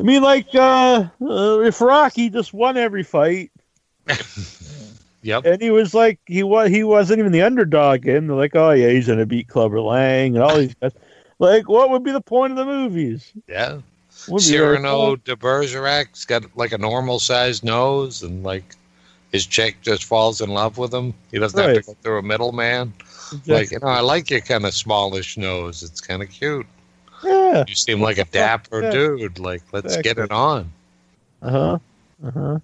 I 0.00 0.02
mean, 0.02 0.22
like, 0.22 0.54
uh, 0.54 1.08
uh, 1.20 1.60
if 1.60 1.80
Rocky 1.80 2.28
just 2.30 2.52
won 2.52 2.76
every 2.76 3.02
fight, 3.02 3.50
Yep. 5.22 5.44
and 5.46 5.62
he 5.62 5.70
was 5.70 5.94
like, 5.94 6.18
he 6.26 6.42
was 6.42 6.70
he 6.70 6.82
wasn't 6.82 7.20
even 7.20 7.30
the 7.32 7.42
underdog, 7.42 8.06
and 8.06 8.28
they're 8.28 8.36
like, 8.36 8.56
oh 8.56 8.72
yeah, 8.72 8.88
he's 8.88 9.06
gonna 9.06 9.26
beat 9.26 9.48
Clubber 9.48 9.80
Lang 9.80 10.34
and 10.34 10.42
all 10.44 10.56
these 10.56 10.74
guys. 10.74 10.92
Like, 11.38 11.68
what 11.68 11.90
would 11.90 12.02
be 12.02 12.12
the 12.12 12.20
point 12.20 12.52
of 12.52 12.56
the 12.56 12.64
movies? 12.64 13.32
Yeah. 13.48 13.80
Would 14.28 14.42
be 14.42 14.50
very 14.56 14.76
Cyrano 14.76 15.16
de 15.16 15.34
Bergerac's 15.36 16.24
got 16.24 16.44
like 16.56 16.72
a 16.72 16.78
normal 16.78 17.18
sized 17.18 17.64
nose, 17.64 18.22
and 18.22 18.42
like 18.42 18.76
his 19.32 19.46
chick 19.46 19.76
just 19.82 20.04
falls 20.04 20.40
in 20.40 20.50
love 20.50 20.78
with 20.78 20.92
him. 20.92 21.14
He 21.30 21.38
doesn't 21.38 21.58
have 21.58 21.76
to 21.76 21.82
go 21.82 21.96
through 22.02 22.18
a 22.18 22.22
middleman. 22.22 22.92
Exactly. 23.32 23.54
Like, 23.54 23.70
you 23.70 23.78
know, 23.80 23.86
I 23.86 24.00
like 24.00 24.30
your 24.30 24.40
kind 24.40 24.66
of 24.66 24.74
smallish 24.74 25.36
nose. 25.38 25.82
It's 25.82 26.00
kind 26.00 26.22
of 26.22 26.28
cute. 26.28 26.66
Yeah. 27.24 27.64
You 27.68 27.74
seem 27.74 28.00
like 28.00 28.18
a 28.18 28.24
dapper 28.24 28.82
Yeah. 28.82 28.90
dude. 28.90 29.38
Like, 29.38 29.62
let's 29.72 29.96
get 29.98 30.18
it 30.18 30.30
on. 30.30 30.72
Uh 31.42 31.50
huh. 31.50 31.78
Uh 32.26 32.30
huh. 32.30 32.58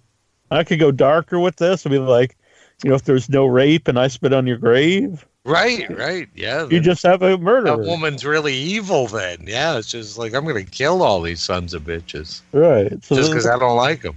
I 0.50 0.64
could 0.64 0.78
go 0.80 0.90
darker 0.90 1.38
with 1.38 1.56
this. 1.56 1.84
I'd 1.84 1.90
be 1.90 1.98
like, 1.98 2.36
you 2.82 2.90
know, 2.90 2.96
if 2.96 3.04
there's 3.04 3.28
no 3.28 3.46
rape 3.46 3.88
and 3.88 3.98
I 3.98 4.08
spit 4.08 4.32
on 4.32 4.46
your 4.46 4.56
grave, 4.58 5.26
Right, 5.44 5.88
right. 5.96 6.28
Yeah. 6.34 6.66
you 6.70 6.78
just 6.80 7.02
have 7.04 7.22
a 7.22 7.38
murder. 7.38 7.68
that 7.76 7.78
woman's 7.80 8.24
really 8.24 8.54
evil 8.54 9.06
then. 9.06 9.44
Yeah, 9.46 9.78
it's 9.78 9.90
just 9.90 10.18
like, 10.18 10.34
I'm 10.34 10.44
going 10.44 10.62
to 10.62 10.70
kill 10.70 11.02
all 11.02 11.22
these 11.22 11.40
sons 11.42 11.72
of 11.74 11.82
bitches 11.84 12.42
Right. 12.52 13.02
So 13.02 13.14
just 13.16 13.30
because 13.30 13.46
I 13.46 13.58
don't 13.58 13.76
like 13.76 14.02
them. 14.02 14.16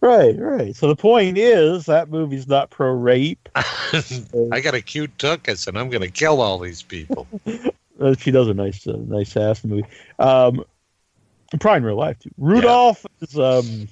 right, 0.00 0.36
right. 0.38 0.74
So 0.76 0.88
the 0.88 0.96
point 0.96 1.38
is 1.38 1.86
that 1.86 2.10
movie's 2.10 2.46
not 2.48 2.70
pro 2.70 2.90
rape. 2.90 3.48
I 3.56 4.60
got 4.62 4.74
a 4.74 4.82
cute 4.82 5.16
tuchus 5.18 5.66
and 5.68 5.78
I'm 5.78 5.90
going 5.90 6.02
to 6.02 6.10
kill 6.10 6.40
all 6.40 6.58
these 6.58 6.82
people. 6.82 7.26
Uh, 8.00 8.14
she 8.14 8.30
does 8.30 8.48
a 8.48 8.54
nice, 8.54 8.86
uh, 8.86 8.96
nice 9.06 9.36
ass 9.36 9.64
movie. 9.64 9.86
Um, 10.18 10.64
probably 11.60 11.78
in 11.78 11.84
real 11.84 11.96
life 11.96 12.18
too. 12.18 12.30
Rudolph 12.38 13.06
is, 13.20 13.38
um, 13.38 13.88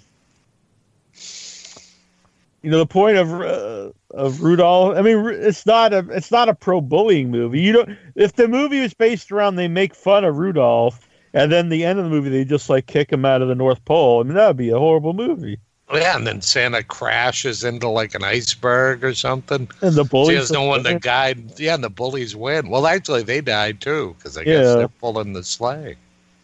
you 2.63 2.71
know, 2.71 2.79
the 2.79 2.87
point 2.87 3.17
of 3.17 3.33
uh, 3.33 3.91
of 4.11 4.43
Rudolph. 4.43 4.97
I 4.97 5.03
mean, 5.03 5.25
it's 5.27 5.67
not 5.67 5.93
a 5.93 6.07
it's 6.11 6.31
not 6.31 6.49
a 6.49 6.55
pro 6.55 6.81
bullying 6.81 7.31
movie. 7.31 7.61
You 7.61 7.73
don't. 7.73 7.99
If 8.15 8.35
the 8.35 8.49
movie 8.49 8.81
was 8.81 8.95
based 8.95 9.31
around 9.33 9.57
they 9.57 9.69
make 9.69 9.95
fun 9.95 10.25
of 10.25 10.39
Rudolph, 10.39 11.09
and 11.33 11.51
then 11.51 11.69
the 11.69 11.85
end 11.85 11.99
of 11.99 12.05
the 12.05 12.11
movie 12.11 12.31
they 12.31 12.45
just 12.45 12.69
like 12.69 12.87
kick 12.87 13.13
him 13.13 13.25
out 13.25 13.43
of 13.43 13.49
the 13.49 13.55
North 13.55 13.85
Pole. 13.85 14.21
I 14.21 14.23
mean, 14.25 14.35
that 14.35 14.49
would 14.49 14.57
be 14.57 14.71
a 14.71 14.79
horrible 14.79 15.13
movie. 15.13 15.59
Yeah, 15.93 16.16
and 16.16 16.26
then 16.26 16.40
Santa 16.40 16.82
crashes 16.82 17.64
into 17.64 17.88
like 17.88 18.14
an 18.14 18.24
iceberg 18.24 19.05
or 19.05 19.14
something. 19.14 19.68
And 19.82 19.95
the 19.95 20.05
She 20.05 20.09
bullies. 20.09 20.38
has 20.38 20.51
no 20.51 20.62
one 20.64 20.84
to 20.84 20.99
guide. 20.99 21.59
Yeah, 21.61 21.74
and 21.74 21.84
the 21.84 21.90
bullies 21.90 22.34
win. 22.34 22.70
Well, 22.70 22.86
actually, 22.86 23.22
they 23.22 23.40
died 23.40 23.80
too 23.80 24.14
because 24.18 24.36
I 24.38 24.45
guess 24.45 24.66
Yeah. 24.66 24.74
they're 24.76 24.88
pulling 24.88 25.32
the 25.34 25.43
sleigh. 25.45 25.97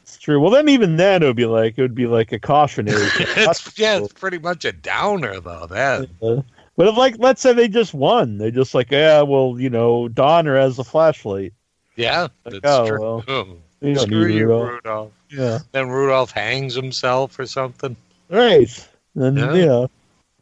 It's 0.02 0.18
true. 0.18 0.40
Well, 0.40 0.50
then 0.50 0.68
even 0.68 0.96
then 0.96 1.22
it 1.22 1.26
would 1.26 1.36
be 1.36 1.46
like 1.46 1.78
it 1.78 1.82
would 1.82 1.94
be 1.94 2.06
like 2.06 2.32
a 2.32 2.38
cautionary. 2.38 2.98
it's, 3.18 3.78
yeah, 3.78 3.98
it's 3.98 4.12
pretty 4.12 4.38
much 4.38 4.64
a 4.64 4.72
downer 4.72 5.40
though. 5.40 5.66
That 5.66 6.08
Uh, 6.22 6.42
but 6.76 6.88
if 6.88 6.96
like 6.96 7.16
let's 7.18 7.40
say 7.42 7.52
they 7.52 7.68
just 7.68 7.94
won, 7.94 8.38
they 8.38 8.50
just 8.50 8.74
like 8.74 8.90
yeah, 8.90 9.22
well 9.22 9.56
you 9.58 9.70
know 9.70 10.08
Donner 10.08 10.56
has 10.56 10.78
a 10.78 10.84
flashlight. 10.84 11.52
yeah, 11.96 12.28
Like, 12.44 12.54
it's 12.54 12.60
oh, 12.64 12.86
true. 12.86 13.00
well, 13.00 13.56
You 13.80 13.96
Screw 13.98 14.26
you, 14.26 14.46
Rudolph. 14.48 14.70
Rudolph. 14.70 15.12
Yeah, 15.30 15.58
Then 15.72 15.88
Rudolph 15.88 16.32
hangs 16.32 16.74
himself 16.74 17.38
or 17.38 17.46
something. 17.46 17.96
right. 18.28 18.88
Then 19.18 19.36
Yeah. 19.36 19.54
yeah, 19.54 19.86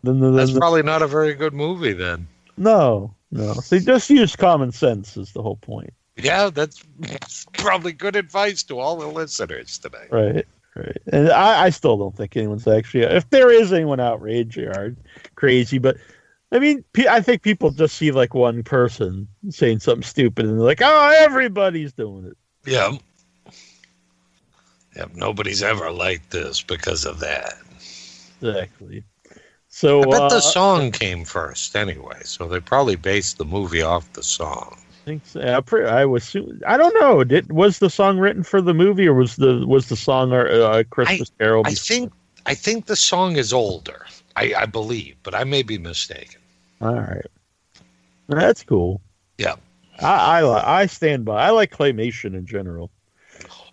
then, 0.03 0.21
then, 0.21 0.35
That's 0.35 0.51
then- 0.53 0.61
probably 0.61 0.83
not 0.83 1.03
a 1.03 1.07
very 1.07 1.35
good 1.35 1.55
movie 1.55 1.93
then. 1.93 2.27
no, 2.57 3.15
no. 3.31 3.55
See, 3.55 3.81
just 3.81 4.09
use 4.11 4.37
common 4.37 4.71
sense 4.73 5.17
is 5.17 5.33
the 5.33 5.43
whole 5.43 5.57
point. 5.57 5.93
Yeah, 6.17 6.49
that's 6.51 6.83
probably 7.55 7.93
good 7.93 8.17
advice 8.17 8.63
to 8.65 8.79
all 8.79 8.97
the 8.97 9.07
listeners 9.07 9.77
today. 9.79 10.07
Right, 10.11 10.47
right. 10.75 10.97
And 11.13 11.31
I, 11.31 11.65
I 11.65 11.71
still 11.71 11.99
don't 11.99 12.17
think 12.17 12.37
anyone's 12.37 12.67
actually. 12.67 13.03
If 13.05 13.29
there 13.31 13.51
is 13.51 13.73
anyone 13.73 14.01
outraged, 14.01 14.57
they 14.57 14.65
are 14.67 14.95
crazy. 15.35 15.77
But 15.79 15.97
I 16.53 16.59
mean, 16.59 16.85
I 17.11 17.21
think 17.21 17.43
people 17.43 17.71
just 17.71 17.97
see 17.97 18.13
like 18.13 18.33
one 18.33 18.63
person 18.63 19.29
saying 19.51 19.81
something 19.81 20.05
stupid, 20.05 20.47
and 20.47 20.55
they're 20.59 20.65
like, 20.67 20.81
"Oh, 20.83 21.15
everybody's 21.19 21.93
doing 21.93 22.25
it." 22.27 22.37
Yeah. 22.71 22.97
Yeah, 24.97 25.07
nobody's 25.15 25.63
ever 25.63 25.91
liked 25.91 26.31
this 26.31 26.63
because 26.63 27.05
of 27.05 27.21
that. 27.21 27.55
Exactly. 28.41 29.05
So 29.69 30.03
I 30.03 30.07
bet 30.07 30.23
uh, 30.23 30.29
the 30.29 30.41
song 30.41 30.91
came 30.91 31.25
first 31.25 31.77
anyway, 31.77 32.21
so 32.25 32.49
they 32.49 32.61
probably 32.61 32.97
based 32.97 33.39
the 33.39 33.45
movie 33.45 33.83
off 33.83 34.13
the 34.13 34.23
song. 34.23 34.79
I 34.79 35.05
think 35.05 35.27
so. 35.27 35.41
I, 35.41 35.61
pre- 35.61 35.87
I 35.87 36.05
was. 36.05 36.35
I 36.67 36.77
don't 36.77 36.95
know. 37.01 37.25
Did 37.25 37.53
was 37.53 37.79
the 37.79 37.91
song 37.91 38.19
written 38.19 38.43
for 38.43 38.63
the 38.63 38.75
movie, 38.75 39.07
or 39.07 39.15
was 39.15 39.37
the 39.37 39.67
was 39.67 39.89
the 39.89 39.97
song 39.97 40.33
uh, 40.33 40.37
uh, 40.37 40.83
Christmas 40.91 41.31
Carol? 41.39 41.63
I 41.67 41.75
think 41.75 42.13
I 42.47 42.55
think 42.55 42.87
the 42.87 42.97
song 42.97 43.37
is 43.37 43.53
older. 43.53 44.07
I, 44.37 44.55
I 44.57 44.67
believe, 44.67 45.17
but 45.23 45.35
I 45.35 45.45
may 45.45 45.63
be 45.63 45.79
mistaken. 45.79 46.41
All 46.81 46.95
right, 46.95 47.27
that's 48.29 48.63
cool. 48.63 49.01
Yeah. 49.39 49.57
I 50.01 50.41
I, 50.43 50.81
I 50.83 50.87
stand 50.87 51.25
by. 51.25 51.47
I 51.47 51.51
like 51.51 51.71
claymation 51.71 52.35
in 52.35 52.47
general. 52.47 52.91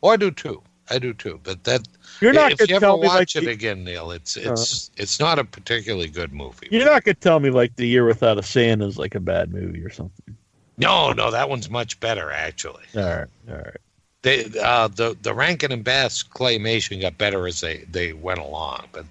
Oh, 0.01 0.09
I 0.09 0.17
do 0.17 0.31
too. 0.31 0.61
I 0.89 0.99
do 0.99 1.13
too. 1.13 1.39
But 1.43 1.63
that 1.63 1.87
You're 2.21 2.33
not 2.33 2.51
you 2.51 2.57
ever 2.73 2.79
tell 2.79 2.97
me 2.97 3.07
like 3.07 3.19
watch 3.19 3.35
it 3.35 3.45
the- 3.45 3.51
again, 3.51 3.83
Neal, 3.83 4.11
it's 4.11 4.37
it's 4.37 4.91
it's 4.97 5.19
not 5.19 5.39
a 5.39 5.43
particularly 5.43 6.07
good 6.07 6.31
movie. 6.33 6.67
you're 6.71 6.85
not 6.85 7.03
gonna 7.03 7.15
tell 7.15 7.39
me 7.39 7.49
like 7.49 7.75
the 7.75 7.87
year 7.87 8.05
without 8.05 8.37
a 8.37 8.43
Santa 8.43 8.85
is 8.87 8.97
like 8.97 9.15
a 9.15 9.19
bad 9.19 9.51
movie 9.53 9.83
or 9.83 9.89
something. 9.89 10.35
No, 10.77 11.11
no, 11.11 11.29
that 11.31 11.49
one's 11.49 11.69
much 11.69 11.99
better 11.99 12.31
actually. 12.31 12.83
All 12.95 13.03
right, 13.03 13.27
all 13.49 13.55
right. 13.57 13.77
They 14.21 14.45
uh, 14.61 14.87
the 14.87 15.17
the 15.21 15.33
Rankin 15.33 15.71
and 15.71 15.83
Bass 15.83 16.23
claymation 16.23 17.01
got 17.01 17.17
better 17.17 17.45
as 17.47 17.59
they 17.61 17.85
they 17.91 18.13
went 18.13 18.39
along, 18.39 18.85
but 18.91 19.05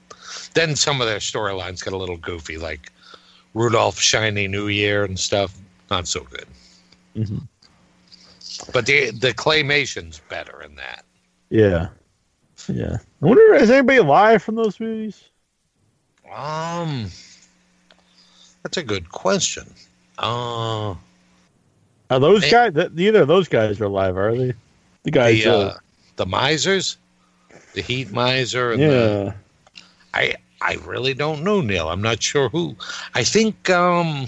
then 0.55 0.75
some 0.75 1.01
of 1.01 1.07
their 1.07 1.19
storylines 1.19 1.85
got 1.85 1.93
a 1.93 1.97
little 1.99 2.17
goofy, 2.17 2.57
like 2.57 2.91
Rudolph 3.55 4.01
Shiny 4.01 4.49
New 4.49 4.69
Year 4.69 5.05
and 5.05 5.19
stuff. 5.19 5.55
Not 5.91 6.09
so 6.09 6.21
good. 6.25 6.47
Mhm. 7.17 7.47
But 8.73 8.87
the 8.87 9.11
the 9.11 9.35
claymation's 9.35 10.21
better 10.31 10.63
in 10.63 10.75
that. 10.77 11.05
Yeah, 11.51 11.89
yeah. 12.69 12.97
I 13.23 13.27
wonder 13.27 13.55
is 13.55 13.71
anybody 13.71 13.99
alive 13.99 14.43
from 14.43 14.55
those 14.57 14.79
movies? 14.81 15.25
Um, 16.35 17.11
that's 18.63 18.77
a 18.77 18.83
good 18.83 19.11
question. 19.11 19.73
Uh, 20.19 20.95
Are 22.11 22.21
those 22.21 22.43
They- 22.43 22.51
guys? 22.51 22.73
Neither 22.93 23.23
of 23.23 23.29
those 23.29 23.49
guys 23.49 23.81
are 23.81 23.85
alive, 23.85 24.17
are 24.17 24.35
they? 24.37 24.55
The 25.05 25.11
guys. 25.11 25.43
the 25.45 25.51
uh, 25.53 25.75
the 26.17 26.27
misers, 26.27 26.97
the 27.75 27.83
heat 27.83 28.13
miser, 28.13 28.73
and 28.73 28.83
the, 28.83 29.35
yeah. 29.75 29.81
I 30.15 30.35
I 30.61 30.75
really 30.85 31.13
don't 31.15 31.43
know, 31.43 31.61
Neal. 31.61 31.89
I'm 31.89 32.03
not 32.03 32.23
sure 32.23 32.49
who. 32.49 32.77
I 33.15 33.25
think 33.25 33.69
um 33.71 34.27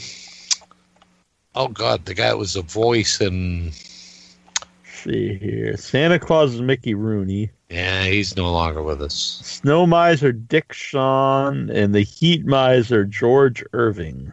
oh 1.55 1.69
god, 1.69 2.05
the 2.07 2.15
guy 2.15 2.35
was 2.35 2.55
the 2.55 2.63
voice 2.63 3.21
and 3.21 3.73
see 5.05 5.35
here. 5.37 5.77
Santa 5.77 6.19
Claus 6.19 6.55
is 6.55 6.61
Mickey 6.61 6.95
Rooney. 6.95 7.51
Yeah, 7.75 8.05
he's 8.05 8.37
no 8.37 8.53
longer 8.53 8.83
with 8.83 9.03
us. 9.03 9.41
Snow 9.43 9.87
Miser 9.87 10.33
Dick 10.33 10.73
Shawn 10.73 11.71
and 11.71 11.95
the 11.95 12.03
Heat 12.03 12.45
Miser 12.47 13.05
George 13.05 13.65
Irving. 13.73 14.33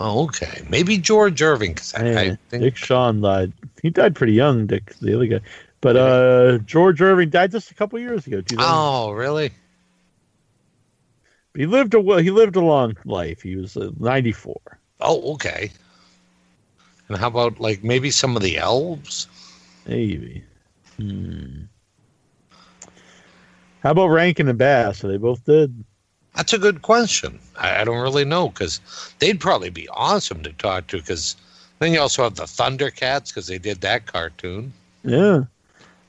Oh, 0.00 0.24
okay. 0.24 0.62
Maybe 0.68 0.98
George 0.98 1.40
Irving, 1.40 1.74
'cause 1.74 1.94
I, 1.94 2.04
Yeah, 2.04 2.20
I 2.20 2.38
think 2.50 2.62
Dick 2.62 2.76
Shawn 2.76 3.20
died. 3.20 3.52
He 3.82 3.90
died 3.90 4.14
pretty 4.14 4.32
young, 4.34 4.66
Dick, 4.66 4.94
the 5.00 5.14
other 5.14 5.26
guy. 5.26 5.40
But 5.80 5.96
uh, 5.96 6.58
George 6.58 7.00
Irving 7.00 7.30
died 7.30 7.52
just 7.52 7.70
a 7.70 7.74
couple 7.74 7.98
years 7.98 8.26
ago. 8.26 8.42
Oh, 8.58 9.12
really? 9.12 9.50
He 11.54 11.66
lived 11.66 11.94
a 11.94 12.00
well. 12.00 12.18
He 12.18 12.30
lived 12.30 12.56
a 12.56 12.60
long 12.60 12.96
life. 13.04 13.42
He 13.42 13.56
was 13.56 13.76
uh, 13.76 13.90
94. 13.98 14.60
Oh, 15.00 15.34
okay. 15.34 15.70
And 17.08 17.18
how 17.18 17.28
about 17.28 17.60
like 17.60 17.84
maybe 17.84 18.10
some 18.10 18.34
of 18.36 18.42
the 18.42 18.58
elves? 18.58 19.28
Maybe. 19.86 20.42
Hmm. 20.96 21.64
How 23.84 23.90
about 23.90 24.08
Rankin 24.08 24.48
and 24.48 24.58
Bass? 24.58 25.04
Are 25.04 25.08
they 25.08 25.18
both 25.18 25.44
dead? 25.44 25.84
That's 26.34 26.54
a 26.54 26.58
good 26.58 26.80
question. 26.80 27.38
I, 27.56 27.82
I 27.82 27.84
don't 27.84 28.00
really 28.00 28.24
know 28.24 28.48
because 28.48 28.80
they'd 29.18 29.38
probably 29.38 29.68
be 29.68 29.88
awesome 29.90 30.42
to 30.42 30.52
talk 30.54 30.86
to. 30.88 30.96
Because 30.96 31.36
then 31.78 31.92
you 31.92 32.00
also 32.00 32.24
have 32.24 32.34
the 32.34 32.44
Thundercats 32.44 33.28
because 33.28 33.46
they 33.46 33.58
did 33.58 33.82
that 33.82 34.06
cartoon. 34.06 34.72
Yeah. 35.04 35.44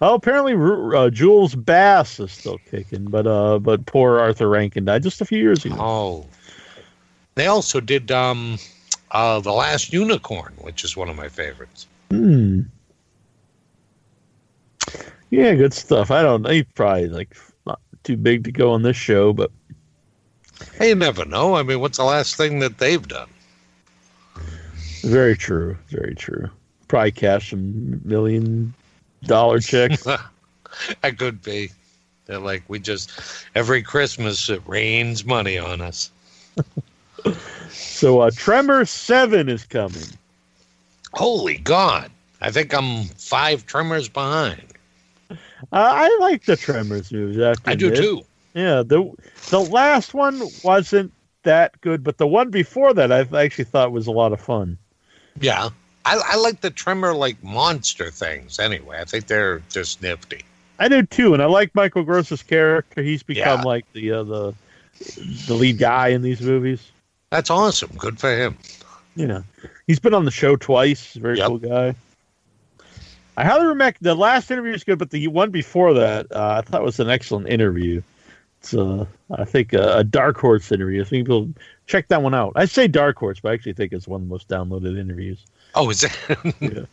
Oh, 0.01 0.13
apparently 0.15 0.53
uh, 0.97 1.09
Jules 1.09 1.53
Bass 1.53 2.19
is 2.19 2.31
still 2.31 2.59
kicking, 2.69 3.05
but 3.05 3.27
uh, 3.27 3.59
but 3.59 3.85
poor 3.85 4.19
Arthur 4.19 4.47
Rankin 4.49 4.85
died 4.85 5.03
just 5.03 5.21
a 5.21 5.25
few 5.25 5.39
years 5.39 5.65
ago. 5.65 5.75
Oh, 5.77 6.25
they 7.35 7.47
also 7.47 7.81
did 7.81 8.11
um, 8.11 8.57
uh, 9.11 9.39
the 9.41 9.51
Last 9.51 9.91
Unicorn, 9.91 10.53
which 10.61 10.83
is 10.83 10.95
one 10.95 11.09
of 11.09 11.15
my 11.15 11.27
favorites. 11.27 11.87
Hmm. 12.09 12.61
Yeah, 15.29 15.55
good 15.55 15.73
stuff. 15.73 16.11
I 16.11 16.21
don't 16.21 16.43
know. 16.43 16.51
He's 16.51 16.65
probably 16.75 17.07
like 17.07 17.35
too 18.05 18.17
big 18.17 18.43
to 18.45 18.51
go 18.51 18.71
on 18.71 18.83
this 18.83 18.95
show, 18.95 19.33
but 19.33 19.51
Hey, 20.77 20.89
you 20.89 20.95
never 20.95 21.25
know. 21.25 21.55
I 21.55 21.63
mean, 21.63 21.79
what's 21.79 21.97
the 21.97 22.05
last 22.05 22.35
thing 22.35 22.59
that 22.59 22.77
they've 22.77 23.05
done? 23.05 23.29
very 25.03 25.37
true. 25.37 25.77
Very 25.89 26.15
true. 26.15 26.49
Probably 26.87 27.11
cash 27.11 27.51
some 27.51 28.01
million 28.05 28.73
dollar 29.23 29.59
checks. 29.59 30.05
I 31.03 31.11
could 31.11 31.41
be. 31.43 31.69
They're 32.25 32.39
like 32.39 32.63
we 32.67 32.79
just 32.79 33.11
every 33.53 33.83
Christmas 33.83 34.49
it 34.49 34.61
rains 34.65 35.25
money 35.25 35.57
on 35.57 35.81
us. 35.81 36.09
so 37.69 38.21
uh, 38.21 38.31
Tremor 38.35 38.85
Seven 38.85 39.47
is 39.49 39.63
coming. 39.63 40.03
Holy 41.13 41.57
God! 41.57 42.11
I 42.41 42.51
think 42.51 42.73
I'm 42.73 43.05
five 43.05 43.65
tremors 43.65 44.09
behind. 44.09 44.74
Uh, 45.71 45.91
I 45.93 46.17
like 46.19 46.45
the 46.45 46.55
Tremors 46.55 47.11
movies. 47.11 47.39
I, 47.65 47.75
do 47.75 47.93
too. 47.95 48.21
Yeah, 48.53 48.83
the 48.83 49.11
the 49.49 49.59
last 49.61 50.13
one 50.13 50.41
wasn't 50.63 51.11
that 51.43 51.79
good, 51.81 52.03
but 52.03 52.17
the 52.17 52.27
one 52.27 52.49
before 52.49 52.93
that 52.93 53.11
I 53.11 53.19
actually 53.43 53.65
thought 53.65 53.91
was 53.91 54.07
a 54.07 54.11
lot 54.11 54.31
of 54.33 54.39
fun. 54.39 54.77
Yeah, 55.39 55.69
I, 56.05 56.21
I 56.25 56.35
like 56.37 56.61
the 56.61 56.69
tremor 56.71 57.13
like 57.13 57.41
monster 57.43 58.09
things. 58.09 58.59
Anyway, 58.59 58.97
I 58.99 59.03
think 59.03 59.27
they're 59.27 59.59
just 59.69 60.01
nifty. 60.01 60.41
I 60.79 60.87
do 60.87 61.03
too, 61.03 61.33
and 61.33 61.41
I 61.43 61.45
like 61.47 61.73
Michael 61.75 62.03
Gross's 62.03 62.43
character. 62.43 63.01
He's 63.01 63.23
become 63.23 63.59
Yeah. 63.59 63.65
like 63.65 63.85
the 63.93 64.11
uh, 64.11 64.23
the 64.23 64.53
the 65.47 65.53
lead 65.53 65.77
guy 65.77 66.09
in 66.09 66.21
these 66.21 66.41
movies. 66.41 66.91
That's 67.31 67.49
awesome. 67.49 67.91
Good 67.97 68.19
for 68.19 68.29
him. 68.35 68.57
You 69.17 69.27
know, 69.27 69.43
he's 69.87 69.99
been 69.99 70.13
on 70.13 70.25
the 70.25 70.31
show 70.31 70.55
twice. 70.55 71.13
Very 71.13 71.37
Yep. 71.37 71.47
cool 71.47 71.57
guy. 71.57 71.95
I 73.37 73.43
highly 73.43 73.65
recommend 73.65 73.95
the 74.01 74.15
last 74.15 74.49
interview 74.49 74.73
is 74.73 74.83
good, 74.83 74.99
but 74.99 75.09
the 75.09 75.27
one 75.27 75.51
before 75.51 75.93
that 75.95 76.31
uh, 76.31 76.55
I 76.59 76.61
thought 76.61 76.83
was 76.83 76.99
an 76.99 77.09
excellent 77.09 77.49
interview. 77.49 78.01
It's 78.61 78.73
uh, 78.73 79.05
I 79.31 79.45
think 79.45 79.73
a, 79.73 79.97
a 79.97 80.03
dark 80.03 80.37
horse 80.37 80.71
interview. 80.71 81.01
I 81.01 81.05
think 81.05 81.25
people 81.27 81.49
check 81.87 82.07
that 82.07 82.21
one 82.21 82.33
out. 82.33 82.53
I 82.55 82.65
say 82.65 82.87
dark 82.87 83.17
horse, 83.17 83.39
but 83.39 83.51
I 83.51 83.53
actually 83.53 83.73
think 83.73 83.93
it's 83.93 84.07
one 84.07 84.21
of 84.21 84.27
the 84.27 84.31
most 84.31 84.47
downloaded 84.47 84.97
interviews. 84.97 85.39
Oh, 85.75 85.89
is 85.89 86.03
it? 86.03 86.17
Yeah. 86.61 86.85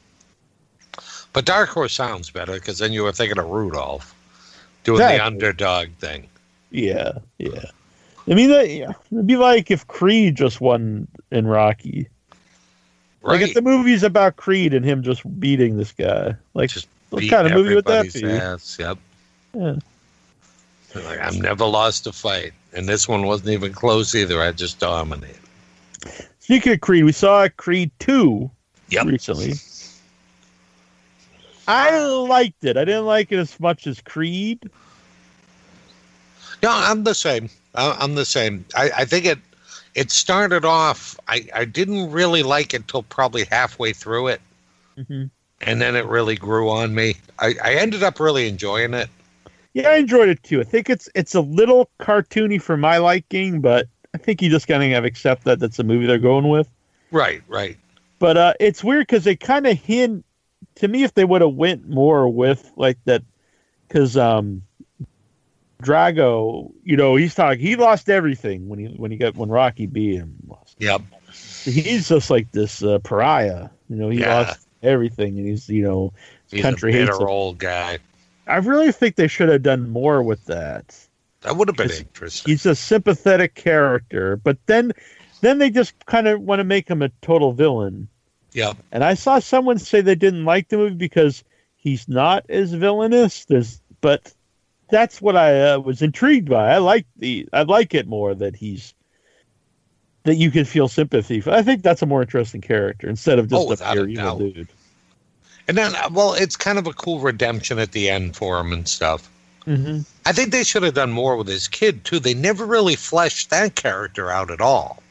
But 1.32 1.46
Dark 1.46 1.70
Horse 1.70 1.94
sounds 1.94 2.28
better 2.28 2.52
because 2.52 2.78
then 2.78 2.92
you 2.92 3.04
were 3.04 3.12
thinking 3.12 3.38
of 3.38 3.46
Rudolph 3.46 4.14
doing 4.84 4.98
Exactly. 5.00 5.18
the 5.18 5.24
underdog 5.24 5.88
thing. 5.94 6.28
Yeah, 6.70 7.12
yeah. 7.38 7.64
I 8.28 8.34
mean, 8.34 8.50
that, 8.50 8.68
yeah, 8.68 8.92
it'd 9.10 9.26
be 9.26 9.36
like 9.36 9.70
if 9.70 9.86
Creed 9.86 10.34
just 10.36 10.60
won 10.60 11.08
in 11.30 11.46
Rocky. 11.46 12.08
Like 13.22 13.40
Right. 13.40 13.48
if 13.48 13.54
the 13.54 13.62
movie's 13.62 14.02
about 14.02 14.36
Creed 14.36 14.74
and 14.74 14.84
him 14.84 15.02
just 15.02 15.22
beating 15.40 15.76
this 15.76 15.92
guy. 15.92 16.34
Like, 16.54 16.70
Just 16.70 16.88
what 17.10 17.22
kind 17.28 17.46
of 17.46 17.52
movie 17.54 17.74
would 17.74 17.84
that 17.86 18.12
be? 18.12 18.24
ass. 18.24 18.76
Yep. 18.80 18.98
Yeah. 19.54 19.74
Like, 20.94 21.20
I've 21.20 21.40
never 21.40 21.64
lost 21.64 22.06
a 22.06 22.12
fight, 22.12 22.52
and 22.74 22.86
this 22.88 23.08
one 23.08 23.24
wasn't 23.26 23.50
even 23.50 23.72
close 23.72 24.14
either. 24.14 24.42
I 24.42 24.52
just 24.52 24.78
dominated. 24.78 25.36
Speaking 26.40 26.72
of 26.72 26.80
Creed, 26.80 27.04
we 27.04 27.12
saw 27.12 27.48
Creed 27.56 27.90
2 28.00 28.50
Yep. 28.88 29.06
recently. 29.06 29.54
I 31.68 31.98
liked 32.04 32.64
it. 32.64 32.76
I 32.76 32.84
didn't 32.84 33.06
like 33.06 33.30
it 33.30 33.38
as 33.38 33.58
much 33.60 33.86
as 33.86 34.00
Creed. 34.00 34.58
No, 36.62 36.70
I'm 36.70 37.04
the 37.04 37.14
same. 37.14 37.48
I'm 37.74 38.14
the 38.16 38.24
same. 38.24 38.64
I, 38.76 38.90
I 38.98 39.04
think 39.04 39.24
it 39.24 39.38
it 39.94 40.10
started 40.10 40.64
off. 40.64 41.18
I, 41.28 41.48
I 41.54 41.64
didn't 41.64 42.10
really 42.10 42.42
like 42.42 42.74
it 42.74 42.88
till 42.88 43.02
probably 43.02 43.44
halfway 43.44 43.92
through 43.92 44.28
it, 44.28 44.40
Mhm. 44.98 45.30
and 45.60 45.80
then 45.80 45.96
it 45.96 46.06
really 46.06 46.36
grew 46.36 46.70
on 46.70 46.94
me. 46.94 47.14
I, 47.38 47.54
I 47.62 47.74
ended 47.74 48.02
up 48.02 48.20
really 48.20 48.48
enjoying 48.48 48.94
it. 48.94 49.08
Yeah, 49.74 49.88
I 49.88 49.96
enjoyed 49.96 50.28
it 50.28 50.42
too. 50.42 50.60
I 50.60 50.64
think 50.64 50.90
it's 50.90 51.08
it's 51.14 51.34
a 51.34 51.40
little 51.40 51.88
cartoony 51.98 52.60
for 52.60 52.76
my 52.76 52.98
liking, 52.98 53.60
but 53.60 53.86
I 54.14 54.18
think 54.18 54.42
you 54.42 54.50
just 54.50 54.68
kind 54.68 54.82
of 54.82 54.90
have 54.90 55.04
to 55.04 55.08
accept 55.08 55.44
that 55.44 55.60
that's 55.60 55.78
a 55.78 55.84
movie 55.84 56.06
they're 56.06 56.18
going 56.18 56.48
with. 56.48 56.68
Right, 57.10 57.42
right. 57.48 57.78
But 58.18 58.36
uh, 58.36 58.54
it's 58.60 58.84
weird 58.84 59.06
because 59.06 59.24
they 59.24 59.34
kind 59.36 59.66
of 59.66 59.78
hint 59.78 60.24
to 60.76 60.88
me 60.88 61.04
if 61.04 61.14
they 61.14 61.24
would 61.24 61.40
have 61.40 61.54
went 61.54 61.88
more 61.88 62.28
with 62.28 62.70
like 62.76 62.98
that, 63.06 63.22
because 63.88 64.16
um, 64.16 64.62
Drago, 65.82 66.72
you 66.84 66.96
know, 66.96 67.16
he's 67.16 67.34
talking. 67.34 67.60
He 67.60 67.76
lost 67.76 68.08
everything 68.08 68.68
when 68.68 68.78
he 68.78 68.86
when 68.86 69.10
he 69.10 69.16
got 69.16 69.36
when 69.36 69.48
Rocky 69.48 69.86
beat 69.86 70.14
him. 70.16 70.36
Lost. 70.46 70.76
Yep. 70.78 71.02
He's 71.64 72.08
just 72.08 72.30
like 72.30 72.50
this 72.52 72.82
uh, 72.82 72.98
pariah. 73.00 73.68
You 73.88 73.96
know, 73.96 74.08
he 74.10 74.20
Yeah. 74.20 74.40
lost 74.40 74.66
everything, 74.82 75.38
and 75.38 75.46
he's 75.46 75.68
you 75.68 75.82
know, 75.82 76.12
He's 76.50 76.62
country 76.62 76.92
a 76.92 77.06
bitter 77.06 77.28
old 77.28 77.58
guy. 77.58 77.98
I 78.46 78.56
really 78.56 78.92
think 78.92 79.16
they 79.16 79.28
should 79.28 79.48
have 79.48 79.62
done 79.62 79.88
more 79.90 80.22
with 80.22 80.44
that. 80.46 80.96
That 81.42 81.56
would 81.56 81.68
have 81.68 81.76
been 81.76 81.90
interesting. 81.90 82.50
He's 82.52 82.66
a 82.66 82.74
sympathetic 82.74 83.54
character, 83.54 84.36
but 84.36 84.58
then 84.66 84.92
then 85.40 85.58
they 85.58 85.70
just 85.70 85.94
kind 86.06 86.28
of 86.28 86.40
want 86.40 86.60
to 86.60 86.64
make 86.64 86.88
him 86.88 87.02
a 87.02 87.08
total 87.20 87.52
villain. 87.52 88.08
Yep. 88.52 88.76
And 88.92 89.02
I 89.02 89.14
saw 89.14 89.38
someone 89.38 89.78
say 89.78 90.00
they 90.02 90.14
didn't 90.14 90.44
like 90.44 90.68
the 90.68 90.76
movie 90.76 90.94
because 90.94 91.42
he's 91.76 92.06
not 92.08 92.44
as 92.48 92.72
villainous. 92.72 93.44
There's, 93.46 93.80
but 94.00 94.32
that's 94.92 95.22
what 95.22 95.36
I 95.36 95.72
uh, 95.72 95.78
was 95.78 96.02
intrigued 96.02 96.50
by. 96.50 96.70
I 96.70 96.78
like 96.78 97.06
the, 97.16 97.48
I 97.52 97.62
like 97.62 97.94
it 97.94 98.06
more 98.06 98.34
that 98.34 98.54
he's 98.54 98.94
that 100.24 100.36
you 100.36 100.52
can 100.52 100.64
feel 100.64 100.86
sympathy 100.86 101.40
for. 101.40 101.50
I 101.50 101.62
think 101.62 101.82
that's 101.82 102.02
a 102.02 102.06
more 102.06 102.22
interesting 102.22 102.60
character 102.60 103.08
instead 103.08 103.40
of 103.40 103.48
just 103.48 103.68
Oh, 103.68 103.72
a 103.72 103.92
pure 103.92 104.06
evil 104.06 104.38
dude. 104.38 104.68
And 105.66 105.76
then, 105.76 105.94
uh, 105.96 106.10
well, 106.12 106.34
it's 106.34 106.56
kind 106.56 106.78
of 106.78 106.86
a 106.86 106.92
cool 106.92 107.18
redemption 107.18 107.78
at 107.78 107.90
the 107.92 108.08
end 108.08 108.36
for 108.36 108.60
him 108.60 108.72
and 108.72 108.86
stuff. 108.86 109.28
Mm-hmm. 109.66 110.00
I 110.26 110.32
think 110.32 110.52
they 110.52 110.62
should 110.62 110.82
have 110.82 110.94
done 110.94 111.10
more 111.10 111.36
with 111.36 111.48
his 111.48 111.66
kid 111.66 112.04
too. 112.04 112.20
They 112.20 112.34
never 112.34 112.66
really 112.66 112.94
fleshed 112.94 113.50
that 113.50 113.74
character 113.74 114.30
out 114.30 114.50
at 114.50 114.60
all. 114.60 115.02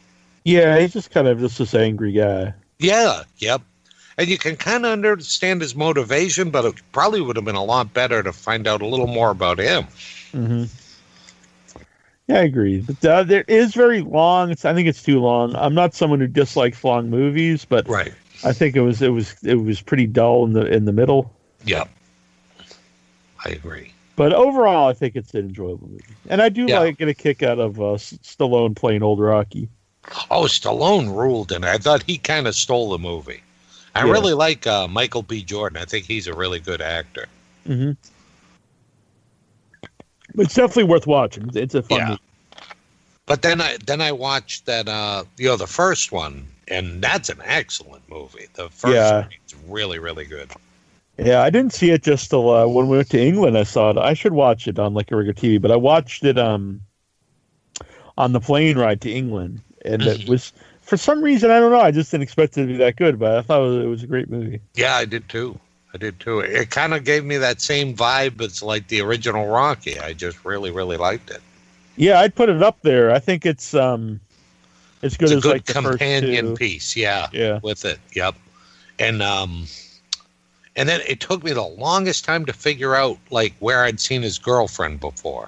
Yeah, 0.44 0.80
he's 0.80 0.94
just 0.94 1.12
kind 1.12 1.28
of 1.28 1.40
just 1.40 1.58
this 1.58 1.74
angry 1.74 2.12
guy. 2.12 2.54
Yeah, 2.80 3.24
yep. 3.38 3.62
And 4.22 4.30
you 4.30 4.38
can 4.38 4.56
kind 4.56 4.86
of 4.86 4.92
understand 4.92 5.64
his 5.64 5.74
motivation, 5.74 6.52
but 6.52 6.64
it 6.64 6.76
probably 6.92 7.22
would 7.22 7.38
have 7.38 7.44
been 7.46 7.56
a 7.56 7.64
lot 7.64 7.92
better 7.92 8.22
to 8.22 8.32
find 8.32 8.68
out 8.68 8.84
a 8.84 8.86
little 8.86 9.08
more 9.08 9.32
about 9.32 9.58
him. 9.58 9.86
hmm 10.32 10.66
Yeah, 12.28 12.36
I 12.42 12.44
agree. 12.44 12.82
But 12.82 13.04
uh, 13.04 13.24
there 13.24 13.46
is 13.48 13.74
very 13.74 14.02
long. 14.02 14.52
It's, 14.52 14.64
I 14.64 14.76
think 14.76 14.88
it's 14.88 15.02
too 15.02 15.20
long. 15.20 15.56
I'm 15.56 15.74
not 15.74 15.96
someone 15.96 16.20
who 16.20 16.28
dislikes 16.28 16.84
long 16.84 17.10
movies, 17.10 17.66
but 17.66 17.90
Right. 17.90 18.14
I 18.44 18.54
think 18.54 18.76
it 18.76 18.82
was 18.82 19.02
it 19.02 19.10
was 19.10 19.34
it 19.44 19.56
was 19.56 19.82
pretty 19.82 20.06
dull 20.06 20.46
in 20.46 20.54
the 20.54 20.68
in 20.72 20.86
the 20.86 20.94
middle. 20.94 21.34
Yep. 21.66 21.90
I 23.44 23.50
agree. 23.50 23.92
But 24.18 24.34
overall, 24.34 24.88
I 24.88 24.94
think 24.94 25.16
it's 25.16 25.34
an 25.34 25.46
enjoyable 25.48 25.88
movie, 25.88 26.16
and 26.30 26.44
I 26.44 26.50
do 26.50 26.68
Yeah. 26.68 26.82
like 26.82 27.00
get 27.00 27.08
a 27.08 27.16
kick 27.16 27.42
out 27.42 27.58
of 27.58 27.82
uh, 27.82 27.98
Stallone 27.98 28.76
playing 28.76 29.02
old 29.02 29.20
Rocky. 29.20 29.68
Oh, 30.30 30.44
Stallone 30.44 31.10
ruled 31.12 31.52
in 31.52 31.64
it. 31.64 31.68
I 31.68 31.80
thought 31.80 32.04
he 32.04 32.20
kind 32.20 32.46
of 32.48 32.54
stole 32.54 32.92
the 32.92 33.00
movie. 33.00 33.42
I 33.96 34.06
Yeah. 34.06 34.12
really 34.12 34.34
like 34.34 34.66
uh, 34.68 34.88
Michael 34.88 35.22
B. 35.24 35.44
Jordan. 35.44 35.82
I 35.82 35.86
think 35.86 36.06
he's 36.06 36.28
a 36.28 36.34
really 36.34 36.60
good 36.60 36.82
actor. 36.82 37.28
Mm-hmm. 37.68 37.92
It's 40.38 40.54
definitely 40.54 40.86
worth 40.86 41.08
watching. 41.08 41.52
It's 41.54 41.76
a 41.76 41.82
fun 41.82 42.00
Yeah. 42.00 42.08
movie. 42.10 42.22
But 43.28 43.42
then 43.42 43.62
I 43.62 43.78
then 43.86 44.02
I 44.02 44.12
watched 44.12 44.66
that 44.66 44.88
uh 44.88 45.24
you 45.38 45.48
know 45.48 45.56
the 45.58 45.68
first 45.68 46.12
one 46.12 46.48
and 46.68 47.02
that's 47.02 47.30
an 47.30 47.42
excellent 47.44 48.08
movie. 48.10 48.48
The 48.54 48.70
first 48.70 48.94
Yeah. 48.94 49.22
one 49.22 49.30
is 49.46 49.56
really 49.68 50.00
really 50.00 50.26
good. 50.26 50.52
Yeah, 51.18 51.42
I 51.42 51.50
didn't 51.50 51.74
see 51.74 51.92
it 51.92 52.02
just 52.04 52.30
till 52.30 52.50
uh, 52.50 52.66
when 52.68 52.88
we 52.88 52.98
went 52.98 53.10
to 53.12 53.22
England. 53.22 53.58
I 53.58 53.64
saw 53.64 53.92
it. 53.92 53.98
I 53.98 54.14
should 54.14 54.34
watch 54.34 54.68
it 54.68 54.80
on 54.80 54.94
like 54.94 55.12
a 55.12 55.16
regular 55.16 55.34
TV, 55.34 55.62
but 55.62 55.72
I 55.72 55.76
watched 55.76 56.24
it 56.24 56.38
um 56.38 56.82
on 58.18 58.32
the 58.32 58.40
plane 58.40 58.78
ride 58.78 59.02
to 59.02 59.12
England, 59.12 59.62
and 59.86 60.08
it 60.08 60.22
Mhm. 60.22 60.28
was 60.28 60.54
for 60.92 60.98
some 60.98 61.24
reason 61.24 61.52
I 61.52 61.60
don't 61.62 61.72
know. 61.72 61.80
I 61.80 61.92
just 61.92 62.12
didn't 62.12 62.24
expect 62.24 62.58
it 62.58 62.64
to 62.64 62.68
be 62.68 62.76
that 62.76 62.98
good, 62.98 63.18
but 63.18 63.38
I 63.38 63.42
thought 63.44 63.62
it 63.62 63.66
was, 63.66 63.86
it 63.86 63.88
was 63.88 64.04
a 64.04 64.08
great 64.08 64.30
movie. 64.30 64.60
Yeah, 64.76 64.94
I 64.98 65.06
did 65.06 65.30
too. 65.30 65.58
I 65.94 65.98
did 65.98 66.20
too. 66.20 66.42
It 66.42 66.70
kind 66.70 66.94
of 66.94 67.06
gave 67.06 67.24
me 67.24 67.38
that 67.38 67.62
same 67.62 67.96
vibe 67.96 68.42
as 68.42 68.62
like 68.62 68.90
the 68.90 69.00
original 69.00 69.48
Rocky. 69.48 69.98
I 69.98 70.12
just 70.12 70.44
really 70.44 70.70
really 70.70 70.98
liked 70.98 71.30
it. 71.32 71.40
Yeah, 71.96 72.20
I'd 72.20 72.36
put 72.36 72.50
it 72.50 72.62
up 72.62 72.82
there. 72.82 73.10
I 73.10 73.20
think 73.20 73.46
it's 73.46 73.74
um 73.74 74.20
as 75.02 75.16
good 75.16 75.32
it's 75.32 75.32
a 75.32 75.38
as 75.38 75.44
good 75.44 75.52
like 75.54 75.66
the 75.66 75.74
companion 75.74 76.58
piece. 76.58 76.98
Yeah, 76.98 77.30
Yeah. 77.32 77.62
with 77.64 77.86
it. 77.86 78.00
Yep. 78.14 78.36
And 79.00 79.22
um 79.22 79.68
and 80.76 80.90
then 80.90 81.00
it 81.08 81.22
took 81.22 81.42
me 81.42 81.54
the 81.54 81.62
longest 81.64 82.26
time 82.26 82.46
to 82.48 82.52
figure 82.54 82.96
out 82.96 83.18
like 83.30 83.54
where 83.60 83.86
I'd 83.86 84.02
seen 84.02 84.24
his 84.24 84.38
girlfriend 84.38 85.00
before. 85.00 85.48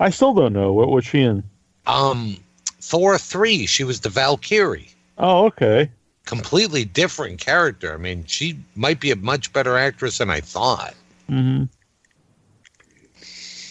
I 0.00 0.08
still 0.08 0.32
don't 0.32 0.54
know 0.54 0.72
what 0.72 0.88
was 0.88 1.04
she 1.04 1.20
in. 1.20 1.42
Um 1.86 2.38
Thor 2.86 3.18
3, 3.18 3.66
she 3.66 3.82
was 3.82 4.00
the 4.00 4.08
Valkyrie. 4.08 4.90
Oh, 5.18 5.46
okay. 5.46 5.90
Completely 6.24 6.84
different 6.84 7.40
character. 7.40 7.92
I 7.92 7.96
mean, 7.96 8.24
she 8.26 8.56
might 8.76 9.00
be 9.00 9.10
a 9.10 9.16
much 9.16 9.52
better 9.52 9.76
actress 9.76 10.18
than 10.18 10.30
I 10.30 10.40
thought. 10.40 10.94
hmm 11.28 11.64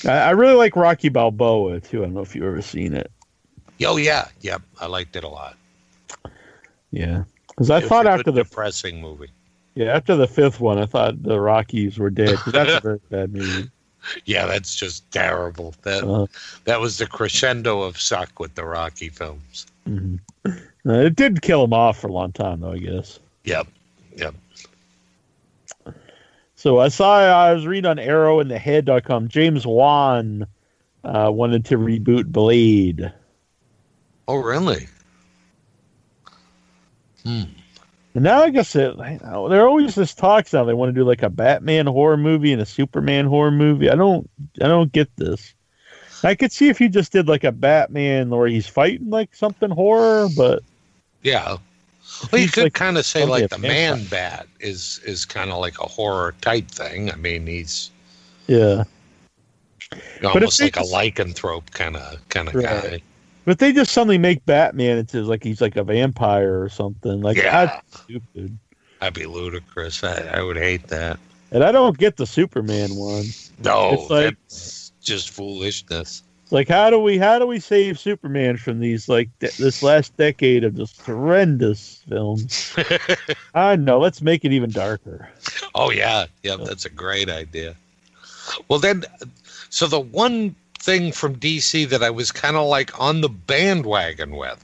I, 0.05 0.09
I 0.17 0.29
really 0.31 0.55
like 0.55 0.75
Rocky 0.75 1.07
Balboa 1.09 1.79
too. 1.79 2.01
I 2.01 2.05
don't 2.05 2.13
know 2.13 2.21
if 2.21 2.35
you've 2.35 2.43
ever 2.43 2.61
seen 2.61 2.93
it. 2.93 3.09
Oh 3.85 3.95
yeah, 3.97 4.27
yep. 4.41 4.61
I 4.81 4.87
liked 4.87 5.15
it 5.15 5.23
a 5.23 5.29
lot. 5.29 5.55
Yeah, 6.91 7.23
because 7.47 7.69
I 7.71 7.77
It 7.79 7.83
thought 7.87 8.05
after 8.07 8.31
the 8.31 8.43
depressing 8.43 8.99
movie. 9.01 9.29
yeah 9.75 9.95
after 9.95 10.15
the 10.17 10.27
fifth 10.27 10.59
one, 10.59 10.77
I 10.77 10.85
thought 10.85 11.23
the 11.23 11.39
Rockies 11.39 11.97
were 11.97 12.09
dead. 12.09 12.39
that's 12.45 12.75
a 12.75 12.79
very 12.81 12.99
bad 13.09 13.33
movie. 13.33 13.69
Yeah, 14.25 14.45
that's 14.45 14.75
just 14.75 15.09
terrible. 15.11 15.73
That 15.83 16.03
Uh, 16.03 16.27
that 16.65 16.79
was 16.79 16.97
the 16.97 17.07
crescendo 17.07 17.81
of 17.81 17.99
suck 17.99 18.39
with 18.39 18.55
the 18.55 18.65
Rocky 18.65 19.09
films. 19.09 19.65
mhm. 19.87 20.19
Uh, 20.45 20.51
it 20.91 21.15
did 21.15 21.41
kill 21.41 21.63
him 21.63 21.73
off 21.73 21.99
for 21.99 22.07
a 22.07 22.11
long 22.13 22.31
time, 22.31 22.59
though. 22.59 22.71
I 22.73 22.77
guess. 22.77 23.19
Yep. 23.43 23.67
Yep. 24.17 24.35
So 26.55 26.79
I 26.79 26.87
saw 26.87 27.17
I 27.19 27.53
was 27.53 27.67
reading 27.67 27.89
on 27.89 27.97
ArrowInTheHead.com. 27.97 29.27
James 29.27 29.67
Wan 29.67 30.47
uh, 31.03 31.29
wanted 31.31 31.65
to 31.65 31.77
reboot 31.77 32.27
Blade. 32.31 33.11
Oh 34.27 34.37
really? 34.37 34.87
Hmm. 37.23 37.43
And 38.15 38.23
now 38.23 38.41
I 38.43 38.49
guess 38.49 38.75
it, 38.75 38.97
there 38.97 39.61
are 39.61 39.67
always 39.67 39.93
this 39.93 40.15
talks 40.15 40.53
now 40.53 40.63
they 40.63 40.73
want 40.73 40.89
to 40.89 40.99
do 40.99 41.03
like 41.05 41.21
a 41.21 41.29
Batman 41.29 41.85
horror 41.85 42.15
movie 42.15 42.53
and 42.53 42.61
a 42.61 42.65
Superman 42.65 43.25
horror 43.25 43.51
movie. 43.51 43.89
I 43.89 43.95
don't 43.95 44.29
I 44.61 44.67
don't 44.67 44.91
get 44.91 45.13
this. 45.17 45.53
I 46.23 46.33
could 46.33 46.53
see 46.53 46.69
if 46.69 46.79
you 46.79 46.87
just 46.87 47.11
did 47.11 47.27
like 47.27 47.43
a 47.43 47.51
Batman 47.51 48.29
where 48.29 48.47
he's 48.47 48.67
fighting 48.67 49.09
like 49.09 49.35
something 49.35 49.69
horror, 49.69 50.29
but 50.37 50.63
Yeah. 51.23 51.57
Well, 52.31 52.41
you 52.41 52.47
could 52.47 52.63
like 52.63 52.73
kind 52.73 52.97
of 52.97 53.05
say 53.05 53.25
like 53.25 53.49
the 53.49 53.57
man 53.57 54.05
bat 54.05 54.47
is 54.61 55.01
is 55.05 55.25
kind 55.25 55.51
of 55.51 55.57
like 55.57 55.79
a 55.81 55.87
horror 55.87 56.35
type 56.39 56.69
thing. 56.69 57.11
I 57.11 57.15
mean, 57.15 57.45
he's 57.45 57.91
Yeah. 58.47 58.85
almost 60.23 60.61
like 60.61 60.77
a 60.77 60.83
lycanthrope 60.83 61.69
kind 61.71 61.97
of 61.97 62.29
kind 62.29 62.47
of 62.47 62.55
Right. 62.55 62.65
guy. 62.65 63.01
But 63.45 63.59
they 63.59 63.71
just 63.73 63.91
suddenly 63.91 64.17
make 64.17 64.45
Batman 64.45 64.97
into 64.97 65.21
like 65.23 65.43
he's 65.43 65.61
like 65.61 65.75
a 65.75 65.83
vampire 65.83 66.61
or 66.61 66.69
something. 66.69 67.21
Like 67.21 67.37
Yeah. 67.37 67.65
that's 67.67 68.01
stupid. 68.03 68.57
That'd 68.99 69.13
be 69.13 69.25
ludicrous. 69.27 70.03
I, 70.03 70.21
I 70.33 70.41
would 70.41 70.57
hate 70.57 70.87
that. 70.87 71.19
And 71.51 71.63
I 71.63 71.71
don't 71.71 71.97
get 71.97 72.17
the 72.17 72.25
Superman 72.25 72.95
one. 72.95 73.25
No, 73.63 73.91
It's 73.93 74.09
like- 74.09 74.37
that's 74.47 74.91
just 75.01 75.29
foolishness. 75.29 76.23
Like 76.51 76.67
how 76.67 76.89
do 76.91 76.99
we 76.99 77.17
how 77.17 77.39
do 77.39 77.47
we 77.47 77.59
save 77.59 77.97
Superman 77.99 78.57
from 78.57 78.79
these 78.79 79.09
like 79.09 79.29
de- 79.39 79.49
this 79.57 79.81
last 79.81 80.15
decade 80.15 80.63
of 80.63 80.75
just 80.75 81.01
horrendous 81.01 82.03
films? 82.07 82.75
I 83.55 83.75
know. 83.75 83.97
Let's 83.99 84.21
make 84.21 84.45
it 84.45 84.51
even 84.53 84.69
darker. 84.69 85.27
Oh 85.73 85.89
yeah, 85.91 86.25
yeah, 86.43 86.55
that's 86.57 86.85
a 86.85 86.89
great 86.91 87.29
idea. 87.29 87.75
Well 88.67 88.77
then, 88.77 89.05
so 89.69 89.87
the 89.87 89.99
one 89.99 90.55
thing 90.79 91.11
from 91.11 91.35
DC 91.35 91.89
that 91.89 92.03
I 92.03 92.09
was 92.09 92.31
kind 92.31 92.55
of 92.55 92.67
like 92.67 92.99
on 92.99 93.21
the 93.21 93.29
bandwagon 93.29 94.35
with 94.35 94.63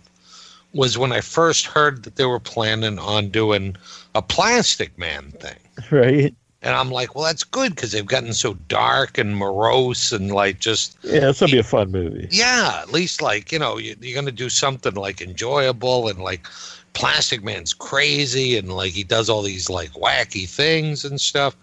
was 0.74 0.98
when 0.98 1.12
I 1.12 1.22
first 1.22 1.66
heard 1.66 2.04
that 2.04 2.16
they 2.16 2.26
were 2.26 2.40
planning 2.40 3.00
on 3.00 3.30
doing 3.30 3.76
a 4.16 4.22
Plastic 4.22 4.98
Man 4.98 5.32
thing. 5.32 5.58
Right? 5.90 6.34
And 6.64 6.76
I'm 6.76 6.92
like, 6.92 7.16
well, 7.16 7.24
that's 7.26 7.44
good 7.44 7.74
because 7.74 7.92
they've 7.92 8.06
gotten 8.06 8.34
so 8.34 8.54
dark 8.68 9.18
and 9.18 9.36
morose 9.36 10.12
and 10.12 10.32
like 10.32 10.60
just 10.60 10.96
Yeah, 11.04 11.30
it's 11.30 11.40
gonna 11.40 11.52
be 11.52 11.58
a 11.58 11.64
fun 11.64 11.92
movie. 11.92 12.28
yeah, 12.30 12.80
at 12.82 12.92
least 12.92 13.22
like 13.22 13.52
you 13.52 13.58
know 13.58 13.78
you, 13.78 13.96
you're 14.00 14.16
gonna 14.16 14.32
do 14.32 14.50
something 14.50 14.94
like 14.94 15.22
enjoyable 15.22 16.08
and 16.08 16.20
like 16.20 16.46
Plastic 16.94 17.44
Man's 17.44 17.74
crazy 17.74 18.58
and 18.58 18.72
like 18.74 18.92
he 18.92 19.04
does 19.04 19.30
all 19.30 19.42
these 19.42 19.70
like 19.70 19.92
wacky 19.94 20.48
things 20.48 21.04
and 21.04 21.20
stuff. 21.20 21.56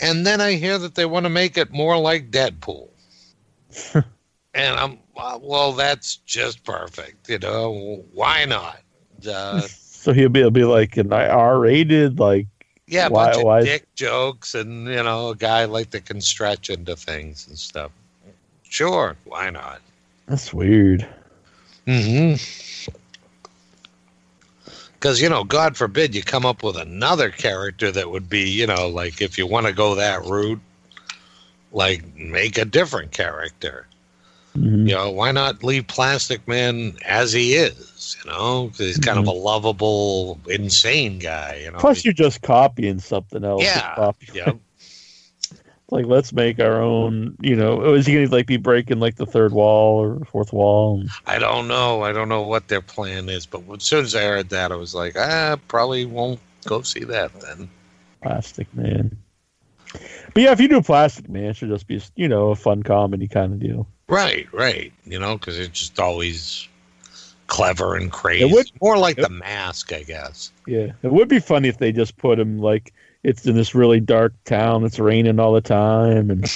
And 0.00 0.26
then 0.26 0.40
I 0.40 0.54
hear 0.54 0.78
that 0.78 0.94
they 0.94 1.04
want 1.04 1.24
to 1.26 1.30
make 1.30 1.56
it 1.56 1.70
more 1.70 1.98
like 1.98 2.30
Deadpool. 2.30 2.88
and 3.94 4.04
I'm 4.76 4.98
well, 5.42 5.72
that's 5.72 6.16
just 6.16 6.64
perfect. 6.64 7.28
You 7.28 7.38
know, 7.38 8.04
why 8.12 8.44
not? 8.44 8.80
Uh, 9.26 9.62
So 10.00 10.14
he'll 10.14 10.30
be 10.30 10.40
he'll 10.40 10.50
be 10.50 10.64
like 10.64 10.96
an 10.96 11.12
R 11.12 11.58
rated, 11.58 12.18
like 12.18 12.46
yeah, 12.86 13.08
a 13.08 13.10
Why- 13.10 13.24
bunch 13.26 13.36
of 13.36 13.42
why- 13.44 13.62
dick 13.62 13.94
jokes 13.96 14.54
and 14.54 14.86
you 14.86 15.02
know 15.02 15.28
a 15.28 15.36
guy 15.36 15.66
like 15.66 15.90
that 15.90 16.06
can 16.06 16.22
stretch 16.22 16.70
into 16.70 16.96
things 16.96 17.46
and 17.46 17.58
stuff. 17.58 17.90
Sure, 18.62 19.16
why 19.24 19.50
not? 19.50 19.80
that's 20.26 20.54
weird. 20.54 21.06
Mm-hmm. 21.86 22.90
Because, 24.94 25.20
you 25.20 25.28
know, 25.28 25.44
God 25.44 25.76
forbid 25.76 26.14
you 26.14 26.22
come 26.22 26.44
up 26.46 26.62
with 26.62 26.76
another 26.76 27.30
character 27.30 27.90
that 27.90 28.10
would 28.10 28.28
be, 28.28 28.48
you 28.48 28.66
know, 28.66 28.86
like 28.88 29.20
if 29.22 29.38
you 29.38 29.46
want 29.46 29.66
to 29.66 29.72
go 29.72 29.94
that 29.94 30.24
route, 30.24 30.60
like 31.72 32.14
make 32.16 32.58
a 32.58 32.64
different 32.64 33.12
character. 33.12 33.86
Mhm. 34.56 34.88
You 34.88 34.94
know, 34.94 35.10
why 35.10 35.30
not 35.30 35.62
leave 35.62 35.86
Plastic 35.86 36.46
Man 36.48 36.96
as 37.06 37.32
he 37.32 37.54
is? 37.54 38.16
You 38.24 38.30
know, 38.30 38.68
'Cause 38.70 38.78
he's 38.78 38.98
kind 38.98 39.18
of 39.18 39.26
a 39.26 39.30
lovable, 39.32 40.40
insane 40.48 41.18
guy. 41.20 41.60
You 41.64 41.70
know, 41.70 41.78
Plus, 41.78 42.04
you're 42.04 42.12
just 42.14 42.42
copying 42.42 42.98
something 42.98 43.44
else. 43.44 43.62
yeah. 43.62 44.52
Like, 45.92 46.06
let's 46.06 46.32
make 46.32 46.60
our 46.60 46.80
own. 46.80 47.36
You 47.40 47.56
know, 47.56 47.94
is 47.94 48.06
he 48.06 48.14
gonna 48.14 48.28
like 48.28 48.46
be 48.46 48.56
breaking 48.56 49.00
like 49.00 49.16
the 49.16 49.26
third 49.26 49.52
wall 49.52 50.00
or 50.00 50.24
fourth 50.24 50.52
wall? 50.52 51.02
I 51.26 51.40
don't 51.40 51.66
know. 51.66 52.02
I 52.02 52.12
don't 52.12 52.28
know 52.28 52.42
what 52.42 52.68
their 52.68 52.80
plan 52.80 53.28
is, 53.28 53.44
but 53.44 53.62
as 53.74 53.82
soon 53.82 54.04
as 54.04 54.14
I 54.14 54.22
heard 54.22 54.50
that, 54.50 54.70
I 54.70 54.76
was 54.76 54.94
like, 54.94 55.16
ah, 55.18 55.56
probably 55.66 56.04
won't 56.04 56.38
go 56.64 56.82
see 56.82 57.02
that 57.04 57.32
then. 57.40 57.68
Plastic 58.22 58.72
Man. 58.72 59.16
But 59.92 60.42
yeah, 60.42 60.52
if 60.52 60.60
you 60.60 60.68
do 60.68 60.80
Plastic 60.82 61.28
Man, 61.28 61.44
it 61.46 61.56
should 61.56 61.68
just 61.70 61.86
be 61.86 62.00
you 62.16 62.28
know 62.28 62.50
a 62.50 62.56
fun 62.56 62.82
comedy 62.82 63.26
kind 63.28 63.52
of 63.52 63.58
deal. 63.60 63.86
Right, 64.08 64.46
right. 64.52 64.92
You 65.04 65.18
know, 65.18 65.36
because 65.38 65.58
it's 65.58 65.78
just 65.78 65.98
always 66.00 66.66
clever 67.46 67.96
and 67.96 68.10
crazy. 68.12 68.44
It 68.44 68.52
would- 68.52 68.70
More 68.80 68.96
like 68.98 69.16
Yep. 69.18 69.26
the 69.28 69.32
mask, 69.34 69.92
I 69.92 70.02
guess. 70.04 70.52
Yeah, 70.66 70.92
it 71.02 71.12
would 71.12 71.28
be 71.28 71.40
funny 71.40 71.68
if 71.68 71.78
they 71.78 71.90
just 71.92 72.16
put 72.16 72.38
him 72.38 72.58
like 72.60 72.92
it's 73.22 73.44
in 73.46 73.54
this 73.54 73.74
really 73.74 74.00
dark 74.00 74.32
town. 74.44 74.82
It's 74.84 74.98
raining 74.98 75.38
all 75.40 75.52
the 75.52 75.60
time, 75.60 76.30
and 76.30 76.46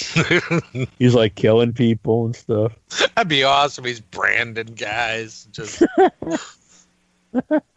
he's 0.98 1.14
like 1.14 1.34
killing 1.34 1.72
people 1.74 2.24
and 2.24 2.34
stuff. 2.34 2.72
That'd 3.16 3.28
be 3.28 3.42
awesome. 3.44 3.84
He's 3.84 4.00
branding 4.00 4.74
guys, 4.74 5.46
just 5.52 5.82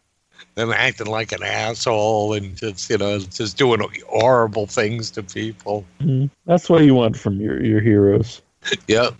them 0.58 0.72
acting 0.72 1.06
like 1.06 1.32
an 1.32 1.42
asshole 1.42 2.34
and 2.34 2.56
just 2.56 2.90
you 2.90 2.98
know 2.98 3.18
just 3.20 3.56
doing 3.56 3.80
horrible 4.08 4.66
things 4.66 5.10
to 5.12 5.22
people. 5.22 5.84
Mhm. 6.00 6.28
That's 6.46 6.68
what 6.68 6.84
you 6.84 6.94
want 6.94 7.16
from 7.16 7.40
your 7.40 7.64
your 7.64 7.80
heroes. 7.80 8.42
Yep. 8.88 9.14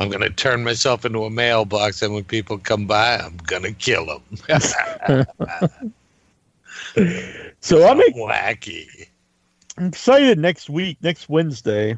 I'm 0.00 0.10
gonna 0.10 0.30
turn 0.30 0.64
myself 0.64 1.04
into 1.04 1.24
a 1.24 1.30
mailbox, 1.30 2.02
and 2.02 2.12
when 2.14 2.24
people 2.24 2.58
come 2.58 2.86
by, 2.86 3.18
I'm 3.18 3.36
gonna 3.46 3.72
kill 3.72 4.06
them. 4.06 4.22
So 7.60 7.88
I'm 7.88 8.00
ex- 8.00 8.10
wacky. 8.16 8.86
I'm 9.78 9.86
excited 9.86 10.38
next 10.38 10.68
week, 10.68 10.98
next 11.02 11.28
Wednesday. 11.28 11.96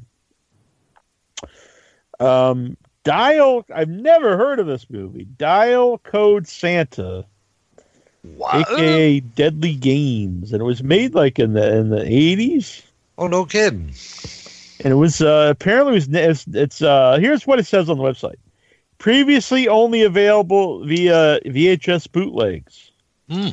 Um, 2.20 2.76
Dial. 3.04 3.64
I've 3.74 3.88
never 3.88 4.36
heard 4.36 4.58
of 4.60 4.66
this 4.66 4.88
movie. 4.88 5.24
Dial 5.24 5.98
Code 5.98 6.46
Santa, 6.46 7.24
What? 8.36 8.70
aka 8.70 9.20
Deadly 9.20 9.74
Games, 9.74 10.52
and 10.52 10.60
it 10.60 10.64
was 10.64 10.82
made 10.82 11.14
like 11.14 11.38
in 11.38 11.52
the 11.54 11.76
in 11.78 11.90
the 11.90 12.00
80s. 12.00 12.82
Oh, 13.18 13.26
no 13.28 13.44
kidding. 13.46 13.92
and 14.84 14.92
it 14.92 14.96
was 14.96 15.22
uh, 15.22 15.48
apparently 15.50 15.92
it 15.92 15.94
was 15.94 16.08
it's, 16.14 16.46
it's 16.52 16.82
uh 16.82 17.16
here's 17.20 17.46
what 17.46 17.58
it 17.58 17.66
says 17.66 17.88
on 17.88 17.96
the 17.98 18.04
website 18.04 18.36
previously 18.98 19.68
only 19.68 20.02
available 20.02 20.84
via 20.84 21.38
vhs 21.44 22.10
bootlegs 22.12 22.90
Hmm. 23.28 23.48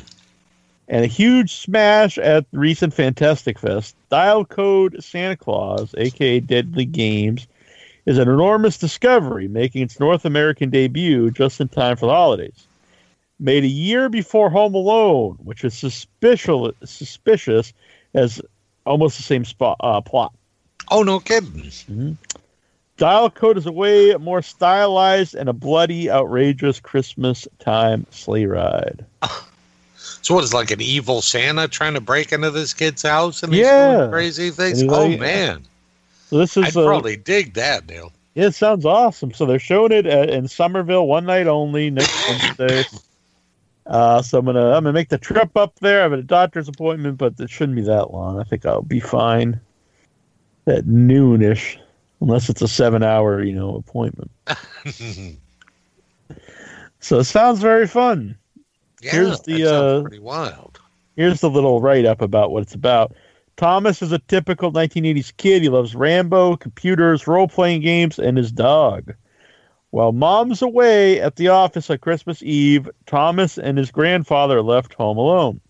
and 0.88 1.04
a 1.04 1.08
huge 1.08 1.52
smash 1.54 2.16
at 2.18 2.50
the 2.50 2.58
recent 2.58 2.94
fantastic 2.94 3.58
fest 3.58 3.96
dial 4.10 4.44
code 4.44 5.02
santa 5.02 5.36
claus 5.36 5.94
aka 5.98 6.40
deadly 6.40 6.84
games 6.84 7.46
is 8.06 8.18
an 8.18 8.28
enormous 8.28 8.78
discovery 8.78 9.48
making 9.48 9.82
its 9.82 9.98
north 9.98 10.24
american 10.26 10.70
debut 10.70 11.30
just 11.30 11.60
in 11.60 11.68
time 11.68 11.96
for 11.96 12.06
the 12.06 12.12
holidays 12.12 12.66
made 13.40 13.64
a 13.64 13.68
year 13.68 14.08
before 14.08 14.48
home 14.50 14.74
alone 14.74 15.36
which 15.42 15.64
is 15.64 15.74
suspicious 15.74 16.72
suspicious 16.84 17.72
as 18.14 18.40
almost 18.86 19.16
the 19.16 19.22
same 19.22 19.44
spot 19.44 19.76
uh, 19.80 20.00
plot 20.00 20.32
Oh, 20.90 21.02
no 21.02 21.18
kidding. 21.18 22.18
Dial 22.98 23.30
Code 23.30 23.56
is 23.56 23.64
a 23.64 23.72
way 23.72 24.14
more 24.20 24.42
stylized 24.42 25.34
and 25.34 25.48
a 25.48 25.52
bloody, 25.54 26.10
outrageous 26.10 26.78
Christmas 26.78 27.48
time 27.58 28.06
sleigh 28.10 28.44
ride. 28.44 29.04
So 29.96 30.34
what 30.34 30.44
is 30.44 30.52
like 30.52 30.70
an 30.70 30.82
evil 30.82 31.22
Santa 31.22 31.68
trying 31.68 31.94
to 31.94 32.00
break 32.02 32.32
into 32.32 32.50
this 32.50 32.74
kid's 32.74 33.00
house 33.02 33.42
and 33.42 33.52
he's 33.54 33.62
Yeah. 33.64 33.96
doing 33.96 34.10
crazy 34.10 34.50
things? 34.50 34.82
Oh 34.82 35.06
like- 35.06 35.18
man, 35.20 35.64
So 36.28 36.36
this 36.38 36.54
I'd 36.58 36.68
is 36.68 36.76
uh, 36.76 36.84
probably 36.84 37.16
dig 37.16 37.54
that, 37.54 37.88
Neal. 37.88 38.12
yeah, 38.34 38.48
it 38.48 38.54
sounds 38.54 38.84
awesome. 38.84 39.32
So 39.32 39.46
they're 39.46 39.58
showing 39.58 39.90
it 39.92 40.04
at, 40.06 40.28
in 40.28 40.48
Somerville 40.48 41.06
one 41.06 41.24
night 41.24 41.46
only 41.46 41.88
next 41.90 42.28
Wednesday. 42.28 42.84
Uh, 43.86 44.22
so 44.22 44.38
I'm 44.38 44.46
gonna 44.46 44.68
I'm 44.68 44.84
gonna 44.84 44.92
make 44.92 45.10
the 45.10 45.18
trip 45.18 45.56
up 45.56 45.78
there. 45.80 46.00
I 46.00 46.02
have 46.04 46.12
a 46.12 46.22
doctor's 46.22 46.68
appointment, 46.68 47.18
but 47.18 47.38
it 47.38 47.50
shouldn't 47.50 47.76
be 47.76 47.82
that 47.82 48.12
long. 48.12 48.40
I 48.40 48.44
think 48.44 48.64
I'll 48.64 48.82
be 48.82 49.00
fine 49.00 49.60
at 50.66 50.84
noonish, 50.84 51.76
unless 52.20 52.48
it's 52.48 52.62
a 52.62 52.68
seven 52.68 53.02
hour 53.02 53.42
you 53.42 53.54
know 53.54 53.76
appointment. 53.76 54.30
So 57.04 57.18
it 57.18 57.24
sounds 57.24 57.60
very 57.60 57.86
fun. 57.86 58.34
yeah, 59.02 59.10
Here's 59.10 59.40
the, 59.42 59.70
uh, 59.70 60.00
pretty 60.00 60.20
wild. 60.20 60.80
Here's 61.16 61.42
the 61.42 61.50
little 61.50 61.82
write 61.82 62.06
up 62.06 62.22
about 62.22 62.50
what 62.50 62.62
it's 62.62 62.74
about. 62.74 63.12
Thomas 63.58 64.00
is 64.00 64.10
a 64.10 64.20
typical 64.20 64.72
1980s 64.72 65.36
kid. 65.36 65.62
He 65.62 65.68
loves 65.68 65.94
Rambo, 65.94 66.56
computers, 66.56 67.26
role 67.26 67.46
playing 67.46 67.82
games, 67.82 68.18
and 68.18 68.38
his 68.38 68.50
dog. 68.50 69.12
While 69.94 70.10
mom's 70.10 70.60
away 70.60 71.20
at 71.20 71.36
the 71.36 71.46
office 71.46 71.88
on 71.88 71.98
Christmas 71.98 72.42
Eve, 72.42 72.90
Thomas 73.06 73.58
and 73.58 73.78
his 73.78 73.92
grandfather 73.92 74.60
left 74.60 74.92
home 74.94 75.16
alone. 75.16 75.60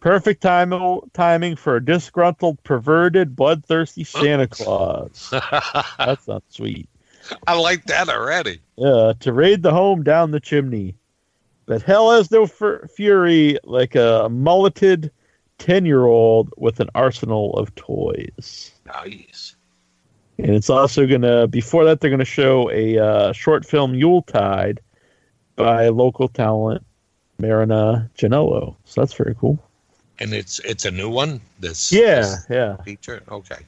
Perfect 0.00 0.42
time- 0.42 0.72
timing 1.12 1.54
for 1.54 1.76
a 1.76 1.84
disgruntled, 1.84 2.60
perverted, 2.64 3.36
bloodthirsty 3.36 4.02
Santa 4.02 4.46
Claus. 4.48 5.28
That 5.30 6.18
sounds 6.20 6.42
sweet. 6.48 6.88
I 7.46 7.56
like 7.56 7.84
that 7.84 8.08
already. 8.08 8.58
Uh, 8.76 9.14
to 9.20 9.32
raid 9.32 9.62
the 9.62 9.70
home 9.70 10.02
down 10.02 10.32
the 10.32 10.40
chimney. 10.40 10.96
But 11.64 11.82
hell 11.82 12.10
has 12.10 12.32
no 12.32 12.44
fur- 12.48 12.88
fury 12.88 13.56
like 13.62 13.94
a 13.94 14.26
mulleted 14.28 15.12
10 15.58 15.86
year 15.86 16.06
old 16.06 16.52
with 16.56 16.80
an 16.80 16.90
arsenal 16.96 17.52
of 17.56 17.72
toys. 17.76 18.72
Nice. 18.84 19.54
And 20.38 20.54
it's 20.54 20.70
also 20.70 21.06
going 21.06 21.22
to, 21.22 21.48
before 21.48 21.84
that, 21.84 22.00
they're 22.00 22.10
going 22.10 22.20
to 22.20 22.24
show 22.24 22.70
a 22.70 22.98
uh, 22.98 23.32
short 23.32 23.66
film 23.66 23.94
Yuletide 23.94 24.80
by 25.56 25.88
local 25.88 26.28
talent 26.28 26.84
Marina 27.40 28.08
Janello. 28.16 28.76
So 28.84 29.00
that's 29.00 29.14
very 29.14 29.34
cool. 29.34 29.58
And 30.20 30.32
it's 30.32 30.58
it's 30.60 30.84
a 30.84 30.90
new 30.90 31.08
one. 31.08 31.40
This 31.60 31.92
Yeah, 31.92 32.20
this 32.20 32.46
yeah. 32.50 32.76
feature. 32.78 33.22
Okay. 33.30 33.58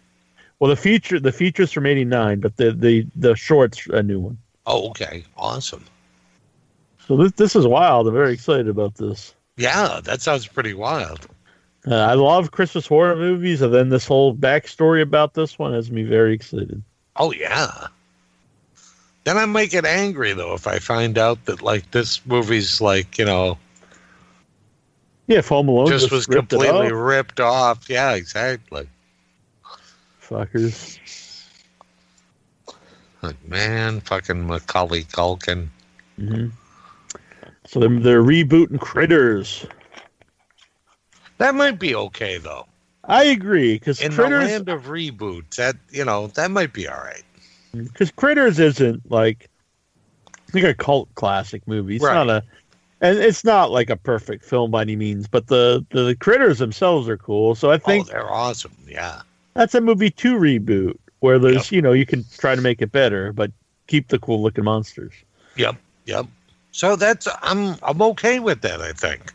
Well, 0.59 0.69
the 0.69 0.77
feature 0.77 1.21
the 1.21 1.33
features 1.33 1.73
from 1.73 1.87
'89, 1.87 2.41
but 2.41 2.57
the 2.57 2.73
the 2.73 3.07
the 3.15 3.37
shorts 3.37 3.87
a 3.87 4.03
new 4.03 4.19
one. 4.19 4.39
Oh, 4.67 4.89
okay. 4.91 5.25
Awesome. 5.37 5.85
So 7.07 7.17
this 7.17 7.33
this 7.33 7.57
is 7.57 7.67
wild. 7.67 8.09
I'm 8.09 8.15
very 8.15 8.33
excited 8.33 8.69
about 8.69 8.97
this. 8.97 9.35
Yeah, 9.57 10.01
that 10.03 10.23
sounds 10.23 10.47
pretty 10.47 10.75
wild. 10.75 11.29
Uh, 11.87 11.95
I 11.95 12.15
love 12.15 12.51
Christmas 12.51 12.87
horror 12.87 13.17
movies, 13.17 13.63
and 13.63 13.73
then 13.73 13.89
this 13.89 14.07
whole 14.07 14.35
backstory 14.35 15.01
about 15.01 15.35
this 15.35 15.59
one 15.59 15.73
has 15.73 15.91
me 15.91 16.03
very 16.03 16.35
excited. 16.35 16.83
Oh 17.17 17.33
yeah. 17.33 17.87
Then 19.25 19.39
I 19.39 19.47
might 19.47 19.71
get 19.71 19.85
angry 19.85 20.33
though 20.33 20.55
if 20.55 20.67
I 20.67 20.79
find 20.79 21.17
out 21.19 21.45
that 21.47 21.63
like 21.63 21.91
this 21.91 22.25
movie's 22.27 22.81
like 22.81 23.19
you 23.19 23.25
know 23.25 23.59
Yeah, 25.27 25.39
if 25.39 25.49
Home 25.49 25.69
Alone 25.69 25.89
just 25.89 26.11
was 26.11 26.29
ripped 26.29 26.51
completely 26.51 26.93
ripped 26.93 27.41
off. 27.41 27.89
Yeah, 27.89 28.13
exactly. 28.15 28.89
fuckers. 30.23 30.99
Like 33.23 33.43
man, 33.47 34.01
fucking 34.01 34.47
Macaulay 34.47 35.05
Culkin. 35.05 35.69
hmm 36.17 36.49
So 37.67 37.81
they're, 37.81 38.01
they're 38.01 38.23
rebooting 38.23 38.81
Critters. 38.81 39.67
That 41.41 41.55
might 41.55 41.79
be 41.79 41.95
okay 41.95 42.37
though. 42.37 42.67
I 43.05 43.25
agree 43.25 43.77
because 43.79 44.03
In 44.03 44.11
the 44.11 44.17
Critters 44.19 44.45
land 44.51 44.69
of 44.69 44.85
reboots, 44.85 45.57
that 45.57 45.75
you 45.91 46.05
know 46.05 46.27
that 46.35 46.51
might 46.51 46.75
be 46.75 46.87
all 46.87 46.99
right. 46.99 47.23
because 47.73 48.11
Critters 48.11 48.59
isn't 48.59 49.11
like 49.11 49.49
like 50.53 50.65
a 50.65 50.75
cult 50.75 51.09
classic 51.15 51.67
movie. 51.67 51.97
It's 51.97 52.05
Right. 52.05 52.13
not 52.13 52.29
a, 52.29 52.43
and 53.01 53.17
it's 53.19 53.43
not 53.43 53.71
like 53.71 53.89
a 53.89 53.97
perfect 53.97 54.45
film 54.45 54.71
by 54.71 54.83
any 54.83 54.97
means. 54.97 55.29
But 55.29 55.47
the 55.47 55.83
the 55.93 56.15
critters 56.21 56.59
themselves 56.59 57.09
are 57.09 57.17
cool. 57.17 57.55
So 57.55 57.71
I 57.71 57.77
Oh, 57.77 57.79
think 57.79 58.09
they're 58.09 58.31
awesome. 58.31 58.77
Yeah. 58.87 59.23
that's 59.55 59.75
a 59.75 59.81
movie 59.81 60.11
to 60.11 60.35
reboot 60.37 60.99
where 61.21 61.39
there's 61.39 61.73
you 61.73 61.81
know 61.81 61.93
you 61.93 62.05
can 62.05 62.23
try 62.37 62.55
to 62.55 62.61
make 62.61 62.83
it 62.83 62.93
better, 62.93 63.33
but 63.33 63.51
keep 63.87 64.09
the 64.09 64.19
cool 64.19 64.43
looking 64.43 64.65
monsters. 64.65 65.15
Yep. 65.57 65.77
Yep. 66.05 66.27
So 66.73 66.97
that's 66.97 67.27
I'm 67.41 67.77
I'm 67.83 68.03
okay 68.03 68.41
with 68.41 68.61
that. 68.61 68.83
I 68.83 68.93
think. 68.93 69.33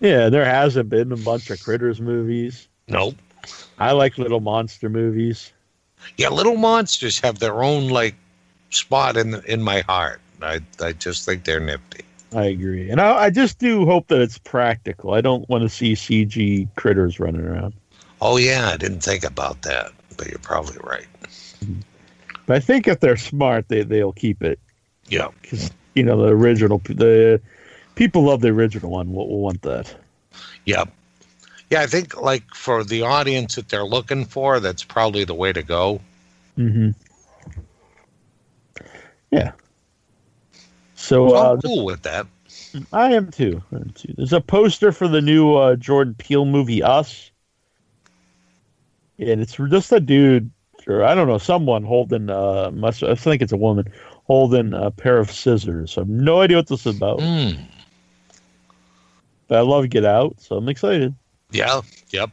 Yeah, 0.00 0.28
there 0.28 0.44
hasn't 0.44 0.88
been 0.88 1.12
a 1.12 1.16
bunch 1.16 1.50
of 1.50 1.62
critters 1.62 2.00
movies. 2.00 2.68
Nope. 2.88 3.14
I 3.78 3.92
like 3.92 4.18
little 4.18 4.40
monster 4.40 4.88
movies. 4.88 5.52
Yeah, 6.16 6.28
little 6.28 6.56
monsters 6.56 7.18
have 7.20 7.38
their 7.38 7.62
own 7.62 7.88
like 7.88 8.14
spot 8.70 9.16
in 9.16 9.34
in 9.46 9.62
my 9.62 9.80
heart. 9.80 10.20
I 10.42 10.60
I 10.80 10.92
just 10.92 11.24
think 11.24 11.44
they're 11.44 11.60
nifty. 11.60 12.04
I 12.34 12.44
agree, 12.44 12.90
and 12.90 13.00
I, 13.00 13.24
I 13.24 13.30
just 13.30 13.58
do 13.58 13.86
hope 13.86 14.08
that 14.08 14.20
it's 14.20 14.36
practical. 14.38 15.14
I 15.14 15.20
don't 15.20 15.48
want 15.48 15.62
to 15.62 15.68
see 15.68 15.92
CG 15.94 16.68
critters 16.76 17.18
running 17.20 17.42
around. 17.46 17.72
Oh 18.20 18.36
yeah, 18.36 18.70
I 18.72 18.76
didn't 18.76 19.00
think 19.00 19.24
about 19.24 19.62
that, 19.62 19.92
but 20.16 20.26
you're 20.28 20.38
probably 20.40 20.76
right. 20.82 21.06
But 22.46 22.56
I 22.56 22.60
think 22.60 22.86
if 22.88 23.00
they're 23.00 23.16
smart, 23.16 23.68
they 23.68 23.82
they'll 23.82 24.12
keep 24.12 24.42
it 24.42 24.58
Yeah. 25.08 25.28
because 25.40 25.70
you 25.94 26.02
know 26.02 26.20
the 26.20 26.32
original 26.32 26.78
the 26.84 27.40
people 27.96 28.22
love 28.22 28.40
the 28.40 28.48
original 28.48 28.90
one. 28.92 29.12
Will, 29.12 29.28
will 29.28 29.40
want 29.40 29.62
that. 29.62 29.92
Yeah. 30.64 30.84
Yeah, 31.70 31.80
I 31.80 31.86
think 31.86 32.20
like 32.20 32.44
for 32.54 32.84
the 32.84 33.02
audience 33.02 33.56
that 33.56 33.68
they're 33.68 33.84
looking 33.84 34.24
for, 34.24 34.60
that's 34.60 34.84
probably 34.84 35.24
the 35.24 35.34
way 35.34 35.52
to 35.52 35.64
go. 35.64 36.00
Mm-hmm. 36.56 36.90
Yeah. 39.32 39.50
So 40.94 41.28
So 41.30 41.34
uh, 41.36 41.52
I'm 41.54 41.60
cool 41.60 41.84
with 41.84 42.02
that. 42.02 42.26
I 42.92 43.12
am 43.12 43.30
too. 43.30 43.62
I 43.72 43.76
am 43.76 43.90
too. 43.90 44.14
There's 44.16 44.32
a 44.32 44.40
poster 44.40 44.92
for 44.92 45.08
the 45.08 45.20
new 45.20 45.54
uh, 45.56 45.76
Jordan 45.76 46.14
Peele 46.14 46.44
movie 46.44 46.82
Us, 46.82 47.30
and 49.18 49.40
it's 49.40 49.56
just 49.56 49.92
a 49.92 50.00
dude, 50.00 50.50
or 50.86 51.02
I 51.02 51.14
don't 51.14 51.26
know, 51.26 51.38
someone 51.38 51.82
holding. 51.82 52.30
Uh, 52.30 52.70
must 52.72 53.02
I 53.02 53.14
think 53.14 53.42
it's 53.42 53.52
a 53.52 53.56
woman 53.56 53.92
holding 54.24 54.72
a 54.72 54.90
pair 54.90 55.18
of 55.18 55.30
scissors. 55.32 55.96
I 55.96 56.02
have 56.02 56.08
no 56.08 56.40
idea 56.42 56.58
what 56.58 56.68
this 56.68 56.86
is 56.86 56.96
about, 56.96 57.18
Mm. 57.18 57.58
But 59.48 59.58
I 59.58 59.62
love 59.62 59.88
Get 59.90 60.04
Out, 60.04 60.40
so 60.40 60.56
I'm 60.56 60.68
excited. 60.68 61.14
Yeah. 61.50 61.80
Yep. 62.10 62.30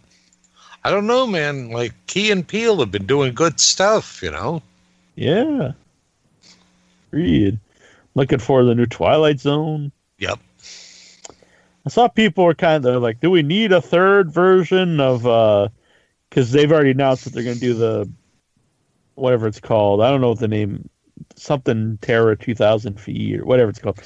I 0.84 0.90
don't 0.90 1.08
know, 1.08 1.26
man. 1.28 1.70
Like 1.72 1.94
Key 2.08 2.32
and 2.32 2.48
Peele 2.48 2.80
have 2.80 2.92
been 2.92 3.06
doing 3.06 3.34
good 3.34 3.60
stuff, 3.60 4.22
you 4.22 4.32
know. 4.32 4.62
Yeah. 5.16 5.72
Read. 7.12 7.60
Looking 8.16 8.40
for 8.40 8.64
the 8.64 8.76
new 8.76 8.86
Twilight 8.86 9.40
Zone. 9.40 9.92
Yep. 10.20 10.40
I 11.86 11.90
saw 11.90 12.08
people 12.08 12.46
were 12.46 12.54
kind 12.54 12.86
of 12.86 13.02
like, 13.02 13.20
do 13.20 13.30
we 13.30 13.44
need 13.44 13.72
a 13.72 13.82
third 13.82 14.32
version 14.32 15.00
of 15.00 15.26
uh 15.28 15.70
because 16.30 16.52
they've 16.52 16.72
already 16.72 16.92
announced 16.92 17.26
that 17.26 17.34
they're 17.34 17.44
gonna 17.44 17.56
do 17.56 17.76
the 17.76 18.10
whatever 19.16 19.48
it's 19.48 19.60
called. 19.60 20.02
I 20.02 20.10
don't 20.10 20.22
know 20.22 20.30
what 20.30 20.40
the 20.40 20.48
name 20.48 20.90
something 21.36 22.00
Terra 22.02 22.36
two 22.36 22.56
thousand 22.56 23.00
feet 23.00 23.40
or 23.40 23.46
whatever 23.46 23.70
it's 23.70 23.80
called. 23.80 24.02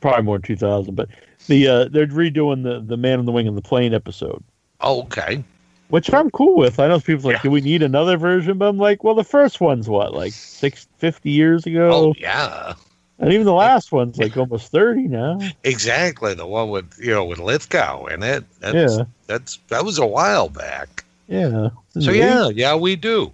Probably 0.00 0.22
more 0.22 0.38
than 0.38 0.42
two 0.42 0.56
thousand, 0.56 0.94
but 0.94 1.08
the 1.48 1.68
uh 1.68 1.84
they're 1.86 2.06
redoing 2.06 2.62
the 2.62 2.80
the 2.80 2.96
man 2.96 3.18
on 3.18 3.24
the 3.26 3.32
wing 3.32 3.48
and 3.48 3.56
the 3.56 3.62
plane 3.62 3.94
episode. 3.94 4.42
Oh, 4.80 5.02
okay. 5.02 5.42
Which 5.88 6.12
I'm 6.12 6.30
cool 6.30 6.56
with. 6.56 6.80
I 6.80 6.88
know 6.88 7.00
people 7.00 7.30
like, 7.30 7.36
Yeah. 7.38 7.42
do 7.42 7.50
we 7.50 7.60
need 7.60 7.82
another 7.82 8.16
version? 8.16 8.56
But 8.58 8.68
I'm 8.68 8.78
like, 8.78 9.04
well, 9.04 9.14
the 9.14 9.24
first 9.24 9.60
one's 9.60 9.88
what, 9.88 10.14
like 10.14 10.32
six 10.32 10.86
fifty 10.98 11.30
years 11.30 11.66
ago, 11.66 11.90
Oh, 11.92 12.14
yeah. 12.18 12.72
and 13.18 13.32
even 13.32 13.44
the 13.44 13.52
last 13.52 13.92
one's 13.92 14.16
like 14.18 14.36
almost 14.36 14.72
thirty 14.72 15.02
now. 15.08 15.38
Exactly. 15.64 16.32
The 16.34 16.46
one 16.46 16.70
with 16.70 16.92
you 16.98 17.10
know 17.10 17.24
with 17.24 17.38
Lithgow 17.38 18.06
in 18.06 18.22
it. 18.22 18.44
That's, 18.60 18.96
Yeah. 18.96 19.04
That's 19.26 19.58
that 19.68 19.84
was 19.84 19.98
a 19.98 20.06
while 20.06 20.48
back. 20.48 21.04
Yeah. 21.28 21.68
So 21.98 22.10
yeah, 22.10 22.48
yeah, 22.48 22.74
we 22.74 22.96
do. 22.96 23.32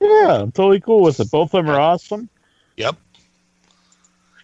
Yeah, 0.00 0.42
I'm 0.42 0.52
totally 0.52 0.80
cool 0.80 1.02
with 1.02 1.18
it. 1.20 1.30
Both 1.30 1.54
of 1.54 1.64
them 1.64 1.74
are 1.74 1.80
awesome. 1.80 2.28
Yep. 2.76 2.96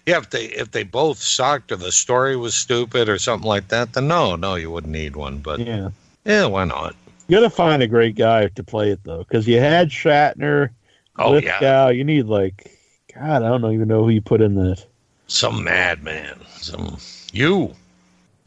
Yeah, 0.07 0.19
if 0.19 0.31
they 0.31 0.47
if 0.47 0.71
they 0.73 0.83
both 0.83 1.19
sucked 1.19 1.71
or 1.71 1.77
the 1.77 1.93
story 1.93 2.37
was 2.37 2.55
stupid 2.55 3.09
or 3.09 3.19
something 3.19 3.49
like 3.49 3.69
that, 3.69 3.93
then 3.93 4.09
no, 4.09 4.35
no, 4.37 4.57
you 4.57 4.71
wouldn't 4.71 4.93
need 4.93 5.15
one. 5.15 5.39
But 5.39 5.61
Yeah. 5.61 5.91
yeah, 6.25 6.47
why 6.47 6.65
not? 6.65 6.97
You 7.29 7.37
gotta 7.37 7.51
find 7.51 7.83
a 7.83 7.87
great 7.87 8.17
guy 8.17 8.49
to 8.49 8.65
play 8.65 8.91
it 8.91 9.01
though, 9.05 9.19
because 9.19 9.47
you 9.47 9.61
had 9.61 9.91
Shatner, 9.91 10.71
Oh 11.19 11.31
Lithgow. 11.33 11.51
yeah, 11.61 11.91
You 11.91 12.03
need 12.05 12.27
like, 12.27 12.77
God, 13.15 13.43
I 13.43 13.49
don't 13.49 13.73
even 13.73 13.87
know 13.89 14.03
who 14.03 14.11
you 14.11 14.21
put 14.21 14.41
in 14.41 14.57
that. 14.57 14.85
some 15.29 15.63
madman, 15.63 16.41
some 16.57 16.99
you. 17.33 17.75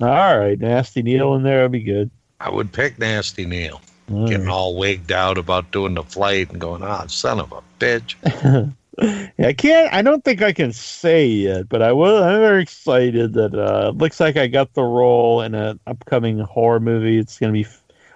All 0.02 0.38
right, 0.38 0.60
Nasty 0.60 1.02
Neal 1.02 1.36
in 1.36 1.44
there 1.44 1.64
would 1.64 1.72
be 1.72 1.84
good. 1.84 2.12
I 2.42 2.50
would 2.50 2.74
pick 2.74 3.00
Nasty 3.00 3.46
Neal, 3.46 3.82
All 4.12 4.28
getting 4.28 4.48
right. 4.48 4.52
all 4.52 4.76
wigged 4.76 5.12
out 5.14 5.38
about 5.38 5.72
doing 5.72 5.94
the 5.94 6.04
flight 6.04 6.52
and 6.52 6.60
going, 6.60 6.84
ah, 6.84 7.06
son 7.08 7.40
of 7.40 7.54
a 7.54 7.62
bitch. 7.80 8.16
I 9.02 9.54
can't. 9.58 9.94
I 9.94 10.02
don't 10.02 10.24
think 10.24 10.42
I 10.42 10.54
can 10.54 10.72
say 10.72 11.26
yet, 11.26 11.68
but 11.68 11.82
I 11.82 11.92
will. 11.92 12.24
I'm 12.24 12.40
very 12.40 12.62
excited 12.62 13.34
that 13.34 13.54
uh, 13.54 13.90
it 13.90 13.98
looks 13.98 14.20
like 14.20 14.38
I 14.38 14.48
got 14.48 14.74
the 14.74 14.84
role 14.84 15.42
in 15.42 15.54
an 15.54 15.80
upcoming 15.88 16.40
horror 16.40 16.80
movie. 16.80 17.18
It's 17.18 17.38
gonna 17.38 17.54
be, 17.54 17.66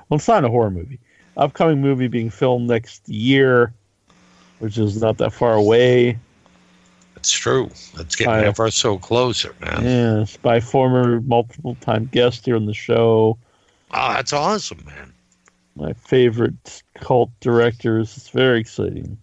well, 0.07 0.17
it's 0.17 0.27
not 0.27 0.45
a 0.45 0.49
horror 0.49 0.71
movie. 0.71 0.99
Upcoming 1.37 1.81
movie 1.81 2.07
being 2.07 2.29
filmed 2.29 2.69
next 2.69 3.07
year, 3.09 3.73
which 4.59 4.77
is 4.77 5.01
not 5.01 5.17
that 5.17 5.33
far 5.33 5.53
away. 5.53 6.17
It's 7.15 7.31
true. 7.31 7.69
It's 7.97 8.15
getting 8.15 8.33
I- 8.33 8.45
ever 8.45 8.71
so 8.71 8.97
closer, 8.97 9.53
man. 9.59 9.83
Yeah, 9.83 10.25
by 10.41 10.61
former 10.61 11.19
multiple 11.21 11.75
time 11.81 12.09
guest 12.11 12.45
here 12.45 12.55
on 12.55 12.65
the 12.65 12.73
show. 12.73 13.37
Oh, 13.91 14.13
that's 14.13 14.31
awesome, 14.31 14.83
man. 14.85 15.13
My 15.75 15.93
favorite 15.93 16.81
cult 16.95 17.31
directors. 17.41 18.15
It's 18.15 18.29
very 18.29 18.59
exciting. 18.59 19.17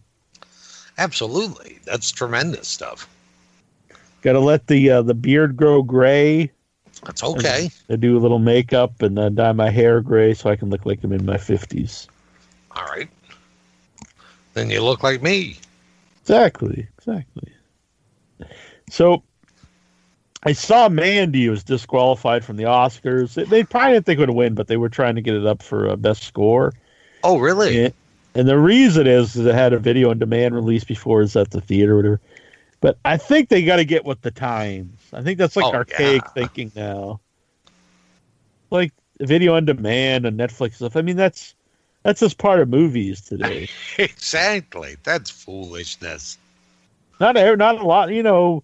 Absolutely, 0.99 1.79
that's 1.85 2.11
tremendous 2.11 2.69
stuff. 2.69 3.09
Got 4.23 4.33
to 4.33 4.41
let 4.41 4.67
the 4.67 4.91
uh, 4.91 5.03
the 5.03 5.15
beard 5.15 5.57
grow 5.57 5.83
gray. 5.83 6.51
That's 7.05 7.23
okay. 7.23 7.71
I 7.91 7.97
do 7.97 8.17
a 8.17 8.21
little 8.21 8.39
makeup 8.39 9.03
and 9.03 9.17
then 9.17 9.35
dye 9.35 9.53
my 9.53 9.71
hair 9.71 10.01
gray 10.01 10.35
so 10.35 10.51
I 10.51 10.57
can 10.57 10.71
look 10.71 10.87
like 10.87 11.05
I'm 11.05 11.13
in 11.13 11.27
my 11.27 11.37
fifties. 11.37 12.09
All 12.73 12.85
right. 12.85 13.09
Then 14.55 14.71
you 14.71 14.83
look 14.83 15.03
like 15.03 15.23
me. 15.23 15.59
Exactly, 16.23 16.89
exactly. 16.99 17.53
So 18.91 19.23
I 20.43 20.53
saw 20.53 20.89
Mandy 20.89 21.49
was 21.49 21.63
disqualified 21.63 22.45
from 22.45 22.57
the 22.57 22.65
Oscars. 22.65 23.35
They- 23.35 23.45
They 23.45 23.65
probably 23.65 23.93
didn't 23.95 24.07
think 24.07 24.19
it 24.19 24.23
would 24.23 24.31
win, 24.31 24.55
but 24.55 24.67
they 24.67 24.77
were 24.77 24.89
trying 24.89 25.15
to 25.17 25.21
get 25.21 25.35
it 25.35 25.47
up 25.47 25.63
for 25.63 25.87
a 25.87 25.97
best 25.97 26.23
score. 26.23 26.73
Oh, 27.23 27.39
really? 27.39 27.85
And, 27.87 27.95
and 28.37 28.47
the 28.47 28.59
reason 28.59 29.07
is, 29.07 29.35
is 29.35 29.47
it 29.47 29.55
had 29.55 29.73
a 29.73 29.79
video 29.79 30.11
on 30.11 30.19
demand 30.19 30.55
release 30.55 30.85
before 30.85 31.23
it's 31.23 31.37
at 31.37 31.51
the 31.51 31.61
theater 31.61 31.95
or 31.95 31.97
whatever. 31.97 32.21
But 32.81 32.99
I 33.05 33.17
think 33.17 33.49
they 33.49 33.65
got 33.65 33.77
to 33.77 33.85
get 33.85 34.05
with 34.05 34.21
the 34.21 34.31
times. 34.31 35.01
I 35.13 35.23
think 35.23 35.39
that's 35.39 35.57
like 35.57 35.65
Oh, 35.65 35.73
archaic 35.73 36.23
yeah. 36.25 36.31
thinking 36.33 36.71
now. 36.77 37.21
Like 38.71 38.93
video 39.19 39.55
on 39.57 39.65
demand 39.65 40.27
and 40.27 40.39
Netflix 40.39 40.75
stuff. 40.75 40.97
I 40.97 41.03
mean, 41.03 41.17
that's 41.17 41.55
that's 42.03 42.21
just 42.21 42.37
part 42.37 42.61
of 42.61 42.69
movies 42.69 43.23
today. 43.23 43.69
Exactly. 43.99 44.97
That's 45.03 45.31
foolishness. 45.31 46.37
not 47.19 47.37
a, 47.39 47.57
not 47.57 47.81
a 47.81 47.87
lot. 47.87 48.13
You 48.13 48.23
know, 48.23 48.63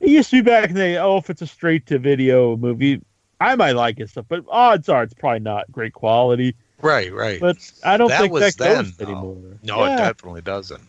it 0.00 0.10
used 0.10 0.30
to 0.30 0.42
be 0.42 0.50
back 0.50 0.70
in 0.70 0.74
the. 0.74 0.96
Oh, 0.96 1.18
if 1.18 1.30
it's 1.30 1.42
a 1.42 1.46
straight 1.46 1.86
to 1.86 1.98
video 2.00 2.56
movie, 2.56 3.00
I 3.40 3.54
might 3.54 3.72
like 3.76 4.00
it 4.00 4.10
stuff, 4.10 4.26
but 4.28 4.44
odds 4.48 4.88
are 4.88 5.04
it's 5.04 5.14
probably 5.14 5.40
not 5.40 5.70
great 5.70 5.92
quality. 5.92 6.56
Right, 6.82 7.12
right. 7.12 7.40
But 7.40 7.56
I 7.84 7.96
don't 7.96 8.08
That 8.08 8.20
think 8.20 8.32
was 8.32 8.56
that 8.56 8.56
goes 8.56 8.76
then, 8.76 8.94
though. 8.98 9.12
anymore. 9.12 9.36
No, 9.62 9.84
Yeah. 9.86 9.94
it 9.94 9.98
definitely 9.98 10.42
doesn't. 10.42 10.82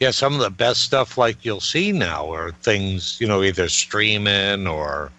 Yeah, 0.00 0.10
some 0.10 0.34
of 0.34 0.40
the 0.40 0.50
best 0.50 0.82
stuff 0.82 1.16
like 1.16 1.44
you'll 1.44 1.60
see 1.60 1.92
now 1.92 2.32
are 2.32 2.50
things, 2.62 3.20
you 3.20 3.28
know, 3.28 3.42
either 3.44 3.68
streaming 3.68 4.66
or, 4.66 5.12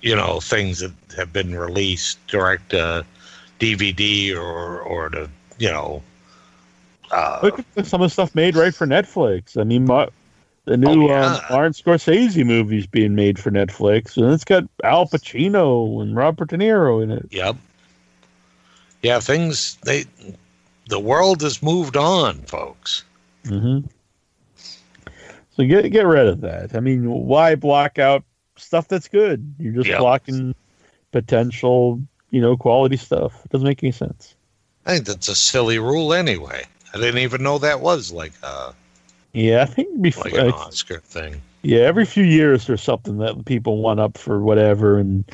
you 0.00 0.16
know, 0.16 0.40
things 0.40 0.80
that 0.80 0.90
have 1.16 1.32
been 1.32 1.54
released 1.54 2.18
direct 2.26 2.70
to 2.70 3.04
DVD 3.60 4.34
or 4.36 4.80
or 4.80 5.08
to, 5.10 5.30
you 5.58 5.70
know, 5.70 6.02
uh, 7.12 7.38
Look 7.44 7.64
at 7.76 7.86
some 7.86 8.02
of 8.02 8.06
the 8.06 8.12
stuff 8.12 8.34
made 8.34 8.56
right 8.56 8.74
for 8.74 8.86
Netflix. 8.88 9.56
I 9.56 9.62
mean, 9.62 9.84
the 10.64 10.76
new 10.76 11.04
Oh, 11.04 11.08
yeah. 11.08 11.26
um, 11.34 11.40
Martin 11.50 11.72
Scorsese 11.72 12.44
movie's 12.44 12.86
being 12.88 13.14
made 13.14 13.38
for 13.38 13.52
Netflix, 13.52 14.16
and 14.16 14.32
it's 14.32 14.44
got 14.44 14.64
Al 14.82 15.06
Pacino 15.06 16.02
and 16.02 16.16
Robert 16.16 16.48
De 16.48 16.56
Niro 16.56 17.02
in 17.02 17.12
it. 17.12 17.26
yep. 17.30 17.54
Yeah, 19.02 19.20
things 19.20 19.76
they 19.84 20.04
the 20.88 21.00
world 21.00 21.42
has 21.42 21.62
moved 21.62 21.96
on, 21.96 22.38
folks. 22.42 23.04
Mm-hmm. 23.44 23.86
So 25.56 25.64
get 25.64 25.90
get 25.90 26.06
rid 26.06 26.26
of 26.28 26.40
that. 26.42 26.74
I 26.74 26.80
mean, 26.80 27.10
why 27.10 27.54
block 27.54 27.98
out 27.98 28.24
stuff 28.56 28.88
that's 28.88 29.08
good? 29.08 29.54
You're 29.58 29.72
just 29.74 29.88
Yeah. 29.88 29.98
blocking 29.98 30.54
potential, 31.10 32.00
you 32.30 32.40
know, 32.40 32.56
quality 32.56 32.96
stuff. 32.96 33.32
It 33.44 33.50
doesn't 33.50 33.66
make 33.66 33.82
any 33.82 33.92
sense. 33.92 34.34
I 34.86 34.94
think 34.94 35.06
that's 35.06 35.28
a 35.28 35.34
silly 35.34 35.78
rule 35.78 36.12
anyway. 36.14 36.64
I 36.94 36.98
didn't 36.98 37.18
even 37.18 37.42
know 37.42 37.58
that 37.58 37.80
was 37.80 38.12
like 38.12 38.32
a 38.42 38.72
Yeah, 39.32 39.62
I 39.62 39.66
think 39.66 40.00
before, 40.00 40.24
like 40.24 40.34
an 40.34 40.50
Oscar 40.52 41.00
thing. 41.00 41.40
yeah, 41.62 41.80
every 41.80 42.04
few 42.04 42.24
years 42.24 42.66
there's 42.66 42.82
something 42.82 43.18
that 43.18 43.44
people 43.44 43.78
want 43.82 44.00
up 44.00 44.16
for 44.18 44.40
whatever, 44.40 44.98
and 44.98 45.24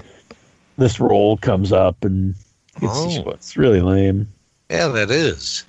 this 0.79 1.01
role 1.01 1.37
comes 1.37 1.73
up, 1.73 2.05
and 2.05 2.35
it's, 2.83 3.19
Oh. 3.27 3.31
it's 3.31 3.57
really 3.57 3.81
lame. 3.81 4.29
Yeah, 4.71 4.89
that 4.89 5.11
is. 5.11 5.65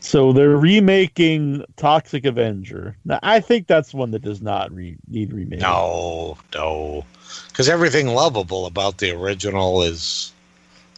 So 0.00 0.32
they're 0.32 0.56
remaking 0.56 1.64
Toxic 1.76 2.24
Avenger. 2.24 2.96
Now, 3.04 3.20
I 3.22 3.38
think 3.40 3.68
that's 3.68 3.94
one 3.94 4.10
that 4.10 4.22
does 4.22 4.42
not 4.42 4.72
re- 4.74 4.96
need 5.08 5.32
remake. 5.32 5.60
No, 5.60 6.36
no, 6.54 7.04
because 7.48 7.68
everything 7.68 8.08
lovable 8.08 8.66
about 8.66 8.98
the 8.98 9.12
original 9.12 9.82
is, 9.82 10.32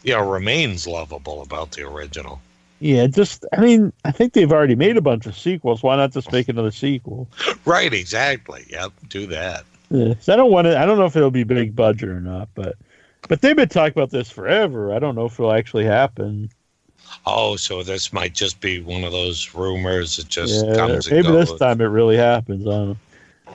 you 0.03 0.13
know, 0.13 0.27
remains 0.27 0.87
lovable 0.87 1.43
about 1.43 1.71
the 1.71 1.83
original. 1.83 2.41
Yeah, 2.79 3.05
just 3.07 3.45
I 3.55 3.61
mean, 3.61 3.93
I 4.03 4.11
think 4.11 4.33
they've 4.33 4.51
already 4.51 4.75
made 4.75 4.97
a 4.97 5.01
bunch 5.01 5.27
of 5.27 5.37
sequels. 5.37 5.83
Why 5.83 5.95
not 5.95 6.11
just 6.11 6.31
make 6.31 6.49
another 6.49 6.71
sequel? 6.71 7.27
Right, 7.65 7.93
exactly. 7.93 8.63
Yep, 8.69 8.91
do 9.09 9.25
that. 9.27 9.65
Yeah, 9.89 10.13
'cause 10.13 10.29
I 10.29 10.35
don't 10.35 10.51
want 10.51 10.65
to. 10.65 10.79
I 10.79 10.85
don't 10.85 10.97
know 10.99 11.05
if 11.05 11.15
it'll 11.15 11.31
be 11.31 11.43
big 11.43 11.75
budget 11.75 12.09
or 12.09 12.19
not, 12.21 12.47
but 12.53 12.75
but 13.27 13.41
they've 13.41 13.55
been 13.55 13.69
talking 13.69 13.93
about 13.97 14.11
this 14.11 14.29
forever. 14.29 14.93
I 14.93 14.99
don't 14.99 15.15
know 15.15 15.25
if 15.25 15.33
it'll 15.33 15.51
actually 15.53 15.85
happen. 15.85 16.49
Oh, 17.25 17.55
so 17.55 17.83
this 17.83 18.11
might 18.11 18.33
just 18.33 18.59
be 18.61 18.81
one 18.81 19.03
of 19.03 19.11
those 19.11 19.53
rumors 19.53 20.17
that 20.17 20.27
just 20.27 20.65
yeah, 20.65 20.75
comes 20.75 21.07
and 21.07 21.15
maybe 21.23 21.35
this 21.35 21.53
time 21.53 21.79
it 21.81 21.85
really 21.85 22.17
happens. 22.17 22.67
I 22.67 22.71
don't 22.71 22.87
know. 22.89 22.97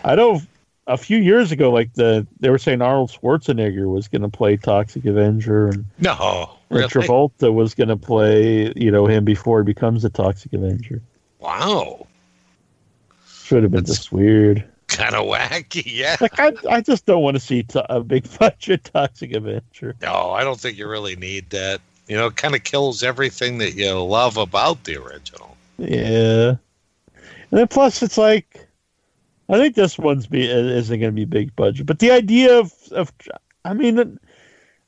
I 0.05 0.15
know 0.15 0.41
a 0.87 0.97
few 0.97 1.19
years 1.19 1.53
ago, 1.53 1.71
like 1.71 1.93
the 1.95 2.27
they 2.41 2.51
were 2.51 2.59
saying 2.59 2.81
Arnold 2.83 3.11
Schwarzenegger 3.11 3.93
was 3.93 4.09
going 4.09 4.23
to 4.23 4.29
play 4.29 4.57
Toxic 4.57 5.05
Avenger, 5.05 5.69
and 5.69 5.85
No, 5.99 6.57
really? 6.69 6.89
Travolta 6.89 7.53
was 7.53 7.75
going 7.75 7.89
to 7.89 7.97
play 7.97 8.73
you 8.77 8.91
know 8.91 9.07
him 9.07 9.25
before 9.25 9.61
he 9.61 9.65
becomes 9.65 10.05
a 10.05 10.11
Toxic 10.11 10.53
Avenger. 10.53 11.03
Wow, 11.39 12.07
Should 13.29 13.63
have 13.63 13.73
been 13.73 13.83
That's- 13.83 13.99
just 13.99 14.13
weird. 14.13 14.65
Kind 14.91 15.15
of 15.15 15.27
wacky. 15.27 15.83
Yeah. 16.01 16.17
Like 16.21 16.39
I, 16.39 16.53
I 16.69 16.81
just 16.81 17.07
don't 17.07 17.23
want 17.23 17.37
to 17.37 17.41
see 17.41 17.63
to- 17.65 17.95
a 17.95 18.03
big 18.03 18.27
budget 18.39 18.85
Toxic 18.93 19.35
adventure. 19.35 19.97
No, 20.03 20.31
I 20.33 20.45
don't 20.45 20.61
think 20.61 20.77
you 20.77 20.89
really 20.89 21.17
need 21.17 21.51
that. 21.51 21.81
You 22.09 22.17
know, 22.17 22.27
it 22.27 22.37
kind 22.37 22.55
of 22.55 22.65
kills 22.65 23.03
everything 23.03 23.59
that 23.59 23.75
you 23.75 23.93
love 24.03 24.37
about 24.37 24.85
the 24.85 24.97
original. 24.97 25.57
Yeah, 25.79 26.57
and 27.51 27.59
then 27.59 27.69
plus 27.69 28.03
it's 28.03 28.19
like, 28.19 28.67
I 29.49 29.59
think 29.59 29.75
this 29.75 29.99
one's 29.99 30.27
be 30.27 30.51
uh, 30.51 30.57
isn't 30.57 31.01
going 31.01 31.13
to 31.13 31.17
be 31.17 31.25
big 31.25 31.55
budget, 31.57 31.87
but 31.87 32.01
the 32.01 32.11
idea 32.11 32.59
of 32.59 32.73
of, 32.93 33.13
I 33.65 33.75
mean, 33.75 34.19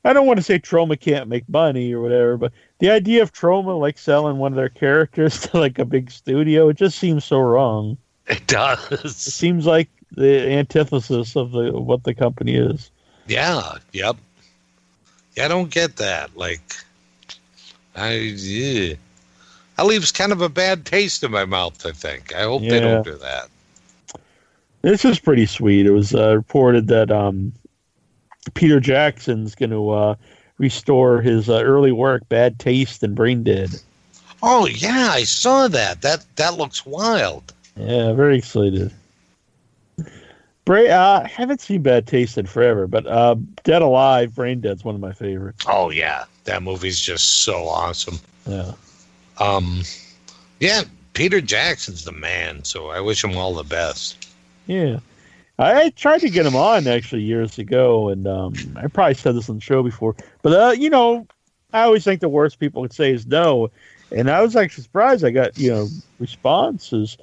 I 0.05 0.13
don't 0.13 0.27
want 0.27 0.37
to 0.37 0.43
say 0.43 0.59
Troma 0.59 0.99
can't 0.99 1.29
make 1.29 1.47
money 1.47 1.93
or 1.93 2.01
whatever, 2.01 2.37
but 2.37 2.51
the 2.79 2.89
idea 2.89 3.23
of 3.23 3.31
Troma 3.31 3.79
like 3.79 3.97
selling 3.97 4.37
one 4.37 4.51
of 4.51 4.57
their 4.57 4.69
characters 4.69 5.39
to 5.47 5.57
like 5.57 5.79
a 5.79 5.85
big 5.85 6.11
studio, 6.11 6.69
it 6.69 6.77
just 6.77 6.99
seems 6.99 7.23
so 7.23 7.39
wrong. 7.39 7.97
It 8.27 8.37
It 8.37 8.47
does. 8.47 9.15
seems 9.15 9.65
like 9.65 9.89
the 10.11 10.49
antithesis 10.51 11.35
of 11.35 11.51
the 11.51 11.71
what 11.71 12.03
the 12.03 12.13
company 12.13 12.55
is. 12.55 12.89
Yeah. 13.27 13.73
Yep. 13.93 14.17
Yeah, 15.35 15.45
I 15.45 15.47
don't 15.47 15.71
get 15.71 15.95
that. 15.97 16.35
Like, 16.37 16.61
I 17.95 18.13
yeah. 18.13 18.93
that 19.77 19.85
leaves 19.85 20.11
kind 20.11 20.31
of 20.31 20.41
a 20.41 20.49
bad 20.49 20.85
taste 20.85 21.23
in 21.23 21.31
my 21.31 21.45
mouth. 21.45 21.85
I 21.85 21.91
think. 21.91 22.35
I 22.35 22.43
hope 22.43 22.61
they 22.61 22.79
don't 22.79 23.03
do 23.03 23.15
that. 23.15 23.47
This 24.83 25.05
is 25.05 25.19
pretty 25.19 25.45
sweet. 25.45 25.85
It 25.85 25.91
was 25.91 26.13
uh, 26.13 26.35
reported 26.35 26.87
that 26.87 27.09
um, 27.09 27.53
Peter 28.53 28.79
Jackson's 28.81 29.55
going 29.55 29.69
to 29.69 29.89
uh, 29.91 30.15
restore 30.57 31.21
his 31.21 31.49
uh, 31.49 31.61
early 31.63 31.93
work, 31.93 32.27
Bad 32.29 32.59
Taste 32.59 33.01
and 33.01 33.15
Brain 33.15 33.43
Dead. 33.43 33.69
Oh 34.43 34.67
yeah, 34.67 35.09
I 35.11 35.23
saw 35.23 35.69
that. 35.69 36.01
That 36.01 36.25
that 36.35 36.57
looks 36.57 36.85
wild. 36.85 37.52
Yeah, 37.75 38.13
very 38.13 38.37
excited. 38.37 38.91
Bra- 40.65 40.85
uh, 40.85 41.21
I 41.25 41.27
haven't 41.27 41.61
seen 41.61 41.81
Bad 41.81 42.07
Taste 42.07 42.37
in 42.37 42.45
forever, 42.45 42.87
but 42.87 43.05
uh, 43.05 43.35
Dead 43.63 43.81
Alive, 43.81 44.33
Brain 44.35 44.61
Dead's 44.61 44.83
one 44.83 44.95
of 44.95 45.01
my 45.01 45.11
favorites. 45.11 45.65
Oh 45.67 45.89
yeah, 45.89 46.25
that 46.45 46.63
movie's 46.63 46.99
just 46.99 47.41
so 47.43 47.67
awesome. 47.67 48.19
Yeah. 48.47 48.73
Um, 49.39 49.81
yeah, 50.59 50.83
Peter 51.13 51.41
Jackson's 51.41 52.05
the 52.05 52.11
man. 52.11 52.63
So 52.63 52.89
I 52.89 53.01
wish 53.01 53.23
him 53.23 53.35
all 53.35 53.53
the 53.53 53.63
best. 53.63 54.27
Yeah. 54.67 54.99
I, 55.59 55.81
I 55.83 55.89
tried 55.91 56.21
to 56.21 56.29
get 56.29 56.45
him 56.45 56.55
on 56.55 56.87
actually 56.87 57.21
years 57.23 57.57
ago, 57.57 58.09
and 58.09 58.27
um, 58.27 58.53
I 58.75 58.87
probably 58.87 59.15
said 59.15 59.35
this 59.35 59.49
on 59.49 59.55
the 59.55 59.61
show 59.61 59.83
before, 59.83 60.15
but 60.41 60.53
uh, 60.53 60.71
you 60.71 60.89
know, 60.89 61.27
I 61.73 61.81
always 61.81 62.03
think 62.03 62.21
the 62.21 62.29
worst 62.29 62.59
people 62.59 62.81
would 62.81 62.93
say 62.93 63.11
is 63.11 63.27
no, 63.27 63.69
and 64.11 64.29
I 64.29 64.41
was 64.41 64.55
actually 64.55 64.83
surprised 64.83 65.25
I 65.25 65.31
got 65.31 65.57
you 65.57 65.71
know 65.71 65.87
responses, 66.19 67.17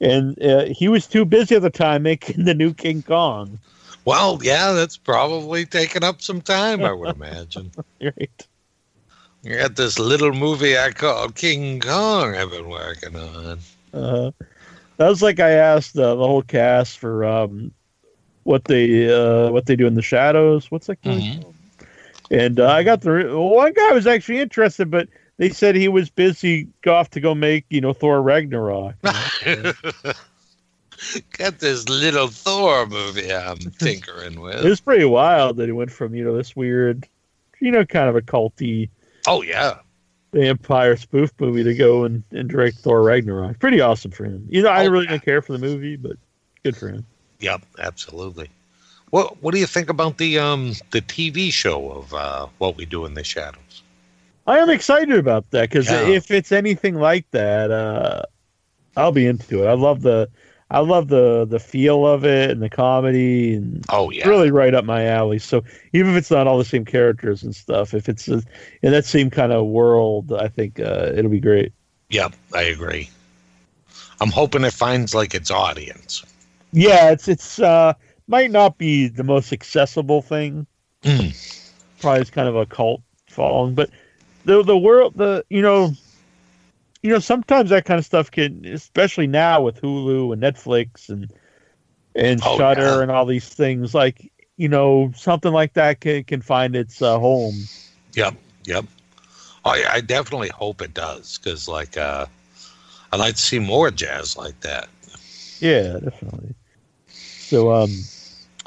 and 0.00 0.40
uh, 0.42 0.66
he 0.66 0.88
was 0.88 1.06
too 1.06 1.24
busy 1.24 1.56
at 1.56 1.62
the 1.62 1.70
time 1.70 2.02
making 2.02 2.44
the 2.44 2.54
new 2.54 2.72
King 2.74 3.02
Kong. 3.02 3.58
Well, 4.04 4.38
yeah, 4.42 4.72
that's 4.72 4.96
probably 4.96 5.66
taken 5.66 6.04
up 6.04 6.22
some 6.22 6.40
time. 6.40 6.84
I 6.84 6.92
would 6.92 7.14
imagine. 7.16 7.72
Right. 8.00 8.46
You 9.42 9.56
got 9.58 9.76
this 9.76 9.98
little 9.98 10.32
movie 10.32 10.76
I 10.78 10.90
call 10.90 11.28
King 11.30 11.80
Kong. 11.80 12.34
I've 12.36 12.50
been 12.50 12.68
working 12.68 13.16
on. 13.16 13.58
Uh, 13.94 14.30
that 14.96 15.08
was 15.08 15.22
like 15.22 15.40
I 15.40 15.50
asked 15.52 15.96
uh, 15.96 16.14
the 16.14 16.26
whole 16.26 16.42
cast 16.42 16.98
for 16.98 17.24
um, 17.24 17.72
what 18.42 18.64
they 18.64 19.12
uh, 19.12 19.50
what 19.50 19.66
they 19.66 19.76
do 19.76 19.86
in 19.86 19.94
the 19.94 20.02
shadows. 20.02 20.70
What's 20.70 20.88
that 20.88 21.02
called? 21.02 21.20
Mhm. 21.20 21.54
And 22.30 22.60
uh, 22.60 22.68
I 22.70 22.82
got 22.82 23.02
the 23.02 23.12
re- 23.12 23.32
one 23.32 23.72
guy 23.72 23.92
was 23.92 24.06
actually 24.06 24.40
interested, 24.40 24.90
but 24.90 25.08
they 25.38 25.48
said 25.50 25.74
he 25.74 25.88
was 25.88 26.10
busy 26.10 26.68
off 26.86 27.10
to 27.10 27.20
go 27.20 27.34
make 27.34 27.64
you 27.70 27.80
know 27.80 27.92
Thor 27.92 28.22
Ragnarok. 28.22 28.94
got 31.38 31.58
this 31.58 31.88
little 31.88 32.28
Thor 32.28 32.86
movie 32.86 33.32
I'm 33.32 33.58
tinkering 33.78 34.34
it 34.34 34.40
with. 34.40 34.64
was 34.64 34.80
pretty 34.80 35.04
wild 35.04 35.56
that 35.58 35.66
he 35.66 35.72
went 35.72 35.90
from 35.90 36.14
you 36.14 36.24
know 36.24 36.36
this 36.36 36.56
weird, 36.56 37.06
you 37.60 37.70
know, 37.70 37.84
kind 37.84 38.08
of 38.08 38.16
a 38.16 38.22
culty 38.22 38.88
Oh 39.26 39.42
yeah, 39.42 39.78
vampire 40.32 40.96
spoof 40.96 41.30
movie 41.40 41.64
to 41.64 41.74
go 41.74 42.04
and, 42.04 42.22
and 42.30 42.48
direct 42.48 42.78
Thor 42.78 43.02
Ragnarok. 43.02 43.58
Pretty 43.58 43.80
awesome 43.80 44.10
for 44.10 44.24
him. 44.24 44.46
You 44.48 44.62
know, 44.62 44.68
I 44.70 44.86
Oh, 44.86 44.90
really 44.90 45.04
yeah. 45.04 45.12
didn't 45.12 45.24
care 45.24 45.42
for 45.42 45.52
the 45.52 45.58
movie, 45.58 45.96
but 45.96 46.16
good 46.64 46.76
for 46.76 46.88
him. 46.88 47.04
yep, 47.40 47.62
absolutely. 47.78 48.48
What 49.10 49.42
What 49.42 49.52
do 49.54 49.60
you 49.60 49.66
think 49.66 49.90
about 49.90 50.18
the 50.18 50.38
um 50.38 50.72
the 50.90 51.00
TV 51.00 51.52
show 51.52 51.90
of 51.92 52.14
uh, 52.14 52.46
What 52.58 52.76
We 52.76 52.86
Do 52.86 53.04
in 53.04 53.14
the 53.14 53.24
Shadows? 53.24 53.82
I 54.46 54.58
am 54.58 54.70
excited 54.70 55.16
about 55.18 55.50
that 55.50 55.68
because 55.70 55.90
Yeah. 55.90 56.08
if 56.08 56.30
it's 56.30 56.52
anything 56.52 56.94
like 56.96 57.26
that, 57.32 57.70
uh, 57.70 58.22
I'll 58.96 59.12
be 59.12 59.26
into 59.26 59.64
it. 59.64 59.66
I 59.68 59.74
love 59.74 60.02
the, 60.02 60.30
I 60.70 60.80
love 60.80 61.08
the 61.08 61.46
the 61.46 61.60
feel 61.60 62.06
of 62.06 62.24
it 62.24 62.50
and 62.50 62.62
the 62.62 62.70
comedy, 62.70 63.54
and 63.54 63.84
Oh 63.88 64.10
yeah, 64.10 64.26
really 64.28 64.50
right 64.50 64.74
up 64.74 64.84
my 64.84 65.06
alley. 65.06 65.38
So 65.38 65.62
even 65.92 66.12
if 66.12 66.16
it's 66.18 66.30
not 66.30 66.46
all 66.46 66.58
the 66.58 66.64
same 66.64 66.84
characters 66.84 67.42
and 67.42 67.54
stuff, 67.54 67.94
if 67.94 68.08
it's 68.08 68.28
uh 68.28 68.40
in 68.82 68.92
that 68.92 69.04
same 69.06 69.30
kind 69.30 69.52
of 69.52 69.66
world, 69.66 70.32
I 70.32 70.48
think 70.48 70.80
uh, 70.80 71.12
it'll 71.14 71.30
be 71.30 71.40
great. 71.40 71.72
yep, 72.10 72.34
I 72.54 72.62
agree. 72.62 73.10
I'm 74.20 74.30
hoping 74.30 74.64
it 74.64 74.72
finds 74.72 75.14
like 75.14 75.34
its 75.34 75.50
audience. 75.50 76.24
Yeah, 76.72 77.10
it's 77.10 77.28
it's 77.28 77.58
uh, 77.58 77.94
might 78.26 78.50
not 78.50 78.78
be 78.78 79.08
the 79.08 79.24
most 79.24 79.52
accessible 79.52 80.22
thing. 80.22 80.66
Mm. 81.02 81.34
Probably 82.00 82.20
it's 82.20 82.30
kind 82.30 82.48
of 82.48 82.56
a 82.56 82.66
cult 82.66 83.02
following, 83.28 83.74
but 83.74 83.90
the 84.46 84.62
the 84.62 84.78
world, 84.78 85.14
the 85.16 85.44
you 85.50 85.60
know, 85.60 85.92
you 87.02 87.10
know, 87.10 87.18
sometimes 87.18 87.70
that 87.70 87.84
kind 87.84 87.98
of 87.98 88.06
stuff 88.06 88.30
can, 88.30 88.64
especially 88.64 89.26
now 89.26 89.60
with 89.62 89.82
Hulu 89.82 90.32
and 90.32 90.40
Netflix, 90.40 91.10
and 91.10 91.30
and 92.14 92.40
Oh, 92.44 92.56
Shudder 92.56 92.80
yeah. 92.80 93.02
and 93.02 93.10
all 93.10 93.26
these 93.26 93.48
things. 93.48 93.94
Like 93.94 94.32
you 94.56 94.68
know, 94.68 95.12
something 95.14 95.52
like 95.52 95.74
that 95.74 96.00
can, 96.00 96.24
can 96.24 96.40
find 96.40 96.74
its 96.74 97.02
uh, 97.02 97.18
home. 97.18 97.54
Yep, 98.14 98.34
yep. 98.64 98.84
I, 99.64 99.84
I 99.90 100.00
definitely 100.00 100.48
hope 100.48 100.80
it 100.80 100.94
does 100.94 101.38
because, 101.38 101.68
like, 101.68 101.96
uh, 101.96 102.26
I'd 103.12 103.20
like 103.20 103.34
to 103.34 103.42
see 103.42 103.58
more 103.58 103.90
jazz 103.90 104.36
like 104.36 104.58
that. 104.60 104.88
Yeah, 105.58 105.98
definitely. 105.98 106.54
So, 107.08 107.72
um, 107.72 107.90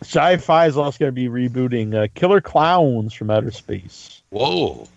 Sci-Fi 0.04 0.68
is 0.68 0.78
also 0.78 1.00
going 1.00 1.10
to 1.10 1.14
be 1.14 1.28
rebooting 1.28 1.96
uh, 1.96 2.08
Killer 2.14 2.42
Clowns 2.42 3.14
from 3.14 3.32
Outer 3.32 3.52
Space. 3.52 4.22
Whoa, 4.30 4.88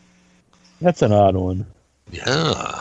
That's 0.82 1.02
an 1.02 1.12
odd 1.12 1.36
one. 1.36 1.74
yeah. 2.12 2.80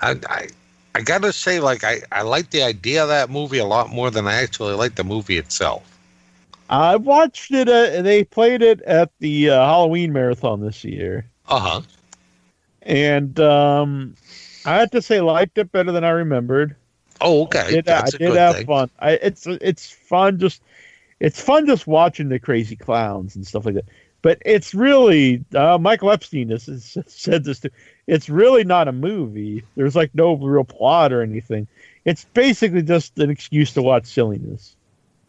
I, 0.00 0.16
I, 0.28 0.48
I 0.94 1.00
gotta 1.02 1.32
say, 1.32 1.60
like, 1.60 1.84
I, 1.84 2.00
I 2.12 2.22
like 2.22 2.50
the 2.50 2.62
idea 2.62 3.02
of 3.02 3.08
that 3.08 3.30
movie 3.30 3.58
a 3.58 3.66
lot 3.66 3.90
more 3.90 4.10
than 4.10 4.26
I 4.26 4.42
actually 4.42 4.74
like 4.74 4.96
the 4.96 5.04
movie 5.04 5.38
itself. 5.38 5.98
I 6.70 6.96
watched 6.96 7.52
it. 7.52 7.68
Uh, 7.68 8.02
they 8.02 8.24
played 8.24 8.62
it 8.62 8.80
at 8.82 9.12
the 9.18 9.50
uh, 9.50 9.64
Halloween 9.66 10.12
marathon 10.12 10.60
this 10.60 10.84
year, 10.84 11.30
Uh 11.48 11.58
huh. 11.58 11.82
and 12.82 13.38
um, 13.40 14.16
I 14.64 14.76
have 14.78 14.90
to 14.90 15.02
say, 15.02 15.20
liked 15.20 15.58
it 15.58 15.72
better 15.72 15.92
than 15.92 16.04
I 16.04 16.10
remembered. 16.10 16.76
Oh, 17.20 17.42
I 17.46 17.56
okay. 17.56 17.68
did, 17.68 17.88
That's 17.88 18.10
I 18.10 18.10
did 18.10 18.34
have 18.34 18.58
thing. 18.58 18.66
fun. 18.66 18.90
I, 18.98 19.12
it's 19.12 19.46
it's 19.46 19.90
fun 19.90 20.38
just 20.38 20.62
it's 21.20 21.40
fun 21.42 21.66
just 21.66 21.86
watching 21.86 22.28
the 22.28 22.38
crazy 22.38 22.76
clowns 22.76 23.36
and 23.36 23.46
stuff 23.46 23.64
like 23.66 23.74
that. 23.76 23.86
But 24.22 24.38
it's 24.44 24.74
really 24.74 25.44
uh, 25.54 25.78
Michael 25.78 26.10
Epstein 26.10 26.50
has, 26.50 26.66
has 26.66 27.02
said 27.06 27.44
this 27.44 27.60
too. 27.60 27.70
It's 28.06 28.28
really 28.28 28.64
not 28.64 28.86
a 28.88 28.92
movie. 28.92 29.62
There's 29.76 29.96
like 29.96 30.14
no 30.14 30.34
real 30.34 30.64
plot 30.64 31.12
or 31.12 31.22
anything. 31.22 31.66
It's 32.04 32.24
basically 32.34 32.82
just 32.82 33.18
an 33.18 33.30
excuse 33.30 33.72
to 33.74 33.82
watch 33.82 34.06
silliness. 34.06 34.74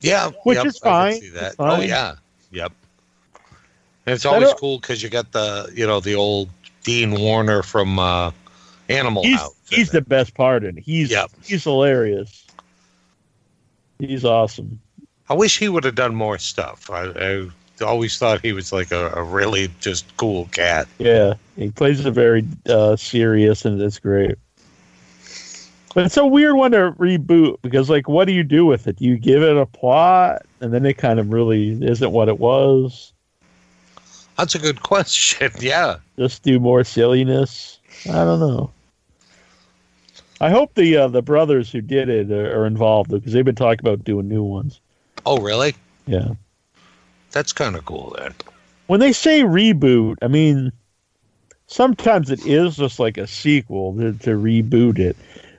Yeah, 0.01 0.31
Which 0.43 0.57
yep, 0.57 0.65
is 0.65 0.77
fine. 0.80 1.13
see 1.13 1.30
that. 1.30 1.51
It's 1.51 1.55
Oh 1.59 1.80
yeah, 1.81 2.15
yep. 2.51 2.72
And 4.05 4.15
it's 4.15 4.26
always 4.26 4.53
cool 4.55 4.80
because 4.80 5.03
you 5.03 5.09
got 5.09 5.31
the 5.31 5.72
you 5.76 5.85
know 5.85 5.99
the 5.99 6.15
old 6.15 6.49
Dean 6.84 7.11
Wormer 7.11 7.63
from 7.63 7.99
uh, 7.99 8.31
Animal 8.89 9.23
He's 9.23 9.39
House. 9.39 9.53
he's 9.69 9.89
it. 9.89 9.93
the 9.93 10.01
best 10.01 10.34
part 10.34 10.63
in 10.63 10.80
it. 10.80 10.84
He's 10.84 11.11
Yep. 11.11 11.31
he's 11.43 11.63
hilarious. 11.63 12.45
He's 13.99 14.26
awesome. 14.26 14.80
I 15.30 15.34
wish 15.35 15.59
he 15.59 15.69
would 15.69 15.84
have 15.84 15.95
done 15.95 16.15
more 16.15 16.38
stuff. 16.39 16.89
I, 16.89 17.03
I 17.05 17.49
always 17.82 18.18
thought 18.18 18.41
he 18.41 18.53
was 18.53 18.72
like 18.72 18.91
a, 18.91 19.12
a 19.12 19.24
really 19.24 19.70
just 19.80 20.16
cool 20.18 20.45
cat. 20.52 20.88
Yeah, 20.99 21.36
he 21.56 21.70
plays 21.72 22.06
a 22.06 22.12
very 22.12 22.45
uh, 22.68 22.95
serious, 22.95 23.66
and 23.66 23.82
it's 23.82 23.99
great. 23.99 24.36
But 25.94 26.06
it's 26.06 26.18
a 26.18 26.26
weird 26.26 26.56
one 26.56 26.72
to 26.72 26.94
reboot 26.94 27.58
because, 27.62 27.90
like, 27.90 28.08
what 28.08 28.26
do 28.26 28.34
you 28.34 28.44
do 28.44 28.66
with 28.66 28.88
it? 28.88 28.98
Do 28.98 29.06
you 29.06 29.18
give 29.18 29.44
it 29.44 29.58
a 29.58 29.66
plot, 29.66 30.45
and 30.62 30.74
then 30.74 30.86
it 30.86 30.98
kind 30.98 31.20
of 31.20 31.34
really 31.34 31.72
isn't 31.84 32.12
what 32.12 32.30
it 32.30 32.40
was? 32.40 33.12
That's 34.38 34.56
a 34.56 34.60
good 34.60 34.82
question. 34.84 35.52
Yeah. 35.60 35.98
Just 36.18 36.44
do 36.44 36.60
more 36.60 36.84
silliness? 36.84 37.80
I 38.08 38.24
don't 38.24 38.40
know. 38.40 38.72
I 40.40 40.49
hope 40.49 40.74
the 40.74 40.98
uh, 40.98 41.08
the 41.08 41.22
brothers 41.22 41.72
who 41.72 41.82
did 41.82 42.10
it 42.10 42.32
are, 42.32 42.62
are 42.62 42.66
involved 42.66 43.12
because 43.12 43.32
they've 43.32 43.45
been 43.45 43.53
talking 43.53 43.80
about 43.82 44.03
doing 44.03 44.28
new 44.28 44.41
ones. 44.41 44.80
Oh, 45.26 45.40
really? 45.40 45.76
Yeah. 46.08 46.30
That's 47.32 47.53
kind 47.53 47.76
of 47.76 47.86
cool 47.86 48.16
then. 48.20 48.34
when 48.88 48.99
they 48.99 49.14
say 49.14 49.41
reboot, 49.44 50.18
I 50.22 50.28
mean, 50.28 50.72
sometimes 51.68 52.30
it 52.30 52.45
is 52.45 52.76
just 52.76 52.99
like 52.99 53.18
a 53.18 53.28
sequel 53.28 53.95
to, 53.95 54.14
to 54.14 54.32
reboot 54.32 54.99
it. 54.99 55.16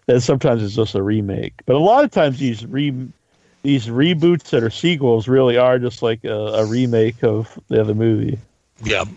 Then 0.06 0.20
sometimes 0.20 0.62
it's 0.62 0.74
just 0.74 0.94
a 0.94 1.02
remake. 1.02 1.54
But 1.64 1.76
a 1.76 1.78
lot 1.78 2.04
of 2.04 2.10
times 2.10 2.38
these 2.38 2.66
re 2.66 2.92
these 3.62 3.86
reboots 3.86 4.50
that 4.50 4.62
are 4.64 4.70
sequels 4.70 5.28
really 5.28 5.56
are 5.56 5.78
just 5.78 6.02
like 6.02 6.24
a, 6.24 6.34
a 6.34 6.66
remake 6.66 7.22
of 7.22 7.58
the 7.68 7.80
other 7.80 7.94
movie. 7.94 8.38
Yep. 8.82 9.08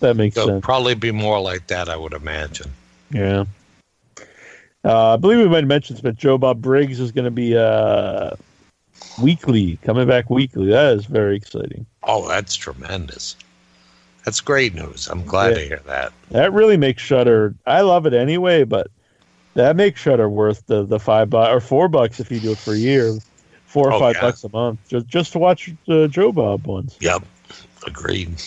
That 0.00 0.16
makes 0.16 0.36
It'll 0.36 0.48
sense. 0.48 0.64
probably 0.64 0.94
be 0.94 1.12
more 1.12 1.40
like 1.40 1.68
that, 1.68 1.88
I 1.88 1.96
would 1.96 2.12
imagine. 2.12 2.72
Yeah. 3.12 3.44
Uh, 4.84 5.14
I 5.14 5.16
believe 5.16 5.38
we 5.38 5.48
might 5.48 5.58
have 5.58 5.68
mentioned, 5.68 5.96
this, 5.98 6.02
but 6.02 6.16
Joe 6.16 6.36
Bob 6.36 6.60
Briggs 6.60 6.98
is 7.00 7.12
going 7.12 7.24
to 7.26 7.30
be 7.30 7.56
uh, 7.56 8.30
weekly, 9.20 9.78
coming 9.82 10.06
back 10.08 10.30
weekly. 10.30 10.66
That 10.70 10.94
is 10.96 11.06
very 11.06 11.36
exciting. 11.36 11.86
Oh, 12.02 12.28
that's 12.28 12.54
tremendous. 12.54 13.36
That's 14.24 14.40
great 14.40 14.74
news. 14.74 15.06
I'm 15.08 15.24
glad 15.24 15.50
Yeah. 15.50 15.54
to 15.62 15.68
hear 15.68 15.80
that. 15.86 16.12
That 16.30 16.52
really 16.52 16.76
makes 16.76 17.02
Shudder. 17.02 17.54
I 17.66 17.82
love 17.82 18.06
it 18.06 18.14
anyway, 18.14 18.64
but 18.64 18.88
that 19.54 19.76
makes 19.76 20.00
Shudder 20.00 20.28
worth 20.28 20.66
the 20.66 20.84
the 20.84 20.98
five 20.98 21.30
bucks 21.30 21.50
or 21.50 21.60
four 21.60 21.88
bucks 21.88 22.20
if 22.20 22.30
you 22.30 22.40
do 22.40 22.52
it 22.52 22.58
for 22.58 22.74
a 22.74 22.78
year, 22.78 23.18
four 23.66 23.88
or 23.88 23.94
Oh, 23.94 23.98
five 24.00 24.16
yeah. 24.16 24.22
bucks 24.22 24.44
a 24.44 24.48
month 24.48 24.80
just 24.88 25.06
just 25.06 25.32
to 25.32 25.38
watch 25.38 25.70
the 25.86 26.08
Joe 26.08 26.32
Bob 26.32 26.66
ones. 26.66 26.96
Yep. 27.00 27.22
Agreed. 27.86 28.40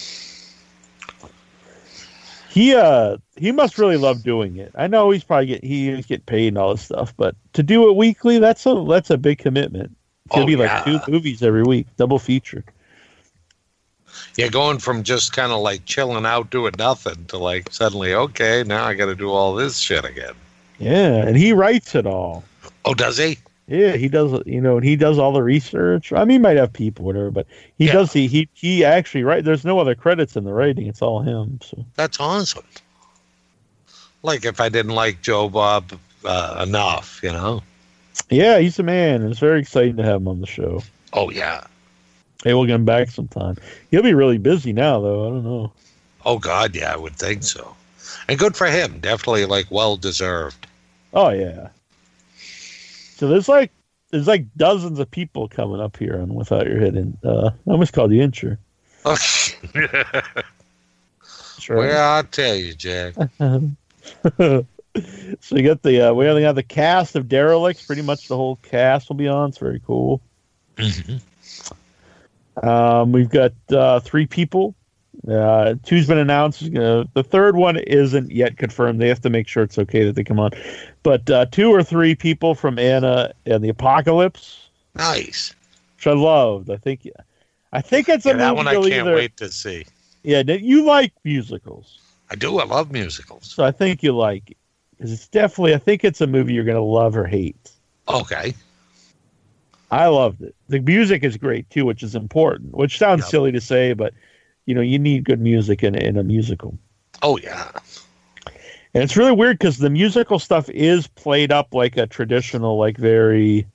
He 2.49 2.73
uh 2.73 3.17
he 3.35 3.51
must 3.51 3.77
really 3.77 3.97
love 3.97 4.23
doing 4.23 4.55
it. 4.57 4.71
I 4.75 4.87
know 4.87 5.11
he's 5.11 5.23
probably 5.23 5.47
get 5.47 5.63
he's 5.63 6.05
getting 6.07 6.25
paid 6.25 6.47
and 6.49 6.57
all 6.57 6.71
this 6.71 6.81
stuff, 6.81 7.13
but 7.15 7.35
to 7.53 7.61
do 7.61 7.89
it 7.89 7.95
weekly, 7.95 8.39
that's 8.39 8.65
a 8.65 8.83
that's 8.89 9.11
a 9.11 9.17
big 9.17 9.37
commitment. 9.37 9.95
Gonna 10.29 10.43
Oh, 10.43 10.47
be 10.47 10.55
like 10.55 10.69
yeah. 10.69 10.99
two 10.99 11.11
movies 11.11 11.41
every 11.43 11.63
week, 11.63 11.87
double 11.97 12.19
feature. 12.19 12.63
Yeah, 14.35 14.47
going 14.47 14.79
from 14.79 15.03
just 15.03 15.33
kind 15.33 15.51
of 15.51 15.59
like 15.61 15.85
chilling 15.85 16.25
out, 16.25 16.49
doing 16.49 16.73
nothing, 16.77 17.25
to 17.25 17.37
like 17.37 17.71
suddenly, 17.71 18.13
okay, 18.13 18.63
now 18.65 18.85
I 18.85 18.93
got 18.93 19.07
to 19.07 19.15
do 19.15 19.31
all 19.31 19.53
this 19.55 19.77
shit 19.77 20.05
again. 20.05 20.33
Yeah, 20.79 21.25
and 21.27 21.35
he 21.37 21.53
writes 21.53 21.95
it 21.95 22.05
all. 22.05 22.43
Oh, 22.85 22.93
does 22.93 23.17
he? 23.17 23.37
Yeah, 23.67 23.93
he 23.93 24.07
does. 24.07 24.41
You 24.45 24.61
know, 24.61 24.77
and 24.77 24.85
he 24.85 24.95
does 24.95 25.17
all 25.19 25.33
the 25.33 25.43
research. 25.43 26.13
I 26.13 26.19
mean, 26.19 26.35
he 26.35 26.39
might 26.39 26.57
have 26.57 26.71
people, 26.71 27.05
whatever, 27.05 27.31
but 27.31 27.47
he 27.77 27.85
Yeah. 27.85 27.93
does. 27.93 28.13
He 28.13 28.27
he 28.27 28.47
he 28.53 28.85
actually 28.85 29.23
write. 29.23 29.43
There's 29.43 29.65
no 29.65 29.79
other 29.79 29.95
credits 29.95 30.35
in 30.35 30.43
the 30.45 30.53
writing. 30.53 30.87
It's 30.87 31.01
all 31.01 31.21
him. 31.21 31.59
So 31.63 31.85
That's 31.95 32.19
awesome. 32.19 32.63
Like 34.23 34.45
if 34.45 34.59
I 34.61 34.69
didn't 34.69 34.95
like 34.95 35.21
Joe 35.21 35.49
Bob 35.49 35.91
uh, 36.25 36.63
enough, 36.67 37.19
you 37.23 37.31
know? 37.31 37.61
Yeah, 38.29 38.59
he's 38.59 38.79
a 38.79 38.83
man. 38.83 39.23
It's 39.23 39.39
very 39.39 39.59
exciting 39.59 39.97
to 39.97 40.03
have 40.03 40.21
him 40.21 40.27
on 40.27 40.41
the 40.41 40.47
show. 40.47 40.81
Oh, 41.13 41.29
yeah. 41.29 41.65
Hey, 42.43 42.53
we'll 42.53 42.65
get 42.65 42.75
him 42.75 42.85
back 42.85 43.09
sometime. 43.09 43.55
He'll 43.91 44.03
be 44.03 44.13
really 44.13 44.37
busy 44.37 44.73
now, 44.73 44.99
though. 44.99 45.25
I 45.25 45.29
don't 45.29 45.43
know. 45.43 45.71
Oh, 46.25 46.37
God, 46.37 46.75
yeah, 46.75 46.93
I 46.93 46.97
would 46.97 47.15
think 47.15 47.43
so. 47.43 47.75
And 48.27 48.37
good 48.37 48.55
for 48.55 48.67
him. 48.67 48.99
Definitely, 48.99 49.45
like, 49.45 49.67
well 49.69 49.97
deserved. 49.97 50.67
Oh 51.13 51.29
yeah. 51.29 51.69
So 53.15 53.27
there's 53.27 53.49
like 53.49 53.71
there's 54.11 54.27
like 54.27 54.45
dozens 54.55 54.99
of 54.99 55.09
people 55.09 55.47
coming 55.47 55.81
up 55.81 55.97
here 55.97 56.19
on 56.19 56.35
Without 56.35 56.67
Your 56.67 56.79
Head, 56.79 56.95
and 56.95 57.17
uh, 57.23 57.51
I 57.67 57.71
almost 57.71 57.93
called 57.93 58.11
you 58.11 58.21
Incher. 58.21 58.57
Sure. 61.59 61.77
well, 61.77 62.13
I'll 62.15 62.23
tell 62.23 62.55
you, 62.55 62.73
Jack. 62.75 63.15
so 65.41 65.55
you 65.55 65.63
got 65.63 65.81
the 65.83 66.09
uh, 66.09 66.13
we 66.13 66.27
only 66.27 66.43
have 66.43 66.55
the 66.55 66.63
cast 66.63 67.15
of 67.15 67.27
derelicts. 67.27 67.85
Pretty 67.85 68.01
much 68.01 68.27
the 68.27 68.35
whole 68.35 68.57
cast 68.57 69.09
will 69.09 69.15
be 69.15 69.27
on. 69.27 69.49
It's 69.49 69.57
very 69.57 69.81
cool. 69.85 70.21
Mhm. 70.77 71.21
Um, 72.63 73.11
we've 73.11 73.29
got 73.29 73.53
uh, 73.71 73.99
three 73.99 74.25
people. 74.25 74.73
Uh, 75.27 75.75
two's 75.83 76.07
been 76.07 76.17
announced. 76.17 76.63
Uh, 76.75 77.03
the 77.13 77.23
third 77.23 77.55
one 77.55 77.77
isn't 77.77 78.31
yet 78.31 78.57
confirmed. 78.57 79.01
They 79.01 79.07
have 79.09 79.21
to 79.21 79.29
make 79.29 79.47
sure 79.47 79.63
it's 79.63 79.77
okay 79.77 80.03
that 80.05 80.15
they 80.15 80.23
come 80.23 80.39
on. 80.39 80.51
But 81.03 81.29
uh, 81.29 81.45
two 81.47 81.69
or 81.73 81.83
three 81.83 82.15
people 82.15 82.55
from 82.55 82.79
Anna 82.79 83.33
and 83.45 83.63
the 83.63 83.69
Apocalypse, 83.69 84.69
Nice. 84.95 85.53
which 85.95 86.07
I 86.07 86.13
loved. 86.13 86.69
I 86.69 86.77
think, 86.77 87.07
I 87.73 87.81
think 87.81 88.09
it's 88.09 88.25
a 88.25 88.29
Yeah, 88.29 88.37
that 88.37 88.55
one 88.55 88.67
I 88.67 88.73
can't 88.73 88.85
either- 88.85 89.15
wait 89.15 89.37
to 89.37 89.51
see. 89.51 89.85
Yeah, 90.23 90.41
you 90.45 90.83
like 90.85 91.13
musicals, 91.23 91.99
I 92.29 92.35
do. 92.35 92.59
I 92.59 92.65
love 92.65 92.91
musicals. 92.91 93.45
so 93.49 93.63
I 93.63 93.71
think 93.71 94.03
you 94.03 94.13
like 94.15 94.57
it's 94.99 95.27
definitely. 95.27 95.73
I 95.73 95.77
think 95.77 96.03
it's 96.03 96.21
a 96.21 96.27
movie 96.27 96.53
you're 96.53 96.63
going 96.63 96.75
to 96.75 96.81
love 96.81 97.15
or 97.17 97.25
hate. 97.25 97.71
Okay. 98.07 98.53
I 99.89 100.07
loved 100.07 100.41
it. 100.41 100.55
The 100.67 100.79
music 100.79 101.23
is 101.23 101.37
great 101.37 101.69
too, 101.69 101.85
which 101.85 102.03
is 102.03 102.15
important. 102.15 102.75
Which 102.75 102.97
sounds 102.97 103.21
Yep. 103.21 103.29
silly 103.29 103.51
to 103.53 103.61
say, 103.61 103.93
but 103.93 104.13
you 104.65 104.75
know 104.75 104.81
you 104.81 104.99
need 104.99 105.23
good 105.23 105.39
music 105.39 105.83
in, 105.83 105.95
in 105.95 106.17
a 106.17 106.23
musical. 106.23 106.77
Oh, 107.21 107.37
yeah. 107.37 107.71
And 108.93 109.03
it's 109.03 109.15
really 109.17 109.31
weird 109.31 109.59
because 109.59 109.77
the 109.77 109.89
musical 109.89 110.39
stuff 110.39 110.69
is 110.69 111.07
played 111.07 111.51
up 111.51 111.73
like 111.73 111.97
a 111.97 112.07
traditional, 112.07 112.77
like 112.77 112.97
very 112.97 113.67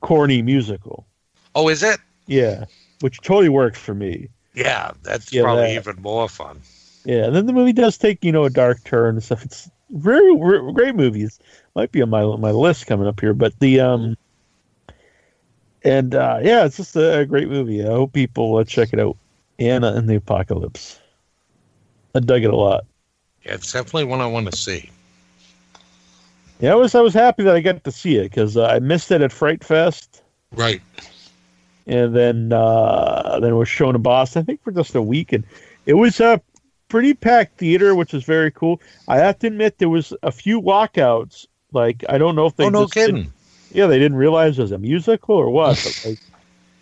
corny 0.00 0.42
musical. 0.42 1.06
Oh, 1.54 1.68
is 1.68 1.82
it? 1.82 1.98
Yeah, 2.26 2.64
which 3.00 3.20
totally 3.20 3.48
works 3.48 3.78
for 3.78 3.94
me. 3.94 4.28
Yeah, 4.54 4.92
that's 5.02 5.32
Yeah, 5.32 5.42
probably 5.42 5.74
that. 5.74 5.86
even 5.86 6.02
more 6.02 6.28
fun. 6.28 6.60
Yeah, 7.04 7.26
and 7.26 7.34
then 7.36 7.46
the 7.46 7.52
movie 7.52 7.72
does 7.72 7.96
take 7.96 8.24
you 8.24 8.32
know 8.32 8.44
a 8.44 8.50
dark 8.50 8.82
turn 8.84 9.14
and 9.14 9.22
stuff. 9.24 9.44
It's 9.44 9.70
very 9.90 10.34
re- 10.36 10.72
great 10.72 10.94
movies. 10.94 11.38
Might 11.74 11.92
be 11.92 12.02
on 12.02 12.10
my 12.10 12.24
my 12.36 12.50
list 12.50 12.86
coming 12.86 13.06
up 13.06 13.20
here, 13.20 13.34
but 13.34 13.58
the 13.60 13.80
um. 13.80 14.16
And 15.84 16.14
uh, 16.14 16.40
yeah, 16.42 16.64
it's 16.64 16.76
just 16.76 16.96
a, 16.96 17.24
great 17.24 17.48
movie. 17.48 17.82
I 17.84 17.86
hope 17.86 18.12
people 18.12 18.56
uh, 18.56 18.64
check 18.64 18.92
it 18.92 18.98
out. 18.98 19.16
Anna 19.60 19.92
and 19.92 20.08
the 20.08 20.16
Apocalypse. 20.16 20.98
I 22.14 22.20
dug 22.20 22.42
it 22.42 22.50
a 22.52 22.56
lot. 22.56 22.84
Yeah, 23.44 23.54
it's 23.54 23.72
definitely 23.72 24.04
one 24.04 24.20
I 24.20 24.26
want 24.26 24.50
to 24.50 24.56
see. 24.56 24.90
Yeah, 26.60 26.72
I 26.72 26.74
was 26.74 26.94
I 26.96 27.00
was 27.00 27.14
happy 27.14 27.44
that 27.44 27.54
I 27.54 27.60
got 27.60 27.84
to 27.84 27.92
see 27.92 28.16
it 28.16 28.24
because 28.24 28.56
uh, 28.56 28.66
I 28.66 28.80
missed 28.80 29.12
it 29.12 29.22
at 29.22 29.30
Fright 29.30 29.62
Fest, 29.62 30.22
Right. 30.52 30.82
and 31.86 32.14
then 32.14 32.52
uh, 32.52 33.38
then 33.40 33.52
it 33.52 33.56
was 33.56 33.68
shown 33.68 33.94
in 33.94 34.02
Boston. 34.02 34.42
I 34.42 34.44
think 34.44 34.62
for 34.64 34.72
just 34.72 34.96
a 34.96 35.02
week, 35.02 35.32
and 35.32 35.44
it 35.86 35.94
was 35.94 36.18
a 36.18 36.40
pretty 36.88 37.14
packed 37.14 37.58
theater, 37.58 37.94
which 37.94 38.12
was 38.12 38.24
very 38.24 38.50
cool. 38.50 38.80
I 39.06 39.18
have 39.18 39.38
to 39.40 39.46
admit 39.46 39.78
there 39.78 39.88
was 39.88 40.12
a 40.22 40.32
few 40.32 40.60
walkouts. 40.60 41.46
Like 41.72 42.04
I 42.08 42.18
don't 42.18 42.34
know 42.34 42.46
if 42.46 42.56
they 42.56 42.64
oh, 42.64 42.70
no 42.70 42.86
kidding. 42.86 43.32
yeah 43.70 43.86
they 43.86 43.98
didn't 43.98 44.16
realize 44.16 44.58
it 44.58 44.62
was 44.62 44.72
a 44.72 44.78
musical 44.78 45.36
or 45.36 45.50
what. 45.50 45.80
But 45.82 46.02
like 46.08 46.18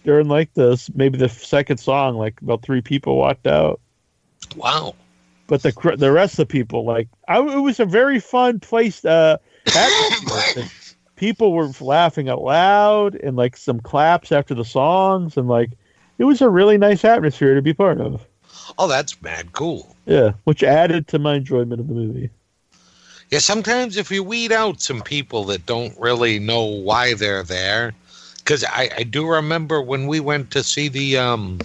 during 0.05 0.29
like 0.29 0.55
this 0.55 0.91
maybe 0.95 1.19
the 1.19 1.29
second 1.29 1.79
song, 1.79 2.17
like 2.17 2.41
about 2.41 2.63
three 2.63 2.81
people 2.81 3.17
walked 3.17 3.47
out. 3.47 3.81
Wow. 4.55 4.95
but 5.49 5.63
the 5.63 5.73
the 5.97 6.13
rest 6.13 6.35
of 6.35 6.39
the 6.39 6.47
people 6.47 6.85
like 6.85 7.09
I, 7.29 7.41
it 7.41 7.61
was 7.61 7.81
a 7.81 7.85
very 7.85 8.21
fun 8.21 8.61
place 8.61 9.05
uh 9.05 9.39
people 11.17 11.53
were 11.53 11.71
laughing 11.81 12.29
out 12.29 12.43
loud 12.43 13.15
and 13.17 13.37
like 13.37 13.57
some 13.57 13.81
claps 13.81 14.31
after 14.31 14.55
the 14.55 14.65
songs 14.65 15.37
and 15.37 15.49
like 15.49 15.71
it 16.19 16.25
was 16.25 16.41
a 16.41 16.49
really 16.49 16.79
nice 16.79 17.05
atmosphere 17.05 17.55
to 17.55 17.63
be 17.63 17.75
part 17.75 18.01
of 18.01 18.26
Oh, 18.79 18.89
that's 18.89 19.21
mad 19.23 19.53
cool. 19.53 19.97
yeah 20.07 20.33
which 20.45 20.63
added 20.63 21.09
to 21.09 21.19
my 21.19 21.35
enjoyment 21.37 21.81
of 21.81 21.89
the 21.89 21.95
movie 21.95 22.31
Yeah, 23.31 23.41
sometimes 23.41 23.97
if 23.97 24.11
you 24.11 24.23
weed 24.23 24.53
out 24.53 24.81
some 24.81 25.03
people 25.03 25.45
that 25.45 25.67
don't 25.67 25.99
really 25.99 26.39
know 26.39 26.65
why 26.65 27.15
they're 27.15 27.43
there, 27.43 27.95
because 28.39 28.63
I, 28.65 28.89
I 28.99 29.03
do 29.03 29.27
remember 29.27 29.83
when 29.83 30.07
we 30.07 30.21
went 30.21 30.51
to 30.53 30.63
see 30.63 30.89
the 30.89 31.17
um 31.19 31.59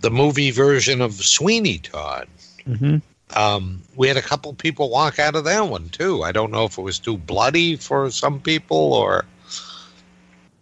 the 0.00 0.10
movie 0.10 0.50
version 0.50 1.00
of 1.00 1.14
Sweeney 1.14 1.78
Todd. 1.78 2.28
hmm 2.66 2.96
Um, 3.34 3.82
we 3.96 4.08
had 4.08 4.16
a 4.16 4.22
couple 4.22 4.52
people 4.52 4.90
walk 4.90 5.18
out 5.18 5.34
of 5.34 5.44
that 5.44 5.66
one 5.68 5.88
too. 5.88 6.22
I 6.22 6.32
don't 6.32 6.50
know 6.50 6.64
if 6.64 6.76
it 6.78 6.82
was 6.82 6.98
too 6.98 7.16
bloody 7.16 7.76
for 7.76 8.10
some 8.10 8.40
people 8.40 8.92
or 8.92 9.24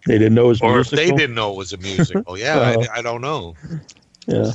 they 0.07 0.19
didn't 0.19 0.35
know 0.35 0.47
it 0.47 0.49
was 0.49 0.63
or 0.63 0.81
if 0.81 0.91
they 0.91 1.11
didn't 1.11 1.35
know 1.35 1.53
it 1.53 1.57
was 1.57 1.73
a 1.73 1.79
musical. 1.79 2.39
Yeah, 2.47 2.59
Uh-huh. 2.61 2.87
I, 2.95 2.99
I 2.99 3.03
don't 3.03 3.21
know 3.21 3.57
yeah 4.27 4.53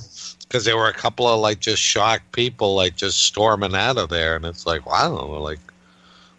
because 0.48 0.66
there 0.66 0.78
were 0.78 0.90
a 0.90 0.94
couple 0.94 1.28
of 1.28 1.40
like 1.40 1.60
just 1.60 1.82
shocked 1.82 2.32
people 2.32 2.76
like 2.76 2.96
just 2.96 3.24
storming 3.24 3.76
out 3.76 3.98
of 3.98 4.10
there, 4.10 4.36
and 4.36 4.46
it's 4.46 4.66
like 4.66 4.86
wow, 4.86 5.26
like 5.40 5.60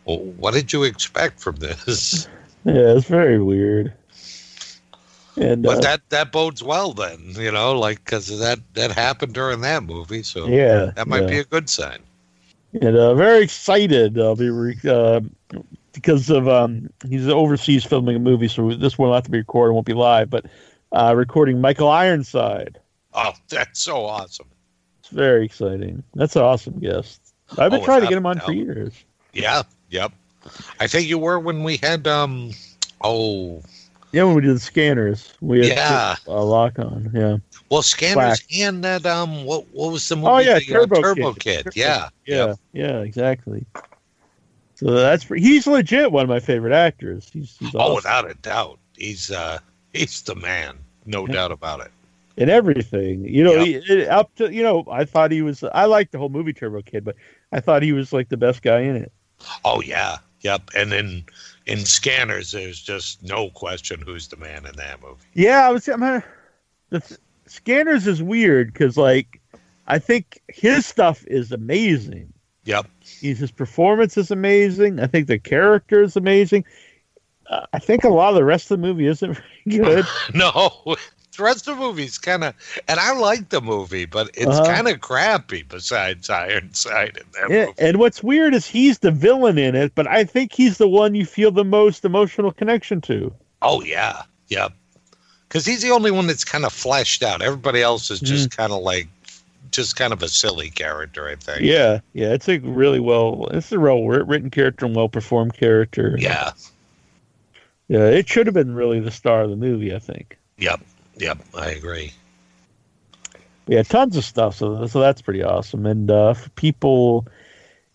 well, 0.05 0.19
what 0.19 0.55
did 0.55 0.73
you 0.73 0.85
expect 0.85 1.41
from 1.41 1.57
this? 1.57 2.29
yeah 2.65 2.97
it's 2.97 3.07
very 3.07 3.41
weird 3.41 3.93
and 5.37 5.63
But 5.63 5.79
uh, 5.79 5.81
that 5.81 6.01
that 6.11 6.33
bodes 6.33 6.63
well 6.63 6.93
then, 6.93 7.33
you 7.37 7.53
know, 7.53 7.79
like 7.79 8.05
because 8.05 8.39
that 8.39 8.59
that 8.75 8.93
happened 8.93 9.35
during 9.35 9.61
that 9.61 9.83
movie, 9.83 10.23
so 10.23 10.47
yeah 10.47 10.93
that 10.97 11.07
might 11.07 11.23
yeah. 11.23 11.29
be 11.29 11.39
a 11.41 11.45
good 11.45 11.69
sign. 11.69 11.99
and 12.81 12.97
uh, 12.97 13.15
very 13.15 13.43
excited. 13.43 14.19
I'll 14.19 14.37
be 14.37 14.49
re- 14.49 14.79
uh, 14.89 15.21
because 15.93 16.31
of 16.31 16.49
um, 16.49 16.91
he's 17.09 17.29
overseas 17.29 17.85
filming 17.85 18.17
a 18.17 18.19
movie, 18.19 18.49
so 18.49 18.75
this 18.75 18.99
one 18.99 19.09
will 19.09 19.15
have 19.15 19.25
to 19.25 19.31
be 19.31 19.39
recorded, 19.39 19.75
won't 19.75 19.87
be 19.87 19.93
live, 19.93 20.31
but 20.31 20.47
uh, 20.93 21.15
recording 21.15 21.61
Michael 21.61 21.89
Ironside. 21.89 22.79
Oh, 23.17 23.33
that's 23.49 23.81
so 23.81 24.05
awesome! 24.05 24.47
It's 25.01 25.09
very 25.09 25.45
exciting. 25.45 26.03
That's 26.15 26.37
an 26.37 26.43
awesome 26.43 26.79
guest. 26.79 27.33
I've 27.59 27.71
been 27.71 27.81
Oh, 27.81 27.85
trying 27.85 28.03
to 28.03 28.09
get 28.09 28.17
him 28.19 28.27
on 28.27 28.39
for 28.41 28.53
years. 28.53 28.93
Yeah, 29.33 29.63
yep. 29.91 30.13
I 30.81 30.87
think 30.87 31.09
you 31.09 31.19
were 31.19 31.39
when 31.41 31.63
we 31.65 31.77
had 31.77 32.07
um, 32.07 32.53
oh, 33.03 33.63
Yeah, 34.13 34.25
when 34.25 34.35
we 34.37 34.43
did 34.43 34.57
the 34.57 34.61
scanners, 34.61 35.35
we 35.41 35.61
had 35.69 35.77
Yeah. 35.77 36.17
a 36.27 36.45
lock 36.45 36.79
on. 36.79 37.11
Yeah, 37.15 37.37
well, 37.71 37.83
Scanners 37.83 38.15
Black. 38.15 38.41
and 38.55 38.85
that 38.85 39.07
um, 39.07 39.45
what 39.45 39.67
what 39.73 39.93
was 39.93 40.09
the 40.09 40.17
movie? 40.17 40.29
Oh, 40.29 40.39
yeah, 40.39 40.59
the, 40.59 40.65
Turbo 40.67 41.03
Turbo 41.03 41.33
Kid. 41.35 41.65
Kid. 41.67 41.77
Yeah, 41.77 42.09
yeah, 42.27 42.55
yeah, 42.73 43.01
exactly. 43.01 43.65
So 44.75 44.91
that's 44.91 45.25
he's 45.25 45.67
legit 45.67 46.13
one 46.13 46.23
of 46.25 46.29
my 46.29 46.41
favorite 46.41 46.75
actors. 46.75 47.31
He's, 47.33 47.57
he's 47.59 47.75
Oh, 47.75 47.95
without 47.95 48.31
a 48.31 48.35
doubt, 48.35 48.79
he's 48.97 49.31
uh, 49.31 49.59
he's 49.93 50.21
the 50.23 50.35
man, 50.35 50.79
no 51.07 51.27
Yeah. 51.27 51.33
doubt 51.35 51.53
about 51.53 51.81
it. 51.81 51.91
In 52.37 52.49
everything. 52.49 53.25
You 53.25 53.45
know, 53.45 53.53
Yep. 53.55 53.67
he, 53.67 53.75
it, 53.95 54.09
up 54.09 54.35
to 54.37 54.53
you 54.53 54.63
know, 54.63 54.85
I 54.91 55.05
thought 55.05 55.31
he 55.31 55.43
was. 55.43 55.63
I 55.65 55.85
liked 55.87 56.13
the 56.13 56.19
whole 56.19 56.29
movie 56.29 56.53
Turbo 56.53 56.83
Kid, 56.83 57.05
but 57.05 57.17
I 57.53 57.61
thought 57.61 57.83
he 57.83 57.93
was 57.93 58.13
like 58.13 58.29
the 58.29 58.37
best 58.37 58.63
guy 58.63 58.81
in 58.81 58.97
it. 58.97 59.13
Oh 59.65 59.81
yeah, 59.83 60.19
yep. 60.41 60.63
And 60.77 60.91
then 60.93 61.25
in 61.67 61.85
Scanners, 61.85 62.53
there's 62.53 62.81
just 62.81 63.23
no 63.23 63.51
question 63.51 64.01
who's 64.05 64.29
the 64.29 64.37
man 64.37 64.67
in 64.67 64.77
that 64.77 65.03
movie. 65.03 65.25
Yeah, 65.35 65.67
I 65.69 65.73
was. 65.73 65.89
I'm, 65.89 66.03
uh, 66.03 66.21
the 66.91 67.19
Scanners 67.47 68.07
is 68.07 68.23
weird 68.23 68.73
because 68.73 68.97
like 68.97 69.41
I 69.87 69.99
think 69.99 70.41
his 70.49 70.87
stuff 70.87 71.25
is 71.27 71.53
amazing. 71.53 72.33
Yep. 72.65 72.87
He's, 73.01 73.39
his 73.39 73.53
performance 73.53 74.17
is 74.17 74.33
amazing. 74.33 74.99
I 74.99 75.07
think 75.07 75.29
the 75.29 75.39
character 75.39 76.03
is 76.03 76.17
amazing. 76.17 76.65
Uh, 77.49 77.65
I 77.73 77.79
think 77.79 78.03
a 78.03 78.09
lot 78.09 78.31
of 78.31 78.35
the 78.35 78.45
rest 78.45 78.73
of 78.73 78.81
the 78.81 78.87
movie 78.87 79.07
isn't 79.07 79.35
very 79.67 79.79
good. 79.79 80.05
No, 80.35 80.97
the 81.37 81.43
rest 81.43 81.69
of 81.69 81.77
the 81.77 81.83
movie's 81.83 82.19
kind 82.19 82.45
of, 82.45 82.55
and 82.89 82.99
I 82.99 83.13
like 83.13 83.49
the 83.51 83.61
movie, 83.61 84.05
but 84.07 84.31
it's 84.35 84.47
Uh-huh. 84.47 84.65
kind 84.67 84.89
of 84.89 85.01
crappy. 85.01 85.63
Besides 85.63 86.29
Ironside 86.31 87.17
in 87.19 87.25
that 87.33 87.51
Yeah, 87.51 87.67
movie. 87.67 87.75
and 87.79 87.99
what's 87.99 88.23
weird 88.23 88.55
is 88.55 88.67
he's 88.67 88.99
the 88.99 89.11
villain 89.11 89.59
in 89.59 89.75
it, 89.75 89.93
but 89.95 90.07
I 90.07 90.25
think 90.25 90.53
he's 90.53 90.79
the 90.79 90.89
one 90.89 91.15
you 91.15 91.25
feel 91.27 91.51
the 91.51 91.65
most 91.65 92.05
emotional 92.05 92.53
connection 92.53 93.01
to. 93.03 93.33
Oh 93.63 93.83
yeah, 93.83 94.23
yep. 94.49 94.73
Because 95.49 95.65
he's 95.65 95.83
the 95.83 95.91
only 95.91 96.11
one 96.11 96.27
that's 96.27 96.45
kind 96.45 96.65
of 96.65 96.73
fleshed 96.73 97.23
out. 97.23 97.41
Everybody 97.43 97.81
else 97.81 98.11
is 98.11 98.19
just 98.21 98.51
kind 98.57 98.73
of 98.73 98.83
like, 98.83 99.07
just 99.71 99.95
kind 99.97 100.13
of 100.13 100.23
a 100.23 100.29
silly 100.29 100.71
character. 100.71 101.29
I 101.29 101.37
think. 101.37 101.61
Yeah, 101.63 102.01
yeah, 102.15 102.33
it's 102.33 102.49
a 102.49 102.59
really 102.59 102.99
well, 103.01 103.47
it's 103.53 103.71
a 103.73 103.79
well 103.79 104.03
written 104.07 104.51
character 104.51 104.87
and 104.87 104.95
well 104.97 105.09
performed 105.09 105.55
character. 105.55 106.17
Yeah. 106.19 106.51
yeah, 107.89 108.07
it 108.09 108.29
should 108.29 108.47
have 108.47 108.55
been 108.55 108.75
really 108.75 109.01
the 109.01 109.11
star 109.11 109.43
of 109.43 109.51
the 109.51 109.57
movie. 109.57 109.95
I 109.95 109.99
think. 110.01 110.37
Yep. 110.59 110.81
Yep. 111.17 111.39
I 111.55 111.71
agree. 111.71 112.13
Yeah, 113.67 113.83
tons 113.83 114.17
of 114.17 114.25
stuff. 114.25 114.55
So, 114.55 114.87
so 114.87 115.01
that's 115.01 115.23
pretty 115.23 115.43
awesome. 115.43 115.87
And 115.87 116.11
uh, 116.11 116.35
for 116.35 116.49
people 116.51 117.27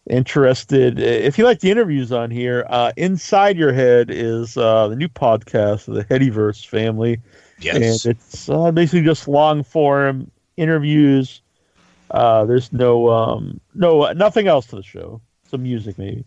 interested, 0.10 1.00
if 1.00 1.38
you 1.38 1.46
like 1.46 1.60
the 1.60 1.72
interviews 1.72 2.12
on 2.12 2.30
here, 2.32 2.66
uh, 2.70 2.92
Inside 2.98 3.58
Your 3.58 3.72
Head 3.72 4.10
is 4.10 4.58
uh, 4.58 4.90
the 4.90 4.96
new 4.96 5.08
podcast 5.08 5.88
of 5.88 5.94
the 5.94 6.04
Headyverse 6.04 6.66
family. 6.66 7.20
Yes. 7.60 8.06
And 8.06 8.16
it's 8.16 8.50
uh, 8.50 8.72
basically 8.72 9.04
just 9.04 9.28
long 9.28 9.64
form 9.64 10.30
interviews. 10.58 11.42
Uh, 12.10 12.44
there's 12.44 12.74
no, 12.74 13.10
um, 13.10 13.62
no, 13.74 14.12
nothing 14.12 14.48
else 14.48 14.66
to 14.68 14.76
the 14.76 14.84
show. 14.84 15.22
Some 15.50 15.64
music 15.64 15.98
maybe. 15.98 16.26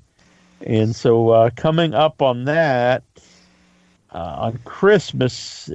And 0.62 0.96
so 0.96 1.28
uh, 1.30 1.50
coming 1.54 1.92
up 1.92 2.22
on 2.22 2.44
that 2.44 3.02
uh, 4.12 4.36
on 4.38 4.58
Christmas 4.64 5.68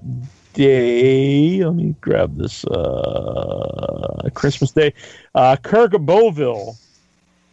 Day, 0.53 1.63
let 1.63 1.75
me 1.75 1.95
grab 2.01 2.35
this. 2.35 2.65
Uh, 2.65 4.29
Christmas 4.33 4.71
Day, 4.71 4.93
uh, 5.35 5.55
Kirk 5.57 5.91
Bovill 5.91 6.75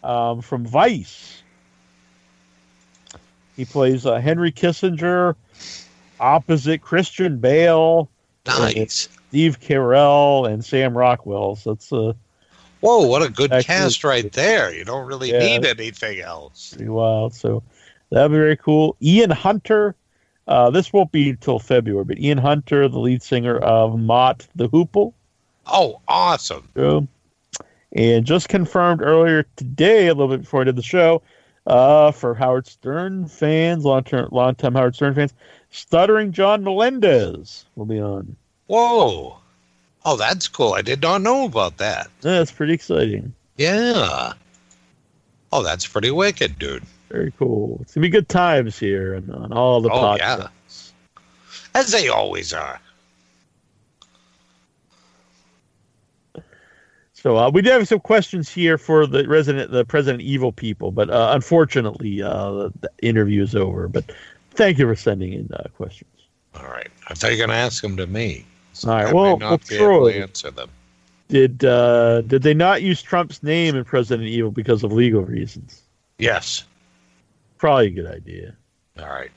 um, 0.03 0.41
from 0.41 0.67
Vice. 0.67 1.43
He 3.57 3.65
plays 3.65 4.05
uh, 4.07 4.17
Henry 4.17 4.53
Kissinger 4.53 5.35
opposite 6.21 6.81
Christian 6.81 7.39
Bale, 7.39 8.09
Nice. 8.47 9.09
Steve 9.29 9.61
Carell, 9.61 10.49
and 10.51 10.65
Sam 10.65 10.97
Rockwell. 10.97 11.57
So 11.57 11.73
it's 11.73 11.93
uh, 11.93 12.13
Whoa, 12.81 13.07
what 13.07 13.23
a 13.23 13.31
good 13.31 13.51
cast 13.65 14.05
right 14.05 14.31
there. 14.33 14.73
You 14.75 14.85
don't 14.85 15.07
really 15.07 15.33
Yeah. 15.33 15.41
need 15.41 15.65
anything 15.67 16.21
else. 16.21 16.71
pretty 16.75 16.89
wild. 16.89 17.35
So 17.35 17.63
that'd 18.11 18.31
be 18.31 18.37
very 18.37 18.57
cool. 18.57 18.97
Ian 19.03 19.31
Hunter. 19.31 19.95
Uh, 20.47 20.71
this 20.71 20.93
won't 20.93 21.11
be 21.13 21.31
until 21.31 21.59
February, 21.59 22.05
but 22.05 22.19
Ian 22.19 22.39
Hunter, 22.39 22.89
the 22.89 23.01
lead 23.01 23.23
singer 23.23 23.59
of 23.59 23.99
Mott 23.99 24.47
the 24.55 24.69
Hoople. 24.69 25.13
Oh, 25.67 26.01
awesome. 26.07 26.69
And 27.93 28.25
just 28.25 28.49
confirmed 28.49 29.03
earlier 29.03 29.45
today, 29.57 30.07
a 30.07 30.15
little 30.15 30.29
bit 30.29 30.43
before 30.43 30.61
I 30.61 30.65
did 30.65 30.77
the 30.77 30.83
show, 30.83 31.23
uh, 31.67 32.13
for 32.13 32.35
Howard 32.35 32.67
Stern 32.67 33.27
fans, 33.27 33.85
long 33.85 34.05
term, 34.05 34.29
long 34.31 34.55
time 34.55 34.75
Howard 34.75 34.95
Stern 34.95 35.15
fans, 35.15 35.35
Stuttering 35.71 36.33
John 36.33 36.63
Melendez 36.63 37.65
will 37.75 37.87
be 37.87 38.01
on. 38.01 38.37
Whoa. 38.67 39.39
Oh, 40.05 40.17
that's 40.17 40.47
cool. 40.47 40.75
I 40.75 40.83
did 40.83 41.03
not 41.03 41.23
know 41.23 41.45
about 41.45 41.79
that. 41.79 42.09
That's 42.21 42.53
pretty 42.53 42.75
exciting. 42.75 43.35
Yeah. 43.57 44.35
Oh, 45.53 45.63
that's 45.63 45.87
pretty 45.87 46.11
wicked, 46.11 46.59
dude. 46.59 46.85
Very 47.11 47.33
cool. 47.39 47.79
It's 47.83 47.95
gonna 47.95 48.03
be 48.03 48.09
good 48.09 48.29
times 48.29 48.79
here 48.79 49.15
and 49.15 49.31
on 49.33 49.53
all 49.53 49.81
the 49.81 49.91
Oh, 49.91 49.97
podcasts. 50.19 50.93
yeah. 50.93 51.23
As 51.75 51.91
they 51.93 52.09
always 52.09 52.53
are. 52.53 52.81
So 57.13 57.37
uh, 57.39 57.51
we 57.51 57.63
do 57.63 57.71
have 57.71 57.89
some 57.89 58.01
questions 58.01 58.49
here 58.49 58.79
for 58.79 59.07
the 59.07 59.27
resident, 59.27 59.73
the 59.73 59.85
President 59.85 60.23
Evil 60.23 60.53
people, 60.53 60.93
but 60.93 61.11
uh, 61.11 61.31
unfortunately, 61.35 62.23
uh, 62.23 62.51
the, 62.53 62.73
the 62.83 62.91
interview 63.03 63.43
is 63.43 63.55
over. 63.57 63.89
But 63.89 64.13
thank 64.53 64.79
you 64.79 64.87
for 64.87 64.95
sending 64.95 65.33
in 65.33 65.49
uh, 65.53 65.65
questions. 65.77 66.11
All 66.55 66.65
right. 66.69 66.89
I 67.09 67.15
thought 67.15 67.29
you 67.33 67.37
were 67.39 67.47
going 67.47 67.51
to 67.51 67.57
ask 67.57 67.83
them 67.83 67.97
to 67.97 68.07
me. 68.07 68.47
So 68.75 68.91
All 68.91 68.97
right, 69.05 69.15
well, 69.15 69.39
not 69.39 69.49
well, 69.51 69.59
be 69.69 69.75
able 69.77 69.85
Troy- 69.87 70.13
to 70.13 70.21
answer 70.23 70.51
them. 70.51 70.71
Did 71.29 71.65
uh, 71.65 72.21
did 72.21 72.43
they 72.43 72.55
not 72.55 72.83
use 72.83 73.03
Trump's 73.03 73.43
name 73.43 73.75
in 73.75 73.85
President 73.85 74.29
Evil 74.29 74.53
because 74.53 74.85
of 74.85 74.93
legal 74.93 75.23
reasons? 75.25 75.83
Yes. 76.19 76.65
Probably 77.59 77.87
a 77.87 77.91
good 77.91 78.07
idea. 78.07 78.55
All 78.99 79.09
right. 79.09 79.31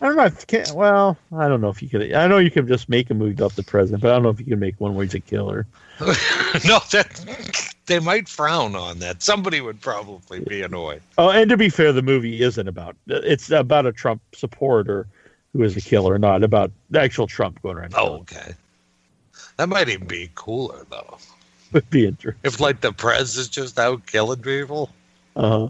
I 0.00 0.06
don't 0.06 0.16
know. 0.16 0.24
If, 0.24 0.46
can, 0.46 0.64
well, 0.74 1.16
I 1.34 1.48
don't 1.48 1.60
know 1.60 1.70
if 1.70 1.82
you 1.82 1.88
could. 1.88 2.12
I 2.12 2.26
know 2.26 2.38
you 2.38 2.50
could 2.50 2.68
just 2.68 2.88
make 2.88 3.08
a 3.10 3.14
movie 3.14 3.32
about 3.32 3.56
the 3.56 3.62
president, 3.62 4.02
but 4.02 4.10
I 4.10 4.14
don't 4.14 4.24
know 4.24 4.28
if 4.28 4.38
you 4.38 4.46
can 4.46 4.58
make 4.58 4.78
one 4.78 4.94
where 4.94 5.04
he's 5.04 5.14
a 5.14 5.20
killer. 5.20 5.66
no, 6.00 6.80
that 6.92 7.66
they 7.86 7.98
might 7.98 8.28
frown 8.28 8.76
on 8.76 8.98
that. 8.98 9.22
Somebody 9.22 9.62
would 9.62 9.80
probably 9.80 10.40
be 10.40 10.60
annoyed. 10.62 11.00
Oh, 11.16 11.30
and 11.30 11.48
to 11.48 11.56
be 11.56 11.70
fair, 11.70 11.92
the 11.92 12.02
movie 12.02 12.42
isn't 12.42 12.68
about. 12.68 12.94
It's 13.06 13.50
about 13.50 13.86
a 13.86 13.92
Trump 13.92 14.20
supporter 14.34 15.06
who 15.54 15.62
is 15.62 15.76
a 15.76 15.80
killer, 15.80 16.18
not 16.18 16.42
about 16.44 16.72
the 16.90 17.00
actual 17.00 17.26
Trump 17.26 17.62
going 17.62 17.78
around. 17.78 17.94
Oh, 17.96 18.18
okay. 18.18 18.54
That 19.56 19.68
might 19.70 19.88
even 19.88 20.06
be 20.06 20.30
cooler 20.34 20.84
though. 20.90 21.18
would 21.72 21.88
be 21.88 22.06
interesting. 22.06 22.40
If 22.44 22.60
like 22.60 22.80
the 22.82 22.92
press 22.92 23.36
is 23.36 23.48
just 23.48 23.78
out 23.78 24.04
killing 24.06 24.42
people, 24.42 24.90
Uh, 25.34 25.68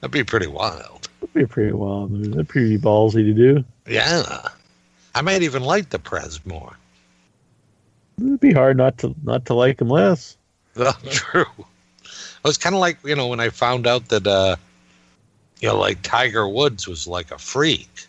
that'd 0.00 0.12
be 0.12 0.24
pretty 0.24 0.46
wild. 0.46 1.08
would 1.20 1.32
be 1.32 1.46
pretty 1.46 1.72
wild. 1.72 2.12
That'd 2.12 2.36
be 2.36 2.44
pretty 2.44 2.78
ballsy 2.78 3.24
to 3.24 3.32
do. 3.32 3.64
Yeah. 3.86 4.48
I 5.14 5.22
might 5.22 5.42
even 5.42 5.62
like 5.62 5.90
the 5.90 5.98
prez 5.98 6.44
more. 6.46 6.76
It'd 8.18 8.40
be 8.40 8.52
hard 8.52 8.76
not 8.76 8.98
to 8.98 9.14
not 9.22 9.46
to 9.46 9.54
like 9.54 9.80
him 9.80 9.88
less. 9.88 10.36
Well, 10.76 10.96
true. 11.10 11.44
It 12.04 12.44
was 12.44 12.56
kind 12.56 12.76
of 12.76 12.80
like 12.80 12.98
you 13.04 13.16
know 13.16 13.26
when 13.26 13.40
I 13.40 13.48
found 13.50 13.88
out 13.88 14.08
that 14.10 14.24
uh, 14.26 14.54
you 15.60 15.68
know 15.68 15.76
like 15.76 16.00
Tiger 16.02 16.48
Woods 16.48 16.86
was 16.86 17.08
like 17.08 17.32
a 17.32 17.38
freak. 17.38 18.06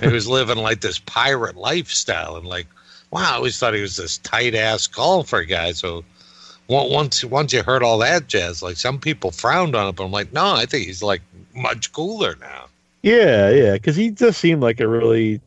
he 0.00 0.08
was 0.08 0.26
living 0.38 0.56
like 0.56 0.80
this 0.80 0.98
pirate 0.98 1.56
lifestyle, 1.56 2.36
and 2.36 2.46
like 2.46 2.66
wow, 3.10 3.32
I 3.32 3.34
always 3.34 3.58
thought 3.58 3.74
he 3.74 3.82
was 3.82 3.96
this 3.96 4.16
tight 4.18 4.54
ass 4.54 4.86
golfer 4.86 5.44
guy. 5.44 5.72
So 5.72 6.02
once 6.70 7.24
once 7.24 7.52
you 7.52 7.62
heard 7.62 7.82
all 7.82 7.98
that 7.98 8.26
jazz, 8.28 8.62
like 8.62 8.76
some 8.76 8.98
people 8.98 9.30
frowned 9.30 9.74
on 9.74 9.88
it, 9.88 9.96
but 9.96 10.04
I'm 10.04 10.12
like, 10.12 10.32
no, 10.32 10.54
I 10.54 10.66
think 10.66 10.86
he's 10.86 11.02
like 11.02 11.22
much 11.54 11.92
cooler 11.92 12.36
now. 12.40 12.66
Yeah, 13.02 13.50
yeah, 13.50 13.72
because 13.74 13.96
he 13.96 14.10
just 14.10 14.40
seemed 14.40 14.62
like 14.62 14.78
a 14.80 14.86
really 14.88 15.40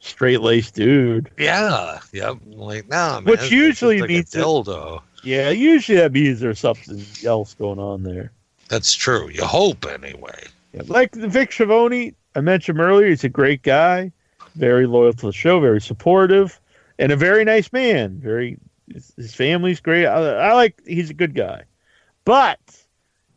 straight 0.00 0.40
laced 0.40 0.74
dude. 0.74 1.30
Yeah, 1.38 1.98
yep. 2.12 2.36
Like 2.46 2.88
no, 2.88 3.20
man, 3.20 3.24
Which 3.24 3.50
usually 3.50 4.00
like 4.00 4.08
means 4.08 4.30
that- 4.30 4.44
dildo. 4.44 5.02
Yeah, 5.22 5.48
usually 5.50 5.96
that 5.98 6.12
means 6.12 6.40
there's 6.40 6.58
something 6.60 7.02
else 7.24 7.54
going 7.54 7.78
on 7.78 8.02
there. 8.02 8.30
That's 8.68 8.94
true. 8.94 9.28
You 9.30 9.44
hope 9.46 9.86
anyway. 9.86 10.44
Yeah, 10.74 10.82
like 10.86 11.14
Vic 11.14 11.50
Schiavone, 11.50 12.14
I 12.34 12.40
mentioned 12.40 12.78
earlier, 12.78 13.08
he's 13.08 13.24
a 13.24 13.30
great 13.30 13.62
guy, 13.62 14.12
very 14.54 14.86
loyal 14.86 15.14
to 15.14 15.26
the 15.26 15.32
show, 15.32 15.60
very 15.60 15.80
supportive, 15.80 16.60
and 16.98 17.10
a 17.10 17.16
very 17.16 17.42
nice 17.44 17.72
man. 17.72 18.18
Very, 18.22 18.58
his, 18.92 19.12
his 19.16 19.34
family's 19.34 19.80
great. 19.80 20.06
I, 20.06 20.48
I 20.50 20.52
like. 20.54 20.80
He's 20.86 21.10
a 21.10 21.14
good 21.14 21.34
guy, 21.34 21.62
but 22.24 22.58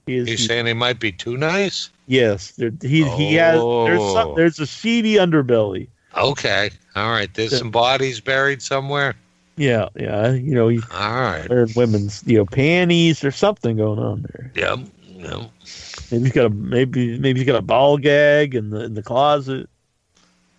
he 0.05 0.17
is. 0.17 0.29
You 0.29 0.37
saying 0.37 0.65
he 0.65 0.73
might 0.73 0.99
be 0.99 1.11
too 1.11 1.37
nice? 1.37 1.89
yes, 2.07 2.51
there, 2.51 2.71
he 2.81 3.03
he 3.09 3.33
has. 3.35 3.59
There's 3.61 4.01
some, 4.13 4.27
Oh. 4.29 4.35
there's 4.35 4.59
a 4.59 4.67
seedy 4.67 5.15
underbelly. 5.15 5.87
Okay. 6.15 6.69
All 6.95 7.11
right. 7.11 7.31
There's 7.33 7.51
Yeah. 7.51 7.57
some 7.59 7.71
bodies 7.71 8.19
buried 8.19 8.61
somewhere. 8.61 9.15
Yeah, 9.57 9.89
yeah. 9.95 10.31
You 10.31 10.53
know, 10.55 10.67
he's 10.67 10.83
All 10.91 11.11
right. 11.21 11.45
There's 11.47 11.75
women's 11.75 12.23
you 12.25 12.37
know 12.37 12.45
panties. 12.45 13.19
There's 13.21 13.35
something 13.35 13.77
going 13.77 13.99
on 13.99 14.25
there. 14.31 14.51
Yep. 14.55 14.79
Yep. 15.17 15.51
Maybe 16.11 16.23
he's 16.23 16.31
got 16.31 16.45
a 16.45 16.49
maybe 16.49 17.17
maybe 17.19 17.39
he's 17.39 17.47
got 17.47 17.57
a 17.57 17.61
ball 17.61 17.97
gag 17.97 18.55
in 18.55 18.69
the 18.69 18.83
in 18.83 18.93
the 18.93 19.03
closet. 19.03 19.69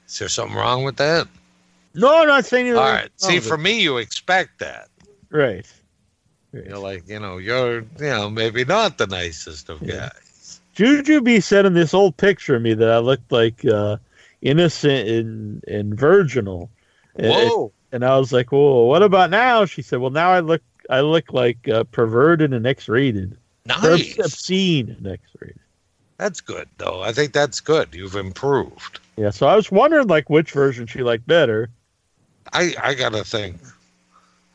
Is 0.06 0.19
there 0.19 0.28
something 0.28 0.56
wrong 0.56 0.85
with 0.85 0.97
that? 0.97 1.28
No, 1.94 2.20
I'm 2.23 2.28
not 2.28 2.44
saying. 2.44 2.70
All 2.74 2.82
right. 2.82 3.10
See, 3.16 3.40
for 3.40 3.59
me, 3.59 3.81
you 3.81 3.97
expect 3.98 4.59
that. 4.60 4.89
it. 5.01 5.09
right. 5.31 5.66
You're 6.52 6.78
like, 6.78 7.06
you 7.09 7.20
know, 7.20 7.36
you're, 7.36 7.81
you 7.81 7.86
know, 8.01 8.31
maybe 8.31 8.65
not 8.65 8.97
the 8.98 9.06
nicest 9.06 9.69
of 9.69 9.82
Yeah. 9.82 10.09
guys. 10.09 10.60
Juju 10.74 11.20
B 11.20 11.40
said 11.40 11.66
in 11.66 11.74
this 11.74 11.93
old 11.93 12.16
picture 12.16 12.56
of 12.56 12.62
me 12.62 12.73
that 12.73 12.90
I 12.90 12.98
looked 12.98 13.31
like 13.31 13.65
uh, 13.66 13.98
innocent 14.40 15.09
and, 15.09 15.65
and 15.65 15.98
virginal. 15.98 16.70
And, 17.16 17.51
Whoa. 17.51 17.73
and 17.93 18.05
I 18.05 18.19
was 18.19 18.32
like, 18.32 18.51
"Well, 18.52 18.86
what 18.86 19.02
about 19.02 19.28
now?" 19.31 19.65
She 19.66 19.82
said, 19.82 19.98
"Well, 19.98 20.10
now 20.10 20.31
I 20.31 20.40
look 20.40 20.62
I 20.89 21.01
look 21.01 21.32
like 21.32 21.69
uh, 21.69 21.85
perverted 21.85 22.52
and 22.55 22.66
X-rated, 22.66 23.36
Nice. 23.66 24.19
obscene 24.19 24.90
and 24.97 25.06
X-rated." 25.06 25.59
That's 26.16 26.40
good, 26.40 26.69
though. 26.78 27.02
I 27.02 27.12
think 27.12 27.32
that's 27.32 27.60
good. 27.60 27.93
You've 27.94 28.15
improved. 28.16 29.01
Yeah, 29.16 29.31
so 29.31 29.48
I 29.48 29.56
was 29.56 29.70
wondering 29.70 30.06
like 30.06 30.31
which 30.31 30.52
version 30.52 30.86
she 30.86 31.02
liked 31.02 31.27
better. 31.27 31.69
I, 32.53 32.75
I 32.83 32.95
gotta 32.95 33.25
think. 33.25 33.57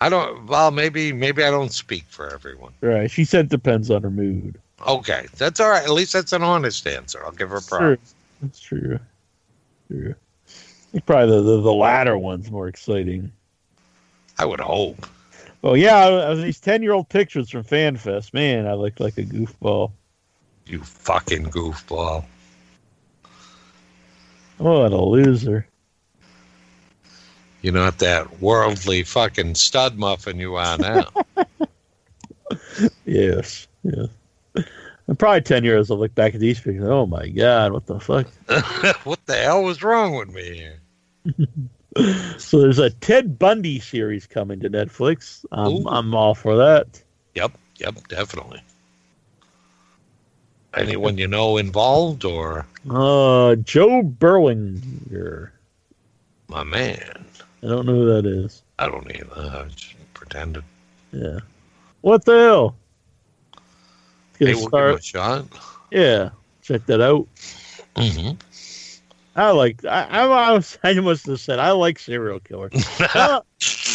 I 0.02 0.10
don't. 0.10 0.48
Well, 0.48 0.72
maybe, 0.72 1.14
maybe 1.14 1.44
I 1.44 1.50
don't 1.52 1.72
speak 1.72 2.06
for 2.10 2.34
everyone. 2.34 2.74
Right? 2.82 3.10
She 3.10 3.24
said 3.24 3.50
depends 3.50 3.90
on 3.90 4.04
her 4.04 4.10
mood. 4.10 4.60
Okay, 4.86 5.28
that's 5.38 5.60
all 5.60 5.70
right. 5.70 5.84
At 5.84 5.92
least 5.92 6.14
that's 6.14 6.34
an 6.34 6.44
honest 6.44 6.86
answer. 6.86 7.24
I'll 7.24 7.32
give 7.32 7.50
her 7.50 7.62
props. 7.62 8.14
that's 8.42 8.60
true. 8.60 9.00
True. 9.88 10.16
Probably 11.06 11.36
the, 11.36 11.42
the 11.42 11.62
the 11.62 11.74
latter 11.74 12.18
one's 12.18 12.52
more 12.52 12.68
exciting. 12.68 13.32
I 14.38 14.46
would 14.46 14.60
hope. 14.60 15.08
Oh 15.64 15.74
yeah, 15.74 16.34
these 16.34 16.60
ten 16.60 16.84
year 16.84 16.92
old 16.92 17.10
pictures 17.10 17.50
from 17.50 17.64
FanFest. 17.64 18.34
Man, 18.34 18.68
I 18.68 18.74
looked 18.74 19.00
like 19.00 19.18
a 19.18 19.24
goofball. 19.24 19.92
You 20.66 20.84
fucking 20.84 21.46
goofball. 21.46 22.26
Oh, 24.60 24.82
what 24.82 24.92
a 24.92 25.02
loser. 25.02 25.68
You're 27.64 27.74
not 27.74 27.98
that 28.00 28.40
worldly 28.42 29.02
fucking 29.04 29.56
stud 29.56 29.98
muffin 29.98 30.38
you 30.40 30.56
are 30.56 30.78
now. 30.78 31.08
Yes, 33.06 33.68
yeah. 33.84 34.06
And 35.08 35.18
probably 35.18 35.42
ten 35.42 35.64
years, 35.64 35.90
I'll 35.90 35.98
look 35.98 36.14
back 36.14 36.36
at 36.36 36.40
these 36.40 36.60
pictures. 36.60 36.86
Oh 36.88 37.06
my 37.08 37.28
god, 37.30 37.72
what 37.72 37.88
the 37.88 38.00
fuck? 38.00 38.28
what 39.06 39.26
the 39.26 39.36
hell 39.36 39.64
was 39.64 39.82
wrong 39.82 40.16
with 40.16 40.30
me? 40.34 40.70
So 42.40 42.60
there's 42.60 42.80
a 42.80 42.90
Ted 42.90 43.38
Bundy 43.38 43.80
series 43.80 44.26
coming 44.26 44.60
to 44.62 44.70
Netflix. 44.70 45.46
I'm 45.52 45.68
Ooh. 45.74 45.88
I'm 45.88 46.16
all 46.16 46.34
for 46.34 46.56
that. 46.58 47.00
Yep, 47.36 47.52
yep, 47.78 48.08
definitely. 48.08 48.62
Anyone 50.76 51.20
you 51.20 51.28
know 51.28 51.58
involved 51.58 52.26
or 52.26 52.66
Uh, 52.90 53.56
Joe 53.58 54.02
Berlinger. 54.02 55.52
my 56.48 56.64
man? 56.64 57.26
I 57.64 57.68
don't 57.68 57.86
know 57.86 57.94
who 57.94 58.14
that 58.14 58.26
is. 58.26 58.62
I 58.78 58.90
don't 58.90 59.10
either. 59.16 59.32
I 59.36 59.68
just 59.70 59.96
pretended. 60.14 60.64
Yeah. 61.14 61.40
What 62.02 62.26
the 62.26 62.34
hell? 62.34 62.76
Hey, 64.38 64.54
we'll 64.54 64.68
start. 64.68 64.92
give 64.92 65.00
a 65.00 65.04
shot. 65.04 65.46
Yeah, 65.90 66.30
check 66.62 66.86
that 66.88 67.00
out. 67.00 67.28
hmm 67.96 68.32
I 69.36 69.52
like. 69.52 69.86
I 69.86 70.04
I, 70.04 70.26
I, 70.26 70.52
was, 70.52 70.78
I 70.84 70.94
must 70.96 71.26
have 71.28 71.40
said 71.40 71.60
I 71.60 71.72
like 71.72 72.00
serial 72.00 72.40
killers. 72.40 72.72
I, 73.00 73.40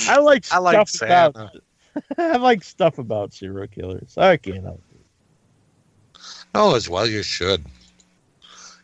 I 0.09 0.19
like. 0.19 0.47
I 0.51 0.59
like 0.59 0.89
stuff 0.89 1.31
about. 1.31 1.57
I 2.19 2.37
like 2.39 2.65
stuff 2.65 2.99
about 2.99 3.35
serial 3.35 3.67
killers. 3.67 4.17
I 4.17 4.39
can't 4.39 4.65
help. 4.65 4.81
it. 4.95 6.21
Oh, 6.55 6.75
as 6.75 6.89
well 6.89 7.07
you 7.07 7.23
should. 7.23 7.65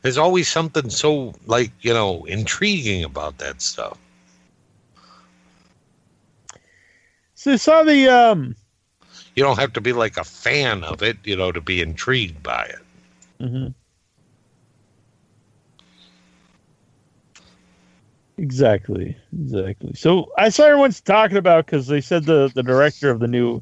There's 0.03 0.19
always 0.19 0.49
something 0.49 0.91
so 0.91 1.35
like 1.47 1.73
you 1.81 1.95
know 1.95 2.25
intriguing 2.27 3.05
about 3.05 3.39
that 3.39 3.63
stuff. 3.63 3.97
So 7.45 7.57
saw 7.57 7.83
the 7.83 8.09
um. 8.09 8.57
You 9.35 9.43
don't 9.43 9.59
have 9.59 9.75
to 9.75 9.83
be 9.83 9.93
like 9.93 10.17
a 10.17 10.25
fan 10.25 10.83
of 10.83 11.03
it, 11.03 11.19
you 11.25 11.37
know, 11.37 11.53
to 11.53 11.61
be 11.61 11.83
intrigued 11.83 12.43
by 12.43 12.65
it. 12.65 12.79
Mm-hmm. 13.39 13.67
Exactly. 18.39 19.15
Exactly. 19.39 19.93
So 19.93 20.33
I 20.39 20.49
saw 20.49 20.65
everyone's 20.65 21.03
talking 21.03 21.37
about 21.37 21.67
because 21.67 21.87
they 21.87 22.01
said 22.01 22.25
the 22.25 22.51
the 22.55 22.63
director 22.63 23.11
of 23.11 23.21
the 23.21 23.29
new. 23.29 23.61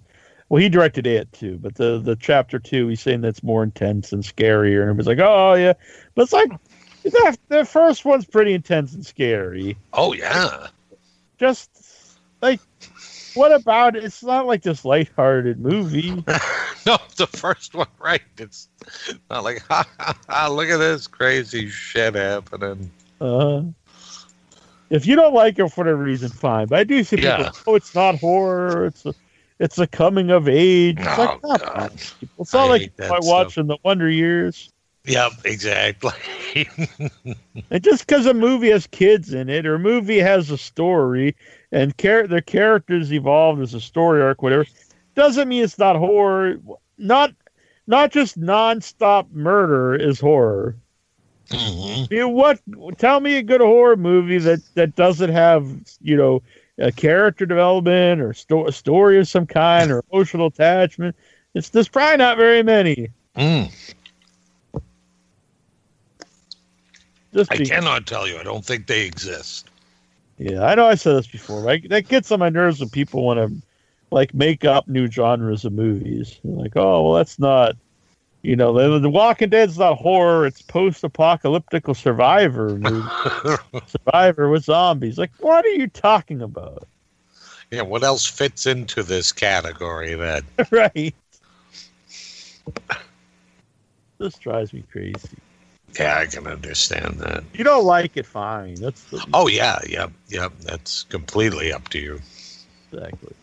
Well, 0.49 0.63
he 0.63 0.69
directed 0.69 1.05
it 1.05 1.33
too, 1.33 1.59
but 1.59 1.75
the 1.75 1.99
the 1.99 2.15
chapter 2.15 2.61
two, 2.61 2.87
he's 2.87 3.01
saying 3.01 3.23
that's 3.23 3.43
more 3.43 3.65
intense 3.65 4.13
and 4.13 4.23
scarier, 4.23 4.83
and 4.83 4.91
everybody's 4.91 5.09
like, 5.09 5.19
"Oh 5.19 5.55
yeah," 5.55 5.73
but 6.15 6.23
it's 6.23 6.33
like 6.33 6.53
the 7.03 7.37
the 7.49 7.65
first 7.65 8.05
one's 8.05 8.27
pretty 8.27 8.53
intense 8.53 8.95
and 8.95 9.05
scary. 9.05 9.77
Oh 9.93 10.13
yeah, 10.13 10.69
Just 11.37 11.73
like, 12.41 12.61
what 13.35 13.53
about 13.53 13.97
it? 13.97 14.05
It's 14.05 14.23
not 14.23 14.47
like 14.47 14.63
this 14.63 14.85
lighthearted 14.85 15.59
movie. 15.61 16.11
no, 16.87 16.99
the 17.17 17.29
first 17.33 17.75
one, 17.75 17.87
right? 18.01 18.23
It's 18.39 18.69
not 19.31 19.45
like 19.45 19.63
ha 19.69 19.87
ha 19.99 20.19
ha. 20.29 20.49
Look 20.49 20.69
at 20.69 20.79
this 20.79 21.07
crazy 21.07 21.69
shit 21.69 22.15
happening. 22.15 22.91
Uh, 23.21 23.63
if 24.91 25.07
you 25.07 25.17
don't 25.17 25.35
like 25.35 25.59
it 25.59 25.69
for 25.69 25.85
whatever 25.85 26.03
reason, 26.03 26.29
fine. 26.29 26.67
But 26.67 26.81
I 26.81 26.85
do 26.85 27.03
see 27.05 27.17
people. 27.17 27.31
Yeah. 27.31 27.51
Oh, 27.67 27.75
it's 27.75 27.95
not 27.95 28.19
horror. 28.19 28.87
It's 28.87 29.07
a, 29.07 29.15
it's 29.59 29.79
a 29.79 29.87
coming 29.87 30.31
of 30.31 30.49
age. 30.49 30.99
It's 30.99 31.19
Oh 31.19 31.39
like, 31.43 31.63
God. 31.63 31.93
It's 32.39 32.53
not 32.53 32.67
I 32.67 32.69
like 32.69 32.81
hate 32.83 32.87
you 32.91 32.93
that 32.99 33.11
might 33.11 33.23
stuff. 33.23 33.33
watching 33.33 33.67
the 33.69 33.79
Wonder 33.85 34.11
Years. 34.11 34.71
Yep, 35.05 35.33
exactly. 35.45 36.13
And 37.71 37.83
just 37.83 38.07
because 38.07 38.27
a 38.27 38.35
movie 38.35 38.71
has 38.71 38.87
kids 38.87 39.33
in 39.33 39.49
it, 39.49 39.65
or 39.67 39.77
a 39.77 39.79
movie 39.79 40.19
has 40.19 40.51
a 40.51 40.59
story, 40.59 41.35
and 41.73 41.97
char- 41.99 42.27
their 42.27 42.43
characters 42.43 43.13
evolved 43.13 43.61
as 43.61 43.75
a 43.75 43.81
story 43.81 44.23
arc, 44.23 44.43
whatever, 44.43 44.67
doesn't 45.15 45.49
mean 45.49 45.65
it's 45.65 45.79
not 45.79 45.97
horror. 45.97 46.57
Not 46.99 47.33
not 47.87 48.13
just 48.13 48.41
nonstop 48.41 49.31
murder 49.33 49.95
is 49.95 50.21
horror. 50.21 50.77
Mhm. 51.49 52.11
You 52.11 52.29
what? 52.29 52.61
Tell 52.99 53.21
me 53.21 53.37
a 53.37 53.43
good 53.43 53.61
horror 53.61 53.97
movie 53.97 54.39
that 54.39 54.61
that 54.75 54.95
doesn't 54.95 55.31
have 55.31 55.67
you 56.01 56.17
know 56.17 56.43
a 56.79 56.93
character 56.93 57.45
development 57.47 58.21
or 58.21 58.33
sto- 58.33 58.67
a 58.67 58.73
story 58.73 59.19
of 59.19 59.29
some 59.29 59.47
kind 59.47 59.91
or 59.91 60.05
emotional 60.13 60.47
attachment. 60.47 61.17
It's 61.55 61.71
there's 61.71 61.89
probably 61.89 62.19
not 62.19 62.37
very 62.37 62.63
many. 62.63 63.09
Mm. 63.37 63.71
Just 67.35 67.53
I 67.53 67.57
be, 67.57 67.65
cannot 67.67 68.07
tell 68.07 68.29
you. 68.29 68.39
I 68.39 68.43
don't 68.43 68.65
think 68.65 68.87
they 68.87 69.07
exist. 69.07 69.69
Yeah, 70.39 70.65
I 70.65 70.75
know 70.75 70.87
I 70.87 70.95
said 70.95 71.17
this 71.17 71.27
before. 71.27 71.61
Right? 71.61 71.89
That 71.89 72.09
gets 72.09 72.31
on 72.31 72.41
my 72.41 72.49
nerves 72.49 72.81
when 72.81 72.91
people 72.91 73.25
want 73.25 73.39
to 73.39 73.67
like 74.11 74.35
make 74.35 74.65
up 74.65 74.89
new 74.89 75.11
genres 75.11 75.65
of 75.65 75.73
movies. 75.73 76.39
They're 76.45 76.57
like, 76.57 76.77
oh 76.77 77.05
well, 77.05 77.15
that's 77.15 77.39
not. 77.39 77.77
You 78.45 78.57
know, 78.57 78.73
the, 78.73 78.99
the 78.99 79.09
Walking 79.09 79.51
Dead's 79.51 79.79
not 79.79 79.99
horror; 79.99 80.47
it's 80.47 80.63
post-apocalyptic 80.63 81.85
survivor 81.95 82.71
movie. 82.71 83.09
survivor 83.87 84.49
with 84.49 84.65
zombies. 84.65 85.17
Like, 85.17 85.31
what 85.39 85.65
are 85.65 85.69
you 85.69 85.87
talking 85.87 86.43
about? 86.43 86.89
yeah, 87.73 87.81
what 87.81 88.05
else 88.05 88.27
fits 88.27 88.67
into 88.67 89.03
this 89.03 89.33
category 89.33 90.15
then? 90.15 90.43
right. 90.71 91.15
This 94.19 94.35
drives 94.35 94.75
me 94.75 94.85
crazy. 94.93 95.17
Yeah, 95.99 96.19
I 96.19 96.27
can 96.27 96.47
understand 96.47 97.19
that. 97.19 97.45
You 97.53 97.65
don't 97.65 97.85
like 97.85 98.17
it, 98.17 98.27
fine. 98.27 98.75
That's 98.77 99.03
the, 99.05 99.25
Oh 99.35 99.47
yeah, 99.49 99.79
yep, 99.89 100.11
yep. 100.29 100.53
That's 100.61 101.03
completely 101.05 101.73
up 101.73 101.89
to 101.91 101.99
you. 101.99 102.21
exactly. 102.93 103.35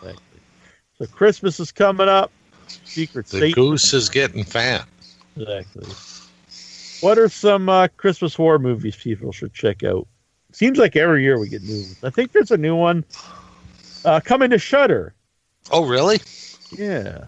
Exactly. 0.00 0.40
So 0.98 1.06
Christmas 1.06 1.60
is 1.60 1.72
coming 1.72 2.08
up. 2.08 2.30
Secret 2.84 3.26
The 3.26 3.40
Satan. 3.40 3.52
goose 3.52 3.92
is 3.92 4.08
getting 4.08 4.44
fat. 4.44 4.86
Exactly. 5.36 5.86
What 7.00 7.18
are 7.18 7.28
some 7.28 7.68
uh, 7.68 7.88
Christmas 7.96 8.34
horror 8.34 8.58
movies 8.58 8.96
people 8.96 9.30
should 9.32 9.52
check 9.52 9.82
out? 9.82 10.06
Seems 10.52 10.78
like 10.78 10.96
every 10.96 11.22
year 11.22 11.38
we 11.38 11.48
get 11.48 11.62
new 11.62 11.74
ones. 11.82 11.98
I 12.02 12.10
think 12.10 12.32
there's 12.32 12.52
a 12.52 12.56
new 12.56 12.76
one 12.76 13.04
uh, 14.04 14.20
coming 14.20 14.50
to 14.50 14.58
Shudder. 14.58 15.12
Oh 15.70 15.84
really? 15.84 16.20
Yeah. 16.78 17.24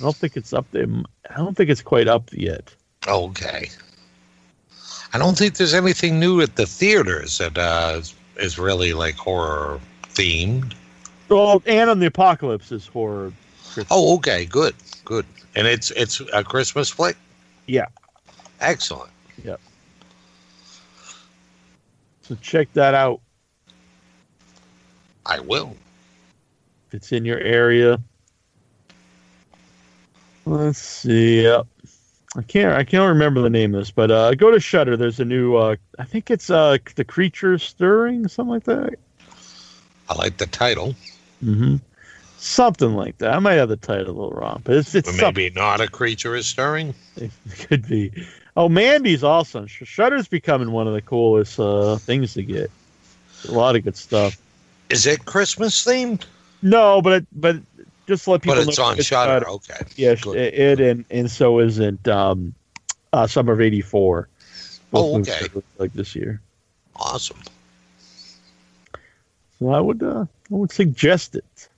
I 0.00 0.02
don't 0.02 0.16
think 0.16 0.36
it's 0.36 0.52
up 0.52 0.66
there. 0.72 0.86
I 1.30 1.36
don't 1.36 1.56
think 1.56 1.70
it's 1.70 1.82
quite 1.82 2.08
up 2.08 2.28
yet. 2.32 2.74
Okay. 3.08 3.68
I 5.12 5.18
don't 5.18 5.36
think 5.36 5.56
there's 5.56 5.74
anything 5.74 6.18
new 6.18 6.40
at 6.40 6.56
the 6.56 6.66
theaters 6.66 7.38
that 7.38 7.58
uh, 7.58 8.00
is- 8.36 8.58
really 8.58 8.92
like 8.94 9.14
horror 9.16 9.80
themed. 10.14 10.74
Well, 11.28 11.62
Anna 11.66 11.92
and 11.92 12.02
the 12.02 12.06
Apocalypse 12.06 12.72
is 12.72 12.86
horror. 12.86 13.32
Christmas. 13.64 13.86
Oh, 13.90 14.16
okay, 14.16 14.44
good, 14.44 14.74
good. 15.04 15.24
And 15.54 15.66
it's 15.66 15.90
it's 15.92 16.20
a 16.32 16.44
Christmas 16.44 16.90
flick. 16.90 17.16
Yeah. 17.66 17.86
Excellent. 18.60 19.10
Yep. 19.44 19.60
So 22.22 22.36
check 22.42 22.72
that 22.74 22.94
out 22.94 23.20
I 25.26 25.40
will. 25.40 25.74
if 26.88 26.94
it's 26.94 27.12
in 27.12 27.24
your 27.24 27.38
area. 27.38 27.98
Let's 30.44 30.78
see. 30.78 31.42
Yep. 31.44 31.66
I 32.36 32.42
can't. 32.42 32.72
I 32.74 32.84
can't 32.84 33.08
remember 33.08 33.42
the 33.42 33.50
name 33.50 33.74
of 33.74 33.80
this, 33.82 33.90
but 33.90 34.10
uh, 34.10 34.34
go 34.34 34.50
to 34.50 34.58
Shudder. 34.60 34.96
There's 34.96 35.20
a 35.20 35.24
new. 35.24 35.56
Uh, 35.56 35.76
I 35.98 36.04
think 36.04 36.30
it's 36.30 36.48
uh, 36.48 36.78
the 36.94 37.04
creature 37.04 37.58
stirring, 37.58 38.26
something 38.28 38.50
like 38.50 38.64
that. 38.64 38.94
I 40.08 40.14
like 40.14 40.36
the 40.38 40.46
title, 40.46 40.94
Mm-hmm. 41.44 41.76
Something 42.38 42.94
like 42.94 43.18
that. 43.18 43.34
I 43.34 43.38
might 43.38 43.54
have 43.54 43.68
the 43.68 43.76
title 43.76 44.08
a 44.08 44.16
little 44.18 44.30
wrong, 44.30 44.62
but 44.64 44.76
it's 44.76 44.94
it's 44.94 45.08
but 45.08 45.14
something. 45.16 45.44
maybe 45.44 45.54
not 45.54 45.80
a 45.80 45.86
creature 45.88 46.34
is 46.34 46.46
stirring. 46.46 46.94
It 47.16 47.30
could 47.68 47.86
be. 47.88 48.10
Oh, 48.56 48.68
Mandy's 48.68 49.22
awesome. 49.22 49.66
Sh- 49.66 49.82
Shudder's 49.84 50.26
becoming 50.28 50.72
one 50.72 50.86
of 50.88 50.92
the 50.94 51.02
coolest 51.02 51.58
uh, 51.60 51.96
things 51.98 52.34
to 52.34 52.42
get. 52.42 52.70
A 53.48 53.52
lot 53.52 53.76
of 53.76 53.84
good 53.84 53.96
stuff. 53.96 54.40
Is 54.90 55.06
it 55.06 55.24
Christmas 55.24 55.84
themed? 55.84 56.24
No, 56.62 57.00
but 57.02 57.24
but 57.32 57.56
just 58.06 58.26
let 58.28 58.42
people 58.42 58.56
But 58.56 58.68
it's 58.68 58.78
know 58.78 58.84
on 58.84 58.98
it's 58.98 59.06
Shudder. 59.06 59.48
Okay. 59.48 59.80
Yeah, 59.96 60.14
Good. 60.14 60.36
it, 60.36 60.80
and 60.80 61.04
and 61.10 61.30
so 61.30 61.60
isn't 61.60 62.06
um, 62.08 62.54
uh, 63.12 63.26
Summer 63.26 63.52
of 63.52 63.60
'84. 63.60 64.28
Oh, 64.94 65.18
okay. 65.20 65.48
Like 65.78 65.92
this 65.94 66.14
year, 66.14 66.40
Awesome. 66.96 67.38
so 69.58 69.70
I 69.70 69.80
would 69.80 70.02
uh, 70.02 70.26
I 70.26 70.54
would 70.54 70.72
suggest 70.72 71.34
it. 71.34 71.68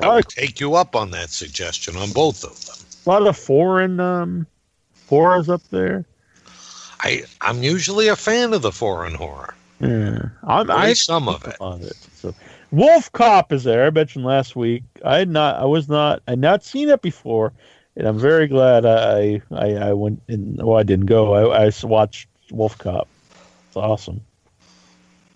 I 0.00 0.08
will 0.08 0.22
take 0.22 0.58
you 0.58 0.74
up 0.74 0.96
on 0.96 1.10
that 1.10 1.30
suggestion 1.30 1.96
on 1.96 2.10
both 2.12 2.42
of 2.44 2.64
them. 2.64 2.86
A 3.06 3.10
lot 3.10 3.28
of 3.28 3.36
foreign 3.36 4.00
um, 4.00 4.46
horrors 5.08 5.48
up 5.48 5.62
there. 5.70 6.04
I 7.00 7.24
I'm 7.40 7.62
usually 7.62 8.08
a 8.08 8.16
fan 8.16 8.54
of 8.54 8.62
the 8.62 8.72
foreign 8.72 9.14
horror. 9.14 9.54
Yeah, 9.80 10.28
I'm, 10.44 10.70
I 10.70 10.92
some 10.94 11.28
of 11.28 11.44
it. 11.46 11.56
it. 11.60 11.96
So, 12.14 12.34
Wolf 12.72 13.12
Cop 13.12 13.52
is 13.52 13.64
there. 13.64 13.86
I 13.86 13.90
mentioned 13.90 14.24
last 14.24 14.56
week. 14.56 14.82
I 15.04 15.18
had 15.18 15.28
not. 15.28 15.56
I 15.56 15.64
was 15.66 15.88
not. 15.88 16.22
I 16.26 16.32
had 16.32 16.38
not 16.40 16.64
seen 16.64 16.88
it 16.88 17.02
before, 17.02 17.52
and 17.96 18.08
I'm 18.08 18.18
very 18.18 18.48
glad 18.48 18.84
I 18.86 19.42
I, 19.52 19.74
I 19.74 19.92
went. 19.92 20.22
And 20.28 20.56
well, 20.56 20.78
I 20.78 20.82
didn't 20.82 21.06
go. 21.06 21.52
I 21.52 21.70
watched 21.82 22.28
Wolf 22.50 22.76
Cop. 22.78 23.06
It's 23.68 23.76
awesome. 23.76 24.20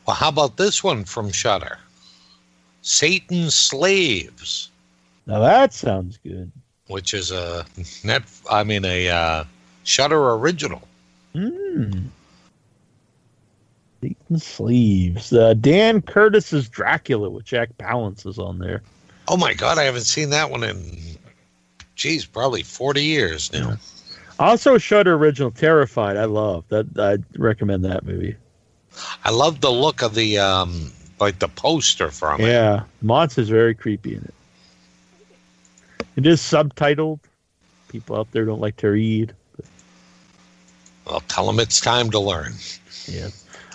Well, 0.07 0.17
how 0.17 0.31
about 0.31 0.57
this 0.57 0.83
one 0.83 1.05
from 1.05 1.31
Shudder? 1.31 1.79
Satan's 2.83 3.55
Slaves, 3.55 4.71
Now 5.27 5.41
that 5.41 5.75
sounds 5.75 6.19
good. 6.23 6.51
which 6.87 7.13
is 7.13 7.33
a 7.33 7.67
net. 8.05 8.23
I 8.51 8.63
mean 8.65 8.85
a 8.85 9.09
uh, 9.09 9.45
Shudder 9.85 10.33
original. 10.35 10.83
Hmm. 11.35 12.07
Satan's 14.01 14.45
Slaves. 14.45 15.33
Uh, 15.33 15.55
Dan 15.55 16.03
Curtis's 16.03 16.69
Dracula 16.69 17.31
with 17.31 17.45
Jack 17.45 17.77
Palance 17.79 18.27
is 18.27 18.39
on 18.39 18.59
there. 18.59 18.83
Oh 19.29 19.37
my 19.37 19.55
God, 19.55 19.79
I 19.79 19.85
haven't 19.85 20.03
seen 20.03 20.31
that 20.31 20.51
one 20.51 20.63
in, 20.63 20.99
geez, 21.95 22.25
probably 22.25 22.63
forty 22.63 23.03
years 23.03 23.53
now. 23.53 23.77
Also, 24.39 24.79
Shudder 24.79 25.15
original 25.15 25.51
Terrified. 25.51 26.17
I 26.17 26.27
love 26.27 26.65
that. 26.69 26.87
I 26.99 27.19
recommend 27.39 27.85
that 27.85 28.05
movie. 28.05 28.37
I 29.25 29.31
love 29.31 29.61
the 29.61 29.73
look 29.73 30.03
of 30.03 30.15
the 30.15 30.39
um, 30.39 30.93
like 31.19 31.39
the 31.39 31.49
poster 31.49 32.11
from 32.11 32.41
it. 32.41 32.49
Yeah, 32.49 32.85
monster's 33.03 33.49
very 33.49 33.75
creepy 33.75 34.15
in 34.15 34.23
it. 34.23 34.35
It 36.17 36.27
is 36.27 36.41
subtitled. 36.41 37.21
People 37.89 38.17
out 38.17 38.31
there 38.33 38.45
don't 38.45 38.61
like 38.61 38.77
to 38.79 38.89
read. 38.89 39.35
Well, 41.07 41.21
tell 41.29 41.47
them 41.47 41.61
it's 41.61 41.81
time 41.81 42.11
to 42.11 42.19
learn. 42.19 42.55
Yeah. 43.07 43.29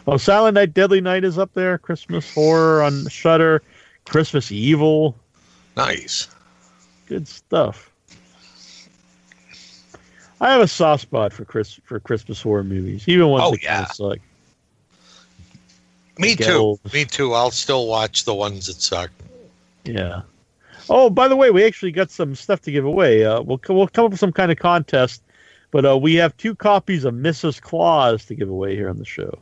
Oh, 0.08 0.18
Silent 0.18 0.56
Night, 0.56 0.74
Deadly 0.74 1.02
Night 1.02 1.24
is 1.24 1.38
up 1.38 1.54
there. 1.54 1.78
Christmas 1.78 2.34
horror 2.34 2.82
on 2.82 3.08
Shudder. 3.08 3.62
Christmas 4.06 4.52
Evil. 4.52 5.16
Nice. 5.78 6.28
Good 7.08 7.28
stuff. 7.28 7.90
I 10.40 10.52
have 10.52 10.62
a 10.62 10.68
soft 10.68 11.04
spot 11.04 11.32
for 11.34 11.46
Chris 11.46 11.80
for 11.84 12.00
Christmas 12.00 12.42
horror 12.42 12.64
movies, 12.64 13.08
even 13.08 13.28
ones 13.28 13.44
Oh, 13.46 13.52
that 13.52 13.62
kind 13.62 13.64
yeah. 13.64 13.84
of 13.84 13.92
suck. 13.92 14.18
Me 16.18 16.36
Get 16.36 16.48
too. 16.48 16.54
old. 16.54 16.94
Me 16.94 17.06
too. 17.06 17.34
I'll 17.34 17.52
still 17.52 17.86
watch 17.88 18.26
the 18.26 18.34
ones 18.34 18.66
that 18.68 18.82
suck. 18.82 19.12
Yeah. 19.86 20.22
Oh, 20.90 21.10
by 21.12 21.28
the 21.28 21.36
way, 21.36 21.52
we 21.52 21.64
actually 21.64 21.92
got 21.92 22.10
some 22.10 22.34
stuff 22.34 22.62
to 22.64 22.72
give 22.72 22.86
away. 22.86 23.24
Uh, 23.24 23.42
we'll 23.42 23.62
we'll 23.70 23.88
come 23.88 24.06
up 24.06 24.12
with 24.12 24.20
some 24.20 24.32
kind 24.34 24.52
of 24.52 24.58
contest, 24.58 25.22
but 25.70 25.86
uh, 25.86 25.96
we 25.98 26.16
have 26.16 26.36
two 26.38 26.56
copies 26.56 27.06
of 27.06 27.14
Mrs. 27.14 27.62
Claus 27.62 28.26
to 28.26 28.36
give 28.36 28.50
away 28.50 28.76
here 28.76 28.90
on 28.90 28.98
the 28.98 29.06
show. 29.06 29.38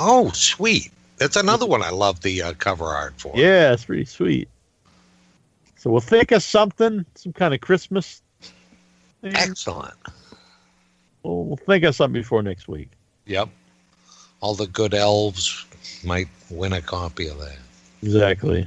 Oh, 0.00 0.30
sweet. 0.30 0.90
That's 1.18 1.36
another 1.36 1.66
one 1.66 1.82
I 1.82 1.90
love 1.90 2.22
the 2.22 2.42
uh, 2.42 2.54
cover 2.54 2.86
art 2.86 3.14
for. 3.18 3.32
Yeah, 3.36 3.72
it's 3.72 3.84
pretty 3.84 4.06
sweet. 4.06 4.48
So 5.76 5.90
we'll 5.90 6.00
think 6.00 6.32
of 6.32 6.42
something, 6.42 7.04
some 7.14 7.34
kind 7.34 7.52
of 7.52 7.60
Christmas. 7.60 8.22
Thing. 9.20 9.36
Excellent. 9.36 9.94
We'll, 11.22 11.44
we'll 11.44 11.56
think 11.56 11.84
of 11.84 11.94
something 11.94 12.20
before 12.20 12.42
next 12.42 12.68
week. 12.68 12.88
Yep. 13.26 13.50
All 14.40 14.54
the 14.54 14.66
good 14.66 14.94
elves 14.94 15.66
might 16.02 16.28
win 16.48 16.72
a 16.72 16.80
copy 16.80 17.28
of 17.28 17.38
that. 17.38 17.58
Exactly. 18.02 18.66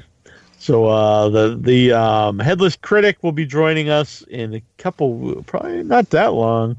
So 0.60 0.86
uh, 0.86 1.30
the 1.30 1.58
the 1.60 1.92
um, 1.92 2.40
headless 2.40 2.76
critic 2.76 3.18
will 3.22 3.32
be 3.32 3.46
joining 3.46 3.90
us 3.90 4.22
in 4.30 4.54
a 4.54 4.62
couple, 4.78 5.44
probably 5.48 5.84
not 5.84 6.12
that 6.12 6.34
long. 6.34 6.78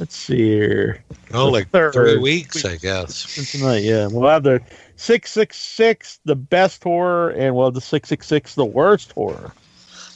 Let's 0.00 0.16
see 0.16 0.38
here. 0.38 1.04
Oh, 1.34 1.44
The 1.44 1.50
like 1.50 1.68
third 1.68 1.92
three 1.92 2.16
weeks, 2.16 2.64
I 2.64 2.76
guess. 2.76 3.52
Tonight, 3.52 3.82
yeah. 3.82 4.06
We'll 4.06 4.30
have 4.30 4.44
the 4.44 4.62
six 4.96 5.30
six 5.30 5.58
six, 5.58 6.20
the 6.24 6.34
best 6.34 6.82
horror, 6.82 7.30
and 7.30 7.54
we'll 7.54 7.66
have 7.66 7.74
the 7.74 7.82
six 7.82 8.08
six 8.08 8.26
six, 8.26 8.54
the 8.54 8.64
worst 8.64 9.12
horror. 9.12 9.52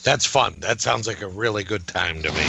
That's 0.02 0.24
fun. 0.24 0.54
That 0.60 0.80
sounds 0.80 1.06
like 1.06 1.20
a 1.20 1.28
really 1.28 1.64
good 1.64 1.86
time 1.86 2.22
to 2.22 2.32
me. 2.32 2.46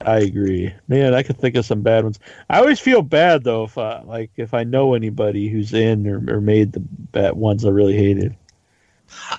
I 0.00 0.20
agree. 0.20 0.72
Man, 0.88 1.12
I 1.12 1.22
could 1.22 1.36
think 1.36 1.54
of 1.54 1.66
some 1.66 1.82
bad 1.82 2.04
ones. 2.04 2.18
I 2.48 2.58
always 2.58 2.80
feel 2.80 3.02
bad 3.02 3.44
though 3.44 3.64
if 3.64 3.76
I 3.76 4.00
like 4.00 4.30
if 4.36 4.54
I 4.54 4.64
know 4.64 4.94
anybody 4.94 5.48
who's 5.48 5.74
in 5.74 6.06
or, 6.06 6.36
or 6.36 6.40
made 6.40 6.72
the 6.72 6.80
bad 6.80 7.34
ones 7.34 7.66
I 7.66 7.68
really 7.68 7.96
hated. 7.96 8.34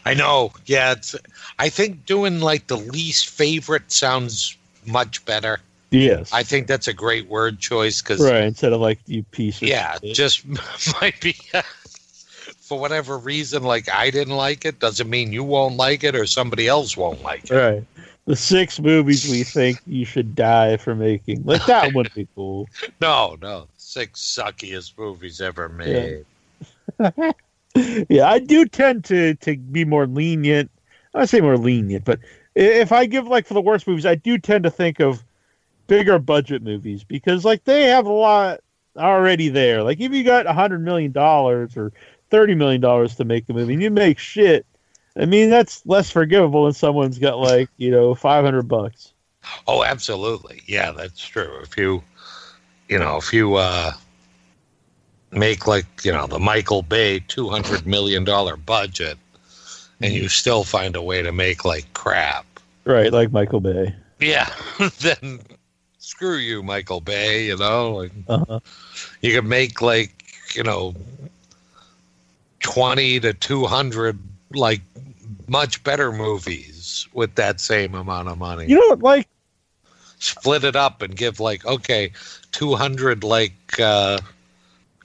I 0.06 0.14
know. 0.14 0.52
Yeah, 0.66 0.91
it's. 0.91 1.16
I 1.58 1.70
think 1.70 2.06
doing 2.06 2.40
like 2.40 2.68
the 2.68 2.78
least 2.78 3.30
favorite 3.30 3.91
sounds 3.91 4.56
much 4.86 5.26
better. 5.26 5.60
Yes. 5.91 6.31
I 6.31 6.43
think 6.43 6.68
that's 6.68 6.88
a 6.88 6.93
great 6.93 7.27
word 7.27 7.59
choice 7.59 8.01
because 8.01 8.22
right. 8.23 8.43
Instead 8.43 8.72
of 8.72 8.80
like 8.80 8.99
you 9.07 9.23
piece 9.23 9.61
yeah, 9.61 9.97
shit. 9.99 10.15
just 10.15 10.45
might 11.01 11.19
be 11.19 11.35
for 12.61 12.80
whatever 12.80 13.18
reason. 13.18 13.63
Like 13.63 13.89
I 13.93 14.09
didn't 14.09 14.38
like 14.38 14.63
it 14.63 14.80
doesn't 14.80 15.09
mean 15.09 15.34
you 15.34 15.43
won't 15.43 15.76
like 15.76 16.05
it 16.05 16.15
or 16.15 16.26
somebody 16.26 16.69
else 16.69 16.95
won't 16.95 17.22
like 17.22 17.51
it. 17.51 17.53
Right. 17.53 17.85
The 18.26 18.38
six 18.38 18.80
movies 18.80 19.30
we 19.30 19.43
think 19.43 19.80
you 19.85 20.05
should 20.05 20.34
die 20.34 20.77
for 20.77 20.95
making. 20.95 21.43
Like 21.43 21.65
that 21.65 21.93
would 21.93 22.13
be 22.13 22.26
cool. 22.35 22.69
No, 23.01 23.38
no, 23.41 23.68
six 23.76 24.22
suckiest 24.22 24.97
movies 24.97 25.41
ever 25.41 25.68
made. 25.68 26.26
yeah, 28.07 28.30
I 28.30 28.39
do 28.39 28.65
tend 28.65 29.03
to 29.05 29.35
to 29.35 29.57
be 29.57 29.84
more 29.84 30.07
lenient. 30.07 30.72
I 31.13 31.26
say 31.26 31.41
more 31.41 31.57
lenient, 31.57 32.05
but 32.05 32.19
if 32.55 32.93
I 32.93 33.05
give 33.07 33.27
like 33.27 33.45
for 33.45 33.55
the 33.55 33.61
worst 33.61 33.85
movies, 33.88 34.05
I 34.05 34.15
do 34.15 34.38
tend 34.38 34.63
to 34.63 34.72
think 34.72 35.01
of 35.01 35.22
bigger 35.91 36.18
budget 36.18 36.63
movies 36.63 37.03
because 37.03 37.43
like 37.43 37.65
they 37.65 37.84
have 37.88 38.05
a 38.05 38.11
lot 38.13 38.61
already 38.95 39.49
there. 39.49 39.84
Like 39.84 39.99
if 39.99 40.13
you 40.13 40.23
got 40.23 40.47
a 40.47 40.53
hundred 40.53 40.81
million 40.85 41.11
dollars 41.11 41.76
or 41.76 41.91
thirty 42.30 42.55
million 42.55 42.80
dollars 42.80 43.13
to 43.18 43.26
make 43.26 43.49
a 43.49 43.53
movie 43.53 43.73
and 43.73 43.84
you 43.84 43.91
make 43.91 44.18
shit, 44.18 44.65
I 45.18 45.26
mean 45.26 45.49
that's 45.49 45.85
less 45.85 46.09
forgivable 46.09 46.63
than 46.63 46.72
someone's 46.73 47.19
got 47.19 47.39
like 47.39 47.68
you 47.76 47.91
know 47.91 48.15
five 48.15 48.45
hundred 48.45 48.69
bucks. 48.69 49.11
Oh, 49.68 49.84
absolutely. 49.84 50.61
Yeah, 50.65 50.91
that's 50.93 51.27
true. 51.27 51.59
If 51.61 51.76
you, 51.76 52.01
you 52.88 52.97
know, 52.97 53.18
if 53.18 53.34
you 53.34 53.55
uh, 53.55 53.91
make 55.31 55.68
like 55.68 55.88
you 56.05 56.13
know 56.13 56.26
the 56.26 56.39
Michael 56.39 56.84
Bay 56.84 57.19
two 57.27 57.49
hundred 57.49 57.85
million 57.85 58.23
dollar 58.23 58.55
budget, 58.55 59.18
and 59.99 60.13
you 60.13 60.30
still 60.30 60.63
find 60.63 60.95
a 60.95 61.01
way 61.01 61.22
to 61.22 61.34
make 61.34 61.65
like 61.65 61.91
crap, 61.91 62.45
Right, 62.85 63.11
like 63.11 63.34
Michael 63.34 63.59
Bay. 63.59 63.93
yeah, 64.22 64.49
then 64.99 65.41
screw 66.11 66.38
you, 66.38 66.63
Michael 66.63 67.01
Bay. 67.01 67.45
You 67.47 67.57
know, 67.57 67.95
like 67.95 68.11
Uh-huh. 68.27 68.59
you 69.21 69.33
could 69.33 69.45
make 69.45 69.81
like 69.81 70.23
you 70.55 70.63
know 70.63 70.95
twenty 72.61 73.19
to 73.19 73.33
two 73.33 73.65
hundred 73.65 74.19
like 74.53 74.81
much 75.47 75.83
better 75.83 76.11
movies 76.11 77.07
with 77.13 77.35
that 77.35 77.59
same 77.59 77.93
amount 77.95 78.27
of 78.29 78.38
money. 78.38 78.73
You 78.73 78.79
know 78.79 78.88
what? 78.89 79.01
Like 79.01 79.27
split 80.19 80.63
it 80.63 80.75
up 80.75 81.01
and 81.01 81.15
give 81.15 81.39
like 81.39 81.65
okay 81.65 82.11
200 82.51 83.23
like 83.23 83.79
uh 83.79 84.19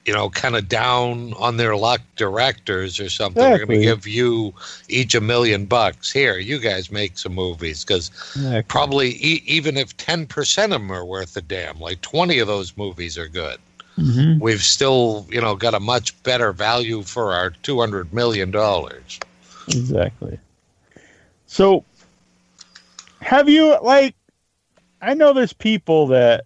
you 0.06 0.12
know 0.14 0.30
kind 0.30 0.56
of 0.56 0.68
down 0.68 1.34
on 1.34 1.56
their 1.56 1.76
luck 1.76 2.00
directors 2.16 3.00
or 3.00 3.10
something 3.10 3.42
we're 3.42 3.66
going 3.66 3.68
to 3.80 3.84
give 3.84 4.06
you 4.06 4.54
each 4.88 5.14
a 5.14 5.20
million 5.20 5.66
bucks 5.66 6.10
here 6.12 6.38
you 6.38 6.58
guys 6.58 6.90
make 6.90 7.18
some 7.18 7.34
movies 7.34 7.84
because 7.84 8.08
Exactly. 8.36 8.62
probably 8.68 9.08
e- 9.20 9.42
even 9.46 9.76
if 9.76 9.96
10% 9.96 10.64
of 10.64 10.70
them 10.70 10.90
are 10.92 11.04
worth 11.04 11.36
a 11.36 11.42
damn 11.42 11.80
like 11.80 12.00
20 12.02 12.38
of 12.38 12.46
those 12.46 12.76
movies 12.76 13.18
are 13.18 13.28
good 13.28 13.58
Mhm. 13.98 14.38
we've 14.40 14.62
still 14.62 15.26
you 15.30 15.40
know 15.40 15.56
got 15.56 15.74
a 15.74 15.80
much 15.80 16.22
better 16.22 16.52
value 16.52 17.02
for 17.02 17.32
our 17.32 17.50
200 17.50 18.12
million 18.12 18.50
dollars 18.50 19.18
Exactly. 19.68 20.38
So, 21.48 21.84
have 23.20 23.48
you 23.48 23.76
like? 23.82 24.14
I 25.02 25.14
know 25.14 25.32
there's 25.32 25.52
people 25.52 26.06
that 26.08 26.45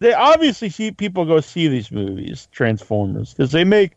they 0.00 0.12
obviously 0.12 0.68
see 0.68 0.90
people 0.90 1.24
go 1.24 1.40
see 1.40 1.68
these 1.68 1.90
movies, 1.90 2.48
Transformers, 2.52 3.34
because 3.34 3.52
they 3.52 3.64
make, 3.64 3.92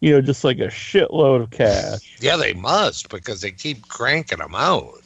you 0.00 0.12
know, 0.12 0.20
just 0.20 0.44
like 0.44 0.58
a 0.58 0.66
shitload 0.68 1.42
of 1.42 1.50
cash. 1.50 2.16
yeah 2.20 2.36
they 2.36 2.52
must 2.52 3.08
because 3.08 3.40
they 3.40 3.50
keep 3.50 3.86
cranking 3.88 4.38
them 4.38 4.54
out 4.54 5.00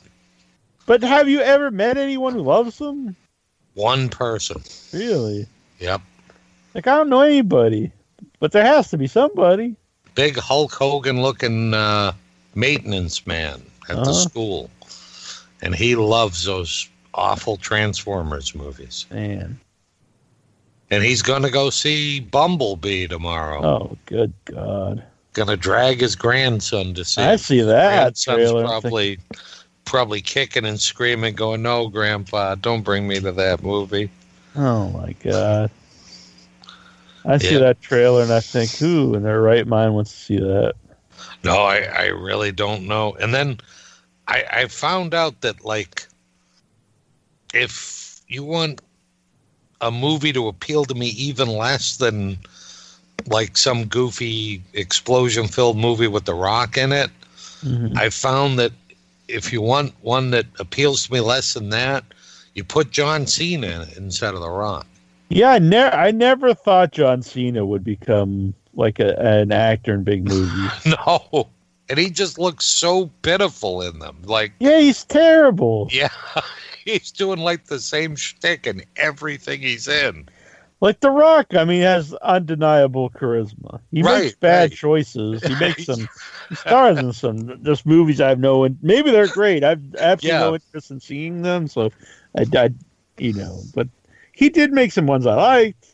But 0.87 1.03
have 1.03 1.29
you 1.29 1.41
ever 1.41 1.71
met 1.71 1.97
anyone 1.97 2.35
who 2.35 2.41
loves 2.43 2.79
them? 2.79 3.15
one 3.75 4.09
person 4.09 4.63
Really? 4.93 5.47
yep 5.79 6.01
Like 6.75 6.87
I 6.87 6.97
don't 6.97 7.09
know 7.09 7.21
anybody, 7.23 7.93
but 8.39 8.53
there 8.53 8.65
has 8.65 8.91
to 8.91 8.99
be 8.99 9.07
somebody. 9.07 9.77
big 10.15 10.37
Hulk 10.37 10.73
Hogan 10.73 11.21
looking 11.23 11.75
uh, 11.75 12.13
maintenance 12.55 13.27
man 13.27 13.63
at 13.89 13.97
the 14.05 14.13
Uh-huh. 14.13 14.29
school. 14.29 14.71
And 15.63 15.75
he 15.75 15.95
loves 15.95 16.45
those 16.45 16.89
awful 17.15 17.57
Transformers 17.57 18.55
movies. 18.55 19.07
Man. 19.11 19.59
And 20.91 21.05
he's 21.05 21.23
going 21.23 21.43
to 21.43 21.51
go 21.51 21.71
see 21.71 22.21
Bumblebee 22.21 23.07
tomorrow. 23.07 23.65
Oh, 23.65 23.99
good 24.07 24.33
God. 24.45 25.05
Going 25.33 25.49
to 25.49 25.57
drag 25.57 26.01
his 26.01 26.17
grandson 26.17 26.95
to 26.95 27.05
see. 27.05 27.23
I 27.23 27.37
see 27.37 27.61
that 27.61 28.15
Grandson's 28.27 28.51
probably 28.51 29.19
probably 29.85 30.21
kicking 30.21 30.65
and 30.65 30.81
screaming, 30.81 31.35
going, 31.35 31.63
"No, 31.63 31.89
Grandpa, 31.89 32.57
don't 32.57 32.83
bring 32.83 33.07
me 33.07 33.21
to 33.21 33.33
that 33.33 33.63
movie." 33.63 34.11
Oh 34.57 34.89
my 34.91 35.13
god. 35.23 35.71
I 37.25 37.39
see 37.39 37.53
Yeah. 37.53 37.59
that 37.61 37.81
trailer 37.81 38.23
and 38.23 38.33
I 38.33 38.41
think, 38.41 38.71
who 38.71 39.15
in 39.15 39.23
their 39.23 39.41
right 39.41 39.67
mind 39.67 39.95
wants 39.95 40.11
to 40.13 40.19
see 40.19 40.39
that? 40.39 40.75
No, 41.45 41.63
I, 41.63 41.83
I 41.83 42.07
really 42.07 42.51
don't 42.51 42.89
know. 42.89 43.15
And 43.21 43.33
then 43.33 43.61
I, 44.27 44.45
I 44.53 44.67
found 44.67 45.15
out 45.15 45.41
that 45.43 45.65
like 45.65 46.07
if 47.53 48.21
you 48.27 48.43
want 48.43 48.81
a 49.81 49.91
movie 49.91 50.33
to 50.33 50.49
appeal 50.49 50.85
to 50.85 50.95
me 50.95 51.09
even 51.09 51.49
less 51.49 51.97
than 51.97 52.39
like 53.27 53.57
some 53.57 53.85
goofy 53.85 54.63
explosion 54.73 55.47
filled 55.47 55.77
movie 55.77 56.07
with 56.09 56.25
the 56.25 56.35
rock 56.35 56.77
in 56.77 56.93
it, 56.93 57.11
Mhm. 57.65 57.97
I 57.97 58.09
found 58.11 58.59
that 58.59 58.73
if 59.29 59.53
you 59.53 59.61
want 59.61 59.93
one 60.01 60.31
that 60.31 60.47
appeals 60.59 61.07
to 61.07 61.13
me 61.13 61.21
less 61.21 61.55
than 61.55 61.69
that, 61.71 62.05
you 62.55 62.65
put 62.65 62.91
John 62.91 63.27
Cena 63.27 63.67
in 63.67 63.83
it 63.83 63.97
instead 63.97 64.35
of 64.35 64.41
the 64.41 64.49
rock. 64.51 64.87
Yeah, 65.29 65.51
I 65.53 65.59
never 65.59 65.97
I 65.97 66.11
never 66.11 66.55
thought 66.55 66.93
John 66.93 67.23
Cena 67.23 67.65
would 67.65 67.85
become 67.85 68.55
like 68.75 68.99
a, 68.99 69.19
an 69.21 69.53
actor 69.53 69.95
in 69.95 70.03
big 70.05 70.27
movies. 70.27 70.71
No. 70.87 71.49
And 71.91 71.99
he 71.99 72.09
just 72.09 72.39
looks 72.39 72.65
so 72.65 73.11
pitiful 73.23 73.83
in 73.83 73.99
them. 73.99 74.19
Like 74.25 74.53
yeah, 74.61 74.79
he's 74.79 75.05
terrible. 75.05 75.89
Yeah, 75.91 76.09
he's 76.85 77.11
doing 77.11 77.41
like 77.41 77.65
the 77.65 77.81
same 77.81 78.15
shtick 78.17 78.67
in 78.67 78.85
everything 78.97 79.61
he's 79.61 79.89
in. 79.89 80.29
Like 80.81 81.01
The 81.01 81.11
Rock, 81.11 81.55
I 81.55 81.65
mean, 81.65 81.83
has 81.83 82.15
undeniable 82.15 83.11
charisma. 83.11 83.81
He 83.91 84.03
makes 84.03 84.35
bad 84.37 84.71
right. 84.71 84.73
choices. 84.73 85.45
He 85.45 85.55
makes 85.57 85.85
some 85.85 86.09
stars 86.55 86.97
in 86.99 87.13
some 87.13 87.63
just 87.65 87.85
movies 87.85 88.21
I 88.21 88.31
have 88.31 88.39
no 88.39 88.65
in- 88.65 88.79
maybe 88.81 89.11
they're 89.11 89.29
great. 89.29 89.63
I've 89.63 89.95
absolutely 89.97 90.29
Yeah. 90.39 90.39
no 90.39 90.55
interest 90.55 90.91
in 90.91 91.01
seeing 91.01 91.43
them, 91.43 91.69
so 91.69 91.91
I, 92.35 92.47
I 92.55 92.71
you 93.19 93.35
know, 93.35 93.61
but 93.75 93.89
he 94.33 94.49
did 94.49 94.73
make 94.73 94.93
some 94.93 95.07
ones 95.07 95.27
I 95.27 95.35
liked. 95.35 95.87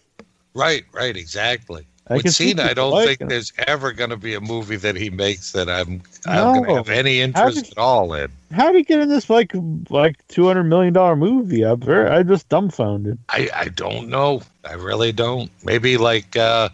Right, 0.55 0.85
right, 0.93 1.17
exactly. 1.17 1.87
I 2.09 2.15
With 2.17 2.31
Cena, 2.33 2.63
I 2.63 2.75
don't 2.75 2.93
think 2.93 3.09
liking 3.09 3.27
it. 3.27 3.31
there's 3.31 3.53
ever 3.67 3.93
going 3.93 4.11
to 4.11 4.17
be 4.17 4.35
a 4.35 4.41
movie 4.41 4.77
that 4.77 4.95
he 4.95 5.11
makes 5.11 5.51
that 5.53 5.69
I'm 5.69 6.03
I'm 6.27 6.55
going 6.55 6.65
to 6.69 6.75
have 6.77 6.89
any 6.89 7.21
interest 7.21 7.65
did- 7.65 7.73
at 7.73 7.79
all 7.79 8.13
in. 8.15 8.31
How 8.53 8.67
did 8.71 8.77
he 8.77 8.83
get 8.85 9.01
in 9.01 9.09
this 9.09 9.29
like 9.29 9.51
like 9.91 10.17
two 10.29 10.47
hundred 10.47 10.65
million 10.65 10.93
dollar 10.93 11.17
movie? 11.17 11.63
I'm 11.65 11.81
very, 11.81 12.09
I'm 12.09 12.29
just 12.29 12.49
dumbfounded. 12.49 13.19
I 13.29 13.51
I 13.53 13.69
don't 13.71 14.09
know. 14.09 14.43
I 14.65 14.75
really 14.75 15.11
don't. 15.11 15.51
Maybe 15.65 15.97
like 15.97 16.37
uh, 16.37 16.69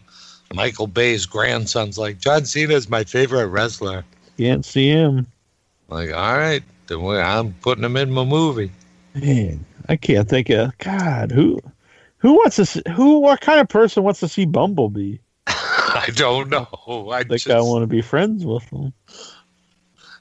Michael 0.52 0.86
Bay's 0.86 1.24
grandson's 1.24 1.96
like 1.96 2.18
John 2.18 2.44
Cena 2.44 2.74
is 2.74 2.90
my 2.90 3.04
favorite 3.04 3.46
wrestler. 3.46 4.04
Can't 4.36 4.64
see 4.66 4.88
him. 4.90 5.26
Like, 5.88 6.12
all 6.12 6.36
right, 6.36 6.62
then 6.88 7.02
we- 7.02 7.18
I'm 7.18 7.54
putting 7.62 7.84
him 7.84 7.96
in 7.96 8.10
my 8.10 8.24
movie. 8.24 8.70
Man, 9.14 9.64
I 9.88 9.96
can't 9.96 10.28
think 10.28 10.50
of 10.50 10.76
God 10.78 11.30
who 11.32 11.59
who 12.23 12.35
wants 12.35 12.57
to 12.57 12.65
see, 12.65 12.82
who 12.94 13.19
what 13.19 13.40
kind 13.40 13.61
of 13.61 13.69
person 13.69 14.05
wants 14.05 14.20
to 14.20 14.28
see 14.28 14.47
Bumblebee? 14.47 15.19
I 15.49 16.09
don't 16.15 16.49
know. 16.49 17.11
I 17.11 17.24
think 17.24 17.43
just, 17.43 17.51
I 17.51 17.61
want 17.61 17.82
to 17.82 17.89
be 17.89 18.01
friends 18.01 18.47
with 18.47 18.62
him. 18.70 18.93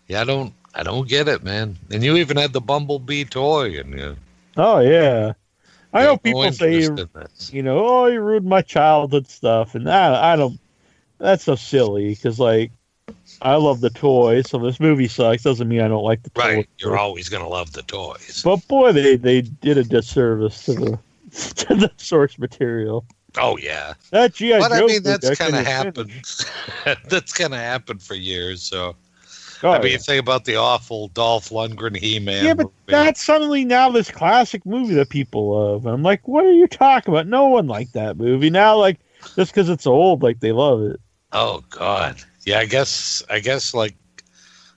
yeah, 0.07 0.21
I 0.21 0.23
don't, 0.23 0.51
I 0.73 0.81
don't 0.81 1.07
get 1.07 1.27
it, 1.27 1.43
man. 1.43 1.77
And 1.91 2.03
you 2.03 2.17
even 2.17 2.37
had 2.37 2.53
the 2.53 2.59
Bumblebee 2.59 3.25
toy, 3.25 3.79
and 3.79 3.97
you 3.97 4.17
Oh 4.57 4.79
yeah, 4.79 5.33
I 5.93 6.03
know 6.03 6.09
have 6.09 6.13
no 6.13 6.17
people 6.17 6.51
say 6.51 6.81
interest 6.81 7.13
in 7.15 7.21
this. 7.21 7.53
you 7.53 7.61
know 7.61 7.85
oh 7.87 8.07
you 8.07 8.19
ruined 8.19 8.47
my 8.47 8.63
childhood 8.63 9.27
stuff, 9.27 9.75
and 9.75 9.87
I 9.87 10.33
I 10.33 10.35
don't. 10.35 10.59
That's 11.19 11.43
so 11.43 11.55
silly 11.55 12.09
because 12.09 12.39
like 12.39 12.71
I 13.43 13.55
love 13.55 13.79
the 13.79 13.91
toy, 13.91 14.41
so 14.41 14.57
this 14.57 14.79
movie 14.79 15.07
sucks 15.07 15.43
doesn't 15.43 15.67
mean 15.67 15.81
I 15.81 15.87
don't 15.87 16.03
like 16.03 16.23
the 16.23 16.31
toy. 16.31 16.41
Right, 16.41 16.69
you're 16.79 16.97
always 16.97 17.29
gonna 17.29 17.47
love 17.47 17.73
the 17.73 17.83
toys. 17.83 18.41
But 18.43 18.67
boy, 18.67 18.91
they 18.91 19.17
they 19.17 19.41
did 19.41 19.77
a 19.77 19.83
disservice 19.83 20.65
to 20.65 20.73
the 20.73 20.99
to 21.55 21.75
the 21.75 21.91
source 21.97 22.37
material. 22.37 23.05
Oh 23.37 23.57
yeah, 23.57 23.93
That 24.11 24.33
GI 24.33 24.59
but 24.59 24.71
I 24.73 24.85
mean 24.85 25.03
that's 25.03 25.29
kind 25.37 25.55
of 25.55 25.65
happened. 25.65 26.11
that's 27.09 27.33
kind 27.33 27.53
of 27.53 27.59
happened 27.59 28.03
for 28.03 28.15
years. 28.15 28.61
So 28.61 28.95
Oh, 29.63 29.69
I 29.69 29.79
mean, 29.81 29.91
yeah. 29.91 29.97
think 29.99 30.19
about 30.19 30.45
the 30.45 30.55
awful 30.55 31.09
Dolph 31.09 31.49
Lundgren 31.49 31.95
He-Man. 31.95 32.43
yeah, 32.45 32.53
but 32.55 32.63
movie. 32.65 32.73
that's 32.87 33.23
suddenly 33.23 33.63
now 33.63 33.89
this 33.91 34.09
classic 34.09 34.65
movie 34.65 34.95
that 34.95 35.09
people 35.09 35.51
love. 35.51 35.85
And 35.85 35.93
I'm 35.93 36.01
like, 36.01 36.27
what 36.27 36.45
are 36.45 36.51
you 36.51 36.67
talking 36.67 37.13
about? 37.13 37.27
No 37.27 37.47
one 37.47 37.67
liked 37.67 37.93
that 37.93 38.17
movie. 38.17 38.49
Now, 38.49 38.75
like, 38.77 38.99
just 39.35 39.53
because 39.53 39.69
it's 39.69 39.85
old, 39.85 40.23
like 40.23 40.39
they 40.39 40.51
love 40.51 40.81
it. 40.81 40.99
Oh 41.31 41.63
God, 41.69 42.17
yeah. 42.43 42.59
I 42.59 42.65
guess 42.65 43.21
I 43.29 43.39
guess 43.39 43.73
like 43.73 43.95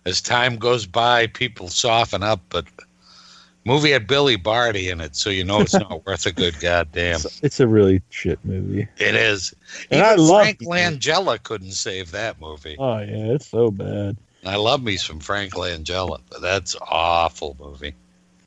as 0.05 0.21
time 0.21 0.57
goes 0.57 0.87
by, 0.87 1.29
people 1.29 1.69
soften 1.69 2.23
up. 2.23 2.43
But 2.51 2.67
movie 3.65 3.91
had 3.91 4.07
Billy 4.07 4.37
Barty 4.37 4.89
in 4.89 5.01
it, 5.01 5.17
so 5.17 5.31
you 5.31 5.45
know 5.45 5.61
it's 5.61 5.75
not 5.75 6.07
worth 6.07 6.27
a 6.27 6.33
good 6.33 6.59
goddamn. 6.61 7.17
It's, 7.17 7.43
it's 7.43 7.61
a 7.61 7.67
really 7.67 8.03
shit 8.11 8.39
movie. 8.45 8.89
It 8.99 9.15
is. 9.15 9.55
And 9.91 10.01
Even 10.01 10.05
I 10.05 10.15
love 10.15 10.43
Frank. 10.43 10.61
Langella 10.61 11.43
couldn't 11.43 11.73
save 11.73 12.11
that 12.13 12.41
movie. 12.41 12.77
Oh 12.79 12.99
yeah, 12.99 13.33
it's 13.35 13.49
so 13.49 13.71
bad. 13.71 14.17
I 14.47 14.57
love 14.57 14.83
me 14.83 14.97
some 14.97 15.21
Frank 15.21 15.55
Langella, 15.55 16.21
but 16.31 16.43
that's 16.43 16.77
awful 16.83 17.57
movie. 17.59 17.95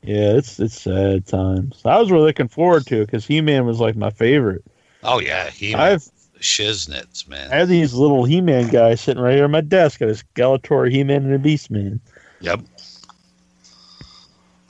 Yeah, 0.02 0.36
it's 0.36 0.60
it's 0.60 0.80
sad 0.80 1.26
times. 1.26 1.80
I 1.84 1.98
was 1.98 2.10
really 2.10 2.26
looking 2.26 2.48
forward 2.48 2.86
to 2.86 3.02
it 3.02 3.06
because 3.06 3.26
He 3.26 3.40
Man 3.40 3.66
was 3.66 3.80
like 3.80 3.96
my 3.96 4.10
favorite. 4.10 4.64
Oh 5.02 5.20
yeah, 5.20 5.50
he 5.50 5.74
I've 5.74 6.08
shiznits, 6.40 7.28
man. 7.28 7.52
I 7.52 7.56
have 7.56 7.68
these 7.68 7.94
little 7.94 8.24
He 8.24 8.40
Man 8.40 8.68
guys 8.68 9.00
sitting 9.00 9.22
right 9.22 9.34
here 9.34 9.44
on 9.44 9.50
my 9.50 9.60
desk. 9.60 10.00
I 10.02 10.06
got 10.06 10.20
a 10.20 10.24
Skeletor, 10.24 10.90
He 10.90 11.02
Man, 11.04 11.24
and 11.24 11.34
a 11.34 11.38
Beast 11.38 11.70
Man. 11.70 12.00
Yep. 12.40 12.60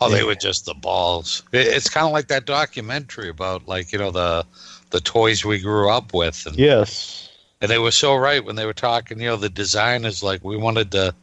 Oh, 0.01 0.09
they 0.11 0.23
were 0.23 0.35
just 0.37 0.65
the 0.67 0.75
balls. 0.75 1.43
It- 1.53 1.67
It's 1.67 1.89
kind 1.91 2.07
of 2.07 2.13
like 2.13 2.29
that 2.29 2.45
documentary 2.47 3.29
about 3.29 3.67
like 3.67 3.93
you 3.93 3.99
know 3.99 4.11
the 4.11 4.45
the 4.91 5.01
toys 5.01 5.45
we 5.45 5.59
grew 5.59 5.91
up 5.91 6.15
with, 6.15 6.47
and, 6.47 6.57
Yes. 6.57 7.29
and 7.61 7.71
they 7.71 7.79
were 7.79 7.91
so 7.91 8.15
right 8.15 8.45
when 8.45 8.57
they 8.57 8.65
were 8.65 8.73
talking. 8.73 9.21
You 9.21 9.27
know, 9.29 9.37
the 9.37 9.49
designers 9.51 10.23
like 10.23 10.43
we 10.45 10.57
wanted 10.57 10.93
to 10.93 11.15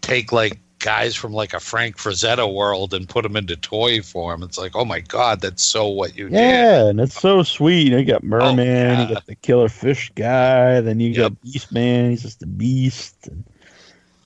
take 0.00 0.32
like 0.32 0.58
guys 0.78 1.14
from 1.14 1.34
like 1.34 1.52
a 1.52 1.60
Frank 1.60 1.98
Frazetta 1.98 2.50
world 2.52 2.94
and 2.94 3.06
put 3.06 3.22
them 3.22 3.36
into 3.36 3.54
toy 3.54 4.00
form. 4.00 4.42
It's 4.42 4.56
like, 4.56 4.74
oh 4.74 4.86
my 4.86 5.00
god, 5.00 5.42
that's 5.42 5.62
so 5.62 5.86
what 5.88 6.16
you 6.16 6.30
did. 6.30 6.38
Yeah, 6.38 6.86
and 6.88 6.98
it's 7.00 7.20
so 7.20 7.42
sweet. 7.42 7.92
You 7.92 8.02
got 8.02 8.22
oh, 8.24 8.26
Merman, 8.26 8.66
yeah. 8.66 9.02
you 9.08 9.14
got 9.14 9.26
the 9.26 9.34
Killer 9.34 9.68
Fish 9.68 10.10
guy, 10.14 10.80
then 10.80 10.98
you 10.98 11.10
Yep. 11.10 11.16
got 11.16 11.42
Beast 11.42 11.70
Man. 11.72 12.10
He's 12.10 12.22
just 12.22 12.42
a 12.42 12.46
beast. 12.46 13.26
And 13.26 13.44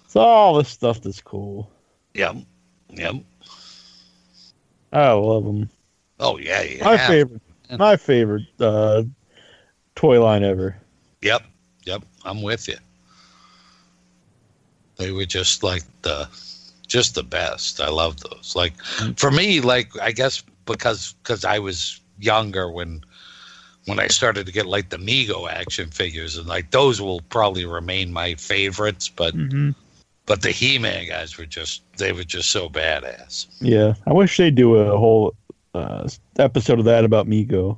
it's 0.05 0.15
all 0.15 0.55
this 0.55 0.69
stuff 0.69 1.01
that's 1.03 1.21
cool. 1.21 1.69
Yep. 2.15 2.37
Yep. 2.91 3.17
I 4.95 5.13
love 5.13 5.45
them. 5.45 5.69
Oh 6.21 6.39
yeah. 6.39 6.63
You 6.63 6.85
My 6.85 6.97
favorite, 6.97 7.43
my 7.79 7.97
favorite 7.97 8.47
uh, 8.61 9.03
toy 9.97 10.23
line 10.23 10.45
ever. 10.45 10.77
Yep, 11.23 11.43
yep, 11.85 12.03
I'm 12.25 12.43
with 12.43 12.69
you. 12.69 12.77
They 14.97 15.11
were 15.11 15.25
just 15.25 15.63
like 15.63 15.83
the, 16.03 16.29
just 16.87 17.15
the 17.15 17.25
best. 17.25 17.81
I 17.81 17.89
love 17.89 18.21
those. 18.21 18.55
Like 18.55 18.81
for 19.17 19.31
me, 19.31 19.61
like 19.61 19.91
I 20.01 20.13
guess 20.13 20.43
because 20.67 21.15
because 21.23 21.45
I 21.45 21.59
was 21.59 22.01
younger 22.21 22.71
when 22.71 23.03
when 23.87 23.99
I 23.99 24.07
started 24.07 24.47
to 24.47 24.53
get 24.53 24.67
like 24.67 24.91
the 24.91 24.97
Mego 24.99 25.51
action 25.51 25.91
figures, 25.91 26.37
and 26.37 26.47
like 26.47 26.71
those 26.71 27.01
will 27.01 27.21
probably 27.23 27.67
remain 27.67 28.13
my 28.13 28.35
favorites. 28.37 29.09
But 29.09 29.35
Mm-hmm. 29.35 29.71
But 30.27 30.43
the 30.43 30.51
He-Man 30.51 31.09
guys 31.09 31.37
were 31.39 31.47
just 31.47 31.83
they 31.99 32.13
were 32.13 32.25
just 32.25 32.51
so 32.51 32.69
badass. 32.69 33.47
Yeah, 33.61 33.95
I 34.07 34.13
wish 34.13 34.37
they'd 34.37 34.55
do 34.55 34.77
a 34.77 34.97
whole 34.97 35.35
uh, 35.75 36.09
episode 36.39 36.79
of 36.79 36.85
that 36.87 37.05
about 37.05 37.27
Mego. 37.29 37.77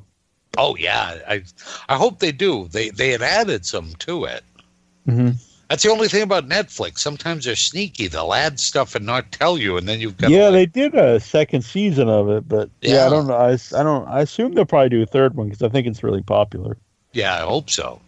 Oh 0.58 0.76
yeah, 0.76 1.18
I 1.28 1.42
I 1.88 1.96
hope 1.96 2.18
they 2.20 2.32
do. 2.32 2.68
They 2.68 2.90
they 2.90 3.10
had 3.10 3.22
added 3.22 3.66
some 3.66 3.92
to 4.00 4.24
it. 4.24 4.42
Mm-hmm. 5.06 5.30
That's 5.68 5.82
the 5.82 5.90
only 5.90 6.06
thing 6.06 6.22
about 6.22 6.48
Netflix. 6.48 6.98
Sometimes 7.00 7.44
they're 7.44 7.56
sneaky. 7.56 8.06
They'll 8.06 8.32
add 8.32 8.60
stuff 8.60 8.94
and 8.94 9.04
not 9.04 9.32
tell 9.32 9.58
you, 9.58 9.76
and 9.76 9.88
then 9.88 9.98
you've 9.98 10.16
got 10.16 10.30
Yeah, 10.30 10.44
like, 10.48 10.72
they 10.72 10.82
did 10.82 10.94
a 10.94 11.18
second 11.18 11.62
season 11.62 12.08
of 12.08 12.28
it, 12.30 12.48
but 12.48 12.70
yeah, 12.80 12.94
Yeah. 12.94 13.06
I 13.06 13.08
don't 13.08 13.26
know. 13.26 13.34
I, 13.34 13.58
I 13.76 13.82
don't. 13.82 14.06
I 14.06 14.20
assume 14.20 14.52
they'll 14.52 14.64
probably 14.64 14.90
do 14.90 15.02
a 15.02 15.06
third 15.06 15.34
one 15.34 15.48
because 15.48 15.62
I 15.62 15.68
think 15.68 15.88
it's 15.88 16.04
really 16.04 16.22
popular. 16.22 16.76
yeah, 17.12 17.34
I 17.34 17.40
hope 17.40 17.68
so. 17.68 18.00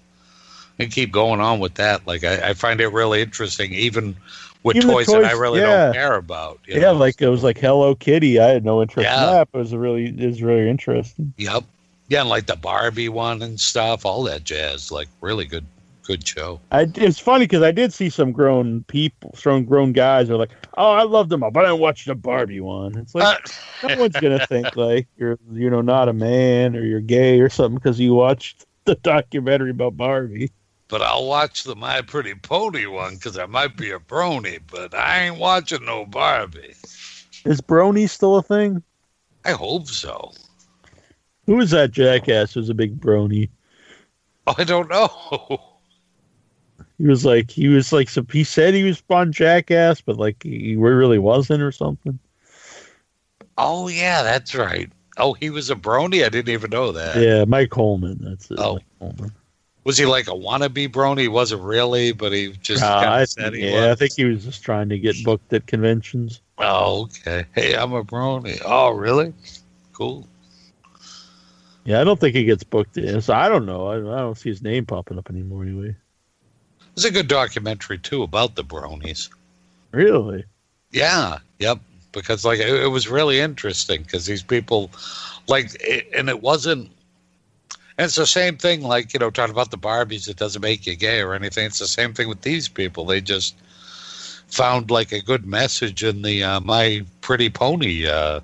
And 0.78 0.92
keep 0.92 1.10
going 1.10 1.40
on 1.40 1.58
with 1.58 1.74
that. 1.74 2.06
Like 2.06 2.22
I, 2.24 2.50
I 2.50 2.54
find 2.54 2.80
it 2.80 2.88
really 2.88 3.20
interesting, 3.20 3.72
even 3.72 4.16
with 4.62 4.76
Even 4.76 4.88
the 4.88 4.94
toys, 4.94 5.06
that 5.06 5.24
I 5.24 5.32
really 5.32 5.60
yeah. 5.60 5.86
don't 5.86 5.94
care 5.94 6.14
about. 6.16 6.60
you 6.66 6.74
yeah, 6.74 6.92
know? 6.92 6.92
like 6.94 7.20
it 7.20 7.28
was 7.28 7.42
like 7.42 7.58
Hello 7.58 7.94
Kitty. 7.94 8.38
I 8.38 8.48
had 8.48 8.64
no 8.64 8.80
interest 8.82 9.04
Yeah. 9.08 9.24
in 9.28 9.32
that, 9.34 9.48
but 9.52 9.58
it 9.58 9.62
was 9.62 9.74
really 9.74 10.06
it 10.06 10.26
was 10.26 10.42
really 10.42 10.68
interesting. 10.68 11.32
Yep. 11.36 11.64
Yeah, 12.08 12.20
and 12.20 12.28
like 12.30 12.46
the 12.46 12.56
Barbie 12.56 13.08
one 13.08 13.42
and 13.42 13.58
stuff, 13.60 14.06
all 14.06 14.22
that 14.24 14.44
jazz. 14.44 14.90
Like 14.90 15.08
really 15.20 15.44
good, 15.44 15.64
good 16.04 16.26
show. 16.26 16.58
I, 16.72 16.86
it's 16.94 17.18
funny 17.18 17.44
because 17.44 17.62
I 17.62 17.70
did 17.70 17.92
see 17.92 18.08
some 18.08 18.32
grown 18.32 18.82
people, 18.84 19.34
some 19.36 19.64
grown 19.64 19.92
guys 19.92 20.30
are 20.30 20.36
like, 20.36 20.50
"Oh, 20.78 20.92
I 20.92 21.02
loved 21.02 21.28
them 21.30 21.42
all, 21.42 21.50
but 21.50 21.64
I 21.64 21.68
didn't 21.68 21.80
watch 21.80 22.04
the 22.06 22.14
Barbie 22.14 22.60
one." 22.60 22.96
It's 22.96 23.14
like 23.14 23.50
Uh, 23.82 23.88
no 23.88 24.00
one's 24.00 24.16
gonna 24.16 24.46
think 24.48 24.74
like 24.76 25.06
you're 25.18 25.38
you 25.52 25.68
know 25.70 25.82
not 25.82 26.08
a 26.08 26.12
man 26.12 26.76
or 26.76 26.82
you're 26.84 27.00
gay 27.00 27.40
or 27.40 27.48
something 27.50 27.74
because 27.76 28.00
you 28.00 28.14
watched 28.14 28.64
the 28.86 28.94
documentary 28.94 29.70
about 29.70 29.96
Barbie. 29.96 30.50
But 30.88 31.02
I'll 31.02 31.26
watch 31.26 31.64
the 31.64 31.76
My 31.76 32.00
Pretty 32.02 32.34
Pony 32.34 32.86
one 32.86 33.14
because 33.14 33.38
I 33.38 33.46
might 33.46 33.76
be 33.76 33.90
a 33.90 33.98
brony, 33.98 34.60
but 34.70 34.94
I 34.94 35.26
ain't 35.26 35.38
watching 35.38 35.84
no 35.84 36.06
Barbie. 36.06 36.74
Is 37.44 37.60
Brony 37.60 38.08
still 38.08 38.36
a 38.36 38.42
thing? 38.42 38.82
I 39.44 39.52
hope 39.52 39.86
so. 39.86 40.32
Who 41.46 41.56
was 41.56 41.70
that 41.70 41.92
jackass? 41.92 42.54
Who 42.54 42.60
was 42.60 42.68
a 42.68 42.74
big 42.74 43.00
Brony? 43.00 43.48
Oh, 44.46 44.54
I 44.58 44.64
don't 44.64 44.88
know. 44.88 45.60
He 46.98 47.06
was 47.06 47.24
like 47.24 47.50
he 47.50 47.68
was 47.68 47.92
like 47.92 48.08
some. 48.08 48.26
He 48.32 48.42
said 48.42 48.74
he 48.74 48.82
was 48.82 49.00
on 49.08 49.32
Jackass, 49.32 50.00
but 50.00 50.16
like 50.16 50.42
he 50.42 50.74
really 50.74 51.18
wasn't 51.18 51.62
or 51.62 51.70
something. 51.70 52.18
Oh 53.56 53.86
yeah, 53.86 54.24
that's 54.24 54.54
right. 54.54 54.90
Oh, 55.16 55.32
he 55.32 55.50
was 55.50 55.70
a 55.70 55.76
brony. 55.76 56.24
I 56.24 56.28
didn't 56.28 56.52
even 56.52 56.70
know 56.70 56.90
that. 56.90 57.16
Yeah, 57.16 57.44
Mike 57.44 57.70
Coleman. 57.70 58.18
That's 58.20 58.50
it. 58.50 58.58
Oh. 58.58 58.74
Mike 58.74 58.84
Coleman. 58.98 59.32
Was 59.88 59.96
he 59.96 60.04
like 60.04 60.28
a 60.28 60.32
wannabe 60.32 60.90
brony? 60.90 61.20
He 61.20 61.28
wasn't 61.28 61.62
really, 61.62 62.12
but 62.12 62.30
he 62.30 62.52
just 62.60 62.82
Uh, 62.82 62.98
I 63.08 63.24
said 63.24 63.52
think, 63.52 63.54
he 63.54 63.70
yeah, 63.70 63.86
I 63.86 63.88
was. 63.88 63.98
think 63.98 64.12
he 64.12 64.26
was 64.26 64.44
just 64.44 64.62
trying 64.62 64.90
to 64.90 64.98
get 64.98 65.16
booked 65.24 65.50
at 65.54 65.66
conventions. 65.66 66.42
Oh, 66.58 67.04
okay. 67.04 67.46
Hey, 67.54 67.74
I'm 67.74 67.94
a 67.94 68.04
brony. 68.04 68.60
Oh, 68.66 68.90
really? 68.90 69.32
Cool. 69.94 70.28
Yeah, 71.86 72.02
I 72.02 72.04
don't 72.04 72.20
think 72.20 72.36
he 72.36 72.44
gets 72.44 72.64
booked 72.64 72.98
in. 72.98 73.22
So 73.22 73.32
I 73.32 73.48
don't 73.48 73.64
know. 73.64 73.86
I, 73.86 73.94
I 73.96 74.18
don't 74.20 74.36
see 74.36 74.50
his 74.50 74.60
name 74.60 74.84
popping 74.84 75.16
up 75.16 75.30
anymore 75.30 75.62
anyway. 75.62 75.96
There's 76.94 77.06
a 77.06 77.10
good 77.10 77.28
documentary 77.28 77.96
too 77.96 78.22
about 78.22 78.56
the 78.56 78.64
bronies. 78.64 79.30
Really? 79.92 80.44
Yeah. 80.90 81.38
Yep. 81.60 81.78
Because 82.12 82.44
like 82.44 82.58
it, 82.58 82.68
it 82.68 82.88
was 82.88 83.08
really 83.08 83.40
interesting 83.40 84.02
because 84.02 84.26
these 84.26 84.42
people, 84.42 84.90
like, 85.46 85.74
it, 85.80 86.08
and 86.14 86.28
it 86.28 86.42
wasn't. 86.42 86.90
And 87.98 88.06
it's 88.06 88.14
the 88.14 88.26
same 88.26 88.56
thing, 88.56 88.82
like 88.82 89.12
you 89.12 89.18
know, 89.18 89.30
talking 89.30 89.54
about 89.54 89.72
the 89.72 89.78
Barbies. 89.78 90.28
It 90.28 90.36
doesn't 90.36 90.62
make 90.62 90.86
you 90.86 90.96
gay 90.96 91.20
or 91.20 91.34
anything. 91.34 91.66
It's 91.66 91.80
the 91.80 91.88
same 91.88 92.14
thing 92.14 92.28
with 92.28 92.42
these 92.42 92.68
people. 92.68 93.04
They 93.04 93.20
just 93.20 93.56
found 94.46 94.90
like 94.90 95.12
a 95.12 95.20
good 95.20 95.44
message 95.44 96.04
in 96.04 96.22
the 96.22 96.44
uh, 96.44 96.60
My 96.60 97.04
Pretty 97.20 97.50
Pony 97.50 98.06
uh, 98.06 98.40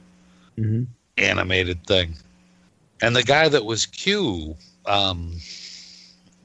hmm 0.57 0.85
animated 1.17 1.87
thing. 1.87 2.15
And 3.01 3.15
the 3.15 3.23
guy 3.23 3.49
that 3.49 3.65
was 3.65 3.87
Q, 3.87 4.57
um, 4.87 5.35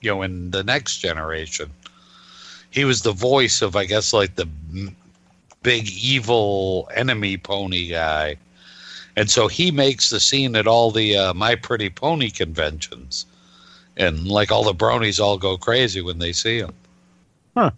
you 0.01 0.11
know, 0.11 0.21
in 0.21 0.51
the 0.51 0.63
next 0.63 0.99
generation, 0.99 1.71
he 2.69 2.85
was 2.85 3.01
the 3.01 3.11
voice 3.11 3.61
of, 3.61 3.75
I 3.75 3.85
guess, 3.85 4.13
like 4.13 4.35
the 4.35 4.47
big 5.63 5.89
evil 5.89 6.89
enemy 6.93 7.37
pony 7.37 7.89
guy. 7.89 8.37
And 9.19 9.29
so 9.29 9.49
he 9.49 9.69
makes 9.69 10.09
the 10.09 10.19
scene 10.21 10.55
at 10.55 10.65
all 10.65 10.91
the 10.91 11.17
uh, 11.17 11.33
My 11.33 11.53
Pretty 11.55 11.89
Pony 11.89 12.29
conventions. 12.29 13.25
And 13.97 14.25
like 14.29 14.49
all 14.49 14.63
the 14.63 14.73
bronies 14.73 15.19
all 15.19 15.37
go 15.37 15.57
crazy 15.57 15.99
when 16.01 16.19
they 16.19 16.31
see 16.31 16.59
him. 16.59 16.71
Huh. 17.53 17.71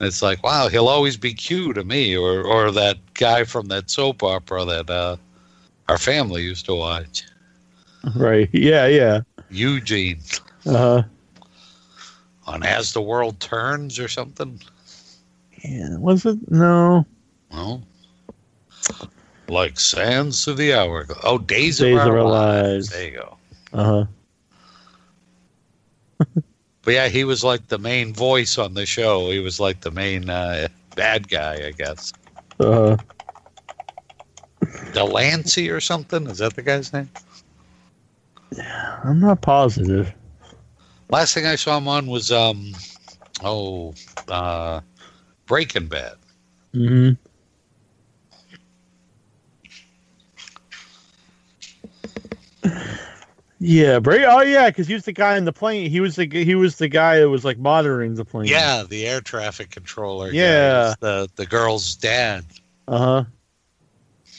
It's 0.00 0.22
like, 0.22 0.42
wow, 0.42 0.68
he'll 0.68 0.88
always 0.88 1.18
be 1.18 1.34
Q 1.34 1.74
to 1.74 1.84
me, 1.84 2.16
or 2.16 2.42
or 2.42 2.70
that 2.70 2.96
guy 3.12 3.44
from 3.44 3.66
that 3.66 3.90
soap 3.90 4.22
opera 4.22 4.64
that 4.64 4.88
uh, 4.88 5.16
our 5.90 5.98
family 5.98 6.42
used 6.42 6.64
to 6.66 6.74
watch, 6.74 7.24
Right. 8.16 8.48
Yeah. 8.54 8.86
Yeah. 8.86 9.20
Eugene, 9.50 10.20
Uh, 10.64 10.72
huh. 10.72 11.02
on 12.46 12.62
As 12.62 12.94
the 12.94 13.02
World 13.02 13.38
Turns 13.40 13.98
or 13.98 14.08
something. 14.08 14.58
yeah. 15.62 15.98
Was 15.98 16.24
it? 16.24 16.38
No. 16.50 17.04
Well, 17.52 17.82
like 19.50 19.78
sands 19.78 20.46
of 20.48 20.56
the 20.56 20.74
hour. 20.74 21.06
Oh, 21.22 21.38
Days, 21.38 21.78
Days 21.78 21.94
of, 21.94 22.00
our, 22.00 22.16
of 22.18 22.24
Our 22.26 22.30
lives. 22.30 22.72
Lives. 22.72 22.88
There 22.90 23.04
you 23.04 23.18
go. 23.18 23.36
Uh 23.72 24.06
huh. 26.20 26.26
But 26.82 26.94
yeah, 26.94 27.08
he 27.08 27.24
was 27.24 27.44
like 27.44 27.68
the 27.68 27.78
main 27.78 28.14
voice 28.14 28.56
on 28.56 28.72
the 28.72 28.86
show. 28.86 29.30
He 29.30 29.38
was 29.38 29.60
like 29.60 29.82
the 29.82 29.90
main 29.90 30.30
uh, 30.30 30.68
bad 30.96 31.28
guy, 31.28 31.66
I 31.66 31.72
guess. 31.72 32.10
Uh, 32.58 32.96
de 34.94 35.04
Lancie 35.04 35.68
or 35.68 35.80
something. 35.80 36.26
Is 36.26 36.38
that 36.38 36.54
the 36.54 36.62
guy's 36.62 36.92
name? 36.92 37.10
I'm 39.04 39.20
not 39.20 39.42
positive. 39.42 40.12
Last 41.10 41.34
thing 41.34 41.44
I 41.44 41.56
saw 41.56 41.76
him 41.76 41.86
on 41.86 42.06
was 42.06 42.32
um, 42.32 42.72
oh, 43.42 43.94
uh, 44.28 44.80
Breaking 45.46 45.86
Bad. 45.86 46.14
hmm 46.72 47.10
Yeah, 53.62 53.98
Bray. 53.98 54.24
Oh 54.24 54.40
yeah, 54.40 54.70
because 54.70 54.88
he 54.88 54.94
was 54.94 55.04
the 55.04 55.12
guy 55.12 55.36
in 55.36 55.44
the 55.44 55.52
plane. 55.52 55.90
He 55.90 56.00
was 56.00 56.16
the 56.16 56.26
he 56.26 56.54
was 56.54 56.76
the 56.76 56.88
guy 56.88 57.20
that 57.20 57.28
was 57.28 57.44
like 57.44 57.58
monitoring 57.58 58.14
the 58.14 58.24
plane. 58.24 58.48
Yeah, 58.48 58.84
the 58.88 59.06
air 59.06 59.20
traffic 59.20 59.70
controller. 59.70 60.32
Yeah. 60.32 60.94
the 61.00 61.28
the 61.36 61.44
girl's 61.44 61.94
dad. 61.94 62.46
Uh 62.88 62.98
huh. 62.98 63.24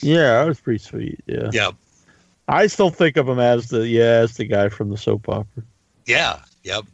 Yeah, 0.02 0.40
that 0.40 0.48
was 0.48 0.60
pretty 0.60 0.80
sweet. 0.80 1.20
Yeah. 1.28 1.52
Yep. 1.54 1.76
I 2.48 2.66
still 2.66 2.90
think 2.90 3.16
of 3.16 3.30
him 3.30 3.40
as 3.40 3.70
the 3.70 3.88
yeah 3.88 4.22
as 4.24 4.38
the 4.38 4.46
guy 4.46 4.70
from 4.70 4.90
the 4.90 4.98
soap 4.98 5.30
opera. 5.30 5.64
Yeah. 6.08 6.40
Yep. 6.64 6.86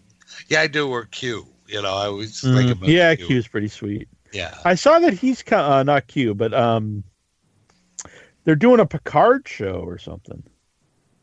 Yeah, 0.49 0.61
I 0.61 0.67
do. 0.67 0.89
Or 0.89 1.05
Q. 1.05 1.47
You 1.67 1.81
know, 1.81 1.95
I 1.95 2.07
always 2.07 2.41
think 2.41 2.71
of 2.71 2.81
him. 2.81 2.89
Mm, 2.89 2.93
yeah, 2.93 3.15
Q. 3.15 3.27
Q's 3.27 3.47
pretty 3.47 3.69
sweet. 3.69 4.09
Yeah. 4.33 4.53
I 4.65 4.75
saw 4.75 4.99
that 4.99 5.13
he's 5.13 5.49
uh, 5.49 5.83
not 5.83 6.07
Q, 6.07 6.33
but 6.35 6.53
um, 6.53 7.05
they're 8.43 8.55
doing 8.55 8.81
a 8.81 8.85
Picard 8.85 9.47
show 9.47 9.81
or 9.85 9.97
something. 9.97 10.43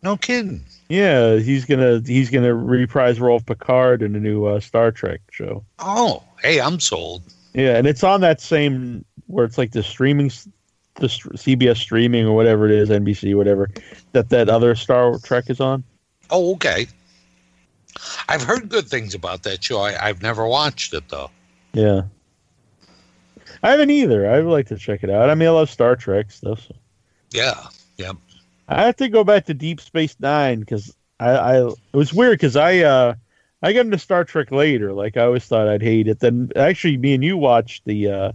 No 0.04 0.18
kidding. 0.18 0.62
Yeah, 0.90 1.36
he's 1.36 1.64
gonna 1.64 2.02
he's 2.04 2.28
gonna 2.28 2.54
reprise 2.54 3.18
role 3.18 3.38
of 3.38 3.46
Picard 3.46 4.02
in 4.02 4.14
a 4.14 4.20
new 4.20 4.44
uh, 4.44 4.60
Star 4.60 4.92
Trek 4.92 5.22
show. 5.30 5.64
Oh, 5.78 6.22
hey, 6.42 6.60
I'm 6.60 6.78
sold. 6.78 7.22
Yeah, 7.54 7.78
and 7.78 7.86
it's 7.86 8.04
on 8.04 8.20
that 8.20 8.38
same 8.38 9.02
where 9.28 9.46
it's 9.46 9.56
like 9.56 9.72
the 9.72 9.82
streaming, 9.82 10.30
the 10.96 11.06
CBS 11.06 11.78
streaming 11.78 12.26
or 12.26 12.36
whatever 12.36 12.66
it 12.66 12.72
is, 12.72 12.90
NBC, 12.90 13.34
whatever 13.34 13.70
that 14.12 14.28
that 14.28 14.50
other 14.50 14.74
Star 14.74 15.18
Trek 15.20 15.48
is 15.48 15.58
on. 15.58 15.82
Oh, 16.28 16.52
okay. 16.52 16.86
I've 18.28 18.42
heard 18.42 18.68
good 18.68 18.86
things 18.86 19.14
about 19.14 19.42
that 19.44 19.64
show. 19.64 19.80
I, 19.80 20.08
I've 20.08 20.20
never 20.20 20.46
watched 20.46 20.92
it 20.92 21.08
though. 21.08 21.30
Yeah, 21.72 22.02
I 23.62 23.70
haven't 23.70 23.88
either. 23.88 24.30
I 24.30 24.40
would 24.40 24.52
like 24.52 24.66
to 24.66 24.76
check 24.76 25.02
it 25.02 25.08
out. 25.08 25.30
I 25.30 25.34
mean, 25.34 25.48
I 25.48 25.52
love 25.52 25.70
Star 25.70 25.96
Trek 25.96 26.30
stuff. 26.30 26.60
So. 26.60 26.74
Yeah. 27.30 27.68
Yep. 27.96 28.16
I 28.68 28.86
have 28.86 28.96
to 28.96 29.08
go 29.08 29.24
back 29.24 29.46
to 29.46 29.54
Deep 29.54 29.80
Space 29.80 30.16
Nine 30.18 30.60
because 30.60 30.96
I, 31.20 31.30
I 31.30 31.66
it 31.68 31.76
was 31.92 32.12
weird 32.12 32.38
because 32.38 32.56
I 32.56 32.78
uh 32.78 33.14
I 33.62 33.72
got 33.72 33.86
into 33.86 33.98
Star 33.98 34.24
Trek 34.24 34.50
later. 34.50 34.92
Like 34.92 35.16
I 35.16 35.22
always 35.24 35.44
thought 35.44 35.68
I'd 35.68 35.82
hate 35.82 36.08
it. 36.08 36.20
Then 36.20 36.50
actually, 36.56 36.96
me 36.96 37.14
and 37.14 37.24
you 37.24 37.36
watched 37.36 37.84
the 37.84 38.08
uh 38.08 38.32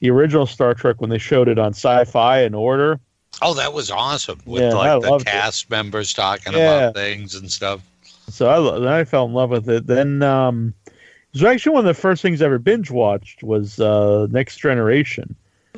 the 0.00 0.10
original 0.10 0.46
Star 0.46 0.74
Trek 0.74 1.00
when 1.00 1.10
they 1.10 1.18
showed 1.18 1.48
it 1.48 1.58
on 1.58 1.70
Sci-Fi 1.72 2.42
in 2.42 2.54
order. 2.54 3.00
Oh, 3.40 3.54
that 3.54 3.72
was 3.72 3.90
awesome 3.90 4.40
with 4.44 4.62
Yeah, 4.62 4.74
like 4.74 5.00
the 5.02 5.10
loved 5.10 5.26
it. 5.26 5.30
cast 5.30 5.70
members 5.70 6.12
talking 6.12 6.52
Yeah. 6.52 6.88
about 6.88 6.94
things 6.94 7.34
and 7.34 7.50
stuff. 7.50 7.80
So 8.28 8.48
I 8.48 8.78
then 8.78 8.88
I 8.88 9.04
fell 9.04 9.26
in 9.26 9.32
love 9.32 9.50
with 9.50 9.68
it. 9.68 9.86
Then 9.86 10.22
um 10.22 10.74
it 10.86 10.92
was 11.40 11.44
actually 11.44 11.74
one 11.74 11.86
of 11.86 11.96
the 11.96 12.00
first 12.00 12.22
things 12.22 12.42
I 12.42 12.46
ever 12.46 12.58
binge 12.58 12.90
watched 12.90 13.42
was 13.42 13.80
uh 13.80 14.26
Next 14.30 14.58
Generation. 14.58 15.34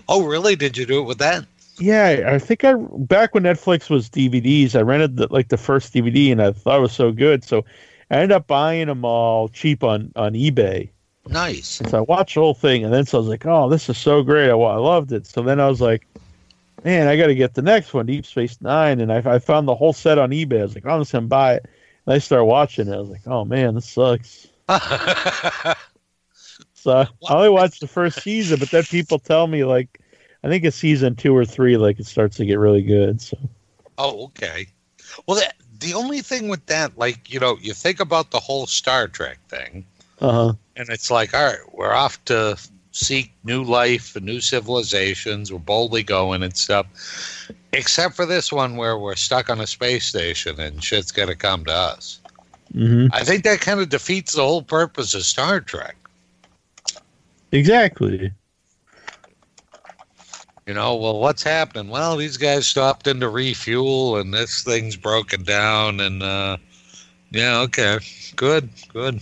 Oh, 0.09 0.25
really? 0.27 0.57
Did 0.57 0.77
you 0.77 0.85
do 0.85 1.01
it 1.01 1.05
with 1.05 1.19
that? 1.19 1.47
Yeah, 1.79 2.31
I 2.33 2.39
think 2.39 2.65
I 2.65 2.75
back 2.75 3.35
when 3.35 3.43
Netflix 3.43 3.91
was 3.91 4.09
DVDs, 4.09 4.77
I 4.77 4.83
rented 4.83 5.17
the, 5.17 5.27
like 5.33 5.49
the 5.49 5.57
first 5.57 5.93
DVD 5.93 6.33
and 6.33 6.41
I 6.41 6.53
thought 6.53 6.79
it 6.79 6.83
was 6.83 6.93
so 6.93 7.11
good. 7.11 7.45
So 7.45 7.65
I 8.11 8.17
ended 8.17 8.33
up 8.33 8.47
buying 8.47 8.87
them 8.87 9.05
all 9.05 9.49
cheap 9.49 9.83
on 9.83 10.13
on 10.15 10.35
eBay. 10.35 10.91
Nice. 11.29 11.83
So 11.89 11.99
I 11.99 12.01
watched 12.03 12.35
the 12.35 12.41
whole 12.41 12.55
thing, 12.55 12.85
and 12.85 12.93
then 12.93 13.07
so 13.07 13.19
I 13.19 13.21
was 13.21 13.29
like, 13.29 13.47
"Oh, 13.47 13.69
this 13.69 13.89
is 13.89 13.97
so 13.99 14.23
great! 14.23 14.51
I, 14.51 14.55
I 14.55 14.77
loved 14.77 15.11
it." 15.13 15.27
So 15.27 15.43
then 15.43 15.59
I 15.59 15.69
was 15.69 15.81
like, 15.81 16.07
"Man, 16.85 17.09
I 17.09 17.17
got 17.17 17.29
to 17.29 17.35
get 17.35 17.55
the 17.55 17.63
next 17.63 17.95
one, 17.95 18.07
Deep 18.07 18.27
Space 18.27 18.61
Nine. 18.61 19.01
And 19.01 19.11
I, 19.13 19.19
I 19.25 19.39
found 19.39 19.67
the 19.67 19.75
whole 19.75 19.95
set 19.95 20.19
on 20.19 20.31
eBay. 20.31 20.61
I 20.61 20.63
was 20.65 20.75
like, 20.75 20.87
oh, 20.87 20.91
"I'm 20.91 21.01
just 21.01 21.13
gonna 21.13 21.27
buy 21.27 21.55
it." 21.55 21.67
And 22.07 22.15
I 22.15 22.19
started 22.19 22.45
watching 22.45 22.89
it. 22.89 22.95
I 22.95 22.99
was 22.99 23.09
like, 23.09 23.27
"Oh 23.27 23.45
man, 23.45 23.75
this 23.75 23.89
sucks." 23.89 24.49
So 26.75 27.07
I 27.29 27.35
only 27.35 27.49
watched 27.49 27.81
the 27.81 27.87
first 27.87 28.23
season, 28.23 28.59
but 28.59 28.71
then 28.71 28.83
people 28.85 29.19
tell 29.19 29.47
me 29.47 29.65
like, 29.65 30.01
I 30.45 30.49
think 30.49 30.63
it's 30.65 30.77
season 30.77 31.17
two 31.17 31.35
or 31.35 31.47
three, 31.47 31.79
like 31.79 31.99
it 31.99 32.07
starts 32.07 32.37
to 32.37 32.45
get 32.45 32.59
really 32.59 32.83
good. 32.83 33.21
So 33.23 33.39
oh, 33.97 34.25
okay. 34.27 34.67
Well, 35.27 35.39
that, 35.41 35.55
the 35.81 35.95
only 35.95 36.21
thing 36.21 36.49
with 36.49 36.65
that, 36.67 36.97
like, 36.99 37.33
you 37.33 37.41
know, 37.41 37.57
you 37.61 37.73
think 37.73 37.99
about 37.99 38.31
the 38.31 38.41
whole 38.41 38.67
Star 38.67 39.09
Trek 39.09 39.39
thing, 39.49 39.87
uh 40.21 40.33
huh. 40.33 40.53
and 40.77 40.91
it's 40.91 41.11
like, 41.11 41.33
all 41.35 41.45
right, 41.45 41.59
we're 41.73 41.93
off 41.93 42.23
to 42.27 42.59
seek 42.93 43.33
new 43.43 43.65
life 43.65 44.15
and 44.17 44.27
new 44.27 44.41
civilizations. 44.41 45.51
We're 45.51 45.59
boldly 45.59 46.03
going 46.03 46.43
and 46.43 46.57
stuff. 46.57 46.87
Except 47.73 48.15
for 48.15 48.27
this 48.27 48.53
one 48.53 48.77
where 48.77 48.99
we're 48.99 49.17
stuck 49.17 49.51
on 49.51 49.61
a 49.61 49.67
space 49.67 50.05
station 50.05 50.61
and 50.61 50.85
shit's 50.85 51.11
going 51.11 51.29
to 51.29 51.35
come 51.35 51.65
to 51.65 51.73
us. 51.73 52.21
hmm 52.73 53.07
I 53.13 53.25
think 53.25 53.45
that 53.45 53.61
kind 53.61 53.81
of 53.81 53.89
defeats 53.89 54.35
the 54.35 54.43
whole 54.43 54.63
purpose 54.63 55.15
of 55.15 55.25
Star 55.25 55.61
Trek. 55.61 55.97
Exactly. 57.51 58.31
You 60.67 60.75
know, 60.75 60.97
well, 60.97 61.19
what's 61.19 61.43
happening? 61.43 61.89
Well, 61.89 62.17
these 62.17 62.37
guys 62.37 62.67
stopped 62.67 63.07
in 63.07 63.21
to 63.21 63.29
refuel, 63.29 64.17
and 64.17 64.33
this 64.33 64.63
thing's 64.63 64.97
broken 64.97 65.43
down. 65.45 66.01
And 66.01 66.23
uh, 66.23 66.57
yeah, 67.31 67.61
okay, 67.63 67.99
good, 68.37 68.71
good. 68.93 69.21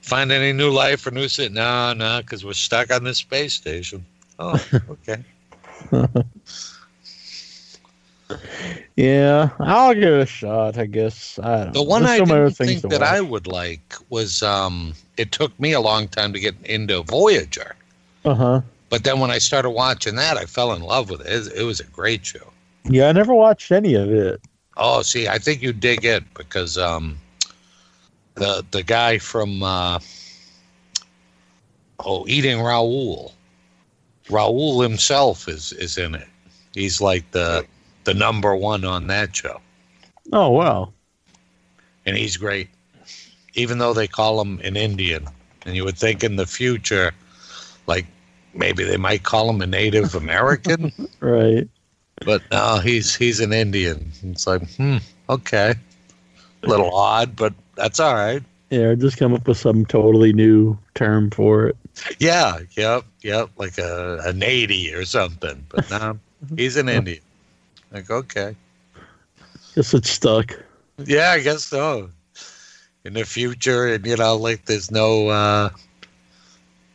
Find 0.00 0.30
any 0.30 0.52
new 0.52 0.70
life 0.70 1.06
or 1.06 1.10
new 1.10 1.28
city? 1.28 1.52
No, 1.52 1.92
no, 1.94 2.20
because 2.20 2.44
we're 2.44 2.52
stuck 2.52 2.92
on 2.92 3.04
this 3.04 3.18
space 3.18 3.54
station. 3.54 4.04
Oh, 4.38 4.62
okay. 4.90 5.24
Yeah, 8.96 9.50
I'll 9.60 9.94
give 9.94 10.14
it 10.14 10.20
a 10.22 10.26
shot. 10.26 10.78
I 10.78 10.86
guess. 10.86 11.38
I 11.42 11.64
don't 11.64 11.72
The 11.74 11.82
one 11.82 12.06
I 12.06 12.20
didn't 12.20 12.50
think 12.50 12.88
that 12.88 13.02
I 13.02 13.20
would 13.20 13.46
like 13.46 13.94
was 14.08 14.42
um, 14.42 14.94
it 15.16 15.32
took 15.32 15.58
me 15.58 15.72
a 15.72 15.80
long 15.80 16.08
time 16.08 16.32
to 16.32 16.40
get 16.40 16.54
into 16.64 17.02
Voyager, 17.02 17.76
Uh 18.24 18.34
huh. 18.34 18.60
But 18.96 19.04
then 19.04 19.20
when 19.20 19.30
I 19.30 19.36
started 19.36 19.72
watching 19.72 20.16
that, 20.16 20.38
I 20.38 20.46
fell 20.46 20.72
in 20.72 20.80
love 20.80 21.10
with 21.10 21.20
it. 21.20 21.26
It, 21.26 21.52
it 21.58 21.62
was 21.64 21.80
a 21.80 21.84
great 21.84 22.24
show. 22.24 22.50
Yeah, 22.84 23.10
I 23.10 23.12
never 23.12 23.34
watched 23.34 23.70
any 23.70 23.92
of 23.92 24.10
it. 24.10 24.40
Oh, 24.78 25.02
see, 25.02 25.28
I 25.28 25.36
think 25.36 25.60
you 25.60 25.74
dig 25.74 26.06
it 26.06 26.24
because 26.32 26.78
um, 26.78 27.18
the 28.36 28.64
the 28.70 28.82
guy 28.82 29.18
from 29.18 29.62
uh, 29.62 29.98
oh, 32.06 32.24
Eating 32.26 32.62
Raoul, 32.62 33.34
Raoul 34.30 34.80
himself 34.80 35.46
is 35.46 35.72
is 35.74 35.98
in 35.98 36.14
it. 36.14 36.28
He's 36.72 36.98
like 36.98 37.30
the 37.32 37.66
the 38.04 38.14
number 38.14 38.56
one 38.56 38.86
on 38.86 39.08
that 39.08 39.36
show, 39.36 39.60
Oh 40.32 40.48
wow. 40.48 40.90
and 42.06 42.16
he's 42.16 42.38
great. 42.38 42.70
Even 43.56 43.76
though 43.76 43.92
they 43.92 44.08
call 44.08 44.40
him 44.40 44.58
an 44.64 44.74
Indian, 44.74 45.26
and 45.66 45.76
you 45.76 45.84
would 45.84 45.98
think 45.98 46.24
in 46.24 46.36
the 46.36 46.46
future, 46.46 47.12
like 47.86 48.06
maybe 48.56 48.84
they 48.84 48.96
might 48.96 49.22
call 49.22 49.48
him 49.50 49.60
a 49.60 49.66
Native 49.66 50.14
American, 50.14 50.92
Right. 51.20 51.68
but 52.24 52.42
no, 52.50 52.78
he's 52.78 53.14
he's 53.14 53.40
an 53.40 53.52
Indian. 53.52 54.10
It's 54.22 54.46
like, 54.46 54.68
hmm, 54.76 54.98
okay, 55.28 55.74
a 56.62 56.66
little 56.66 56.94
odd, 56.94 57.36
but 57.36 57.54
that's 57.76 58.00
all 58.00 58.14
right. 58.14 58.42
Yeah, 58.70 58.94
just 58.94 59.16
come 59.16 59.32
up 59.32 59.46
with 59.46 59.58
some 59.58 59.86
totally 59.86 60.32
new 60.32 60.76
term 60.94 61.30
for 61.30 61.68
it. 61.68 61.76
Yeah, 62.18 62.58
yep, 62.76 63.04
yep, 63.22 63.50
like 63.56 63.78
a, 63.78 64.18
a 64.24 64.32
nady 64.32 64.92
or 64.94 65.04
something. 65.04 65.64
But 65.68 65.88
no, 65.90 66.18
he's 66.56 66.76
an 66.76 66.88
Indian. 66.88 67.22
Like, 67.92 68.10
okay. 68.10 68.56
Guess 69.76 69.94
it's 69.94 70.10
stuck. 70.10 70.58
Yeah, 71.04 71.30
I 71.30 71.40
guess 71.40 71.64
so. 71.64 72.10
In 73.04 73.12
the 73.14 73.24
future, 73.24 73.86
and 73.86 74.04
you 74.04 74.16
know, 74.16 74.36
like 74.36 74.64
there's 74.64 74.90
no, 74.90 75.28
uh, 75.28 75.70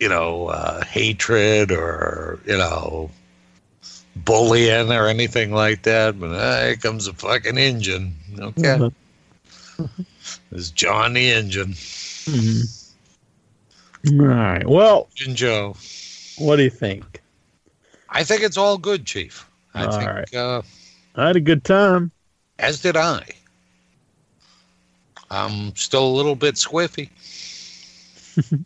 you 0.02 0.10
know, 0.10 0.48
uh, 0.48 0.84
hatred 0.84 1.72
or 1.72 2.40
you 2.48 2.58
know, 2.58 3.12
bullying 4.16 4.92
or 4.92 5.08
anything 5.08 5.54
like 5.54 5.84
that. 5.84 6.20
But 6.20 6.32
uh, 6.32 6.62
here 6.66 6.76
comes 6.76 7.08
a 7.08 7.14
fucking 7.14 7.58
engine. 7.58 8.16
Okay, 8.40 8.74
Uh-huh. 9.80 9.88
there's 10.52 10.72
John 10.72 11.14
the 11.14 11.30
engine, 11.32 11.74
Mhm. 11.74 12.66
All 14.20 14.26
right. 14.26 14.68
Well, 14.68 15.08
Engine 15.20 15.36
Joe. 15.36 15.76
what 16.40 16.56
do 16.58 16.64
you 16.64 16.70
think? 16.72 17.22
I 18.10 18.24
think 18.24 18.42
it's 18.42 18.58
all 18.58 18.78
good, 18.78 19.06
Chief. 19.06 19.48
I 19.76 19.86
All 19.86 19.92
think, 19.92 20.10
right. 20.10 20.34
uh, 20.34 20.62
I 21.16 21.28
had 21.28 21.36
a 21.36 21.40
good 21.42 21.64
time. 21.64 22.12
as 22.60 22.82
did 22.82 22.98
I. 22.98 23.24
I'm 25.30 25.76
still 25.76 26.06
a 26.06 26.16
little 26.18 26.36
bit 26.36 26.56
squiffy. 26.56 27.10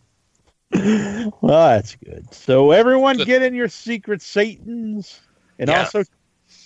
Well, 1.40 1.68
that's 1.68 1.96
good. 1.96 2.32
So 2.32 2.70
everyone 2.72 3.16
get 3.18 3.42
in 3.42 3.54
your 3.54 3.68
secret 3.68 4.20
Satans 4.22 5.20
and 5.58 5.68
Yeah. 5.70 5.78
also 5.80 6.02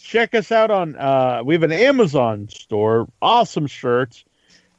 check 0.03 0.35
us 0.35 0.51
out 0.53 0.71
on 0.71 0.97
uh 0.97 1.43
we 1.45 1.55
have 1.55 1.63
an 1.63 1.73
Amazon 1.73 2.49
store. 2.49 3.09
Awesome 3.23 3.67
shirts. 3.67 4.25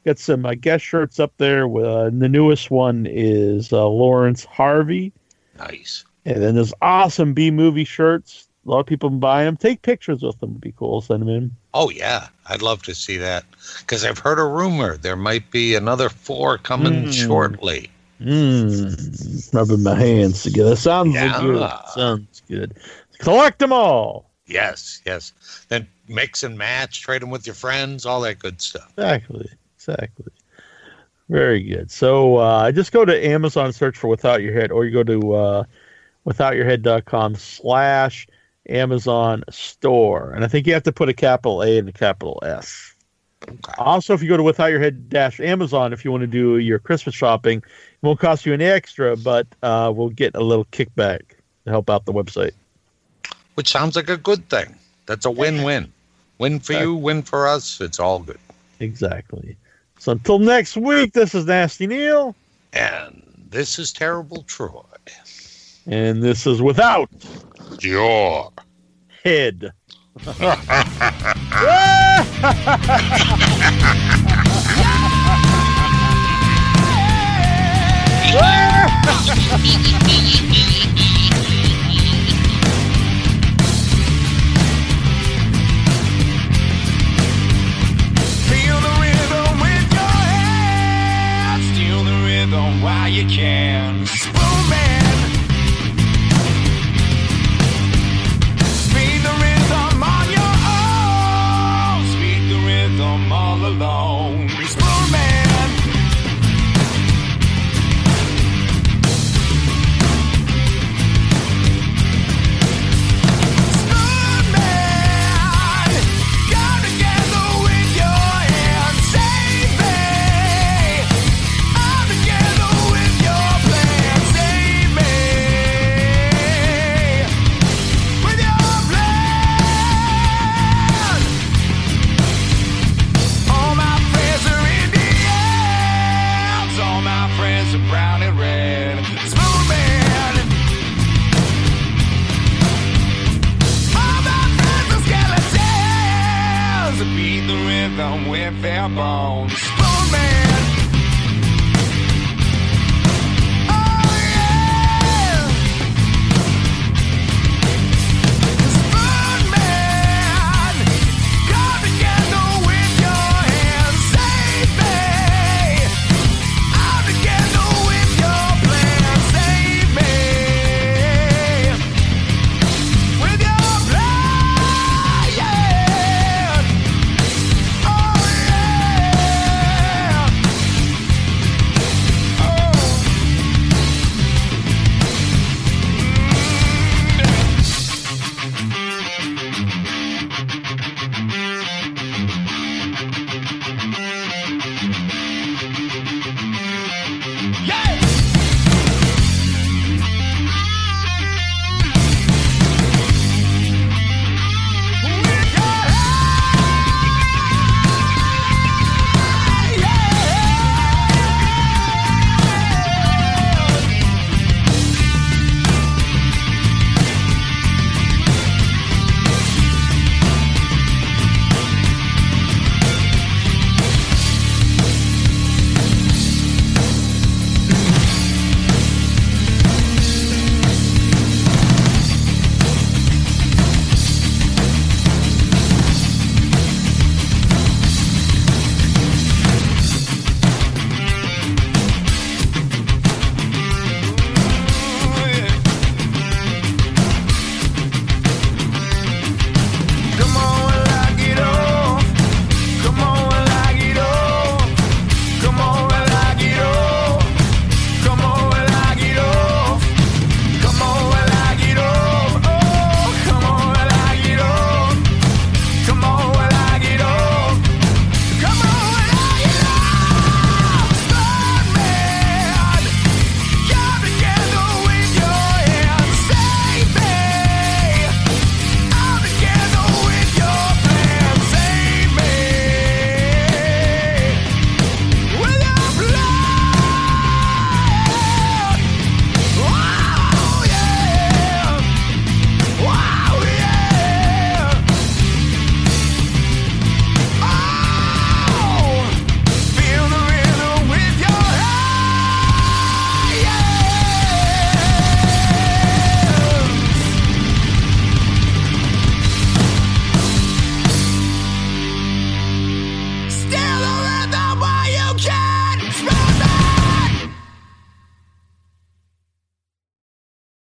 Got 0.06 0.18
some 0.18 0.46
uh, 0.46 0.56
guest 0.56 0.84
shirts 0.84 1.20
up 1.20 1.34
there. 1.38 1.66
Uh, 1.66 2.10
the 2.12 2.28
newest 2.30 2.72
one 2.72 3.06
is 3.10 3.72
uh, 3.72 3.88
Laurence 3.88 4.44
Harvey. 4.46 5.14
Nice. 5.60 6.04
And 6.26 6.42
then 6.42 6.56
there's 6.56 6.74
awesome 6.82 7.34
B 7.34 7.52
movie 7.52 7.84
shirts. 7.84 8.48
A 8.66 8.70
lot 8.70 8.80
of 8.80 8.86
people 8.88 9.10
buy 9.12 9.44
them. 9.44 9.58
Take 9.58 9.82
pictures 9.84 10.24
with 10.24 10.40
them. 10.40 10.54
Would 10.54 10.62
be 10.62 10.72
cool. 10.76 11.02
Send 11.02 11.22
them 11.22 11.30
in. 11.30 11.52
Oh 11.76 11.90
yeah, 11.92 12.28
I'd 12.48 12.62
love 12.64 12.82
to 12.84 12.96
see 12.96 13.18
that 13.18 13.46
because 13.80 14.04
I've 14.06 14.20
heard 14.20 14.40
a 14.40 14.44
rumor 14.46 14.98
there 14.98 15.16
might 15.16 15.50
be 15.52 15.76
another 15.76 16.10
four 16.10 16.58
coming 16.58 17.06
Mm. 17.06 17.14
shortly. 17.14 17.90
Mm, 18.22 19.54
rubbing 19.54 19.84
my 19.84 19.96
hands 19.96 20.44
together. 20.44 20.76
Sounds 20.76 21.14
Yeah. 21.14 21.40
good. 21.42 21.70
Sounds 21.94 22.42
good. 22.48 22.76
Collect 23.20 23.60
them 23.60 23.74
all. 23.74 24.30
Yes, 24.46 25.02
yes. 25.06 25.32
Then 25.70 25.88
mix 26.08 26.44
and 26.44 26.58
match, 26.58 27.02
trade 27.02 27.22
them 27.22 27.30
with 27.30 27.46
your 27.48 27.56
friends, 27.56 28.06
all 28.06 28.22
that 28.22 28.40
good 28.40 28.62
stuff. 28.62 28.92
Exactly. 28.98 29.50
Exactly. 29.78 30.26
Very 31.30 31.64
good. 31.64 31.90
So 31.90 32.38
uh, 32.38 32.72
just 32.72 32.92
go 32.92 33.06
to 33.06 33.26
Amazon 33.28 33.72
search 33.72 33.98
for 33.98 34.08
Without 34.08 34.42
Your 34.42 34.54
Head, 34.54 34.72
or 34.72 34.86
you 34.86 34.92
go 34.92 35.04
to 35.04 35.34
uh, 35.34 35.64
withoutyourhead.com 36.28 37.36
slash 37.36 38.28
Amazon 38.70 39.44
store. 39.50 40.34
And 40.34 40.44
I 40.44 40.48
think 40.48 40.68
you 40.68 40.74
have 40.74 40.84
to 40.84 40.92
put 40.92 41.10
a 41.10 41.14
capital 41.14 41.64
A 41.64 41.78
and 41.78 41.88
a 41.90 41.94
capital 41.94 42.40
S. 42.44 42.91
Okay. 43.48 43.74
Also, 43.78 44.14
if 44.14 44.22
you 44.22 44.30
go 44.30 44.38
to 44.38 44.44
Without 44.44 44.68
Your 44.68 44.80
Head 44.80 45.10
dash 45.10 45.40
Amazon, 45.40 45.94
if 45.94 46.06
you 46.06 46.12
want 46.12 46.22
to 46.22 46.28
do 46.28 46.58
your 46.58 46.80
Christmas 46.80 47.16
shopping, 47.16 47.58
it 47.60 48.06
won't 48.06 48.20
cost 48.20 48.46
you 48.46 48.54
any 48.54 48.66
extra, 48.66 49.18
but 49.18 49.48
uh, 49.64 49.92
we'll 49.94 50.10
get 50.10 50.36
a 50.36 50.42
little 50.42 50.66
kickback 50.66 51.22
to 51.66 51.72
help 51.72 51.90
out 51.90 52.06
the 52.06 52.14
website. 52.14 52.52
Which 53.56 53.70
sounds 53.72 53.96
like 53.96 54.10
a 54.10 54.18
good 54.18 54.48
thing. 54.50 54.76
That's 55.08 55.26
a 55.26 55.32
win-win. 55.32 55.92
Win 56.38 56.60
for 56.60 56.74
you, 56.74 56.96
win 56.96 57.22
for 57.22 57.48
us. 57.48 57.82
It's 57.82 58.00
all 58.00 58.20
good. 58.20 58.40
Exactly. 58.80 59.56
So 60.00 60.14
until 60.14 60.40
next 60.40 60.76
week, 60.78 61.14
this 61.14 61.36
is 61.36 61.46
Nasty 61.46 61.86
Neal, 61.86 62.36
And 62.74 63.22
this 63.50 63.78
is 63.78 63.92
Terrible 63.94 64.44
Troy. 64.44 64.82
and 65.86 66.24
this 66.24 66.48
is 66.48 66.62
Without 66.62 67.10
Your 67.82 68.52
Head. 69.24 69.72
Ha 70.20 70.34
ha 70.40 70.56
ha 70.68 70.84
ha 71.00 71.12
ha! 71.22 71.62